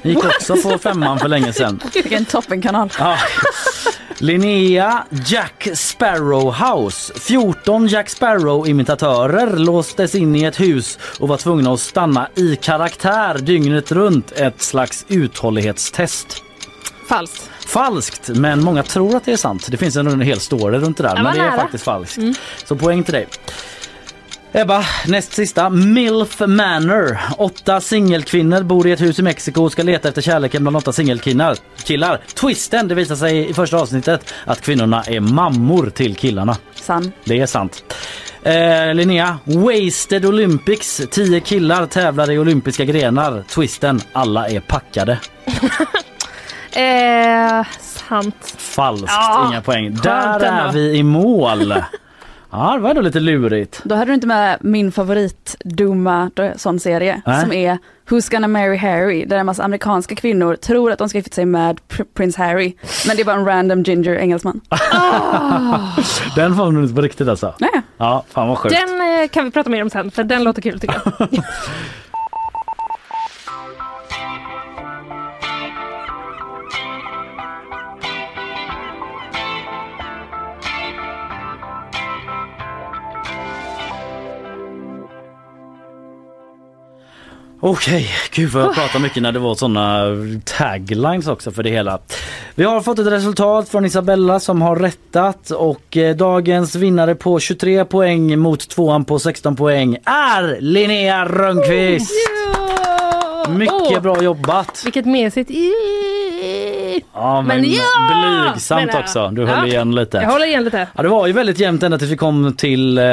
Gick 0.03 0.25
också 0.25 0.57
på 0.57 0.79
femman 0.79 1.19
för 1.19 1.29
länge 1.29 1.53
sedan. 1.53 1.81
Vilken 1.95 2.25
toppenkanal. 2.25 2.91
Ja. 2.99 3.17
Linnea 4.19 5.05
Jack 5.27 5.69
Sparrow 5.75 6.55
House. 6.55 7.13
14 7.19 7.87
Jack 7.87 8.09
Sparrow-imitatörer 8.09 9.57
låstes 9.57 10.15
in 10.15 10.37
i 10.37 10.45
ett 10.45 10.61
hus 10.61 10.99
och 11.19 11.29
var 11.29 11.37
tvungna 11.37 11.73
att 11.73 11.81
stanna 11.81 12.29
i 12.35 12.57
karaktär 12.57 13.39
dygnet 13.39 13.93
runt. 13.93 14.33
Ett 14.33 14.63
slags 14.63 15.05
uthållighetstest. 15.09 16.43
Falskt. 17.09 17.51
Falskt, 17.67 18.29
men 18.29 18.65
många 18.65 18.83
tror 18.83 19.17
att 19.17 19.25
det 19.25 19.33
är 19.33 19.37
sant. 19.37 19.67
Det 19.71 19.77
finns 19.77 19.97
en, 19.97 20.21
hel 20.21 20.41
story 20.41 20.79
runt 20.79 20.97
det 20.97 21.03
där, 21.03 21.23
men 21.23 21.35
det 21.35 21.41
är 21.41 21.57
faktiskt 21.57 21.85
falskt. 21.85 22.19
Så 22.65 22.77
poäng 22.77 23.05
till 23.05 23.15
dig. 23.15 23.27
Ebba, 24.53 24.85
näst 25.07 25.33
sista. 25.33 25.71
Milf 25.71 26.41
Manor. 26.41 27.19
Åtta 27.39 27.81
singelkvinnor 27.81 28.63
bor 28.63 28.87
i 28.87 28.93
ett 28.93 29.01
hus 29.01 29.19
i 29.19 29.23
Mexiko 29.23 29.63
och 29.63 29.73
ska 29.73 29.83
leta 29.83 30.09
efter 30.09 30.23
kärleken 30.23 30.63
bland 30.63 30.77
åtta 30.77 30.93
singelkillar. 30.93 31.57
Killar. 31.85 32.21
Twisten, 32.35 32.89
det 32.89 32.95
visar 32.95 33.17
sig 33.17 33.51
i 33.51 33.55
första 33.55 33.77
avsnittet 33.77 34.35
att 34.45 34.61
kvinnorna 34.61 35.03
är 35.03 35.21
mammor 35.21 35.91
till 35.91 36.15
killarna. 36.17 36.57
Sann. 36.75 37.13
Det 37.25 37.41
är 37.41 37.47
sant. 37.47 37.85
Eh, 38.43 38.95
Linnea, 38.95 39.39
Wasted 39.45 40.25
Olympics. 40.27 41.01
Tio 41.11 41.41
killar 41.41 41.87
tävlar 41.87 42.31
i 42.31 42.39
olympiska 42.39 42.85
grenar. 42.85 43.43
Twisten, 43.49 44.01
alla 44.13 44.49
är 44.49 44.61
packade. 44.61 45.19
Eh, 46.73 47.67
sant. 47.81 48.55
Falskt, 48.59 49.07
Ja, 49.09 49.49
inga 49.51 49.61
poäng. 49.63 49.95
Där 50.03 50.41
är 50.41 50.73
vi 50.73 50.97
i 50.97 51.03
mål. 51.03 51.75
Ja, 52.53 52.73
det 52.75 52.79
var 52.81 52.91
ändå 52.91 53.03
lite 53.03 53.21
lurigt. 53.21 53.81
Då 53.85 53.95
hade 53.95 54.11
du 54.11 54.15
inte 54.15 54.27
med 54.27 54.59
min 54.61 54.93
favoritdumma 54.93 56.31
sån 56.57 56.81
serie 56.81 57.23
Nej. 57.27 57.41
som 57.41 57.53
är 57.53 57.79
Who's 58.09 58.31
gonna 58.31 58.49
marry 58.49 58.77
Harry? 58.77 59.25
Där 59.25 59.37
en 59.37 59.47
massa 59.47 59.63
amerikanska 59.63 60.15
kvinnor 60.15 60.57
tror 60.57 60.93
att 60.93 60.99
de 60.99 61.09
ska 61.09 61.19
gifta 61.19 61.35
sig 61.35 61.45
med 61.47 61.81
Pr- 61.89 62.05
prins 62.15 62.37
Harry. 62.37 62.75
Men 63.07 63.17
det 63.17 63.23
är 63.23 63.25
bara 63.25 63.37
en 63.37 63.45
random 63.45 63.83
ginger 63.83 64.15
engelsman. 64.17 64.61
Den 66.37 66.55
var 66.57 66.71
nog 66.71 66.83
inte 66.83 66.95
på 66.95 67.01
riktigt 67.01 67.29
alltså. 67.29 67.55
Nej. 67.59 67.71
Ja, 67.97 68.25
fan 68.29 68.49
vad 68.49 68.59
sjukt. 68.59 68.75
Den 68.75 69.21
eh, 69.23 69.29
kan 69.29 69.45
vi 69.45 69.51
prata 69.51 69.71
mer 69.71 69.83
om 69.83 69.91
sen 69.91 70.11
för 70.11 70.25
den 70.25 70.45
låter 70.45 70.63
kul 70.63 70.81
tycker 70.81 71.01
jag. 71.05 71.29
Okej, 87.63 88.09
gud 88.35 88.51
vad 88.51 88.63
jag 88.63 88.75
pratar 88.75 88.99
mycket 88.99 89.23
när 89.23 89.33
det 89.33 89.39
var 89.39 89.55
såna 89.55 90.05
taglines 90.45 91.27
också 91.27 91.51
för 91.51 91.63
det 91.63 91.71
hela. 91.71 91.99
Vi 92.55 92.65
har 92.65 92.81
fått 92.81 92.99
ett 92.99 93.07
resultat 93.07 93.69
från 93.69 93.85
Isabella 93.85 94.41
som 94.41 94.63
har 94.63 94.77
rättat 94.77 95.51
och 95.51 95.97
eh, 95.97 96.17
dagens 96.17 96.75
vinnare 96.75 97.15
på 97.15 97.41
23 97.41 97.85
poäng 97.85 98.39
mot 98.39 98.69
tvåan 98.69 99.05
på 99.05 99.19
16 99.19 99.57
poäng 99.57 99.97
är 100.05 100.61
Linnea 100.61 101.25
Rönnqvist. 101.25 102.11
Mycket 103.49 103.75
Åh, 103.97 104.01
bra 104.01 104.23
jobbat. 104.23 104.83
Vilket 104.85 105.07
mesigt 105.07 105.51
i. 105.51 105.73
Ja, 107.15 107.43
men, 107.43 107.61
Men 107.61 107.71
ja! 107.71 108.51
blygsamt 108.53 108.91
jag. 108.93 109.01
också. 109.01 109.29
Du 109.33 109.45
höll 109.47 109.59
Ja. 109.59 109.67
igen 109.67 109.95
lite. 109.95 110.17
Jag 110.17 110.31
håller 110.31 110.47
igen 110.47 110.65
lite. 110.65 110.87
Ja, 110.97 111.03
det 111.03 111.09
var 111.09 111.27
ju 111.27 111.33
väldigt 111.33 111.59
jämnt 111.59 111.83
ända 111.83 111.99
tills 111.99 112.11
vi 112.11 112.17
kom 112.17 112.55
till 112.57 112.99
eh, 112.99 113.05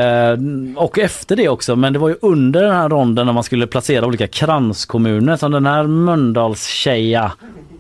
och 0.75 0.99
efter 0.99 1.35
det 1.35 1.49
också. 1.49 1.75
Men 1.75 1.93
det 1.93 1.99
var 1.99 2.09
ju 2.09 2.15
under 2.21 2.63
den 2.63 2.75
här 2.75 2.89
ronden 2.89 3.25
när 3.25 3.33
man 3.33 3.43
skulle 3.43 3.67
placera 3.67 4.05
olika 4.05 4.27
kranskommuner 4.27 5.35
som 5.37 5.51
den 5.51 5.65
här 5.65 5.83
Mölndalstjeja 5.83 7.31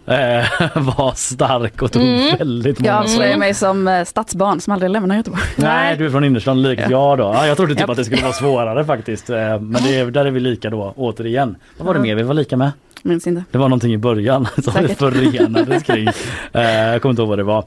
var 0.75 1.11
stark 1.15 1.81
och 1.81 1.91
tog 1.91 2.01
Mm. 2.01 2.37
väldigt 2.37 2.79
många 2.79 2.91
Jag 2.91 2.99
avslöjar 3.03 3.37
mig 3.37 3.53
som 3.53 3.87
eh, 3.87 4.03
stadsbarn 4.05 4.59
som 4.61 4.73
aldrig 4.73 4.91
lämnar 4.91 5.15
Göteborg. 5.15 5.41
Nej, 5.55 5.97
du 5.97 6.05
är 6.05 6.09
från 6.09 6.23
innerstan 6.23 6.61
likt 6.61 6.89
jag 6.89 7.17
då. 7.17 7.23
Ja, 7.23 7.47
jag 7.47 7.57
trodde 7.57 7.75
typ 7.75 7.89
att 7.89 7.97
det 7.97 8.05
skulle 8.05 8.21
vara 8.21 8.33
svårare 8.33 8.85
faktiskt. 8.85 9.29
Eh, 9.29 9.37
Men 9.59 9.83
det, 9.83 10.03
där 10.11 10.25
är 10.25 10.31
vi 10.31 10.39
lika 10.39 10.69
då, 10.69 10.93
återigen. 10.97 11.55
Vad 11.77 11.87
var 11.87 11.93
det 11.93 11.99
mer 11.99 12.15
vi 12.15 12.23
var 12.23 12.33
lika 12.33 12.57
med? 12.57 12.71
Minns 13.03 13.27
inte. 13.27 13.43
Det 13.51 13.57
var 13.57 13.69
någonting 13.69 13.93
i 13.93 13.97
början 13.97 14.47
som 14.63 14.73
Säkert. 14.73 14.97
förenades 14.97 15.83
kring. 15.83 16.07
Eh, 16.53 16.61
Jag 16.63 17.01
kommer 17.01 17.11
inte 17.11 17.21
ihåg 17.21 17.29
vad 17.29 17.37
det 17.39 17.43
var. 17.43 17.63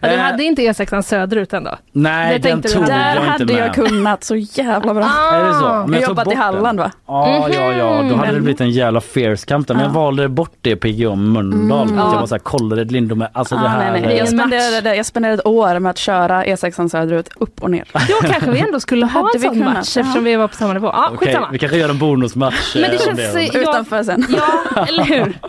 Ja, 0.00 0.08
du 0.08 0.14
Eh, 0.14 0.20
hade 0.20 0.44
inte 0.44 0.62
E6 0.62 1.02
söderut 1.02 1.52
ändå? 1.52 1.78
Nej, 1.92 2.38
det 2.38 2.48
den 2.48 2.62
tog 2.62 2.82
hade. 2.82 2.92
jag 2.92 3.00
Där 3.00 3.16
inte 3.20 3.30
hade 3.30 3.44
med. 3.44 3.56
jag 3.66 3.74
kunnat 3.74 4.24
så 4.24 4.36
jävla 4.36 4.94
bra. 4.94 5.04
Är 5.32 5.44
det 5.44 5.54
så? 5.54 5.66
Ah. 5.66 5.86
Men 5.86 5.92
Jag 5.94 6.02
tog 6.02 6.10
jobbat 6.10 6.24
bort 6.24 6.34
i 6.34 6.36
Halland 6.36 6.78
va? 6.78 6.90
Ja, 7.06 7.48
ja, 7.54 7.72
ja, 7.72 8.02
då 8.10 8.14
hade 8.16 8.26
det 8.26 8.32
Mhm. 8.32 8.42
blivit 8.42 8.60
en 8.60 8.70
jävla 8.70 9.00
fierce 9.00 9.46
kamp 9.46 9.66
där. 9.68 9.74
Men 9.74 9.84
jag 9.84 9.90
Ja. 9.90 10.00
valde 10.00 10.28
bort 10.28 10.52
det 10.60 10.76
PGA 10.76 11.14
Mölndal. 11.14 11.86
Mm. 11.88 11.98
Jag 11.98 12.14
Ja. 12.14 12.20
var 12.20 12.26
såhär, 12.26 12.38
Kållered, 12.40 12.92
Lindome, 12.92 13.28
alltså 13.32 13.54
det 13.54 13.60
Ah, 13.60 13.68
här. 13.68 13.92
nej, 13.92 14.02
nej. 14.02 14.16
Jag, 14.16 14.28
spenderade, 14.28 14.80
det- 14.80 14.96
jag 14.96 15.06
spenderade 15.06 15.34
ett 15.38 15.46
år 15.46 15.78
med 15.78 15.90
att 15.90 15.98
köra 15.98 16.44
E6 16.44 16.88
söderut 16.88 17.28
upp 17.36 17.62
och 17.62 17.70
ner. 17.70 17.84
Då 18.22 18.28
kanske 18.28 18.50
vi 18.50 18.58
ändå 18.60 18.80
skulle 18.80 19.06
ha 19.06 19.20
Hade 19.22 19.46
en 19.48 19.54
sån 19.54 19.64
match 19.64 19.96
eftersom 19.96 20.24
vi 20.24 20.36
var 20.36 20.48
på 20.48 20.56
samma 20.56 20.72
nivå. 20.72 20.88
Okej, 21.12 21.18
skitsamma. 21.18 21.48
vi 21.52 21.58
kanske 21.58 21.78
gör 21.78 21.88
en 21.88 21.98
bonusmatch. 21.98 22.74
Men 22.74 22.82
det 22.90 22.96
eh, 22.96 23.00
känns... 23.04 23.32
det. 23.34 23.42
jag- 23.42 23.56
Utanför 23.56 24.02
sen. 24.02 24.26
Ja, 24.36 24.42
eller 24.88 25.04
hur? 25.04 25.38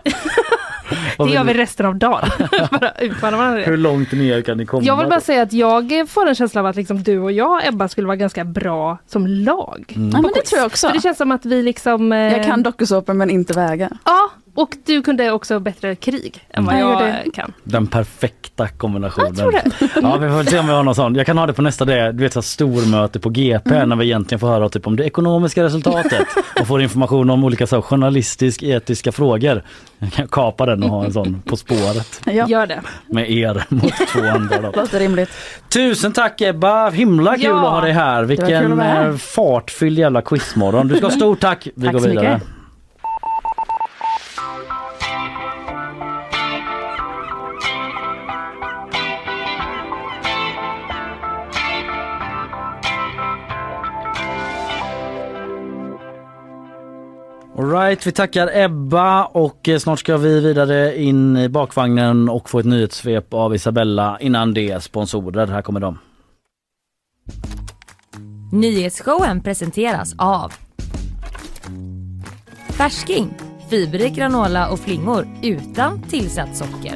Det 1.18 1.30
gör 1.34 1.44
vi 1.44 1.54
resten 1.54 1.86
av 1.86 1.96
dagen. 1.96 2.30
bara 2.72 2.92
utmana 3.00 3.38
varandra. 3.38 3.62
Hur 3.62 3.78
långt 3.78 4.12
ner 4.12 4.42
kan 4.42 4.58
ni 4.58 4.66
komma? 4.66 4.84
Jag 4.84 4.98
vill 4.98 5.06
bara 5.08 5.16
då? 5.16 5.22
säga 5.22 5.42
att 5.42 5.54
jag 5.54 6.06
får 6.10 6.28
en 6.28 6.36
känsla 6.36 6.62
av 6.62 6.68
att 6.68 6.76
liksom 6.76 7.04
du 7.04 7.20
och 7.20 7.32
jag, 7.32 7.68
Ebba, 7.68 7.88
skulle 7.88 8.08
vara 8.08 8.16
ganska 8.16 8.46
bra 8.46 8.98
som 9.08 9.28
lag. 9.28 9.94
Mm. 9.96 10.10
Ja, 10.14 10.22
men 10.22 10.32
det 10.36 10.42
tror 10.42 10.60
jag 10.60 10.66
också. 10.68 10.88
För 10.88 10.94
det 10.94 11.02
känns 11.02 11.18
som 11.18 11.32
att 11.32 11.46
vi 11.46 11.64
liksom... 11.64 12.12
eh, 12.12 12.20
Jag 12.38 12.46
kan 12.46 12.64
dokusåpor 12.64 13.14
men 13.14 13.30
inte 13.30 13.54
väga. 13.54 13.90
Ja, 14.06 14.30
och 14.56 14.70
du 14.86 15.02
kunde 15.02 15.32
också 15.32 15.60
bättre 15.60 15.96
krig 15.96 16.48
än 16.50 16.66
vad 16.66 16.76
Mm. 16.76 16.88
Jag 16.90 17.02
jag, 17.26 17.34
kan. 17.34 17.54
Den 17.64 17.88
perfekta 17.88 18.68
kombinationen. 18.68 19.28
Jag 19.28 19.38
tror 19.38 19.52
det. 19.52 19.72
Ja, 20.02 20.18
vi 20.18 20.30
får 20.30 20.44
se 20.44 20.60
om 20.60 20.68
vi 20.68 20.74
har 20.74 20.84
någon 20.84 20.96
sån. 20.96 21.16
Jag 21.16 21.26
kan 21.26 21.38
ha 21.38 21.46
det 21.48 21.54
på 21.54 21.62
nästa 21.62 21.86
det, 21.86 22.12
du 22.12 22.24
vet 22.24 22.34
så 22.34 22.42
stormöte 22.42 23.20
på 23.20 23.30
GP 23.30 23.70
Mm. 23.76 23.90
när 23.90 23.96
vi 23.96 24.06
egentligen 24.06 24.40
får 24.40 24.48
höra 24.48 24.70
typ 24.70 24.88
om 24.88 24.96
det 24.96 25.04
ekonomiska 25.06 25.64
resultatet 25.64 26.28
och 26.62 26.68
får 26.68 26.82
information 26.82 27.30
om 27.30 27.44
olika 27.44 27.68
så 27.68 27.82
journalistisk 27.82 28.64
etiska 28.64 29.12
frågor. 29.12 29.64
Jag 30.00 30.14
kan 30.14 30.28
kapa 30.28 30.66
den 30.66 30.84
och 30.84 30.90
ha 30.90 31.06
en 31.06 31.14
sån 31.14 31.42
På 31.46 31.58
spåret 31.58 32.22
Ja, 32.26 32.48
Gör 32.48 32.68
det. 32.68 32.82
med 33.08 33.32
er 33.32 33.64
mot 33.70 33.94
två 34.14 34.20
andra. 34.36 34.62
Då. 34.62 34.72
låter 34.82 35.00
rimligt. 35.00 35.30
Tusen 35.74 36.12
tack 36.14 36.42
Ebba, 36.42 36.90
himla 36.90 37.36
kul 37.36 37.44
Ja. 37.44 37.66
att 37.66 37.72
ha 37.74 37.82
dig 37.82 37.92
här. 37.94 38.24
Vilken 38.24 38.80
här. 38.80 39.10
eh, 39.10 39.16
fartfylld 39.16 40.00
jävla 40.00 40.22
quizmorgon. 40.22 40.88
Du 40.88 40.96
ska 40.98 41.06
ha 41.06 41.12
stort 41.12 41.40
tack. 41.40 41.68
Vi 41.76 41.86
Tack 41.86 41.94
går 41.94 42.00
vidare. 42.02 42.34
mycket. 42.34 42.48
Alright, 57.62 58.08
vi 58.08 58.12
tackar 58.12 58.50
Ebba 58.54 59.26
och 59.26 59.70
eh, 59.70 59.80
snart 59.80 60.00
ska 60.00 60.18
vi 60.18 60.40
vidare 60.40 61.02
in 61.02 61.38
i 61.38 61.50
bakvagnen 61.50 62.30
och 62.30 62.50
få 62.50 62.60
ett 62.60 62.66
nyhetssvep 62.66 63.34
av 63.34 63.56
Isabella. 63.56 64.18
Innan 64.20 64.54
det 64.54 64.84
sponsorer, 64.84 65.48
här 65.48 65.62
kommer 65.62 65.80
de. 65.80 66.00
Nyhetsshowen 68.52 69.42
presenteras 69.42 70.16
av 70.18 70.54
Färsking, 72.70 73.34
fiberrik 73.70 74.16
granola 74.16 74.70
och 74.70 74.80
flingor 74.80 75.28
utan 75.44 76.02
tillsatt 76.04 76.58
socker. 76.58 76.96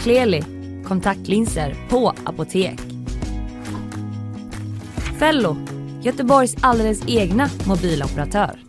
Kleli, 0.00 0.44
kontaktlinser 0.84 1.74
på 1.88 2.12
apotek. 2.24 2.80
Fello, 5.18 5.56
Göteborgs 6.02 6.56
alldeles 6.60 7.08
egna 7.08 7.48
mobiloperatör. 7.66 8.67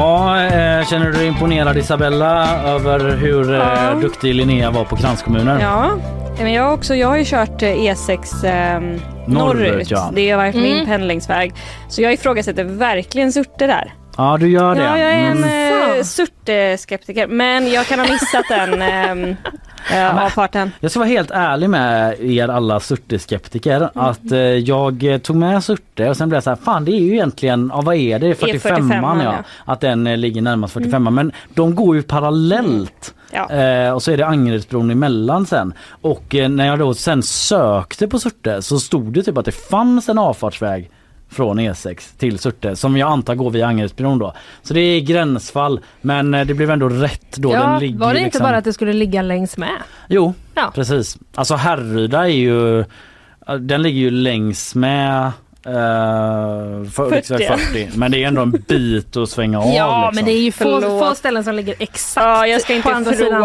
Ja, 0.00 0.42
eh, 0.42 0.86
känner 0.86 1.06
du 1.06 1.12
dig 1.12 1.26
imponerad 1.26 1.76
Isabella 1.76 2.46
över 2.66 3.16
hur 3.16 3.52
eh, 3.52 3.58
Ja. 3.58 3.94
duktig 4.00 4.34
Linnea 4.34 4.70
var 4.70 4.84
på 4.84 4.96
kranskommuner? 4.96 5.60
Ja, 5.60 5.90
men 6.38 6.52
jag 6.52 6.74
också. 6.74 6.94
Jag 6.94 7.08
har 7.08 7.16
ju 7.16 7.24
kört 7.24 7.62
eh, 7.62 7.68
E6 7.68 8.44
eh, 8.44 8.80
norrut. 8.80 8.98
Norrut, 9.28 9.90
ja. 9.90 10.10
Det 10.14 10.30
har 10.30 10.36
varit 10.38 10.54
Mm. 10.54 10.70
min 10.70 10.86
pendlingsväg. 10.86 11.54
Så 11.88 12.02
jag 12.02 12.12
ifrågasätter 12.12 12.64
verkligen 12.64 13.32
Surte 13.32 13.66
där. 13.66 13.94
Ja, 14.16 14.36
du 14.40 14.48
gör 14.48 14.74
det. 14.74 14.82
Ja, 14.84 14.98
jag 14.98 15.10
är 15.10 15.16
en 15.18 15.36
Mm. 15.44 15.79
Eh, 16.00 16.04
Surte-skeptiker. 16.04 17.26
Men 17.26 17.70
jag 17.70 17.86
kan 17.86 17.98
ha 17.98 18.06
missat 18.06 18.44
den 18.48 18.82
eh, 19.92 20.06
eh, 20.06 20.24
avfarten. 20.24 20.72
Jag 20.80 20.90
ska 20.90 21.00
vara 21.00 21.08
helt 21.08 21.30
ärlig 21.30 21.70
med 21.70 22.20
er 22.20 22.48
alla 22.48 22.80
Surte-skeptiker 22.80 23.76
Mm. 23.94 24.06
att 24.06 24.32
eh, 24.32 24.38
jag 24.38 25.04
eh, 25.04 25.18
tog 25.18 25.36
med 25.36 25.64
Surte 25.64 26.08
och 26.10 26.16
sen 26.16 26.28
blev 26.28 26.36
jag 26.36 26.44
så 26.44 26.50
här, 26.50 26.56
fan 26.56 26.84
det 26.84 26.92
är 26.92 27.00
ju 27.00 27.12
egentligen, 27.12 27.70
ja, 27.74 27.80
vad 27.80 27.94
är 27.94 28.18
det, 28.18 28.34
45 28.34 28.90
E45, 28.90 29.24
ja. 29.24 29.24
ja. 29.24 29.44
Att 29.64 29.80
den 29.80 30.06
eh, 30.06 30.16
ligger 30.16 30.42
närmast 30.42 30.72
45 30.74 31.14
men 31.14 31.32
de 31.54 31.74
går 31.74 31.96
ju 31.96 32.02
parallellt. 32.02 33.14
Ja. 33.30 33.50
Eh, 33.50 33.92
och 33.92 34.02
så 34.02 34.12
är 34.12 34.16
det 34.16 34.26
Angeredsbron 34.26 34.90
emellan 34.90 35.46
sen. 35.46 35.74
Och 36.00 36.34
eh, 36.34 36.48
när 36.48 36.66
jag 36.66 36.78
då 36.78 36.94
sen 36.94 37.22
sökte 37.22 38.08
på 38.08 38.18
Surte 38.18 38.62
så 38.62 38.78
stod 38.80 39.12
det 39.12 39.22
typ 39.22 39.38
att 39.38 39.44
det 39.44 39.52
fanns 39.70 40.08
en 40.08 40.18
avfartsväg 40.18 40.90
från 41.30 41.60
E6 41.60 42.18
till 42.18 42.38
Surte 42.38 42.76
som 42.76 42.96
jag 42.96 43.10
antar 43.10 43.34
går 43.34 43.50
via 43.50 43.66
Angeredsbron 43.66 44.18
då. 44.18 44.34
Så 44.62 44.74
det 44.74 44.80
är 44.80 45.00
gränsfall 45.00 45.80
men 46.00 46.34
eh, 46.34 46.46
det 46.46 46.54
blev 46.54 46.70
ändå 46.70 46.88
rätt 46.88 47.36
då. 47.36 47.52
Ja, 47.52 47.66
den 47.66 47.80
ligger 47.80 47.98
var 47.98 48.12
det 48.14 48.18
inte 48.20 48.24
liksom... 48.26 48.42
bara 48.42 48.56
att 48.56 48.64
det 48.64 48.72
skulle 48.72 48.92
ligga 48.92 49.22
längs 49.22 49.56
med? 49.56 49.76
Jo, 50.08 50.34
Ja. 50.54 50.70
precis. 50.74 51.18
Alltså 51.34 51.54
Härryda 51.54 52.18
är 52.24 52.32
ju, 52.32 52.84
den 53.60 53.82
ligger 53.82 54.00
ju 54.00 54.10
längs 54.10 54.74
med 54.74 55.32
Uh, 55.66 55.72
för, 56.90 57.10
40. 57.10 57.46
40. 57.46 57.88
Men 57.94 58.10
det 58.10 58.24
är 58.24 58.28
ändå 58.28 58.42
en 58.42 58.50
bit 58.50 59.16
att 59.16 59.28
svänga 59.30 59.58
av. 59.60 59.66
Ja, 59.74 60.00
liksom. 60.10 60.14
men 60.14 60.24
det 60.24 60.38
är 60.38 60.42
ju 60.42 60.52
få, 60.52 60.80
få 60.80 61.14
ställen 61.14 61.44
som 61.44 61.54
ligger 61.54 61.74
exakt 61.78 62.26
Ja, 62.26 62.46
jag 62.46 62.60
ska 62.60 62.74
inte 62.74 62.88
på 62.88 62.94
andra 62.94 63.12
sidan. 63.12 63.40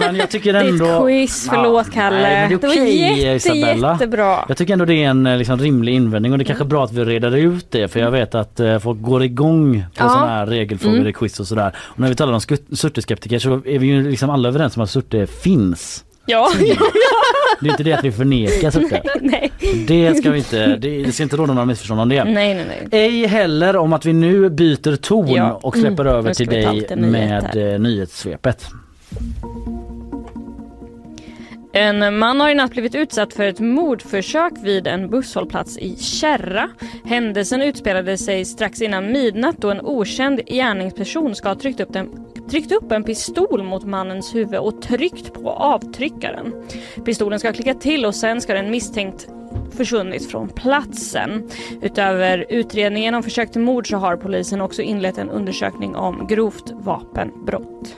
men 0.00 0.16
jag 0.16 0.30
tycker 0.30 0.52
Det 0.52 0.58
är 0.58 0.64
ändå... 0.64 0.84
ett 0.84 1.02
quiz, 1.02 1.46
förlåt 1.50 1.92
Kalle. 1.92 2.16
nej, 2.20 2.48
det 2.48 2.54
är 2.54 2.70
okej, 2.70 3.08
var 3.10 3.16
jätte, 3.16 3.48
Isabella. 3.48 3.92
jättebra. 3.92 4.44
Jag 4.48 4.56
tycker 4.56 4.72
ändå 4.72 4.84
det 4.84 4.94
är 5.04 5.08
en 5.10 5.26
eh, 5.26 5.36
liksom, 5.38 5.58
rimlig 5.58 5.94
invändning 5.94 6.32
och 6.32 6.38
det 6.38 6.44
är 6.44 6.46
kanske 6.46 6.64
bra 6.64 6.84
att 6.84 6.92
vi 6.92 7.04
reder 7.04 7.36
ut 7.36 7.66
det 7.70 7.88
för 7.88 8.00
jag 8.00 8.10
vet 8.10 8.34
att 8.34 8.60
eh, 8.60 8.78
folk 8.78 9.02
går 9.02 9.22
igång 9.22 9.84
på 9.96 10.04
Ja. 10.04 10.08
sådana 10.08 10.26
här 10.28 10.46
regelfrågor 10.46 10.96
Mm. 10.96 11.08
i 11.08 11.12
quiz 11.12 11.40
och 11.40 11.46
sådär. 11.46 11.76
Och 11.78 11.98
när 12.00 12.08
vi 12.08 12.14
talar 12.14 12.32
om 12.32 12.40
Surte-skeptiker 12.40 13.38
så 13.38 13.52
är 13.54 13.78
vi 13.78 13.86
ju 13.86 14.10
liksom 14.10 14.30
alla 14.30 14.48
överens 14.48 14.76
om 14.76 14.82
att 14.82 14.90
Surte 14.90 15.26
finns. 15.26 16.04
Ja, 16.26 16.48
Det 17.60 17.66
är 17.66 17.70
inte 17.70 17.82
det 17.82 17.92
att 17.92 18.04
vi 18.04 18.12
förnekar 18.12 18.70
Surte. 18.70 19.02
nej. 19.20 19.52
Det 19.88 20.14
ska 20.14 20.30
vi 20.30 20.38
inte, 20.38 20.66
det, 20.76 21.02
det 21.02 21.12
ska 21.12 21.22
inte 21.22 21.36
råda 21.36 21.52
några 21.54 21.66
missförstånd 21.66 22.00
om 22.00 22.08
det. 22.08 22.24
nej, 22.24 22.54
nej, 22.54 22.64
nej. 22.90 23.02
Ej 23.02 23.26
heller 23.26 23.76
om 23.76 23.92
att 23.92 24.06
vi 24.06 24.12
nu 24.12 24.50
byter 24.50 24.96
ton 24.96 25.28
Ja. 25.28 25.60
och 25.62 25.76
släpper 25.76 26.04
Mm. 26.04 26.14
över 26.16 26.34
till 26.34 26.46
dig 26.46 26.86
med 26.96 27.72
eh, 27.74 27.78
nyhetssvepet. 27.80 28.66
En 31.72 32.18
man 32.18 32.40
har 32.40 32.50
i 32.50 32.54
natt 32.54 32.70
blivit 32.70 32.94
utsatt 32.94 33.34
för 33.34 33.44
ett 33.44 33.60
mordförsök 33.60 34.52
vid 34.62 34.86
en 34.86 35.10
busshållplats 35.10 35.78
i 35.78 35.96
Kärra. 35.96 36.70
Händelsen 37.04 37.62
utspelade 37.62 38.18
sig 38.18 38.44
strax 38.44 38.82
innan 38.82 39.12
midnatt 39.12 39.58
då 39.58 39.70
en 39.70 39.80
okänd 39.80 40.40
gärningsperson 40.46 41.34
ska 41.34 41.48
ha 41.48 41.54
tryckt 41.54 41.80
upp, 41.80 41.92
den, 41.92 42.26
tryckt 42.50 42.72
upp 42.72 42.92
en 42.92 43.04
pistol 43.04 43.62
mot 43.62 43.84
mannens 43.84 44.34
huvud 44.34 44.60
och 44.60 44.82
tryckt 44.82 45.32
på 45.32 45.50
avtryckaren. 45.50 46.52
Pistolen 47.04 47.38
ska 47.38 47.48
ha 47.48 47.54
klickat 47.54 47.80
till 47.80 48.06
och 48.06 48.14
sen 48.14 48.40
ska 48.40 48.54
den 48.54 48.70
misstänkt 48.70 49.28
försvunnit 49.76 50.30
från 50.30 50.48
platsen. 50.48 51.48
Utöver 51.82 52.46
utredningen 52.48 53.14
om 53.14 53.22
försök 53.22 53.52
till 53.52 53.60
mord 53.60 53.88
så 53.90 53.96
har 53.96 54.16
polisen 54.16 54.60
också 54.60 54.82
inlett 54.82 55.18
en 55.18 55.30
undersökning 55.30 55.96
om 55.96 56.26
grovt 56.26 56.70
vapenbrott. 56.70 57.96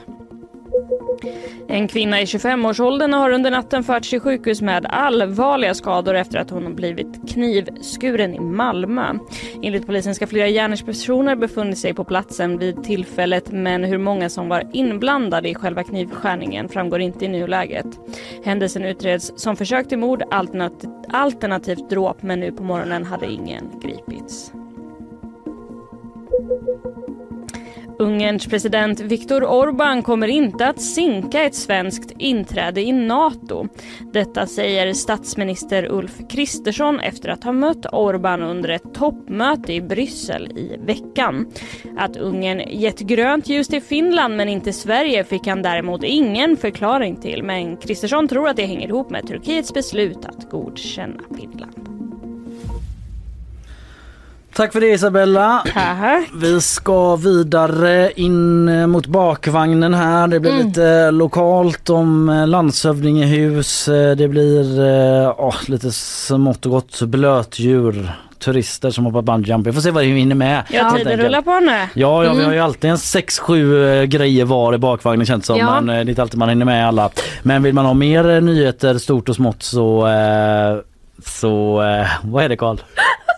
En 1.67 1.87
kvinna 1.87 2.21
i 2.21 2.25
25-årsåldern 2.25 3.13
har 3.13 3.31
under 3.31 3.51
natten 3.51 3.83
förts 3.83 4.09
till 4.09 4.19
sjukhus 4.19 4.61
med 4.61 4.85
allvarliga 4.85 5.73
skador 5.73 6.15
efter 6.15 6.39
att 6.39 6.49
hon 6.49 6.75
blivit 6.75 7.29
knivskuren 7.29 8.33
i 8.33 8.39
Malmö. 8.39 9.13
Enligt 9.63 9.85
polisen 9.85 10.15
ska 10.15 10.27
flera 10.27 10.47
gärningspersoner 10.47 11.35
befunnit 11.35 11.77
sig 11.77 11.93
på 11.93 12.03
platsen 12.03 12.57
vid 12.57 12.83
tillfället 12.83 13.51
men 13.51 13.83
hur 13.83 13.97
många 13.97 14.29
som 14.29 14.49
var 14.49 14.69
inblandade 14.73 15.49
i 15.49 15.55
själva 15.55 15.83
knivskärningen 15.83 16.69
framgår 16.69 17.01
inte 17.01 17.25
i 17.25 17.27
nuläget. 17.27 17.87
Händelsen 18.43 18.85
utreds 18.85 19.33
som 19.35 19.55
försök 19.55 19.87
till 19.87 19.99
mord 19.99 20.23
alternativt, 20.31 20.89
alternativt 21.09 21.89
dråp 21.89 22.21
men 22.21 22.39
nu 22.39 22.51
på 22.51 22.63
morgonen 22.63 23.05
hade 23.05 23.31
ingen 23.31 23.79
gripits. 23.81 24.51
Ungerns 28.01 28.47
president 28.47 28.99
Viktor 28.99 29.41
Orbán 29.41 30.01
kommer 30.01 30.27
inte 30.27 30.67
att 30.67 30.81
sinka 30.81 31.43
ett 31.43 31.55
svenskt 31.55 32.11
inträde 32.17 32.81
i 32.81 32.91
Nato. 32.91 33.67
Detta 34.13 34.47
säger 34.47 34.93
statsminister 34.93 35.91
Ulf 35.91 36.17
Kristersson 36.29 36.99
efter 36.99 37.29
att 37.29 37.43
ha 37.43 37.51
mött 37.51 37.85
Orbán 37.85 38.41
under 38.43 38.69
ett 38.69 38.93
toppmöte 38.93 39.73
i 39.73 39.81
Bryssel 39.81 40.57
i 40.57 40.77
veckan. 40.85 41.51
Att 41.97 42.17
Ungern 42.17 42.59
gett 42.69 42.99
grönt 42.99 43.49
ljus 43.49 43.67
till 43.67 43.81
Finland 43.81 44.37
men 44.37 44.49
inte 44.49 44.73
Sverige 44.73 45.23
fick 45.23 45.47
han 45.47 45.61
däremot 45.61 46.03
ingen 46.03 46.57
förklaring 46.57 47.15
till. 47.15 47.43
Men 47.43 47.77
Kristersson 47.77 48.27
tror 48.27 48.47
att 48.47 48.55
det 48.55 48.65
hänger 48.65 48.87
ihop 48.87 49.09
med 49.09 49.27
Turkiets 49.27 49.73
beslut 49.73 50.25
att 50.25 50.49
godkänna 50.49 51.19
Finland. 51.37 52.00
Tack 54.55 54.73
för 54.73 54.81
det 54.81 54.87
Isabella. 54.87 55.63
Vi 56.33 56.61
ska 56.61 57.15
vidare 57.15 58.11
in 58.15 58.89
mot 58.89 59.05
bakvagnen 59.07 59.93
här. 59.93 60.27
Det 60.27 60.39
blir 60.39 60.51
Mm. 60.51 60.67
lite 60.67 61.11
lokalt 61.11 61.89
om 61.89 62.29
eh, 62.29 62.47
landshövdingehus. 62.47 63.87
Eh, 63.87 64.15
Det 64.15 64.27
blir 64.27 64.79
eh, 65.23 65.33
åh, 65.37 65.55
lite 65.67 65.91
smått 65.91 66.65
och 66.65 66.71
gott 66.71 67.01
blötdjur. 67.01 68.11
Turister 68.39 68.89
som 68.89 69.05
hoppar 69.05 69.21
bungyjump. 69.21 69.67
Vi 69.67 69.73
får 69.73 69.81
se 69.81 69.91
vad 69.91 70.03
vi 70.03 70.09
hinner 70.11 70.35
med. 70.35 70.63
Ja, 70.69 70.91
tiden 70.97 71.19
rullar 71.19 71.41
på 71.41 71.59
nu. 71.59 71.71
Ja, 71.71 71.87
ja 71.93 72.19
vi 72.19 72.27
Mm. 72.29 72.45
har 72.45 72.53
ju 72.53 72.59
alltid 72.59 72.89
en 72.89 72.97
6-7 72.97 73.87
eh, 73.99 74.03
grejer 74.03 74.45
var 74.45 74.73
i 74.73 74.77
bakvagnen 74.77 75.25
känns 75.25 75.41
det 75.41 75.45
som. 75.47 75.57
Ja. 75.57 75.77
Eh, 75.77 75.83
det 75.85 75.93
är 75.93 76.09
inte 76.09 76.21
alltid 76.21 76.39
man 76.39 76.49
hinner 76.49 76.65
med 76.65 76.87
alla. 76.87 77.09
Men 77.43 77.63
vill 77.63 77.73
man 77.73 77.85
ha 77.85 77.93
mer 77.93 78.29
eh, 78.29 78.41
nyheter 78.41 78.97
stort 78.97 79.29
och 79.29 79.35
smått 79.35 79.63
så 79.63 80.07
eh, 80.07 80.77
så 81.25 81.81
eh, 81.83 82.07
vad 82.23 82.43
är 82.43 82.49
det 82.49 82.57
Karl? 82.57 82.77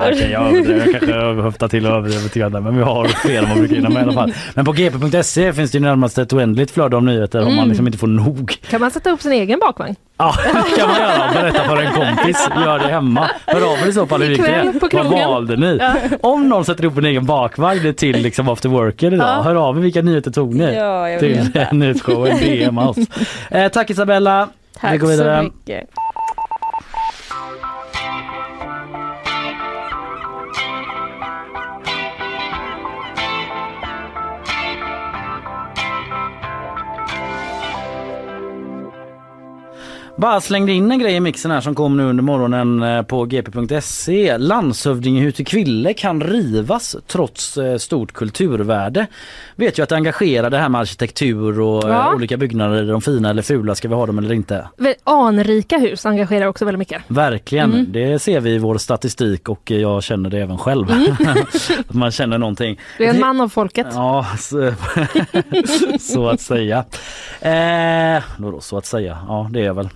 Nej, 0.00 0.12
okej, 0.12 0.30
jag 0.30 0.90
kanske 0.90 1.42
höftar 1.42 1.68
till 1.68 1.86
och 1.86 1.92
överdriver 1.92 2.22
lite 2.22 2.38
grann 2.38 2.52
men 2.52 2.76
vi 2.76 2.82
har 2.82 3.04
fler 3.08 3.42
än 3.42 3.48
vad 3.48 3.58
vi 3.58 3.74
hinna 3.74 3.88
med 3.88 4.00
i 4.00 4.02
alla 4.02 4.12
fall. 4.12 4.32
Men 4.54 4.64
på 4.64 4.72
gp.se 4.72 5.52
finns 5.52 5.70
det 5.70 5.78
ju 5.78 5.84
närmast 5.84 6.18
ett 6.18 6.32
oändligt 6.32 6.70
flöde 6.70 6.96
av 6.96 7.02
nyheter 7.04 7.38
om 7.38 7.44
man 7.44 7.54
Mm. 7.54 7.68
liksom 7.68 7.86
inte 7.86 7.98
får 7.98 8.06
nog. 8.06 8.56
Kan 8.70 8.80
man 8.80 8.90
sätta 8.90 9.10
upp 9.10 9.22
sin 9.22 9.32
egen 9.32 9.58
bakvagn? 9.58 9.94
Ja, 10.18 10.34
det 10.54 10.76
kan 10.80 10.88
man 10.88 10.98
göra. 11.00 11.32
Berätta 11.34 11.64
för 11.64 11.76
en 11.76 11.92
kompis. 11.92 12.48
Gör 12.64 12.78
det 12.78 12.88
hemma. 12.88 13.30
Hör 13.46 13.72
av 13.72 13.78
er 13.84 13.86
i 13.88 13.92
så 13.92 14.06
fall 14.06 14.22
hur 14.22 14.30
gick 14.30 14.42
det? 14.42 14.72
Vad 14.92 15.06
valde 15.06 15.56
ni? 15.56 15.76
Ja. 15.80 15.94
Om 16.22 16.48
någon 16.48 16.64
sätter 16.64 16.84
upp 16.84 16.98
en 16.98 17.04
egen 17.04 17.26
bakvagn 17.26 17.94
till 17.94 18.16
liksom 18.22 18.48
after 18.48 18.68
worker 18.68 19.14
idag, 19.14 19.28
Ja. 19.28 19.42
hör 19.42 19.54
av 19.54 19.76
er 19.78 19.80
vilka 19.82 20.02
nyheter 20.02 20.30
tog 20.30 20.54
ni? 20.54 20.74
Ja, 20.74 21.18
till 21.18 21.50
nyhetsshowen 21.72 22.36
DM 22.38 22.78
oss. 22.78 22.96
Eh, 23.50 23.68
tack 23.68 23.90
Isabella. 23.90 24.48
Vi 24.74 24.80
Tack 24.80 25.00
går 25.00 25.08
vidare. 25.08 25.38
så 25.38 25.44
mycket. 25.44 25.88
Bara 40.16 40.40
slängde 40.40 40.72
in 40.72 40.90
en 40.90 40.98
grej 40.98 41.14
i 41.14 41.20
mixen 41.20 41.50
här 41.50 41.60
som 41.60 41.74
kom 41.74 41.96
nu 41.96 42.02
under 42.04 42.22
morgonen 42.22 42.82
eh, 42.82 43.02
på 43.02 43.24
gp.se. 43.24 44.38
Landshövdingehus 44.38 45.40
i 45.40 45.44
Kville 45.44 45.94
kan 45.94 46.22
rivas 46.22 46.96
trots 47.06 47.56
eh, 47.58 47.76
stort 47.76 48.12
kulturvärde. 48.12 49.06
Vet 49.56 49.78
ju 49.78 49.82
att 49.82 49.88
det 49.88 49.94
engagerar 49.96 50.50
det 50.50 50.58
här 50.58 50.68
med 50.68 50.80
arkitektur 50.80 51.60
och 51.60 51.84
eh, 51.84 51.90
Ja. 51.90 52.14
olika 52.14 52.36
byggnader. 52.36 52.76
Är 52.76 52.86
de 52.92 53.00
fina 53.00 53.30
eller 53.30 53.42
fula? 53.42 53.74
Ska 53.74 53.88
vi 53.88 53.94
ha 53.94 54.06
dem 54.06 54.18
eller 54.18 54.32
inte? 54.34 54.68
Anrika 55.04 55.78
hus 55.78 56.06
engagerar 56.06 56.46
också 56.46 56.64
väldigt 56.64 56.78
mycket. 56.78 57.02
Verkligen, 57.08 57.72
Mm. 57.72 57.92
det 57.92 58.18
ser 58.18 58.40
vi 58.40 58.50
i 58.50 58.58
vår 58.58 58.78
statistik 58.78 59.48
och 59.48 59.70
jag 59.70 60.02
känner 60.02 60.30
det 60.30 60.38
även 60.40 60.58
själv. 60.58 60.86
att 61.88 61.94
man 61.94 62.10
känner 62.10 62.38
någonting. 62.38 62.80
Du 62.98 63.04
är 63.04 63.14
en 63.14 63.20
man 63.20 63.40
av 63.40 63.48
folket. 63.48 63.86
Ja, 63.92 64.26
så, 64.38 64.72
så 66.00 66.28
att 66.28 66.40
säga. 66.40 66.84
Eh, 67.40 68.22
då, 68.38 68.60
så 68.60 68.76
att 68.78 68.86
säga, 68.86 69.18
ja 69.28 69.48
det 69.52 69.60
är 69.60 69.64
jag 69.64 69.74
väl. 69.74 69.88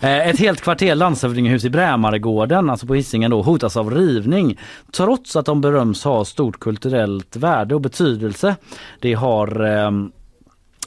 Eh, 0.00 0.28
ett 0.28 0.38
helt 0.38 0.60
kvarter 0.60 0.94
landshövdingehus 0.94 1.64
i 1.64 1.70
Brämaregården, 1.70 2.70
alltså 2.70 2.86
på 2.86 2.94
Hisingen 2.94 3.30
då, 3.30 3.42
hotas 3.42 3.76
av 3.76 3.90
rivning 3.90 4.58
trots 4.92 5.36
att 5.36 5.46
de 5.46 5.60
beröms 5.60 6.04
ha 6.04 6.24
stort 6.24 6.60
kulturellt 6.60 7.36
värde 7.36 7.74
och 7.74 7.80
betydelse. 7.80 8.56
Det 9.00 9.14
har 9.14 9.60
ehm, 9.64 10.12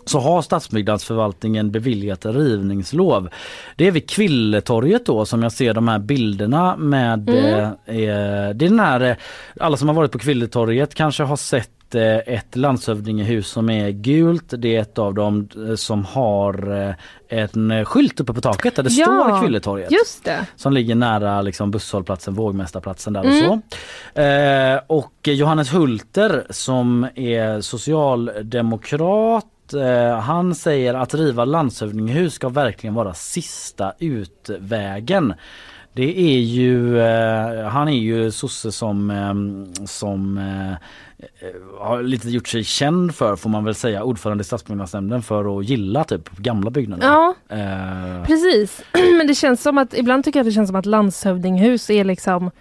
så 0.05 0.19
har 0.19 0.41
stadsbyggnadsförvaltningen 0.41 1.71
beviljat 1.71 2.25
rivningslov. 2.25 3.29
Det 3.75 3.87
är 3.87 3.91
vid 3.91 4.09
Kvilletorget 4.09 5.05
då 5.05 5.25
som 5.25 5.43
jag 5.43 5.51
ser 5.51 5.73
de 5.73 5.87
här 5.87 5.99
bilderna 5.99 6.75
med 6.77 7.29
Mm. 7.29 7.45
eh, 7.45 7.67
eh, 7.67 8.53
det 8.55 8.65
är 8.65 8.69
den 8.69 8.79
här, 8.79 9.01
eh, 9.01 9.15
alla 9.59 9.77
som 9.77 9.87
har 9.87 9.95
varit 9.95 10.11
på 10.11 10.19
Kvilletorget 10.19 10.95
kanske 10.95 11.23
har 11.23 11.35
sett 11.35 11.69
eh, 11.95 12.17
ett 12.17 12.55
landshövdingehus 12.55 13.47
som 13.47 13.69
är 13.69 13.89
gult. 13.89 14.53
Det 14.57 14.75
är 14.75 14.81
ett 14.81 14.97
av 14.97 15.13
dem 15.13 15.49
eh, 15.69 15.75
som 15.75 16.05
har 16.05 16.81
eh, 16.87 16.93
en 17.39 17.85
skylt 17.85 18.19
uppe 18.19 18.33
på 18.33 18.41
taket 18.41 18.75
där 18.75 18.83
det 18.83 18.89
Ja, 18.91 19.05
står 19.05 19.41
Kvilletorget. 19.41 19.91
Just 19.91 20.23
det. 20.23 20.45
Som 20.55 20.73
ligger 20.73 20.95
nära 20.95 21.41
liksom 21.41 21.71
busshållplatsen, 21.71 22.33
Vågmästarplatsen 22.33 23.13
där 23.13 23.23
Mm. 23.23 23.49
och 23.51 23.59
så. 24.15 24.21
Eh, 24.21 24.79
och 24.87 25.13
Johannes 25.27 25.73
Hulter 25.73 26.45
som 26.49 27.07
är 27.15 27.61
socialdemokrat 27.61 29.45
han 30.21 30.55
säger 30.55 30.93
att 30.93 31.13
riva 31.13 31.45
landshövdingehus 31.45 32.33
ska 32.33 32.49
verkligen 32.49 32.93
vara 32.93 33.13
sista 33.13 33.93
utvägen. 33.99 35.33
Det 35.95 36.19
är 36.19 36.39
ju, 36.39 36.99
eh, 36.99 37.67
han 37.67 37.87
är 37.87 37.97
ju 37.97 38.31
sosse 38.31 38.71
som, 38.71 39.09
eh, 39.11 39.85
som 39.85 40.37
eh, 40.37 40.73
har 41.79 42.03
lite 42.03 42.29
gjort 42.29 42.47
sig 42.47 42.63
känd 42.63 43.15
för 43.15 43.35
får 43.35 43.49
man 43.49 43.63
väl 43.63 43.75
säga, 43.75 44.03
ordförande 44.03 44.41
i 44.41 44.45
stadsbyggnadsnämnden 44.45 45.21
för 45.21 45.59
att 45.59 45.65
gilla 45.65 46.03
typ 46.03 46.29
gamla 46.37 46.69
byggnader. 46.71 47.07
Ja, 47.07 47.35
Eh, 47.49 48.25
precis. 48.25 48.81
Men 49.17 49.27
det 49.27 49.35
känns 49.35 49.61
som 49.61 49.77
att, 49.77 49.93
ibland 49.93 50.23
tycker 50.23 50.39
jag 50.39 50.43
att 50.43 50.47
det 50.47 50.55
känns 50.55 50.69
som 50.69 50.75
att 50.75 50.85
landshövdinghus 50.85 51.89
är 51.89 52.03
liksom 52.03 52.51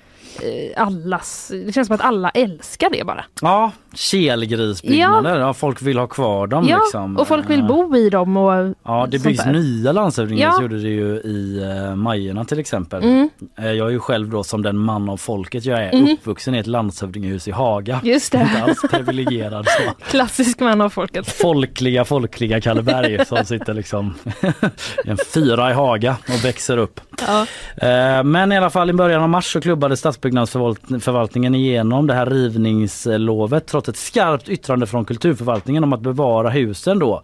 eh, 0.43 0.83
allas, 0.83 1.53
det 1.67 1.73
känns 1.73 1.87
som 1.87 1.95
att 1.95 2.01
alla 2.01 2.31
älskar 2.31 2.91
det 2.91 3.05
bara. 3.05 3.25
Ja, 3.41 3.73
kelgrisbyggnader. 3.95 5.39
Ja. 5.41 5.55
folk 5.55 5.83
vill 5.83 5.99
ha 5.99 6.07
kvar 6.07 6.47
dem. 6.47 6.67
ja, 6.69 6.79
liksom. 6.85 7.17
och 7.17 7.29
folk 7.29 7.51
vill 7.51 7.61
Eh, 7.61 7.67
bo 7.67 7.97
i 7.97 8.11
dem 8.11 8.37
och 8.37 8.75
Ja, 8.85 9.07
det 9.11 9.19
byggs 9.23 9.45
där. 9.45 9.53
nya 9.53 9.93
landshövdinghus 9.93 10.43
Ja. 10.57 10.63
gjorde 10.63 10.79
det 10.83 10.89
ju 10.89 11.15
i 11.15 11.61
uh, 11.89 11.95
Majorna 11.97 12.45
till 12.45 12.59
exempel. 12.59 13.03
Mm. 13.03 13.31
Eh, 13.59 13.71
jag 13.73 13.87
är 13.87 13.91
ju 13.91 13.99
själv 13.99 14.29
då 14.31 14.45
som 14.45 14.63
den 14.63 14.77
man 14.79 15.09
av 15.09 15.17
folket 15.17 15.65
jag 15.65 15.79
är 15.85 15.93
Mm. 15.95 16.13
uppvuxen 16.13 16.55
i 16.55 16.59
ett 16.59 16.67
landshövdingehus 16.67 17.49
i 17.49 17.51
Haga. 17.51 18.01
Just 18.05 18.33
det. 18.33 18.39
Inte 18.41 18.63
alls 18.63 18.81
privilegierad 18.91 19.67
så. 19.69 20.05
Klassisk 20.11 20.61
man 20.61 20.81
av 20.81 20.91
folket. 20.91 21.29
Folkliga, 21.33 22.05
folkliga 22.05 22.61
Kalle 22.61 22.83
Berg 22.83 23.27
som 23.27 23.45
sitter 23.45 23.75
liksom 23.75 24.15
en 25.05 25.17
fyra 25.35 25.71
i 25.71 25.75
Haga 25.75 26.17
och 26.29 26.45
växer 26.45 26.77
upp. 26.79 27.01
Ja. 27.27 27.47
Eh, 27.89 28.25
Men 28.25 28.53
i 28.53 28.57
alla 28.57 28.71
fall 28.71 28.91
i 28.91 28.93
början 28.93 29.23
av 29.23 29.29
mars 29.29 29.53
så 29.53 29.61
klubbade 29.61 29.97
stadsbyggnadsförvaltningen 29.97 31.55
igenom 31.55 32.07
det 32.07 32.15
här 32.15 32.27
rivningslovet 32.27 33.67
fått 33.83 33.89
ett 33.89 33.97
skarpt 33.97 34.49
yttrande 34.49 34.87
från 34.87 35.05
kulturförvaltningen 35.05 35.85
om 35.85 35.93
att 35.93 36.01
bevara 36.01 36.51
husen 36.51 36.99
då. 36.99 37.23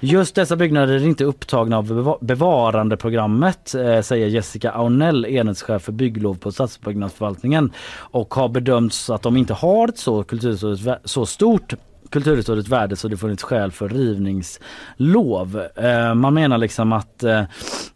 Just 0.00 0.34
dessa 0.34 0.56
byggnader 0.56 0.94
är 0.94 1.04
inte 1.04 1.24
upptagna 1.24 1.78
av 1.78 2.16
bevarandeprogrammet 2.20 3.74
eh, 3.74 4.00
säger 4.00 4.26
Jessica 4.26 4.70
Aunell, 4.70 5.26
enhetschef 5.26 5.82
för 5.82 5.92
bygglov 5.92 6.34
på 6.34 6.52
stadsbyggnadsförvaltningen 6.52 7.72
och 7.96 8.34
har 8.34 8.48
bedömts 8.48 9.10
att 9.10 9.22
de 9.22 9.36
inte 9.36 9.54
har 9.54 9.88
ett 9.88 9.98
så 9.98 10.24
kulturhistoriskt 10.24 10.88
så 11.04 11.26
stort 11.26 11.74
kulturhistoriskt 12.12 12.72
värde 12.72 12.96
så 12.96 13.08
det 13.08 13.16
funnits 13.16 13.42
skäl 13.42 13.72
för 13.72 13.88
rivningslov. 13.88 15.62
Eh, 15.76 16.14
man 16.14 16.34
menar 16.34 16.58
liksom 16.58 16.92
att 16.92 17.22
eh, 17.22 17.42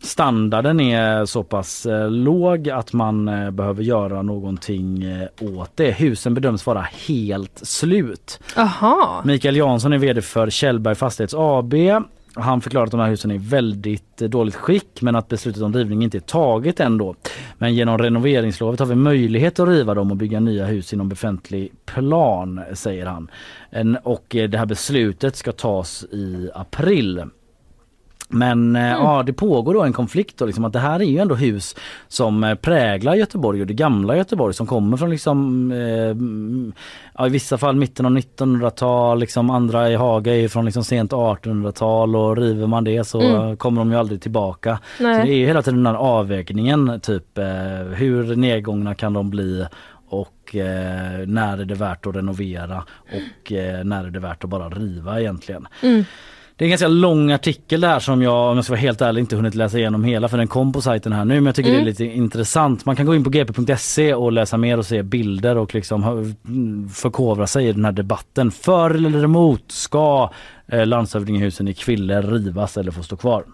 standarden 0.00 0.80
är 0.80 1.24
så 1.24 1.42
pass 1.42 1.86
eh, 1.86 2.10
låg 2.10 2.70
att 2.70 2.92
man 2.92 3.28
eh, 3.28 3.50
behöver 3.50 3.82
göra 3.82 4.22
någonting 4.22 5.04
åt 5.40 5.70
det. 5.74 5.90
Husen 5.90 6.34
bedöms 6.34 6.66
vara 6.66 6.86
helt 7.06 7.60
slut. 7.62 8.40
Jaha. 8.56 9.22
Mikael 9.24 9.56
Jansson 9.56 9.92
är 9.92 9.98
vd 9.98 10.22
för 10.22 10.50
Kjellberg 10.50 10.94
Fastighets 10.94 11.34
AB. 11.34 11.74
Han 12.36 12.60
förklarar 12.60 12.84
att 12.84 12.90
de 12.90 13.00
här 13.00 13.08
husen 13.08 13.30
är 13.30 13.34
i 13.34 13.38
väldigt 13.38 14.22
eh, 14.22 14.28
dåligt 14.28 14.54
skick 14.54 15.02
men 15.02 15.16
att 15.16 15.28
beslutet 15.28 15.62
om 15.62 15.72
rivning 15.72 16.02
inte 16.02 16.18
är 16.18 16.20
taget 16.20 16.80
ändå. 16.80 17.14
Men 17.58 17.74
genom 17.74 17.98
renoveringslovet 17.98 18.80
har 18.80 18.86
vi 18.86 18.94
möjlighet 18.94 19.60
att 19.60 19.68
riva 19.68 19.94
dem 19.94 20.10
och 20.10 20.16
bygga 20.16 20.40
nya 20.40 20.66
hus 20.66 20.92
inom 20.92 21.08
befintlig 21.08 21.72
plan, 21.84 22.60
säger 22.74 23.06
han. 23.06 23.30
En, 23.70 23.96
och 23.96 24.36
eh, 24.36 24.48
det 24.48 24.58
här 24.58 24.66
beslutet 24.66 25.36
ska 25.36 25.52
tas 25.52 26.04
i 26.04 26.50
april. 26.54 27.24
Men 28.28 28.76
eh, 28.76 28.82
ja, 28.88 29.22
det 29.26 29.32
pågår 29.32 29.74
då 29.74 29.82
en 29.82 29.92
konflikt 29.92 30.38
då, 30.38 30.46
liksom, 30.46 30.64
att 30.64 30.72
det 30.72 30.78
här 30.78 31.00
är 31.00 31.04
ju 31.04 31.18
ändå 31.18 31.34
hus 31.34 31.76
som 32.08 32.44
eh, 32.44 32.54
präglar 32.54 33.14
Göteborg 33.14 33.60
och 33.60 33.66
det 33.66 33.74
gamla 33.74 34.16
Göteborg 34.16 34.54
som 34.54 34.66
kommer 34.66 34.96
från 34.96 35.10
liksom 35.10 35.72
eh, 35.72 36.10
mm, 36.10 36.72
ja, 37.18 37.26
i 37.26 37.30
vissa 37.30 37.58
fall 37.58 37.76
mitten 37.76 38.06
av 38.06 38.12
1900-tal, 38.12 39.18
liksom 39.18 39.50
andra 39.50 39.90
i 39.90 39.94
Haga 39.94 40.34
är 40.36 40.48
från 40.48 40.64
liksom 40.64 40.84
sent 40.84 41.12
1800-tal 41.12 42.16
och 42.16 42.36
river 42.36 42.66
man 42.66 42.84
det 42.84 43.04
så 43.04 43.20
Mm. 43.20 43.56
kommer 43.56 43.80
de 43.80 43.90
ju 43.90 43.98
aldrig 43.98 44.22
tillbaka. 44.22 44.78
Nej. 45.00 45.20
Så 45.20 45.26
det 45.26 45.32
är 45.32 45.36
ju 45.36 45.46
hela 45.46 45.62
tiden 45.62 45.82
den 45.84 45.94
här 45.94 46.00
avvägningen 46.02 47.00
typ 47.02 47.38
eh, 47.38 47.44
hur 47.94 48.36
nedgångna 48.36 48.94
kan 48.94 49.12
de 49.12 49.30
bli 49.30 49.66
och 50.08 50.56
eh, 50.56 51.26
när 51.26 51.58
är 51.58 51.64
det 51.64 51.74
värt 51.74 52.06
att 52.06 52.16
renovera 52.16 52.84
och 53.02 53.52
eh, 53.52 53.84
när 53.84 54.04
är 54.04 54.10
det 54.10 54.20
värt 54.20 54.44
att 54.44 54.50
bara 54.50 54.68
riva 54.68 55.20
egentligen. 55.20 55.68
Mm. 55.82 56.04
Det 56.58 56.64
är 56.64 56.66
en 56.66 56.70
ganska 56.70 56.88
lång 56.88 57.32
artikel 57.32 57.80
där 57.80 57.98
som 57.98 58.22
jag 58.22 58.50
om 58.50 58.56
jag 58.56 58.64
ska 58.64 58.72
vara 58.72 58.80
helt 58.80 59.00
ärlig 59.00 59.20
inte 59.20 59.36
hunnit 59.36 59.54
läsa 59.54 59.78
igenom 59.78 60.04
hela 60.04 60.28
för 60.28 60.38
den 60.38 60.48
kom 60.48 60.72
på 60.72 60.80
sajten 60.80 61.12
här 61.12 61.24
nu 61.24 61.34
men 61.34 61.46
jag 61.46 61.54
tycker 61.54 61.70
Mm. 61.70 61.84
det 61.84 61.88
är 61.88 61.90
lite 61.90 62.04
intressant. 62.04 62.84
Man 62.84 62.96
kan 62.96 63.06
gå 63.06 63.14
in 63.14 63.24
på 63.24 63.30
gp.se 63.30 64.14
och 64.14 64.32
läsa 64.32 64.56
mer 64.56 64.78
och 64.78 64.86
se 64.86 65.02
bilder 65.02 65.56
och 65.56 65.74
liksom 65.74 66.02
mm, 66.48 66.88
förkovra 66.88 67.46
sig 67.46 67.68
i 67.68 67.72
den 67.72 67.84
här 67.84 67.92
debatten. 67.92 68.50
För 68.50 68.90
eller 68.90 69.24
emot 69.24 69.64
ska 69.68 70.30
eh, 70.66 70.86
landshövdingehusen 70.86 71.68
i 71.68 71.74
Kville 71.74 72.22
rivas 72.22 72.76
eller 72.76 72.92
få 72.92 73.02
stå 73.02 73.16
kvar? 73.16 73.44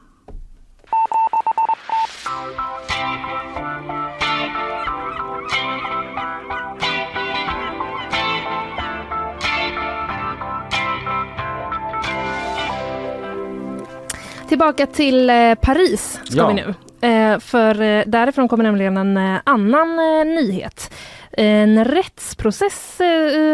Tillbaka 14.52 14.86
till 14.86 15.30
eh, 15.30 15.54
Paris 15.54 16.20
ska 16.24 16.36
Ja. 16.36 16.48
vi 16.48 16.54
nu. 16.54 16.74
Eh, 17.08 17.38
för 17.38 17.80
eh, 17.82 18.02
därifrån 18.06 18.48
kommer 18.48 18.64
nämligen 18.64 18.96
en 18.96 19.38
annan 19.44 19.96
nyhet. 20.34 20.92
En 21.32 21.84
rättsprocess 21.84 22.96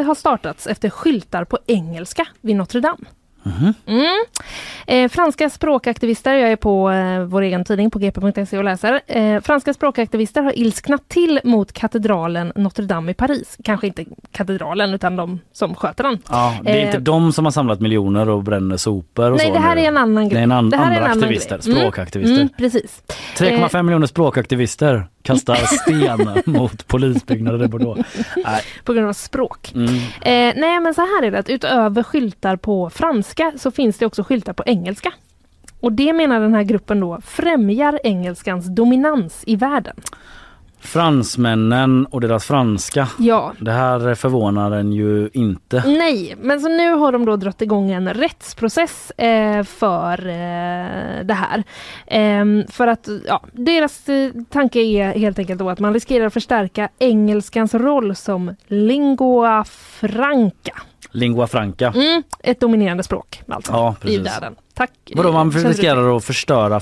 har 0.06 0.14
startats 0.14 0.66
efter 0.66 0.90
skyltar 0.90 1.44
på 1.44 1.58
engelska 1.66 2.26
vid 2.40 2.56
Notre 2.56 2.80
Dame. 2.80 3.04
Mm. 3.86 4.24
Eh, 4.86 5.08
franska 5.08 5.50
språkaktivister, 5.50 6.34
jag 6.34 6.52
är 6.52 6.56
på 6.56 6.90
eh, 6.90 7.20
vår 7.20 7.42
egen 7.42 7.64
tidning 7.64 7.90
på 7.90 7.98
gp.se 7.98 8.58
och 8.58 8.64
läser. 8.64 9.00
Eh, 9.06 9.40
franska 9.40 9.74
språkaktivister 9.74 10.42
har 10.42 10.58
ilsknat 10.58 11.08
till 11.08 11.40
mot 11.44 11.72
katedralen 11.72 12.52
Notre 12.56 12.84
Dame 12.84 13.10
i 13.10 13.14
Paris. 13.14 13.56
Kanske 13.64 13.86
inte 13.86 14.04
katedralen 14.32 14.94
utan 14.94 15.16
de 15.16 15.40
som 15.52 15.74
sköter 15.74 16.04
den. 16.04 16.18
Ja, 16.30 16.54
det 16.62 16.70
är 16.70 16.76
Eh, 16.76 16.86
inte 16.86 16.98
de 16.98 17.32
som 17.32 17.44
har 17.44 17.52
samlat 17.52 17.80
miljoner 17.80 18.28
och 18.28 18.42
bränner 18.42 18.76
sopor 18.76 19.30
och 19.30 19.36
Nej, 19.36 19.46
så 19.46 19.52
det 19.52 19.58
här 19.58 19.76
är 19.76 19.88
en 19.88 19.96
annan 19.96 20.28
grej. 20.28 20.34
Det 20.34 20.38
är 20.38 20.42
en 20.42 20.52
an- 20.52 20.70
Det 20.70 20.76
här 20.76 20.84
är 20.84 20.86
andra 20.88 20.98
en 20.98 21.04
annan 21.10 21.18
aktivister, 21.22 21.58
grej. 21.58 21.66
Mm, 21.72 21.78
språkaktivister. 21.80 22.36
Mm, 22.36 22.48
precis. 22.58 23.02
3,5 23.38 23.82
miljoner 23.82 24.06
språkaktivister 24.06 25.06
kastar 25.28 25.54
sten 25.54 26.42
mot 26.58 26.86
polisbyggnader 26.86 27.64
i 27.64 27.68
Bordeaux. 27.68 28.00
Nej. 28.44 28.62
På 28.84 28.92
grund 28.92 29.08
av 29.08 29.12
språk. 29.12 29.72
Mm. 29.74 29.94
Eh, 30.20 30.60
nej 30.60 30.80
men 30.80 30.94
så 30.94 31.00
här 31.00 31.22
är 31.22 31.30
det 31.30 31.38
att 31.38 31.48
utöver 31.48 32.02
skyltar 32.02 32.56
på 32.56 32.90
franska 32.90 33.52
så 33.56 33.70
finns 33.70 33.98
det 33.98 34.06
också 34.06 34.22
skyltar 34.22 34.52
på 34.52 34.62
engelska. 34.66 35.12
Och 35.80 35.92
det 35.92 36.12
menar 36.12 36.40
den 36.40 36.54
här 36.54 36.62
gruppen 36.62 37.00
då 37.00 37.20
främjar 37.24 38.00
engelskans 38.04 38.66
dominans 38.66 39.42
i 39.46 39.56
världen. 39.56 39.96
Fransmännen 40.80 42.06
och 42.06 42.20
deras 42.20 42.44
franska. 42.44 43.08
Ja. 43.18 43.52
Det 43.60 43.72
här 43.72 44.14
förvånar 44.14 44.70
en 44.70 44.92
ju 44.92 45.30
inte. 45.32 45.82
Nej, 45.86 46.34
men 46.40 46.60
så 46.60 46.68
nu 46.68 46.92
har 46.94 47.12
de 47.12 47.24
då 47.24 47.36
dragit 47.36 47.62
igång 47.62 47.90
en 47.90 48.14
rättsprocess 48.14 49.10
eh, 49.10 49.62
för 49.62 50.26
eh, 50.28 51.24
det 51.24 51.34
här. 51.34 51.64
Ehm, 52.06 52.64
för 52.70 52.86
att 52.86 53.08
ja, 53.26 53.42
deras 53.52 54.08
eh, 54.08 54.30
tanke 54.50 54.78
är 54.80 55.18
helt 55.18 55.38
enkelt 55.38 55.58
då 55.58 55.70
att 55.70 55.78
man 55.78 55.94
riskerar 55.94 56.26
att 56.26 56.32
förstärka 56.32 56.88
engelskans 56.98 57.74
roll 57.74 58.16
som 58.16 58.54
lingua 58.66 59.64
franca. 60.00 60.72
Lingua 61.10 61.46
franca. 61.46 61.92
Mm, 61.96 62.22
ett 62.42 62.60
dominerande 62.60 63.02
språk 63.02 63.42
alltså, 63.48 63.72
Ja, 63.72 63.94
i 63.98 64.02
precis. 64.02 64.26
världen. 64.26 64.54
Tack. 64.74 64.90
Vadå 65.14 65.32
man 65.32 65.50
riskerar 65.50 66.16
att 66.16 66.24
förstöra 66.24 66.80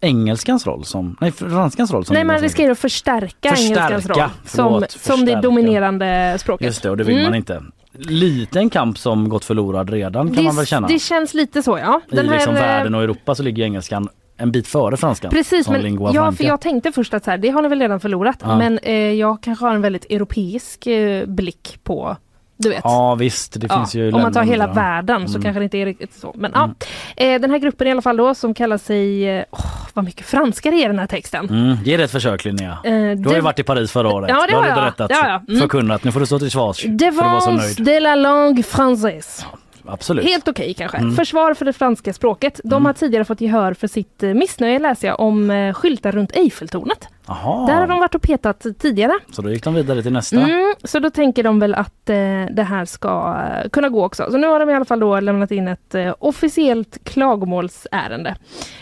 engelskans 0.00 0.66
roll 0.66 0.84
som, 0.84 1.16
nej 1.20 1.32
franskans 1.32 1.90
roll 1.92 2.04
som 2.04 2.14
Nej, 2.14 2.24
man 2.24 2.38
riskerar 2.38 2.70
att 2.70 2.78
förstärka, 2.78 3.50
Förstärka, 3.50 3.82
engelskans 3.82 4.06
roll 4.06 4.16
som, 4.18 4.72
förlåt, 4.72 4.90
som 4.90 5.20
det 5.20 5.26
förstärka. 5.26 5.40
dominerande 5.40 6.36
språket. 6.40 6.66
Just 6.66 6.82
det 6.82 6.90
och 6.90 6.96
det 6.96 7.04
vill 7.04 7.14
Mm. 7.16 7.24
man 7.24 7.34
inte. 7.34 7.62
Liten 7.98 8.70
kamp 8.70 8.98
som 8.98 9.28
gått 9.28 9.44
förlorad 9.44 9.90
redan 9.90 10.26
kan 10.26 10.36
det, 10.36 10.42
man 10.42 10.56
väl 10.56 10.66
känna. 10.66 10.88
det 10.88 10.98
känns 10.98 11.34
lite 11.34 11.62
så 11.62 11.78
ja. 11.78 12.00
I 12.10 12.16
liksom 12.16 12.54
eh, 12.54 12.60
världen 12.60 12.94
och 12.94 13.02
Europa 13.02 13.34
så 13.34 13.42
ligger 13.42 13.64
engelskan 13.64 14.08
en 14.36 14.52
bit 14.52 14.68
före 14.68 14.96
franskan. 14.96 15.30
Precis, 15.30 15.68
men 15.68 15.98
ja, 16.12 16.32
för 16.32 16.44
jag 16.44 16.60
tänkte 16.60 16.92
först 16.92 17.14
att 17.14 17.24
så 17.24 17.30
här, 17.30 17.38
det 17.38 17.48
har 17.48 17.62
ni 17.62 17.68
väl 17.68 17.80
redan 17.80 18.00
förlorat. 18.00 18.36
Ja. 18.42 18.58
Men 18.58 18.78
eh, 18.78 18.94
jag 18.94 19.40
kanske 19.42 19.64
har 19.64 19.74
en 19.74 19.82
väldigt 19.82 20.04
europeisk 20.04 20.86
eh, 20.86 21.26
blick 21.26 21.78
på, 21.84 22.16
du 22.58 22.68
vet. 22.68 22.80
Ja 22.84 23.14
visst, 23.14 23.60
det 23.60 23.66
Ja, 23.70 23.76
finns 23.76 23.94
ju 23.94 24.12
om 24.12 24.22
man 24.22 24.32
tar 24.32 24.42
hela 24.42 24.66
ja. 24.66 24.72
världen 24.72 25.28
så 25.28 25.34
Mm. 25.34 25.42
kanske 25.42 25.60
det 25.60 25.64
inte 25.64 25.78
är 25.78 25.86
riktigt 25.86 26.14
så. 26.14 26.32
Men 26.38 26.50
ja, 26.54 26.70
eh, 27.16 27.40
den 27.40 27.50
här 27.50 27.58
gruppen 27.58 27.86
i 27.86 27.90
alla 27.90 28.02
fall 28.02 28.16
då 28.16 28.34
som 28.34 28.54
kallar 28.54 28.78
sig, 28.78 29.38
åh 29.50 29.66
vad 29.94 30.04
mycket 30.04 30.26
franska 30.26 30.70
det 30.70 30.76
är 30.76 30.84
i 30.84 30.86
den 30.88 30.98
här 30.98 31.06
texten. 31.06 31.48
Mm, 31.48 31.76
ge 31.84 31.96
det 31.96 32.04
ett 32.04 32.10
försök 32.10 32.44
Linnea. 32.44 32.78
Eh, 32.84 32.92
Du 33.16 33.28
har 33.28 33.34
ju 33.36 33.40
varit 33.40 33.58
i 33.58 33.62
Paris 33.62 33.92
förra 33.92 34.08
året. 34.08 34.28
Ja, 34.30 34.46
det 34.48 34.54
har 34.54 34.62
du 34.62 34.68
jag. 34.68 34.76
berättat, 34.76 35.10
Ja, 35.10 35.28
ja. 35.28 35.42
Mm. 35.48 35.60
förkunnat. 35.60 36.04
Nu 36.04 36.12
får 36.12 36.20
du 36.20 36.26
stå 36.26 36.38
till 36.38 36.50
svars 36.50 36.76
så 36.82 36.88
Devance 36.88 37.82
de 37.82 38.00
la 38.00 38.14
langue 38.14 38.62
française. 38.62 39.44
Absolut. 39.88 40.24
Helt 40.24 40.48
okej 40.48 40.74
kanske. 40.74 40.96
Mm. 40.98 41.14
Försvar 41.14 41.54
för 41.54 41.64
det 41.64 41.72
franska 41.72 42.12
språket. 42.12 42.60
De 42.64 42.86
har 42.86 42.92
tidigare 42.92 43.24
fått 43.24 43.40
gehör 43.40 43.74
för 43.74 43.86
sitt 43.86 44.22
eh, 44.22 44.34
missnöje 44.34 44.78
läser 44.78 45.08
jag 45.08 45.20
om 45.20 45.50
eh, 45.50 45.74
skyltar 45.74 46.12
runt 46.12 46.36
Eiffeltornet. 46.36 47.08
Jaha. 47.28 47.66
Där 47.66 47.74
har 47.80 47.86
de 47.86 47.98
varit 47.98 48.14
och 48.14 48.22
petat 48.22 48.66
tidigare. 48.78 49.12
Så 49.32 49.42
då 49.42 49.50
gick 49.50 49.64
de 49.64 49.74
vidare 49.74 50.02
till 50.02 50.12
nästa. 50.12 50.36
Mm, 50.40 50.74
så 50.84 50.98
då 50.98 51.10
tänker 51.10 51.42
de 51.42 51.58
väl 51.58 51.74
att 51.74 52.10
eh, 52.10 52.16
det 52.50 52.66
här 52.68 52.84
ska 52.84 53.36
eh, 53.62 53.68
kunna 53.68 53.88
gå 53.88 54.04
också. 54.04 54.30
Så 54.30 54.36
nu 54.36 54.46
har 54.46 54.60
de 54.60 54.70
i 54.70 54.74
alla 54.74 54.84
fall 54.84 55.00
då 55.00 55.20
lämnat 55.20 55.50
in 55.50 55.68
ett 55.68 55.94
eh, 55.94 56.14
officiellt 56.18 56.98
klagomålsärende 57.04 58.36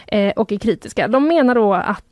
eh, 0.07 0.31
och 0.31 0.53
är 0.53 0.59
kritiska. 0.59 1.09
De 1.09 1.29
menar 1.29 1.55
då 1.55 1.75
att 1.75 2.05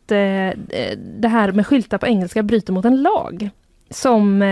det 0.98 1.28
här 1.28 1.52
med 1.52 1.66
skyltar 1.66 1.98
på 1.98 2.06
engelska 2.06 2.42
bryter 2.42 2.72
mot 2.72 2.84
en 2.84 3.02
lag 3.02 3.50
som 3.90 4.42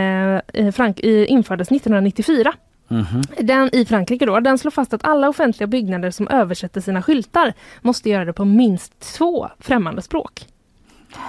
Frank- 0.74 1.00
infördes 1.26 1.68
1994. 1.72 2.52
Mhm. 2.90 3.22
Den 3.38 3.70
i 3.72 3.84
Frankrike 3.84 4.26
då, 4.26 4.40
den 4.40 4.58
slår 4.58 4.70
fast 4.70 4.94
att 4.94 5.04
alla 5.04 5.28
offentliga 5.28 5.66
byggnader 5.66 6.10
som 6.10 6.28
översätter 6.28 6.80
sina 6.80 7.02
skyltar 7.02 7.52
måste 7.82 8.10
göra 8.10 8.24
det 8.24 8.32
på 8.32 8.44
minst 8.44 9.00
två 9.00 9.48
främmande 9.58 10.02
språk. 10.02 10.46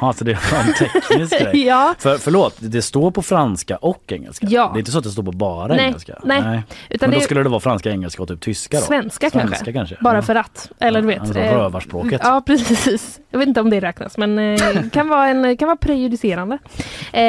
Ja, 0.02 0.14
så 0.14 0.24
det 0.24 0.32
är 0.32 0.68
en 0.68 0.74
teknisk 0.74 1.40
grej. 1.52 1.66
Ja. 1.66 1.96
För, 2.00 2.18
förlåt, 2.18 2.56
det 2.60 2.82
står 2.82 3.12
på 3.12 3.22
franska 3.22 3.78
och 3.78 4.04
engelska. 4.12 4.48
Ja. 4.50 4.70
Det 4.74 4.78
är 4.78 4.80
inte 4.80 4.92
så 4.92 4.98
att 4.98 5.04
det 5.04 5.10
står 5.10 5.24
på 5.24 5.32
bara 5.32 5.68
Nej, 5.76 5.86
engelska. 5.86 6.20
nej. 6.24 6.40
Utan 6.90 7.10
Men 7.10 7.12
då 7.12 7.18
det- 7.20 7.22
skulle 7.26 7.44
det 7.44 7.50
vara 7.50 7.60
franska, 7.60 7.90
engelska 7.92 8.22
och 8.24 8.28
typ 8.30 8.42
tyska 8.42 8.78
då? 8.80 8.84
Svenska, 8.86 9.30
Svenska 9.30 9.74
kanske. 9.74 9.98
Bara 10.02 10.22
för 10.22 10.36
att. 10.36 10.72
Eller 10.80 11.02
du 11.02 11.08
vet. 11.08 11.20
Alltså 11.22 11.40
eh, 11.40 11.58
rövarspråket. 11.58 12.22
Ja 12.24 12.42
precis. 12.46 13.20
Jag 13.30 13.40
vet 13.40 13.48
inte 13.48 13.62
om 13.62 13.70
det 13.70 13.80
räknas 13.80 14.18
men 14.18 14.40
eh, 14.40 14.60
kan 14.92 15.10
vara, 15.10 15.28
en, 15.28 15.58
kan 15.58 15.68
vara 15.68 15.78
prejudicerande. 15.78 16.58
Eh, 17.14 17.22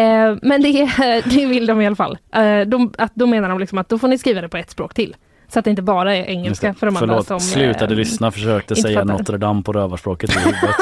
men 0.42 0.62
det, 0.62 0.90
det 1.24 1.46
vill 1.46 1.66
de 1.66 1.80
i 1.80 1.86
alla 1.86 1.96
fall. 1.96 2.18
Eh, 2.34 2.60
de, 2.60 2.92
att, 2.98 3.14
då 3.14 3.26
menar 3.26 3.48
de 3.48 3.58
liksom 3.58 3.78
att 3.78 3.88
då 3.88 3.98
får 3.98 4.08
ni 4.08 4.18
skriva 4.18 4.40
det 4.40 4.48
på 4.48 4.56
ett 4.56 4.70
språk 4.70 4.94
till. 4.94 5.16
Så 5.48 5.58
att 5.58 5.64
det 5.64 5.70
inte 5.70 5.82
bara 5.82 6.16
är 6.16 6.24
engelska 6.24 6.68
det. 6.68 6.74
för 6.74 6.86
de 6.86 6.96
andra 6.96 7.08
Förlåt, 7.08 7.26
som... 7.26 7.40
slutade 7.40 7.92
eh, 7.92 7.98
lyssna, 7.98 8.30
försökte 8.30 8.76
säga. 8.76 9.04
Notre 9.04 9.38
Dame 9.38 9.62
på 9.62 9.72
rövarspråket 9.72 10.30
i 10.36 10.38
huvudet. 10.38 10.76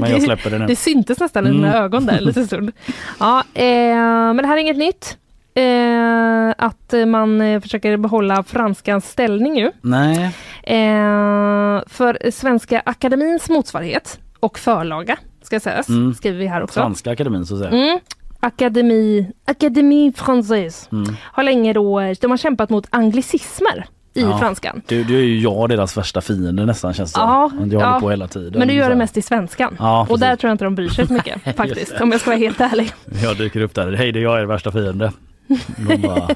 Men 0.00 0.10
jag 0.10 0.22
släpper 0.22 0.50
det 0.50 0.58
nu. 0.58 0.66
Det 0.66 0.76
syntes 0.76 1.20
nästan 1.20 1.46
i 1.46 1.50
dina 1.50 1.68
Mm. 1.68 1.82
ögon 1.82 2.06
där 2.06 2.18
en 2.18 2.24
liten 2.24 2.46
stund. 2.46 2.72
Ja, 3.20 3.44
eh, 3.54 3.64
men 4.04 4.36
det 4.36 4.46
här 4.46 4.56
är 4.56 4.60
inget 4.60 4.76
nytt. 4.76 5.18
Eh, 5.54 6.54
att 6.66 6.94
man 7.06 7.40
eh, 7.40 7.60
försöker 7.60 7.96
behålla 7.96 8.42
franskans 8.42 9.10
ställning 9.10 9.56
ju. 9.58 9.72
Nej. 9.80 10.24
Eh, 10.62 11.82
för 11.86 12.30
Svenska 12.30 12.82
Akademins 12.84 13.48
motsvarighet 13.50 14.18
och 14.40 14.58
förlaga 14.58 15.16
ska 15.42 15.60
sägas, 15.60 15.88
Mm. 15.88 16.14
skriver 16.14 16.38
vi 16.38 16.46
här 16.46 16.62
också. 16.62 16.80
Franska 16.80 17.10
akademin 17.10 17.46
så 17.46 17.54
att 17.54 17.60
säga. 17.60 17.70
Mm. 17.86 17.98
Akademi, 18.40 19.30
Académie 19.44 20.10
Française 20.10 20.88
Mm. 20.92 21.16
har 21.22 21.42
länge 21.42 21.72
då, 21.72 22.00
de 22.20 22.30
har 22.30 22.36
kämpat 22.38 22.70
mot 22.70 22.86
anglicismer 22.90 23.86
i 24.16 24.20
Ja. 24.20 24.38
franskan. 24.38 24.82
Du, 24.86 25.04
du 25.04 25.18
är 25.18 25.22
ju 25.22 25.40
jag 25.40 25.68
deras 25.68 25.96
värsta 25.96 26.20
fiende 26.20 26.66
nästan 26.66 26.94
känns 26.94 27.12
det 27.12 27.20
Ja, 27.20 27.50
som. 27.58 27.70
Jag 27.70 27.82
ja. 27.82 27.98
på 28.00 28.10
hela 28.10 28.28
tiden. 28.28 28.58
Men 28.58 28.68
du 28.68 28.74
gör 28.74 28.88
det 28.88 28.96
mest 28.96 29.16
i 29.16 29.22
svenskan. 29.22 29.76
Ja, 29.78 30.06
och 30.10 30.18
där 30.18 30.36
tror 30.36 30.48
jag 30.48 30.54
inte 30.54 30.64
de 30.64 30.74
bryr 30.74 30.88
sig 30.88 31.06
så 31.06 31.12
mycket 31.12 31.42
faktiskt, 31.56 32.00
om 32.00 32.12
jag 32.12 32.20
ska 32.20 32.30
vara 32.30 32.38
helt 32.38 32.60
ärlig. 32.60 32.92
Jag 33.22 33.36
dyker 33.36 33.60
upp 33.60 33.74
där. 33.74 33.92
Hej 33.92 34.12
det 34.12 34.18
är 34.18 34.22
jag 34.22 34.40
er 34.40 34.44
värsta 34.44 34.72
fiende. 34.72 35.12
De 35.88 35.96
bara, 35.96 36.28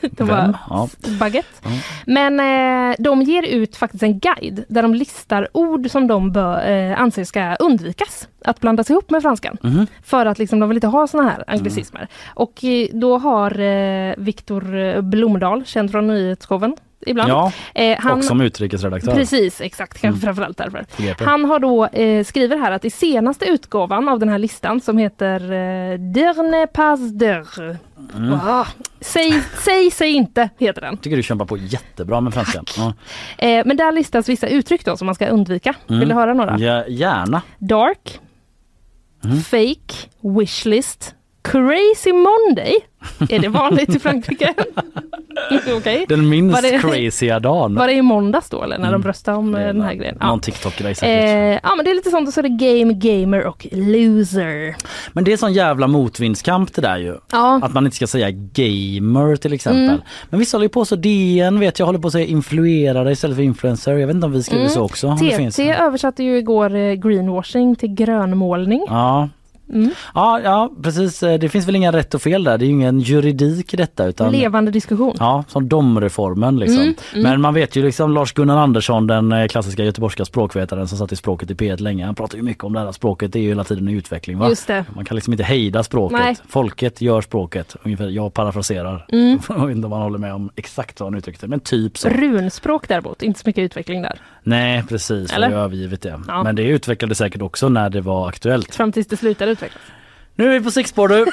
De 0.00 0.24
bara, 0.26 0.58
Ja. 0.70 0.88
baguette. 1.20 1.48
Ja. 1.64 1.70
Men 2.06 2.40
eh, 2.40 2.96
de 2.98 3.22
ger 3.22 3.42
ut 3.42 3.76
faktiskt 3.76 4.02
en 4.02 4.18
guide 4.18 4.64
där 4.68 4.82
de 4.82 4.94
listar 4.94 5.48
ord 5.52 5.90
som 5.90 6.06
de 6.06 6.32
bör, 6.32 6.70
eh, 6.70 7.00
anser 7.00 7.24
ska 7.24 7.54
undvikas 7.54 8.28
att 8.44 8.60
blandas 8.60 8.90
ihop 8.90 9.10
med 9.10 9.22
franskan. 9.22 9.56
Mhm. 9.62 9.86
För 10.02 10.26
att 10.26 10.38
liksom, 10.38 10.60
de 10.60 10.68
vill 10.68 10.76
inte 10.76 10.86
ha 10.86 11.06
såna 11.06 11.22
här 11.30 11.44
anglicismer. 11.46 12.08
Och 12.34 12.64
eh, 12.64 12.88
då 12.92 13.18
har 13.18 13.60
eh, 13.60 14.14
Viktor 14.16 15.00
Blomdahl, 15.00 15.64
känd 15.64 15.90
från 15.90 16.06
nyhetsshowen 16.06 16.76
ibland. 17.06 17.30
Ja, 17.30 17.52
eh, 17.74 17.98
han, 18.00 18.18
och 18.18 18.24
som 18.24 18.40
utrikesredaktör. 18.40 19.14
Precis, 19.14 19.60
exakt. 19.60 20.00
Kanske 20.00 20.06
Mm. 20.08 20.20
framförallt 20.20 20.56
därför. 20.58 21.24
Han 21.24 21.44
har 21.44 21.58
då 21.58 21.86
eh, 21.86 22.24
skriver 22.24 22.56
här 22.56 22.72
att 22.72 22.84
i 22.84 22.90
senaste 22.90 23.44
utgåvan 23.44 24.08
av 24.08 24.18
den 24.18 24.28
här 24.28 24.38
listan 24.38 24.80
som 24.80 24.98
heter 24.98 25.40
eh, 25.42 25.98
Dernier 25.98 26.66
pas 26.66 27.00
d'heure. 27.00 27.76
Mm. 28.16 28.32
Ah, 28.32 28.66
säg, 29.00 29.42
säg, 29.64 29.90
säg 29.90 30.10
inte 30.12 30.48
heter 30.58 30.80
den. 30.80 30.96
tycker 30.96 31.16
du 31.16 31.22
kämpar 31.22 31.44
på 31.46 31.56
jättebra 31.56 32.20
med 32.20 32.34
franskan. 32.34 32.64
Ja. 32.76 32.94
Eh, 33.38 33.62
men 33.66 33.76
där 33.76 33.92
listas 33.92 34.28
vissa 34.28 34.46
uttryck 34.48 34.84
då 34.84 34.96
som 34.96 35.06
man 35.06 35.14
ska 35.14 35.26
undvika. 35.26 35.74
Vill 35.86 35.96
Mm. 35.96 36.08
du 36.08 36.14
höra 36.14 36.34
några? 36.34 36.58
Ja, 36.58 36.86
gärna. 36.86 37.42
Dark, 37.58 38.20
Mm. 39.24 39.40
fake, 39.40 40.08
wishlist, 40.38 41.14
Crazy 41.44 42.12
Monday. 42.12 42.74
Är 43.28 43.38
det 43.38 43.48
vanligt 43.48 43.94
i 43.96 43.98
Frankrike? 43.98 44.54
Okej. 45.76 46.04
Den 46.08 46.28
minst 46.28 46.62
det- 46.62 46.78
crazya 46.78 47.40
dagen. 47.40 47.74
Var 47.74 47.86
det 47.86 47.92
i 47.92 48.02
måndags 48.02 48.50
då 48.50 48.62
eller 48.62 48.78
när 48.78 48.84
de 48.84 48.94
Mm. 48.94 49.06
röstade 49.06 49.36
om 49.38 49.54
eh, 49.54 49.60
den 49.60 49.80
här 49.80 49.94
grejen? 49.94 50.16
Någon 50.20 50.28
Ja. 50.30 50.38
TikTok-grej 50.42 50.94
säkert. 50.94 51.24
Eh, 51.24 51.60
ja 51.70 51.74
men 51.76 51.84
det 51.84 51.90
är 51.90 51.94
lite 51.94 52.10
sånt 52.10 52.28
och 52.28 52.34
så 52.34 52.40
är 52.40 52.42
det 52.42 52.48
game, 52.48 52.92
gamer 52.94 53.46
och 53.46 53.66
loser. 53.72 54.76
Men 55.12 55.24
det 55.24 55.32
är 55.32 55.36
sån 55.36 55.52
jävla 55.52 55.86
motvindskamp 55.86 56.74
det 56.74 56.82
där 56.82 56.98
ju. 56.98 57.14
Ja. 57.32 57.60
Att 57.62 57.72
man 57.74 57.84
inte 57.84 57.96
ska 57.96 58.06
säga 58.06 58.30
gamer 58.30 59.36
till 59.36 59.52
exempel. 59.52 59.84
Mm. 59.84 60.00
Men 60.30 60.40
vissa 60.40 60.56
håller 60.56 60.64
ju 60.64 60.68
på 60.68 60.84
så, 60.84 60.96
DN 60.96 61.60
vet 61.60 61.78
jag 61.78 61.86
håller 61.86 61.98
på 61.98 62.06
att 62.06 62.12
säga 62.12 62.26
influerare 62.26 63.12
istället 63.12 63.36
för 63.36 63.42
influencer. 63.42 63.92
Jag 63.96 64.06
vet 64.06 64.14
inte 64.14 64.26
om 64.26 64.32
vi 64.32 64.42
skriver 64.42 64.62
Mm. 64.62 64.74
så 64.74 64.82
också. 64.82 65.16
TT 65.50 65.70
översatte 65.70 66.24
ju 66.24 66.38
igår 66.38 66.74
eh, 66.74 66.92
greenwashing 66.94 67.76
till 67.76 67.94
grönmålning. 67.94 68.84
Ja. 68.88 69.28
Mm. 69.72 69.90
Ja, 70.14 70.40
ja 70.40 70.70
precis. 70.82 71.22
Eh, 71.22 71.38
Det 71.38 71.48
finns 71.48 71.68
väl 71.68 71.76
inga 71.76 71.92
rätt 71.92 72.14
och 72.14 72.22
fel 72.22 72.44
där. 72.44 72.58
Det 72.58 72.64
är 72.64 72.66
ju 72.66 72.72
ingen 72.72 73.00
juridik 73.00 73.74
i 73.74 73.76
detta. 73.76 74.06
Utan... 74.06 74.32
Levande 74.32 74.70
diskussion. 74.70 75.16
Ja, 75.18 75.44
som 75.48 75.68
domreformen 75.68 76.58
liksom. 76.58 76.80
Mm, 76.82 76.94
mm. 77.12 77.22
Men 77.22 77.40
man 77.40 77.54
vet 77.54 77.76
ju 77.76 77.82
liksom 77.82 78.12
Lars-Gunnar 78.14 78.56
Andersson, 78.56 79.06
den 79.06 79.32
eh, 79.32 79.46
klassiska 79.46 79.84
göteborgska 79.84 80.24
språkvetaren 80.24 80.88
som 80.88 80.98
satt 80.98 81.12
i 81.12 81.16
språket 81.16 81.50
i 81.50 81.54
P1 81.54 81.82
länge. 81.82 82.06
Han 82.06 82.14
pratar 82.14 82.36
ju 82.36 82.42
mycket 82.42 82.64
om 82.64 82.72
det 82.72 82.80
här 82.80 82.92
språket, 82.92 83.32
det 83.32 83.38
är 83.38 83.42
ju 83.42 83.48
hela 83.48 83.64
tiden 83.64 83.88
i 83.88 83.92
utveckling. 83.92 84.38
Va? 84.38 84.48
Just 84.48 84.66
det. 84.66 84.84
Man 84.94 85.04
kan 85.04 85.14
liksom 85.14 85.32
inte 85.32 85.44
hejda 85.44 85.82
språket. 85.82 86.18
Nej. 86.18 86.36
Folket 86.48 87.00
gör 87.00 87.20
språket. 87.20 87.76
Ungefär, 87.82 88.08
jag 88.08 88.34
parafraserar. 88.34 89.06
Mm. 89.12 89.38
Jag 89.48 89.66
vet 89.66 89.76
inte 89.76 89.86
om 89.86 89.90
man 89.90 90.02
håller 90.02 90.18
med 90.18 90.34
om 90.34 90.50
exakt 90.56 90.98
så 90.98 91.04
han 91.04 91.14
uttryckte 91.14 91.46
men 91.46 91.60
typ 91.60 91.98
så. 91.98 92.08
Runspråk 92.08 92.88
däremot, 92.88 93.22
inte 93.22 93.40
så 93.40 93.48
mycket 93.48 93.62
utveckling 93.62 94.02
där. 94.02 94.18
Nej 94.42 94.82
precis, 94.88 95.38
vi 95.38 95.42
har 95.42 95.50
övergivit 95.50 96.02
det. 96.02 96.20
Ja. 96.28 96.42
Men 96.42 96.56
det 96.56 96.62
utvecklades 96.62 97.18
säkert 97.18 97.42
också 97.42 97.68
när 97.68 97.90
det 97.90 98.00
var 98.00 98.28
aktuellt. 98.28 98.74
Fram 98.74 98.92
tills 98.92 99.06
det 99.06 99.16
slutade 99.16 99.53
utvecklas. 99.54 99.82
Nu 100.36 100.46
är 100.46 100.58
vi 100.58 100.64
på 100.64 100.70
stickspår 100.70 101.08
du. 101.08 101.26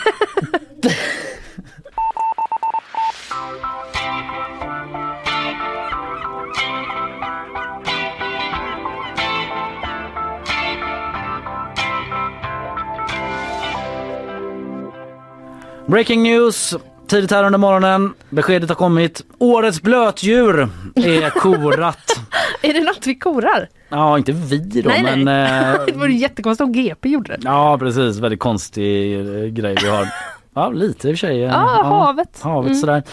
Breaking 15.88 16.24
news! 16.24 16.76
Tidigt 17.08 17.32
här 17.32 17.44
under 17.44 17.60
morgonen. 17.60 18.14
Beskedet 18.30 18.70
har 18.70 18.76
kommit. 18.76 19.22
Årets 19.38 19.82
blötdjur 19.82 20.70
är 20.96 21.30
korat. 21.30 22.21
Är 22.70 22.74
det 22.74 22.80
något 22.82 23.08
vi 23.08 23.16
korar? 23.16 23.70
Ja, 23.90 24.18
inte 24.18 24.32
vi 24.32 24.58
då, 24.82 24.90
Nej, 24.90 25.04
nej. 25.04 25.18
men... 25.24 25.28
eh, 25.76 25.86
det 25.86 25.94
vore 25.98 26.14
jättekonstigt 26.14 26.66
om 26.66 26.72
GP 26.74 27.10
gjorde 27.10 27.30
det. 27.38 27.40
Ja 27.44 27.78
precis, 27.78 28.18
väldigt 28.18 28.40
konstig 28.40 29.20
eh, 29.20 29.46
grej 29.46 29.76
vi 29.84 29.90
har. 29.90 30.08
Ja 30.56 30.70
lite 30.70 31.10
i 31.10 31.14
och 31.14 31.18
för 31.20 31.28
sig. 31.28 31.44
eh, 31.44 31.50
Ja, 31.52 31.84
havet. 31.84 32.40
Havet 32.42 32.70
Mm. 32.70 32.80
sådär. 32.80 33.04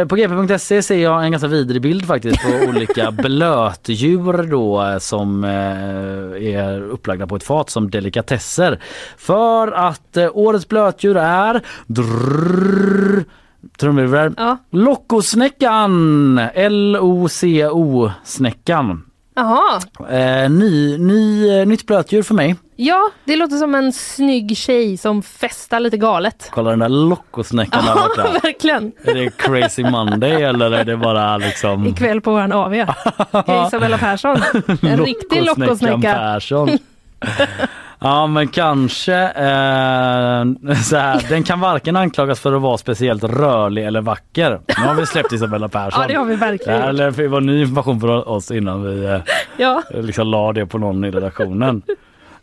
Eh, 0.00 0.06
på 0.06 0.16
gp.se 0.16 0.82
ser 0.82 0.98
jag 0.98 1.24
en 1.24 1.30
ganska 1.30 1.48
vidrig 1.48 1.82
bild 1.82 2.06
faktiskt 2.06 2.42
på 2.42 2.48
olika 2.68 3.10
blötdjur 3.10 4.42
då 4.50 4.82
eh, 4.82 4.98
som 4.98 5.44
eh, 5.44 5.50
är 6.56 6.82
upplagda 6.82 7.26
på 7.26 7.36
ett 7.36 7.42
fat 7.44 7.70
som 7.70 7.90
delikatesser. 7.90 8.78
För 9.18 9.72
att 9.72 10.16
eh, 10.16 10.28
årets 10.34 10.68
blötdjur 10.68 11.16
är 11.16 11.60
drrrr, 11.86 13.24
trumvirvel. 13.78 14.34
Ja. 14.36 14.56
L-O-C-O-snäckan. 16.54 19.02
Jaha. 19.34 19.80
Eh, 20.10 20.50
ny, 20.50 20.98
ny, 20.98 21.48
eh, 21.60 21.66
nytt 21.66 21.86
blötdjur 21.86 22.22
för 22.22 22.34
mig. 22.34 22.56
Ja, 22.76 23.10
det 23.24 23.36
låter 23.36 23.56
som 23.56 23.74
en 23.74 23.92
snygg 23.92 24.56
tjej 24.56 24.96
som 24.96 25.22
festar 25.22 25.80
lite 25.80 25.96
galet. 25.96 26.48
Kolla 26.52 26.70
den 26.70 26.78
där 26.78 26.88
lockosnäckan 26.88 27.84
där 27.84 27.92
Ja, 27.96 28.08
borta. 28.08 28.32
verkligen. 28.42 28.92
Är 29.04 29.14
det 29.14 29.36
crazy 29.36 29.84
monday 29.84 30.42
eller 30.42 30.70
är 30.70 30.84
det 30.84 30.96
bara 30.96 31.36
liksom 31.36 31.86
Ikväll 31.86 32.20
på 32.20 32.30
våran 32.30 32.52
AV. 32.52 32.72
Hej 32.72 32.86
Isabella 33.66 33.98
Persson. 33.98 34.36
En 34.82 35.04
riktig 35.04 35.42
lockosnäcka. 35.42 36.12
Persson? 36.14 36.78
Ja 38.00 38.26
men 38.26 38.48
kanske 38.48 39.14
eh, 39.22 40.74
så 40.84 40.96
här, 40.96 41.28
den 41.28 41.42
kan 41.42 41.60
varken 41.60 41.96
anklagas 41.96 42.40
för 42.40 42.52
att 42.52 42.62
vara 42.62 42.78
speciellt 42.78 43.24
rörlig 43.24 43.86
eller 43.86 44.00
vacker. 44.00 44.60
Nu 44.80 44.86
har 44.86 44.94
vi 44.94 45.06
släppt 45.06 45.32
Isabella 45.32 45.68
Persson. 45.78 46.02
Ja, 46.02 46.08
det 46.08 46.14
har 46.14 46.24
vi 46.24 46.36
verkligen 46.36 46.78
Det 46.80 46.84
här 46.86 46.92
gjort. 47.08 47.16
lär- 47.18 47.28
var 47.28 47.40
ny 47.40 47.60
information 47.60 48.00
för 48.00 48.28
oss 48.28 48.50
innan 48.50 48.82
vi 48.82 49.04
eh, 49.04 49.18
Ja. 49.56 49.82
liksom 49.90 50.26
la 50.26 50.52
det 50.52 50.66
på 50.66 50.78
någon 50.78 51.04
i 51.04 51.10
redaktionen. 51.10 51.82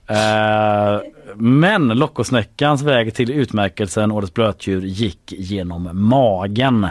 Eh, 0.08 1.02
men 1.36 1.88
Lockosnäckans 1.88 2.82
väg 2.82 3.14
till 3.14 3.32
utmärkelsen 3.32 4.12
Årets 4.12 4.34
blötdjur 4.34 4.82
gick 4.82 5.32
genom 5.32 5.90
magen. 5.94 6.88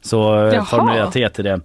Så 0.00 0.16
Jaha. 0.16 0.54
Jaha. 0.54 0.64
formulerar 0.64 1.10
TT 1.28 1.42
det. 1.42 1.60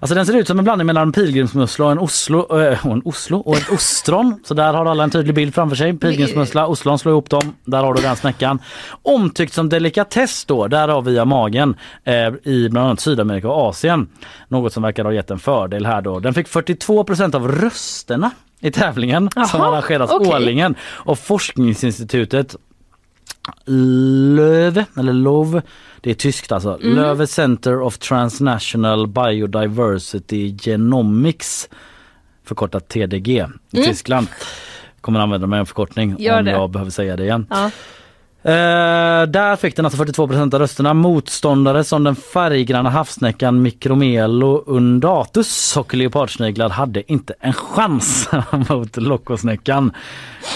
Alltså 0.00 0.14
den 0.14 0.26
ser 0.26 0.36
ut 0.36 0.46
som 0.46 0.58
en 0.58 0.64
blandning 0.64 0.86
mellan 0.86 1.02
en 1.02 1.12
pilgrimsmussla 1.12 1.84
och 1.84 1.92
en 1.92 1.98
Oslo, 1.98 2.60
eh, 2.60 2.86
och 2.86 2.92
en 2.92 3.02
Oslo 3.04 3.38
och 3.38 3.56
ett 3.56 3.70
ostron. 3.72 4.40
Så 4.44 4.54
där 4.54 4.74
har 4.74 4.86
alla 4.86 5.04
en 5.04 5.10
tydlig 5.10 5.34
bild 5.34 5.54
framför 5.54 5.76
sig. 5.76 5.98
Pilgrimsmussla, 5.98 6.66
Oslon 6.66 6.98
slår 6.98 7.12
ihop 7.12 7.30
dem. 7.30 7.54
Där 7.64 7.82
har 7.82 7.94
du 7.94 8.02
den 8.02 8.16
snäckan. 8.16 8.58
Omtyckt 9.02 9.52
som 9.52 9.68
delikatess 9.68 10.44
då, 10.44 10.68
där 10.68 10.88
har 10.88 11.02
via 11.02 11.24
magen 11.24 11.76
eh, 12.04 12.52
i 12.52 12.68
bland 12.68 12.86
annat 12.86 13.00
Sydamerika 13.00 13.48
och 13.48 13.68
Asien. 13.68 14.08
Något 14.48 14.72
som 14.72 14.82
verkar 14.82 15.04
ha 15.04 15.12
gett 15.12 15.30
en 15.30 15.38
fördel 15.38 15.86
här 15.86 16.02
då. 16.02 16.20
Den 16.20 16.34
fick 16.34 16.48
42% 16.48 17.34
av 17.36 17.48
rösterna 17.48 18.30
i 18.64 18.70
tävlingen 18.70 19.30
som 19.30 19.60
Jaha, 19.60 19.68
arrangeras 19.72 20.10
okej. 20.10 20.28
årligen 20.34 20.74
av 21.04 21.14
forskningsinstitutet 21.14 22.56
Löve, 23.66 24.86
eller 24.98 25.12
LOV, 25.12 25.60
det 26.00 26.10
är 26.10 26.14
tyskt 26.14 26.52
alltså. 26.52 26.78
Mm. 26.82 26.96
Löve 26.96 27.26
Center 27.26 27.80
of 27.80 27.98
Transnational 27.98 29.06
Biodiversity 29.06 30.56
Genomics, 30.58 31.68
förkortat 32.44 32.88
TDG, 32.88 33.28
i 33.28 33.40
Mm. 33.76 33.88
Tyskland. 33.88 34.26
Kommer 35.00 35.20
använda 35.20 35.46
mig 35.46 35.58
en 35.58 35.66
förkortning 35.66 36.16
Gör 36.18 36.38
om 36.38 36.44
det. 36.44 36.50
jag 36.50 36.70
behöver 36.70 36.90
säga 36.90 37.16
det 37.16 37.22
igen. 37.24 37.46
Ja. 37.50 37.70
Eh, 38.46 39.22
där 39.26 39.56
fick 39.56 39.76
den 39.76 39.84
alltså 39.84 40.04
42% 40.04 40.54
av 40.54 40.60
rösterna. 40.60 40.94
Motståndare 40.94 41.84
som 41.84 42.04
den 42.04 42.16
färggranna 42.16 42.90
havssnäckan 42.90 43.62
Micromelo 43.62 44.64
undatus 44.66 45.76
och 45.76 45.94
leopardsniglar 45.94 46.68
hade 46.68 47.12
inte 47.12 47.34
en 47.40 47.52
chans 47.52 48.28
mot 48.68 48.96
lockosnäckan. 48.96 49.92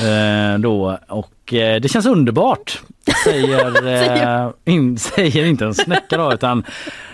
Eh, 0.03 0.59
då. 0.59 0.99
Och 1.09 1.55
eh, 1.55 1.81
det 1.81 1.89
känns 1.89 2.07
underbart, 2.07 2.83
säger, 3.25 3.87
eh, 4.45 4.51
in, 4.65 4.99
säger 4.99 5.45
inte 5.45 5.65
en 5.65 5.75
snäcka 5.75 6.17
då 6.17 6.33
utan 6.33 6.65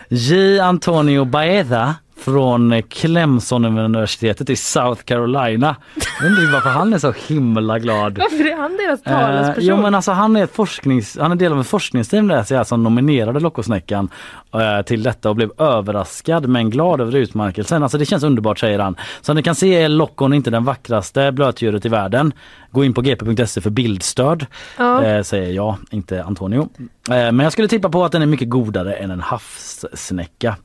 J. 0.08 0.58
Antonio 0.58 1.24
Baeza 1.24 1.94
från 2.24 2.82
Clemson-universitetet 2.82 4.50
i 4.50 4.56
South 4.56 5.02
Carolina. 5.02 5.76
Jag 6.20 6.26
undrar 6.30 6.52
varför 6.52 6.68
han 6.70 6.92
är 6.94 6.98
så 6.98 7.14
himla 7.26 7.78
glad. 7.78 8.18
Varför 8.18 8.50
är 8.52 8.56
han 8.56 8.76
deras 8.76 9.00
Eh, 9.06 9.12
talesperson? 9.12 9.64
jo 9.66 9.76
men 9.76 9.94
alltså 9.94 10.12
han 10.12 10.36
är, 10.36 10.44
ett 10.44 10.54
forsknings, 10.54 11.18
han 11.20 11.32
är 11.32 11.36
del 11.36 11.52
av 11.52 11.60
ett 11.60 11.66
forskningsteam 11.66 12.28
där 12.28 12.42
så 12.42 12.54
här, 12.56 12.64
som 12.64 12.82
nominerade 12.82 13.40
Lockosnäckan 13.40 14.08
eh, 14.54 14.82
till 14.84 15.02
detta 15.02 15.28
och 15.30 15.36
blev 15.36 15.50
överraskad 15.58 16.48
men 16.48 16.70
glad 16.70 17.00
över 17.00 17.16
utmärkelsen. 17.16 17.82
Alltså 17.82 17.98
det 17.98 18.04
känns 18.06 18.22
underbart 18.22 18.58
säger 18.58 18.78
han. 18.78 18.96
Som 19.20 19.36
ni 19.36 19.42
kan 19.42 19.54
se 19.54 19.74
är 19.82 19.88
lockon 19.88 20.32
inte 20.34 20.50
den 20.50 20.64
vackraste 20.64 21.32
blötdjuret 21.32 21.86
i 21.86 21.88
världen. 21.88 22.32
Gå 22.70 22.84
in 22.84 22.94
på 22.94 23.00
gp.se 23.02 23.60
för 23.60 23.70
bildstöd 23.70 24.46
Ja. 24.78 25.02
eh, 25.04 25.22
säger 25.22 25.52
jag, 25.52 25.76
inte 25.90 26.24
Antonio. 26.24 26.68
Eh, 27.08 27.14
men 27.14 27.38
jag 27.40 27.52
skulle 27.52 27.68
tippa 27.68 27.88
på 27.88 28.04
att 28.04 28.12
den 28.12 28.22
är 28.22 28.26
mycket 28.26 28.48
godare 28.50 28.94
än 28.94 29.10
en 29.10 29.20
havssnäcka. 29.20 30.56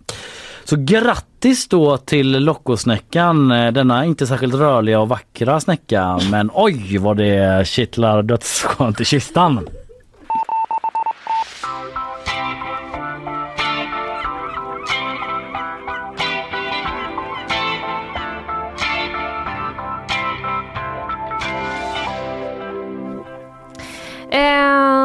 Så 0.69 0.75
grattis 0.79 1.67
då 1.67 1.97
till 1.97 2.31
lockosnäckan, 2.31 3.51
eh, 3.51 3.71
denna 3.71 4.05
inte 4.05 4.27
särskilt 4.27 4.55
rörliga 4.55 4.99
och 4.99 5.09
vackra 5.09 5.59
snäcka 5.59 6.19
men 6.31 6.51
oj 6.53 6.97
vad 6.97 7.17
det 7.17 7.67
kittlar 7.67 8.23
dödsskönt 8.23 9.01
i 9.01 9.05
kistan. 9.05 9.69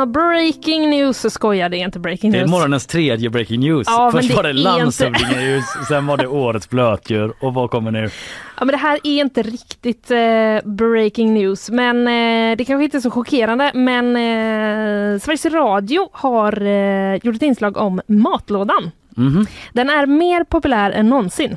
Breaking 0.07 0.91
news, 0.91 1.33
skojar 1.33 1.69
det 1.69 1.77
är 1.77 1.85
inte 1.85 1.99
breaking 1.99 2.31
Det 2.33 2.39
är 2.39 2.43
news. 2.43 2.51
morgonens 2.51 2.87
tredje 2.87 3.31
breaking 3.31 3.61
news. 3.61 3.87
Ja, 3.91 4.11
Först 4.13 4.35
var 4.37 4.43
det 4.43 4.53
landshövdingeljus, 4.53 5.65
sen 5.89 6.07
var 6.07 6.17
det 6.17 6.27
årets 6.27 6.71
blötdjur 6.71 7.33
och 7.41 7.55
vad 7.55 7.71
kommer 7.71 7.91
nu? 7.91 8.11
Ja, 8.59 8.65
men 8.65 8.69
det 8.73 8.77
här 8.77 8.99
är 9.05 9.21
inte 9.21 9.43
riktigt 9.43 10.11
eh, 10.11 10.19
breaking 10.65 11.35
news, 11.35 11.71
men 11.71 11.97
eh, 12.09 12.57
det 12.57 12.65
kanske 12.65 12.85
inte 12.85 12.97
är 12.97 13.01
så 13.01 13.11
chockerande. 13.11 13.71
Men 13.75 14.07
eh, 14.17 15.21
Sveriges 15.21 15.47
Radio 15.47 16.09
har 16.13 16.63
eh, 16.63 17.15
gjort 17.23 17.37
ett 17.37 17.43
inslag 17.43 17.77
om 17.77 18.01
matlådan. 18.07 18.91
Mhm. 19.17 19.47
Den 19.73 19.91
är 19.91 20.07
mer 20.07 20.45
populär 20.45 20.91
än 20.91 21.09
någonsin. 21.09 21.57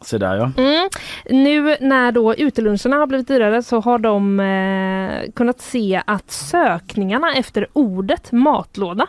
Så 0.00 0.18
där 0.18 0.36
ja. 0.36 0.52
Mm. 0.56 0.88
Nu 1.30 1.76
när 1.80 2.12
då 2.12 2.34
uteluncherna 2.34 2.96
har 2.96 3.06
blivit 3.06 3.28
dyrare 3.28 3.62
så 3.62 3.80
har 3.80 3.98
de 3.98 4.40
eh, 4.40 5.32
kunnat 5.32 5.60
se 5.60 6.02
att 6.06 6.30
sökningarna 6.30 7.34
efter 7.34 7.66
ordet 7.72 8.32
matlåda 8.32 9.06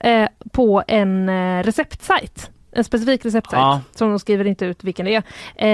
eh, 0.00 0.28
på 0.52 0.82
en 0.86 1.28
eh, 1.28 1.62
receptsajt 1.62 2.50
en 2.74 2.84
specifik 2.84 3.24
receptsajt 3.24 3.60
Ja. 3.60 3.80
som 3.94 4.10
de 4.10 4.18
skriver 4.18 4.44
inte 4.46 4.64
ut 4.64 4.84
vilken 4.84 5.06
det 5.06 5.14
är. 5.14 5.22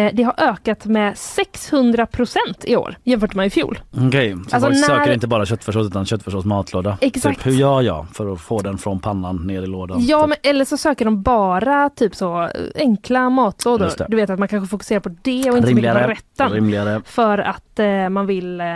Eh, 0.07 0.11
det 0.15 0.23
har 0.23 0.35
ökat 0.39 0.85
med 0.87 1.15
600% 1.17 2.65
i 2.65 2.77
år 2.77 2.97
jämfört 3.05 3.35
med 3.35 3.47
i 3.47 3.51
fjol. 3.51 3.79
Okej, 4.09 4.33
så 4.33 4.39
Alltså 4.57 4.61
folk 4.61 4.73
när- 4.75 4.99
söker 4.99 5.13
inte 5.13 5.27
bara 5.27 5.47
köttfärssås 5.47 5.87
utan 5.87 6.07
köttfärssås 6.07 6.45
matlåda. 6.45 6.99
Exakt. 7.01 7.37
Typ, 7.37 7.47
hur 7.47 7.53
gör 7.53 7.83
jag 7.83 8.07
för 8.13 8.33
att 8.33 8.41
få 8.41 8.61
den 8.63 8.79
från 8.79 9.01
pannan 9.01 9.37
ner 9.37 9.63
i 9.63 9.67
lådan? 9.67 9.99
Ja, 10.07 10.21
Typ. 10.21 10.29
men, 10.29 10.51
eller 10.53 10.65
så 10.65 10.77
söker 10.77 11.05
de 11.05 11.23
bara 11.23 11.89
typ 11.91 12.15
så 12.15 12.49
enkla 12.75 13.31
matlådor. 13.31 13.91
Du 14.09 14.17
vet 14.17 14.31
att 14.31 14.39
man 14.39 14.49
kanske 14.49 14.71
fokuserar 14.71 15.01
på 15.01 15.09
det 15.23 15.51
och 15.51 15.57
inte 15.57 15.69
så 15.69 15.75
mycket 15.75 15.93
på 15.93 15.99
Rimligare. 15.99 16.09
rätten. 16.13 16.51
Rimligare. 16.53 17.01
För 17.05 17.39
att 17.39 17.79
eh, 17.79 18.09
man 18.09 18.27
vill 18.27 18.61
eh, 18.61 18.67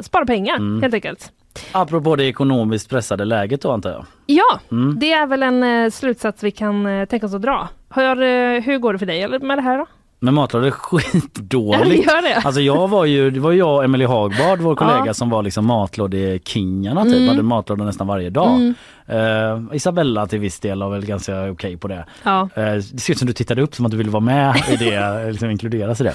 spara 0.00 0.24
pengar 0.26 0.56
Mm. 0.56 0.82
helt 0.82 0.94
enkelt. 0.94 1.32
Apropå 1.72 2.16
det 2.16 2.24
ekonomiskt 2.24 2.90
pressade 2.90 3.24
läget 3.24 3.62
då 3.62 3.70
antar 3.72 3.90
jag. 3.90 4.04
Ja, 4.26 4.60
Mm. 4.72 4.98
det 5.00 5.12
är 5.12 5.26
väl 5.26 5.42
en 5.42 5.62
eh, 5.84 5.90
slutsats 5.90 6.42
vi 6.42 6.50
kan 6.50 6.86
eh, 6.86 7.04
tänka 7.04 7.26
oss 7.26 7.34
att 7.34 7.42
dra. 7.42 7.68
Hör, 7.90 8.16
eh, 8.22 8.62
hur 8.62 8.78
går 8.78 8.92
det 8.92 8.98
för 8.98 9.06
dig 9.06 9.38
med 9.38 9.58
det 9.58 9.62
här 9.62 9.78
då? 9.78 9.86
Men 10.18 10.34
matlådor 10.34 10.66
är 10.66 10.70
skitdåligt. 11.30 12.04
Ja, 12.06 12.20
det. 12.22 12.34
Alltså 12.44 12.60
jag 12.60 12.88
var 12.88 13.04
ju, 13.04 13.30
det 13.30 13.40
var 13.40 13.52
jag 13.52 13.74
och 13.76 13.84
Emelie 13.84 14.06
Hagbard, 14.08 14.58
vår 14.60 14.74
kollega 14.76 15.02
Ja. 15.06 15.14
som 15.14 15.30
var 15.30 15.42
liksom 15.42 15.66
matlådekingarna 15.66 17.04
typ, 17.04 17.16
Mm. 17.16 17.28
hade 17.28 17.42
matlådor 17.42 17.84
nästan 17.84 18.06
varje 18.06 18.30
dag. 18.30 18.54
Mm. 18.54 18.74
Eh, 19.06 19.60
Isabella 19.72 20.26
till 20.26 20.38
viss 20.38 20.60
del 20.60 20.82
var 20.82 20.90
väl 20.90 21.06
ganska 21.06 21.50
okej 21.50 21.76
på 21.76 21.88
det. 21.88 22.04
Ja. 22.22 22.48
Eh, 22.54 22.64
det 22.74 23.00
ser 23.00 23.12
ut 23.12 23.18
som 23.18 23.26
du 23.26 23.32
tittade 23.32 23.62
upp 23.62 23.74
som 23.74 23.84
att 23.86 23.90
du 23.90 23.96
ville 23.96 24.10
vara 24.10 24.20
med 24.20 24.56
i 24.70 24.76
det, 24.76 25.24
liksom 25.30 25.50
inkluderas 25.50 26.00
i 26.00 26.04
det. 26.04 26.14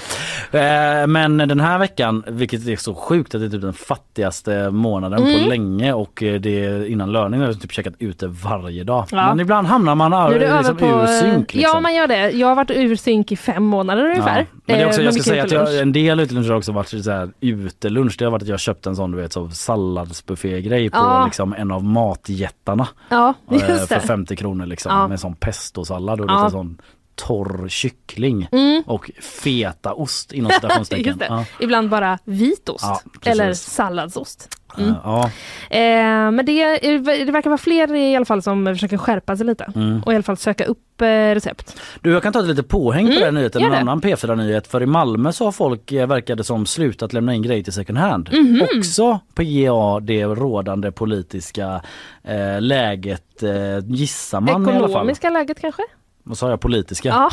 Eh, 1.00 1.06
men 1.06 1.36
den 1.38 1.60
här 1.60 1.78
veckan, 1.78 2.24
vilket 2.26 2.68
är 2.68 2.76
så 2.76 2.94
sjukt 2.94 3.34
att 3.34 3.40
det 3.40 3.46
är 3.46 3.50
typ 3.50 3.62
den 3.62 3.72
fattigaste 3.72 4.70
månaden 4.70 5.18
Mm. 5.18 5.42
på 5.42 5.48
länge 5.48 5.92
och 5.92 6.12
det 6.40 6.64
är 6.64 6.86
innan 6.86 7.12
löning 7.12 7.40
har 7.40 7.46
jag 7.46 7.60
typ 7.60 7.72
käkat 7.72 7.94
ute 7.98 8.26
varje 8.26 8.84
dag. 8.84 9.06
Ja. 9.10 9.28
Men 9.28 9.40
ibland 9.40 9.66
hamnar 9.66 9.94
man 9.94 10.10
det 10.32 10.56
liksom 10.56 10.76
på, 10.76 10.86
ur 10.86 11.06
synk. 11.06 11.54
Liksom. 11.54 11.60
Ja 11.74 11.80
man 11.80 11.94
gör 11.94 12.06
det. 12.06 12.30
Jag 12.30 12.48
har 12.48 12.54
varit 12.54 12.70
ur 12.70 12.96
synk 12.96 13.32
i 13.32 13.36
fem 13.36 13.64
månader 13.64 14.04
ungefär. 14.04 14.38
Ja. 14.38 14.44
Men 14.66 14.76
det 14.78 14.82
är 14.82 14.86
också, 14.86 15.02
jag 15.02 15.14
ska 15.14 15.22
säga 15.22 15.44
att 15.44 15.52
jag, 15.52 15.78
en 15.78 15.92
del 15.92 16.20
uteluncher 16.20 16.48
har 16.48 16.56
också 16.56 16.72
varit 16.72 16.88
så 17.04 17.10
här, 17.10 17.30
utelunch. 17.40 18.16
Det 18.18 18.24
har 18.24 18.32
varit 18.32 18.42
att 18.42 18.48
jag 18.48 18.60
köpt 18.60 18.86
en 18.86 18.96
sån 18.96 19.10
du 19.10 19.16
vet 19.16 19.32
så 19.32 19.50
salladsbuffégrej 19.50 20.90
på 20.90 21.22
liksom 21.26 21.54
en 21.58 21.70
av 21.70 21.84
matjättarna. 21.84 22.77
Ja, 23.08 23.34
eh, 23.50 23.68
just 23.70 23.88
för 23.88 23.94
det. 23.94 24.00
50 24.00 24.36
kronor 24.36 24.66
liksom 24.66 24.92
Ja. 24.92 25.08
med 25.08 25.20
sån 25.20 25.34
pestosallad 25.34 26.20
och 26.20 26.30
Ja. 26.30 26.38
lite 26.44 26.50
sån 26.52 26.80
torr 27.14 27.68
kyckling 27.68 28.48
Mm. 28.52 28.82
och 28.86 29.10
fetaost 29.22 30.32
inom 30.32 30.50
citationstecken. 30.52 31.22
Ja. 31.28 31.44
Ibland 31.60 31.88
bara 31.90 32.18
vitost 32.24 32.84
Ja, 32.84 33.00
eller 33.24 33.52
salladsost. 33.52 34.48
Mm. 34.78 34.94
Ja. 35.04 35.30
Eh, 35.70 36.30
men 36.30 36.46
det, 36.46 36.78
det 37.24 37.32
verkar 37.32 37.50
vara 37.50 37.58
fler 37.58 37.94
i 37.94 38.16
alla 38.16 38.24
fall 38.24 38.42
som 38.42 38.66
försöker 38.66 38.96
skärpa 38.98 39.36
sig 39.36 39.46
lite 39.46 39.72
Mm. 39.74 40.02
och 40.02 40.12
i 40.12 40.14
alla 40.16 40.22
fall 40.22 40.36
söka 40.36 40.64
upp 40.64 41.00
eh, 41.02 41.06
recept. 41.06 41.80
Du 42.00 42.10
jag 42.12 42.22
kan 42.22 42.32
ta 42.32 42.40
ett 42.40 42.46
lite 42.46 42.62
påhäng 42.62 43.06
på 43.06 43.12
Mm, 43.12 43.24
den 43.24 43.34
nyheten, 43.34 43.62
en 43.62 43.72
annan 43.74 44.00
P4-nyhet. 44.00 44.66
För 44.66 44.82
i 44.82 44.86
Malmö 44.86 45.32
så 45.32 45.44
har 45.44 45.52
folk 45.52 45.92
eh, 45.92 46.06
verkade 46.06 46.44
som 46.44 46.66
slutat 46.66 47.12
lämna 47.12 47.34
in 47.34 47.42
grejer 47.42 47.62
till 47.62 47.72
second 47.72 47.98
hand. 47.98 48.28
Mhm. 48.32 48.62
Också 48.78 49.20
på 49.34 49.42
GA 49.42 50.00
det 50.00 50.24
rådande 50.24 50.92
politiska 50.92 51.80
eh, 52.24 52.60
läget 52.60 53.42
eh, 53.42 53.50
gissar 53.86 54.40
man 54.40 54.48
i 54.48 54.70
alla 54.70 54.78
fall. 54.78 54.90
Ekonomiska 54.90 55.30
läget 55.30 55.60
kanske? 55.60 55.82
Vad 56.28 56.38
sa 56.38 56.50
jag? 56.50 56.60
Politiska? 56.60 57.08
Ja, 57.08 57.30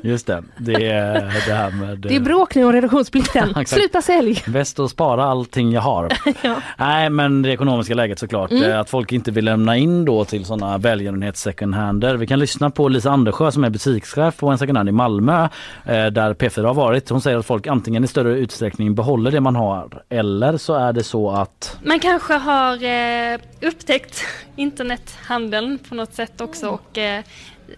Just 0.00 0.26
det, 0.26 0.42
det 0.58 0.86
är 0.86 1.14
det 1.46 1.54
här 1.54 1.70
med 1.70 1.98
det 1.98 2.16
är 2.16 2.20
bråk 2.20 2.54
nu 2.54 2.64
om 2.64 2.72
reduktionsplikten. 2.72 3.54
Sluta 3.66 4.02
sälj! 4.02 4.44
Bäst 4.46 4.78
att 4.78 4.90
spara 4.90 5.24
allting 5.24 5.72
jag 5.72 5.80
har. 5.80 6.12
Ja. 6.42 6.56
Nej 6.76 7.10
men 7.10 7.42
det 7.42 7.50
ekonomiska 7.52 7.94
läget 7.94 8.18
såklart. 8.18 8.50
Mm. 8.50 8.80
Att 8.80 8.90
folk 8.90 9.12
inte 9.12 9.30
vill 9.30 9.44
lämna 9.44 9.76
in 9.76 10.04
då 10.04 10.24
till 10.24 10.44
sådana 10.44 10.78
välgörenhets 10.78 11.40
second 11.40 11.74
hander. 11.74 12.14
Vi 12.16 12.26
kan 12.26 12.38
lyssna 12.38 12.70
på 12.70 12.88
Lisa 12.88 13.10
Andersjö 13.10 13.52
som 13.52 13.64
är 13.64 13.70
butikschef 13.70 14.36
på 14.36 14.48
en 14.48 14.58
second 14.58 14.76
hand 14.76 14.88
i 14.88 14.92
Malmö 14.92 15.42
eh, 15.84 16.06
där 16.06 16.34
P4 16.34 16.64
har 16.66 16.74
varit. 16.74 17.08
Hon 17.08 17.20
säger 17.20 17.38
att 17.38 17.46
folk 17.46 17.66
antingen 17.66 18.04
i 18.04 18.06
större 18.06 18.38
utsträckning 18.38 18.94
behåller 18.94 19.30
det 19.30 19.40
man 19.40 19.56
har 19.56 20.02
eller 20.08 20.56
så 20.56 20.74
är 20.74 20.92
det 20.92 21.02
så 21.02 21.30
att 21.30 21.78
Man 21.84 22.00
kanske 22.00 22.34
har 22.34 22.84
eh, 22.84 23.38
upptäckt 23.60 24.24
internethandeln 24.62 25.78
på 25.78 25.94
något 25.94 26.14
sätt 26.14 26.40
också 26.40 26.68
och 26.68 26.98
eh, 26.98 27.24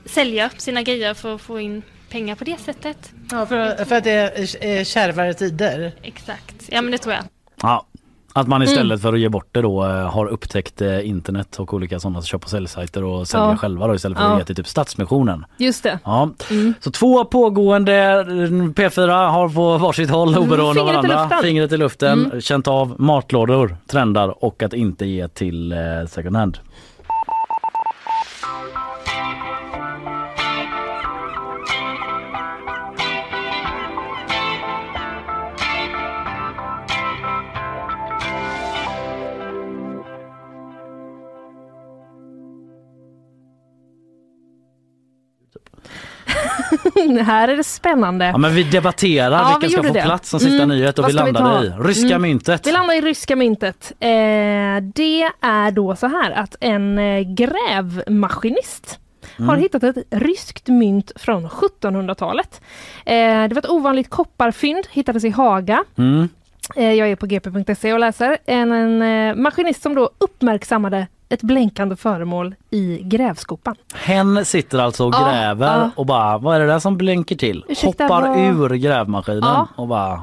säljer 0.05 0.51
sina 0.57 0.83
grejer 0.83 1.15
för 1.15 1.35
att 1.35 1.41
få 1.41 1.61
in 1.61 1.83
pengar 2.11 2.35
på 2.35 2.45
det 2.45 2.61
sättet. 2.61 3.13
Ja, 3.31 3.47
för, 3.47 3.85
för 3.85 3.97
att 3.97 4.05
det 4.05 4.11
är 4.11 4.65
är 4.65 4.85
kärvare 4.85 5.35
tider. 5.35 5.93
Exakt, 6.03 6.55
ja 6.69 6.83
men 6.83 6.93
det 6.93 6.99
tror 6.99 7.15
jag. 7.15 7.25
ja, 7.63 7.87
att 8.37 8.49
man 8.49 8.63
Mm. 8.63 8.73
istället 8.73 9.03
för 9.03 9.13
att 9.13 9.21
ge 9.21 9.29
bort 9.29 9.49
det 9.53 9.61
då 9.63 9.85
eh, 9.85 9.91
har 9.91 10.27
upptäckt 10.27 10.83
eh, 10.83 11.09
internet 11.09 11.57
och 11.59 11.75
olika 11.75 12.01
sådana 12.01 12.23
köp 12.23 12.45
och 12.45 12.51
säljsajter 12.51 13.05
och 13.05 13.29
säljer 13.29 13.49
Ja. 13.49 13.57
själva 13.57 13.87
då 13.87 13.95
istället 13.95 14.19
för 14.19 14.25
Ja. 14.25 14.33
att 14.33 14.39
ge 14.39 14.45
till 14.45 14.57
typ 14.57 14.69
Stadsmissionen. 14.69 15.45
Just 15.57 15.83
det. 15.83 15.99
Ja. 16.05 16.31
Mm. 16.51 16.75
Så 16.81 16.91
två 16.91 17.25
pågående 17.25 17.93
P4 18.75 19.29
har 19.31 19.49
på 19.49 19.79
varsitt 19.79 20.11
håll 20.11 20.39
oberoende 20.39 20.81
av 20.81 20.87
varandra. 20.87 21.31
Fingret 21.43 21.73
i 21.73 21.77
luften. 21.77 22.25
Mm. 22.27 22.41
Känt 22.41 22.69
av 22.69 22.95
matlådor, 22.99 23.77
trendar 23.87 24.45
och 24.45 24.63
att 24.63 24.73
inte 24.73 25.07
ge 25.07 25.29
till 25.29 25.73
eh, 25.73 25.79
second 26.09 26.37
hand. 26.37 26.59
här 47.25 47.49
är 47.49 47.57
det 47.57 47.65
spännande. 47.65 48.25
Ja, 48.25 48.39
men 48.39 48.55
vi 48.55 48.63
debatterar 48.63 49.31
Ja, 49.43 49.49
vilka 49.61 49.67
vi 49.67 49.73
ska 49.73 49.83
få 49.89 49.95
det. 49.95 50.03
plats 50.03 50.31
som 50.31 50.41
sista 50.41 50.63
Mm. 50.63 50.69
nyhet 50.69 50.99
och 50.99 51.03
Vad 51.03 51.13
vi 51.13 51.17
ska 51.19 51.25
vi 51.27 51.33
landade 51.33 51.67
i 51.67 51.71
ryska 51.89 52.07
Mm. 52.09 52.23
myntet. 52.23 52.67
Vi 52.67 52.73
landar 52.73 52.95
i 52.95 53.01
ryska 53.01 53.37
myntet. 53.37 53.93
Eh, 54.01 54.09
det 54.95 55.23
är 55.41 55.71
då 55.71 55.97
så 55.97 56.07
här 56.07 56.31
att 56.31 56.57
en 56.61 56.99
eh, 56.99 57.21
grävmaskinist 57.21 58.99
Mm. 59.39 59.49
har 59.49 59.57
hittat 59.57 59.83
ett 59.85 59.97
ryskt 60.11 60.69
mynt 60.69 61.13
från 61.17 61.49
1700-talet. 61.49 62.61
Eh, 63.07 63.15
det 63.15 63.49
var 63.55 63.59
ett 63.59 63.69
ovanligt 63.71 64.11
kopparfynd, 64.11 64.87
hittades 64.91 65.25
i 65.25 65.31
Haga. 65.31 65.85
Mm. 65.99 66.29
Eh, 66.77 66.93
jag 66.93 67.09
är 67.11 67.17
på 67.17 67.27
gp.se 67.27 67.93
och 67.93 67.99
läser. 68.01 68.39
En, 68.47 68.73
en 68.73 69.03
eh, 69.03 69.35
maskinist 69.35 69.83
som 69.83 69.95
då 69.95 70.11
uppmärksammade 70.19 71.07
ett 71.29 71.43
blänkande 71.43 71.97
föremål 71.97 72.55
i 72.71 73.01
grävskopan. 73.03 73.75
Hen 73.95 74.45
sitter 74.45 74.79
alltså 74.79 75.07
och 75.07 75.15
Ja, 75.15 75.31
gräver 75.31 75.79
ja. 75.79 75.91
och 75.97 76.07
bara, 76.07 76.39
vad 76.39 76.57
är 76.57 76.61
det 76.61 76.67
där 76.67 76.79
som 76.79 76.97
blänker 76.97 77.37
till? 77.37 77.65
Ursäkta, 77.69 78.05
Hoppar 78.05 78.29
vad- 78.29 78.39
ur 78.39 78.75
grävmaskinen 78.77 79.43
Ja. 79.43 79.69
och 79.77 79.89
bara 79.89 80.23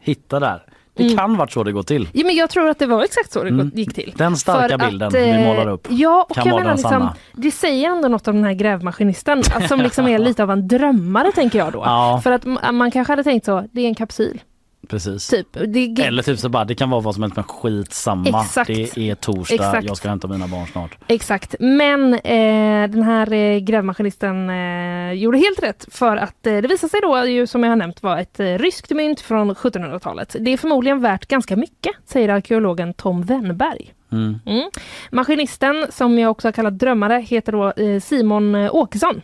hittar 0.00 0.40
där. 0.40 0.62
Det 0.94 1.02
Mm. 1.04 1.16
kan 1.16 1.36
varit 1.36 1.52
så 1.52 1.62
det 1.64 1.72
går 1.72 1.82
till. 1.82 2.08
Ja, 2.12 2.24
men 2.26 2.34
jag 2.34 2.50
tror 2.50 2.68
att 2.68 2.78
det 2.78 2.86
var 2.86 3.04
exakt 3.04 3.32
så 3.32 3.42
det 3.42 3.48
Mm. 3.48 3.70
gick 3.74 3.94
till. 3.94 4.12
Den 4.16 4.36
starka 4.36 4.78
För 4.78 4.86
bilden 4.86 5.10
vi 5.12 5.30
eh, 5.30 5.40
målar 5.40 5.68
upp 5.68 5.86
Ja, 5.90 6.26
och 6.28 6.34
kan 6.34 6.44
jag 6.46 6.52
vara 6.52 6.62
menar 6.62 6.68
den 6.70 6.76
liksom, 6.76 6.90
sanna. 6.90 7.14
det 7.32 7.50
säger 7.50 7.90
ändå 7.90 8.08
något 8.08 8.28
om 8.28 8.34
den 8.36 8.44
här 8.44 8.52
grävmaskinisten, 8.52 9.42
som 9.68 9.80
liksom 9.80 10.08
är 10.08 10.18
lite 10.18 10.42
av 10.42 10.50
en 10.50 10.68
drömmare 10.68 11.32
tänker 11.32 11.58
jag 11.58 11.72
då. 11.72 11.82
Ja. 11.84 12.20
För 12.24 12.32
att 12.32 12.44
m- 12.44 12.58
man 12.72 12.90
kanske 12.90 13.12
hade 13.12 13.24
tänkt 13.24 13.44
så, 13.46 13.64
det 13.72 13.80
är 13.80 13.86
en 13.88 13.94
kapsyl. 13.94 14.40
Precis. 14.88 15.28
Typ. 15.28 15.46
Det, 15.52 16.02
Eller 16.02 16.22
typ 16.22 16.38
så 16.38 16.48
bara, 16.48 16.64
det 16.64 16.74
kan 16.74 16.90
vara 16.90 17.00
vad 17.00 17.14
som 17.14 17.22
helst 17.22 17.36
men 17.36 17.44
skitsamma. 17.44 18.40
Exakt. 18.44 18.66
Det 18.66 18.98
är 18.98 19.14
torsdag, 19.14 19.54
Exakt. 19.54 19.84
jag 19.84 19.96
ska 19.96 20.08
hämta 20.08 20.28
mina 20.28 20.48
barn 20.48 20.66
snart. 20.66 20.98
Exakt, 21.06 21.54
men 21.60 22.14
eh, 22.14 22.90
den 22.90 23.02
här 23.02 23.32
eh, 23.32 23.58
grävmaskinisten 23.58 24.50
eh, 24.50 25.12
gjorde 25.12 25.38
helt 25.38 25.62
rätt 25.62 25.86
för 25.90 26.16
att 26.16 26.46
eh, 26.46 26.56
det 26.56 26.68
visade 26.68 26.90
sig 26.90 27.00
då 27.02 27.26
ju 27.26 27.46
som 27.46 27.62
jag 27.62 27.70
har 27.70 27.76
nämnt 27.76 28.02
vara 28.02 28.20
ett 28.20 28.40
eh, 28.40 28.44
ryskt 28.44 28.90
mynt 28.90 29.20
från 29.20 29.54
1700-talet. 29.54 30.36
Det 30.40 30.50
är 30.50 30.56
förmodligen 30.56 31.00
värt 31.00 31.26
ganska 31.26 31.56
mycket, 31.56 31.92
säger 32.04 32.28
arkeologen 32.28 32.94
Tom 32.94 33.22
Wennberg. 33.22 33.92
Mm. 34.12 34.38
Mm. 34.46 34.70
Maskinisten, 35.10 35.86
som 35.90 36.18
jag 36.18 36.30
också 36.30 36.48
har 36.48 36.52
kallat 36.52 36.78
drömmare, 36.78 37.14
heter 37.14 37.52
då 37.52 37.72
eh, 37.72 38.00
Simon 38.00 38.54
Åkesson. 38.54 39.22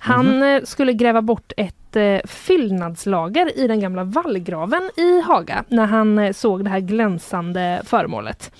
Han 0.00 0.42
eh, 0.42 0.62
skulle 0.64 0.92
gräva 0.92 1.22
bort 1.22 1.52
ett 1.56 1.77
eh, 1.96 2.20
fyllnadslager 2.24 3.58
i 3.58 3.66
den 3.66 3.80
gamla 3.80 4.04
vallgraven 4.04 4.90
i 4.96 5.20
Haga 5.20 5.64
när 5.68 5.86
han 5.86 6.18
eh, 6.18 6.32
såg 6.32 6.64
det 6.64 6.70
här 6.70 6.80
glänsande 6.80 7.82
föremålet. 7.84 8.52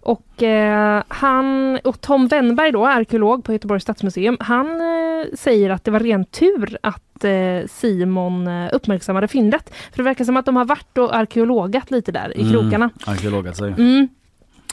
Och, 0.00 0.42
eh, 0.42 1.02
han, 1.08 1.78
och 1.84 2.00
Tom 2.00 2.26
Wennberg, 2.28 2.72
då, 2.72 2.86
arkeolog 2.86 3.44
på 3.44 3.52
Göteborgs 3.52 3.82
stadsmuseum, 3.82 4.36
han 4.40 4.80
eh, 4.80 5.26
säger 5.34 5.70
att 5.70 5.84
det 5.84 5.90
var 5.90 6.00
ren 6.00 6.24
tur 6.24 6.78
att 6.82 7.24
eh, 7.24 7.66
Simon 7.68 8.46
eh, 8.46 8.70
uppmärksammade 8.72 9.28
fyndet. 9.28 9.74
För 9.90 9.96
det 9.96 10.02
verkar 10.02 10.24
som 10.24 10.36
att 10.36 10.46
de 10.46 10.56
har 10.56 10.64
varit 10.64 10.98
och 10.98 11.16
arkeologat 11.16 11.90
lite 11.90 12.12
där 12.12 12.38
i 12.38 12.50
krokarna. 12.50 12.84
Mm. 12.84 12.90
Arkeologat 13.06 13.56
sig. 13.56 13.68
Mm. 13.72 14.08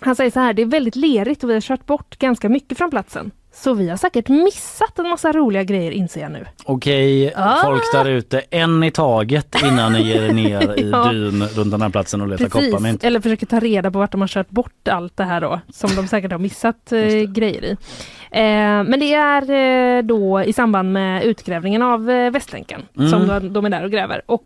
Han 0.02 0.16
säger 0.16 0.32
så 0.32 0.40
här, 0.40 0.54
det 0.54 0.62
är 0.62 0.66
väldigt 0.66 0.96
lerigt 0.96 1.44
och 1.44 1.50
vi 1.50 1.54
har 1.54 1.62
kört 1.62 1.86
bort 1.86 2.18
ganska 2.20 2.50
mycket 2.50 2.78
från 2.78 2.90
platsen. 2.90 3.32
Så 3.64 3.74
vi 3.74 3.90
har 3.90 3.98
säkert 3.98 4.28
missat 4.30 5.00
en 5.00 5.10
massa 5.10 5.32
roliga 5.32 5.64
grejer 5.64 5.92
inser 5.92 6.22
jag 6.22 6.32
nu. 6.32 6.46
Okej, 6.64 7.34
Ah. 7.36 7.62
folk 7.64 7.84
där 7.94 8.06
ute, 8.06 8.40
en 8.40 8.84
i 8.84 8.92
taget 8.92 9.56
innan 9.64 9.94
ni 9.94 10.02
ger 10.02 10.22
er 10.24 10.34
ner 10.34 10.80
i 10.80 10.90
Ja. 10.90 11.12
dyn 11.12 11.44
runt 11.44 11.72
den 11.72 11.82
här 11.82 11.90
platsen 11.90 12.22
och 12.22 12.28
letar 12.28 12.50
kopparmynt. 12.50 13.04
eller 13.04 13.20
försöker 13.22 13.46
ta 13.46 13.60
reda 13.60 13.92
på 13.92 14.00
vart 14.00 14.12
de 14.12 14.22
har 14.22 14.28
kört 14.28 14.50
bort 14.50 14.88
allt 14.88 15.18
det 15.18 15.24
här 15.24 15.42
då, 15.42 15.60
som 15.74 15.96
de 15.96 16.08
säkert 16.08 16.32
har 16.32 16.40
missat 16.40 16.92
eh, 16.92 17.00
grejer 17.22 17.66
i. 17.66 17.78
Eh, 18.32 18.84
men 18.84 19.00
det 19.00 19.14
är 19.14 19.52
eh, 19.98 20.04
då 20.04 20.42
i 20.44 20.54
samband 20.54 20.94
med 20.94 21.24
utgrävningen 21.24 21.82
av 21.82 22.10
eh, 22.10 22.32
Västlänken 22.32 22.82
Mm. 22.98 23.10
som 23.10 23.54
de, 23.54 23.66
är 23.66 23.70
där 23.70 23.84
och 23.84 23.92
gräver. 23.92 24.22
Och 24.26 24.46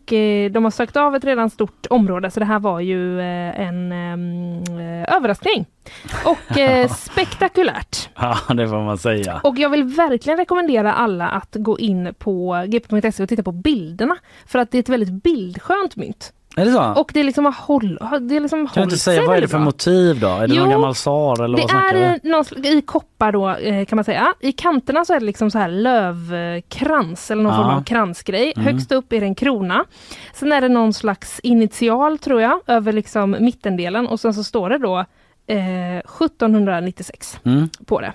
de 0.51 0.63
har 0.63 0.71
sökt 0.71 0.97
av 0.97 1.15
ett 1.15 1.23
redan 1.23 1.49
stort 1.49 1.85
område 1.89 2.31
så 2.31 2.39
det 2.39 2.45
här 2.45 2.59
var 2.59 2.79
ju 2.79 3.21
en 3.21 3.91
överraskning. 5.07 5.65
Och 6.25 6.57
eh, 6.57 6.89
spektakulärt. 6.89 8.09
Ja, 8.15 8.37
det 8.53 8.67
får 8.67 8.85
man 8.85 8.97
säga. 8.97 9.41
Och 9.43 9.57
jag 9.57 9.69
vill 9.69 9.83
verkligen 9.83 10.37
rekommendera 10.37 10.93
alla 10.93 11.27
att 11.29 11.55
gå 11.59 11.79
in 11.79 12.13
på 12.19 12.65
gp.se 12.67 13.23
och 13.23 13.29
titta 13.29 13.43
på 13.43 13.51
bilderna. 13.51 14.17
För 14.45 14.59
att 14.59 14.71
det 14.71 14.77
är 14.77 14.79
ett 14.79 14.89
väldigt 14.89 15.23
bildskönt 15.23 15.95
mynt. 15.95 16.33
Är 16.57 16.65
det 16.65 16.71
så? 16.71 16.93
Och 17.01 17.11
det 17.13 17.19
är 17.19 17.23
liksom 17.23 17.45
har 17.45 17.51
håll, 17.51 17.99
det 18.21 18.35
är 18.35 18.39
liksom 18.39 18.67
kan 18.67 18.81
du 18.81 18.83
inte 18.83 18.97
säga 18.97 19.25
vad 19.27 19.37
är 19.37 19.41
det 19.41 19.47
för 19.47 19.57
bra. 19.57 19.65
motiv 19.65 20.19
då? 20.19 20.27
Är 20.27 20.47
det 20.47 20.53
Jo, 20.55 20.61
någon 20.61 20.69
gammal 20.69 20.95
tsar 20.95 21.43
eller 21.43 21.57
Det 21.57 21.63
vad 21.73 21.95
är 21.95 22.19
vi? 22.23 22.29
någon, 22.29 22.65
i 22.65 22.81
koppar 22.81 23.31
då 23.31 23.49
eh, 23.49 23.85
kan 23.85 23.95
man 23.95 24.03
säga. 24.05 24.33
I 24.39 24.51
kanterna 24.51 25.05
så 25.05 25.13
är 25.13 25.19
det 25.19 25.25
liksom 25.25 25.51
så 25.51 25.57
här 25.57 25.69
lövkrans 25.69 27.31
eller 27.31 27.43
någon 27.43 27.53
Ja. 27.53 27.63
form 27.63 27.77
av 27.77 27.83
kransgrej. 27.83 28.53
Mm. 28.55 28.65
Högst 28.73 28.91
upp 28.91 29.13
är 29.13 29.19
det 29.19 29.25
en 29.25 29.35
krona. 29.35 29.85
Sen 30.33 30.51
är 30.51 30.61
det 30.61 30.69
någon 30.69 30.93
slags 30.93 31.39
initial 31.39 32.17
tror 32.17 32.41
jag 32.41 32.59
över 32.67 32.93
liksom 32.93 33.35
mittendelen 33.39 34.07
och 34.07 34.19
sen 34.19 34.33
så 34.33 34.43
står 34.43 34.69
det 34.69 34.77
då 34.77 34.97
eh, 35.47 35.97
1796 35.97 37.39
Mm. 37.45 37.69
på 37.85 38.01
det. 38.01 38.13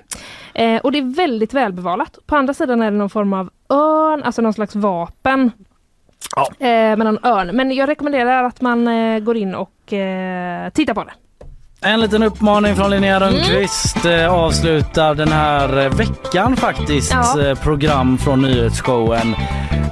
Eh, 0.55 0.81
och 0.81 0.93
det 0.93 0.99
är 0.99 1.15
väldigt 1.17 1.55
välbevarat. 1.55 2.19
På 2.27 2.37
andra 2.37 2.55
sidan 2.55 2.83
är 2.83 2.91
det 2.91 2.97
någon 2.97 3.11
form 3.11 3.33
av 3.33 3.51
örn, 3.69 4.23
alltså 4.23 4.43
någon 4.43 4.53
slags 4.53 4.75
vapen. 4.75 5.51
Eh, 6.59 6.69
med 6.69 6.99
någon 6.99 7.25
örn. 7.25 7.57
Men 7.57 7.73
jag 7.73 7.89
rekommenderar 7.89 8.45
att 8.45 8.61
man 8.61 8.89
eh, 8.89 9.19
går 9.19 9.37
in 9.37 9.55
och 9.55 9.93
eh, 9.93 10.71
tittar 10.71 10.95
på 10.95 11.05
det. 11.05 11.13
En 11.81 12.01
liten 12.01 12.23
uppmaning 12.23 12.77
från 12.77 12.91
Linnea 12.91 13.17
Mm. 13.17 13.29
Rönnqvist 13.29 14.05
eh, 14.05 14.33
avslutar 14.35 15.15
den 15.15 15.33
här 15.33 15.79
eh, 15.85 15.91
veckan 15.93 16.57
faktiskt 16.57 17.13
Ja. 17.13 17.43
eh, 17.43 17.55
program 17.59 18.19
från 18.19 18.43
nyhetsshowen. 18.43 19.35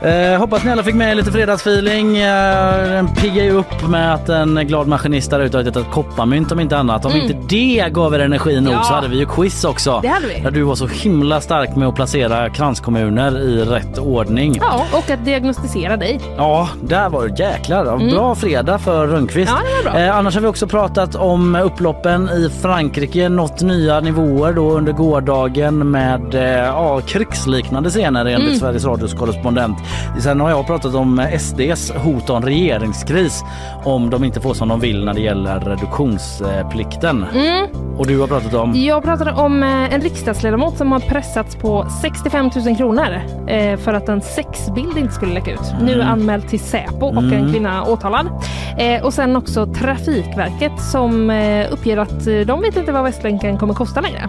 Eh, 0.02 0.38
hoppas 0.38 0.64
ni 0.64 0.70
alla 0.72 0.82
fick 0.82 0.94
med 0.94 1.10
er 1.10 1.14
lite 1.14 1.32
fredagsfeeling. 1.32 2.16
Eh, 2.18 2.88
den 2.88 3.08
piggar 3.14 3.44
ju 3.44 3.50
upp 3.50 3.88
med 3.88 4.14
att 4.14 4.28
en 4.28 4.54
glad 4.66 4.86
maskinist 4.88 5.30
där 5.30 5.40
ute 5.40 5.56
har 5.56 5.64
hittat 5.64 5.76
ett 5.86 5.90
kopparmynt 5.92 6.52
om 6.52 6.60
inte 6.60 6.76
annat. 6.78 7.04
Om 7.04 7.12
Mm. 7.12 7.22
inte 7.26 7.36
det 7.48 7.88
gav 7.92 8.14
er 8.14 8.18
energi 8.18 8.60
nog 8.60 8.74
Ja. 8.74 8.82
så 8.82 8.94
hade 8.94 9.08
vi 9.08 9.16
ju 9.18 9.26
quiz 9.26 9.64
också. 9.64 9.98
Det 10.02 10.08
hade 10.08 10.26
vi. 10.26 10.40
Där 10.40 10.50
du 10.50 10.62
var 10.62 10.74
så 10.74 10.86
himla 10.86 11.40
stark 11.40 11.76
med 11.76 11.88
att 11.88 11.94
placera 11.94 12.50
kranskommuner 12.50 13.38
i 13.38 13.64
rätt 13.64 13.98
ordning. 13.98 14.58
Ja, 14.60 14.84
och 14.92 15.10
att 15.10 15.24
diagnostisera 15.24 15.96
dig. 15.96 16.20
Ja, 16.36 16.68
där 16.82 17.08
var 17.08 17.26
det 17.28 17.42
jäklar. 17.42 17.86
Mm. 17.94 18.10
Bra 18.10 18.34
fredag 18.34 18.78
för 18.78 19.06
Rönnqvist. 19.06 19.52
Ja. 19.84 19.98
Eh, 19.98 20.16
annars 20.16 20.34
har 20.34 20.40
vi 20.42 20.48
också 20.48 20.66
pratat 20.66 21.14
om 21.14 21.54
upploppen 21.76 22.28
i 22.28 22.50
Frankrike, 22.62 23.28
nått 23.28 23.62
nya 23.62 24.00
nivåer 24.00 24.52
då 24.52 24.70
under 24.70 24.92
gårdagen 24.92 25.90
med 25.90 26.34
eh, 26.34 26.42
ja, 26.42 27.00
krigsliknande 27.06 27.90
scener 27.90 28.20
enligt 28.26 28.46
Mm. 28.46 28.58
Sveriges 28.58 28.84
Radios 28.84 29.14
korrespondent. 29.14 29.78
Sen 30.20 30.40
har 30.40 30.50
jag 30.50 30.66
pratat 30.66 30.94
om 30.94 31.18
eh, 31.18 31.38
SDs 31.38 31.92
hot 31.96 32.30
om 32.30 32.42
regeringskris 32.42 33.42
om 33.84 34.10
de 34.10 34.24
inte 34.24 34.40
får 34.40 34.54
som 34.54 34.68
de 34.68 34.80
vill 34.80 35.04
när 35.04 35.14
det 35.14 35.20
gäller 35.20 35.60
reduktionsplikten. 35.60 37.26
Mm. 37.34 37.66
Och 37.98 38.06
du 38.06 38.18
har 38.20 38.26
pratat 38.26 38.54
om? 38.54 38.74
Jag 38.74 39.02
pratade 39.02 39.32
om 39.32 39.62
eh, 39.62 39.94
en 39.94 40.00
riksdagsledamot 40.00 40.76
som 40.76 40.92
har 40.92 41.00
pressats 41.00 41.56
på 41.56 41.86
65 42.02 42.50
000 42.66 42.76
kronor 42.76 43.20
eh, 43.46 43.76
för 43.78 43.94
att 43.94 44.08
en 44.08 44.20
sexbild 44.20 44.98
inte 44.98 45.14
skulle 45.14 45.34
läcka 45.34 45.52
ut. 45.52 45.60
Nu 45.82 45.92
Mm. 45.94 46.08
anmäld 46.08 46.48
till 46.48 46.60
Säpo 46.60 47.06
och 47.06 47.22
Mm. 47.22 47.32
en 47.44 47.52
kvinna 47.52 47.84
åtalad. 47.84 48.26
Eh, 48.78 49.04
och 49.04 49.14
sen 49.14 49.36
också 49.36 49.66
Trafikverket 49.66 50.80
som 50.92 51.30
eh, 51.30 51.65
uppger 51.70 51.96
att 51.96 52.26
eh, 52.26 52.40
de 52.40 52.60
vet 52.60 52.76
inte 52.76 52.92
vad 52.92 53.04
Västlänken 53.04 53.58
kommer 53.58 53.74
kosta 53.74 54.00
längre. 54.00 54.28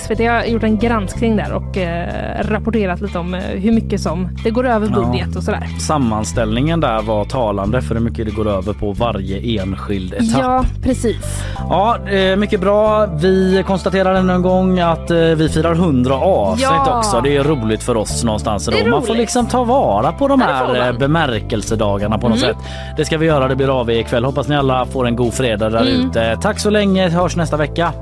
SVT 0.00 0.18
har 0.18 0.44
gjort 0.44 0.62
en 0.62 0.78
granskning 0.78 1.36
där 1.36 1.52
och 1.52 1.76
eh, 1.76 2.42
rapporterat 2.48 3.00
lite 3.00 3.18
om 3.18 3.34
eh, 3.34 3.40
hur 3.40 3.72
mycket 3.72 4.00
som 4.00 4.28
det 4.44 4.50
går 4.50 4.66
över 4.66 4.88
Ja. 4.92 4.94
budget 5.10 5.36
och 5.36 5.42
sådär. 5.42 5.66
Sammanställningen 5.80 6.80
där 6.80 7.02
var 7.02 7.24
talande 7.24 7.82
för 7.82 7.94
hur 7.94 8.02
mycket 8.02 8.26
det 8.26 8.30
går 8.32 8.48
över 8.48 8.72
på 8.72 8.92
varje 8.92 9.60
enskild 9.62 10.14
etapp. 10.14 10.40
Ja, 10.40 10.64
precis. 10.82 11.42
Ja, 11.58 11.98
eh, 12.08 12.36
mycket 12.36 12.60
bra. 12.60 13.06
Vi 13.06 13.64
konstaterar 13.66 14.14
ännu 14.14 14.32
en 14.32 14.42
gång 14.42 14.80
att 14.80 15.10
eh, 15.10 15.16
vi 15.18 15.48
firar 15.48 15.72
100 15.72 16.14
avsnitt 16.14 16.62
Ja. 16.86 16.98
också. 16.98 17.20
Det 17.20 17.36
är 17.36 17.44
roligt 17.44 17.82
för 17.82 17.96
oss 17.96 18.24
någonstans. 18.24 18.66
Då. 18.84 18.90
Man 18.90 19.02
får 19.02 19.14
liksom 19.14 19.46
ta 19.46 19.64
vara 19.64 20.12
på 20.12 20.28
de 20.28 20.40
Ja, 20.40 20.46
här 20.74 20.92
bemärkelsedagarna 20.92 22.18
på 22.18 22.28
något 22.28 22.42
Mm. 22.42 22.54
sätt. 22.54 22.64
Det 22.96 23.04
ska 23.04 23.18
vi 23.18 23.26
göra. 23.26 23.48
Det 23.48 23.56
blir 23.56 23.80
av 23.80 23.90
ikväll. 23.90 24.24
Hoppas 24.24 24.48
ni 24.48 24.56
alla 24.56 24.86
får 24.86 25.06
en 25.06 25.16
god 25.16 25.34
fredag 25.34 25.70
där 25.70 25.80
Mm. 25.80 26.08
ute. 26.10 26.38
Tack 26.42 26.58
så 26.60 26.70
länge. 26.70 27.08
Hörs 27.08 27.36
nästa 27.36 27.56
vecka. 27.56 27.92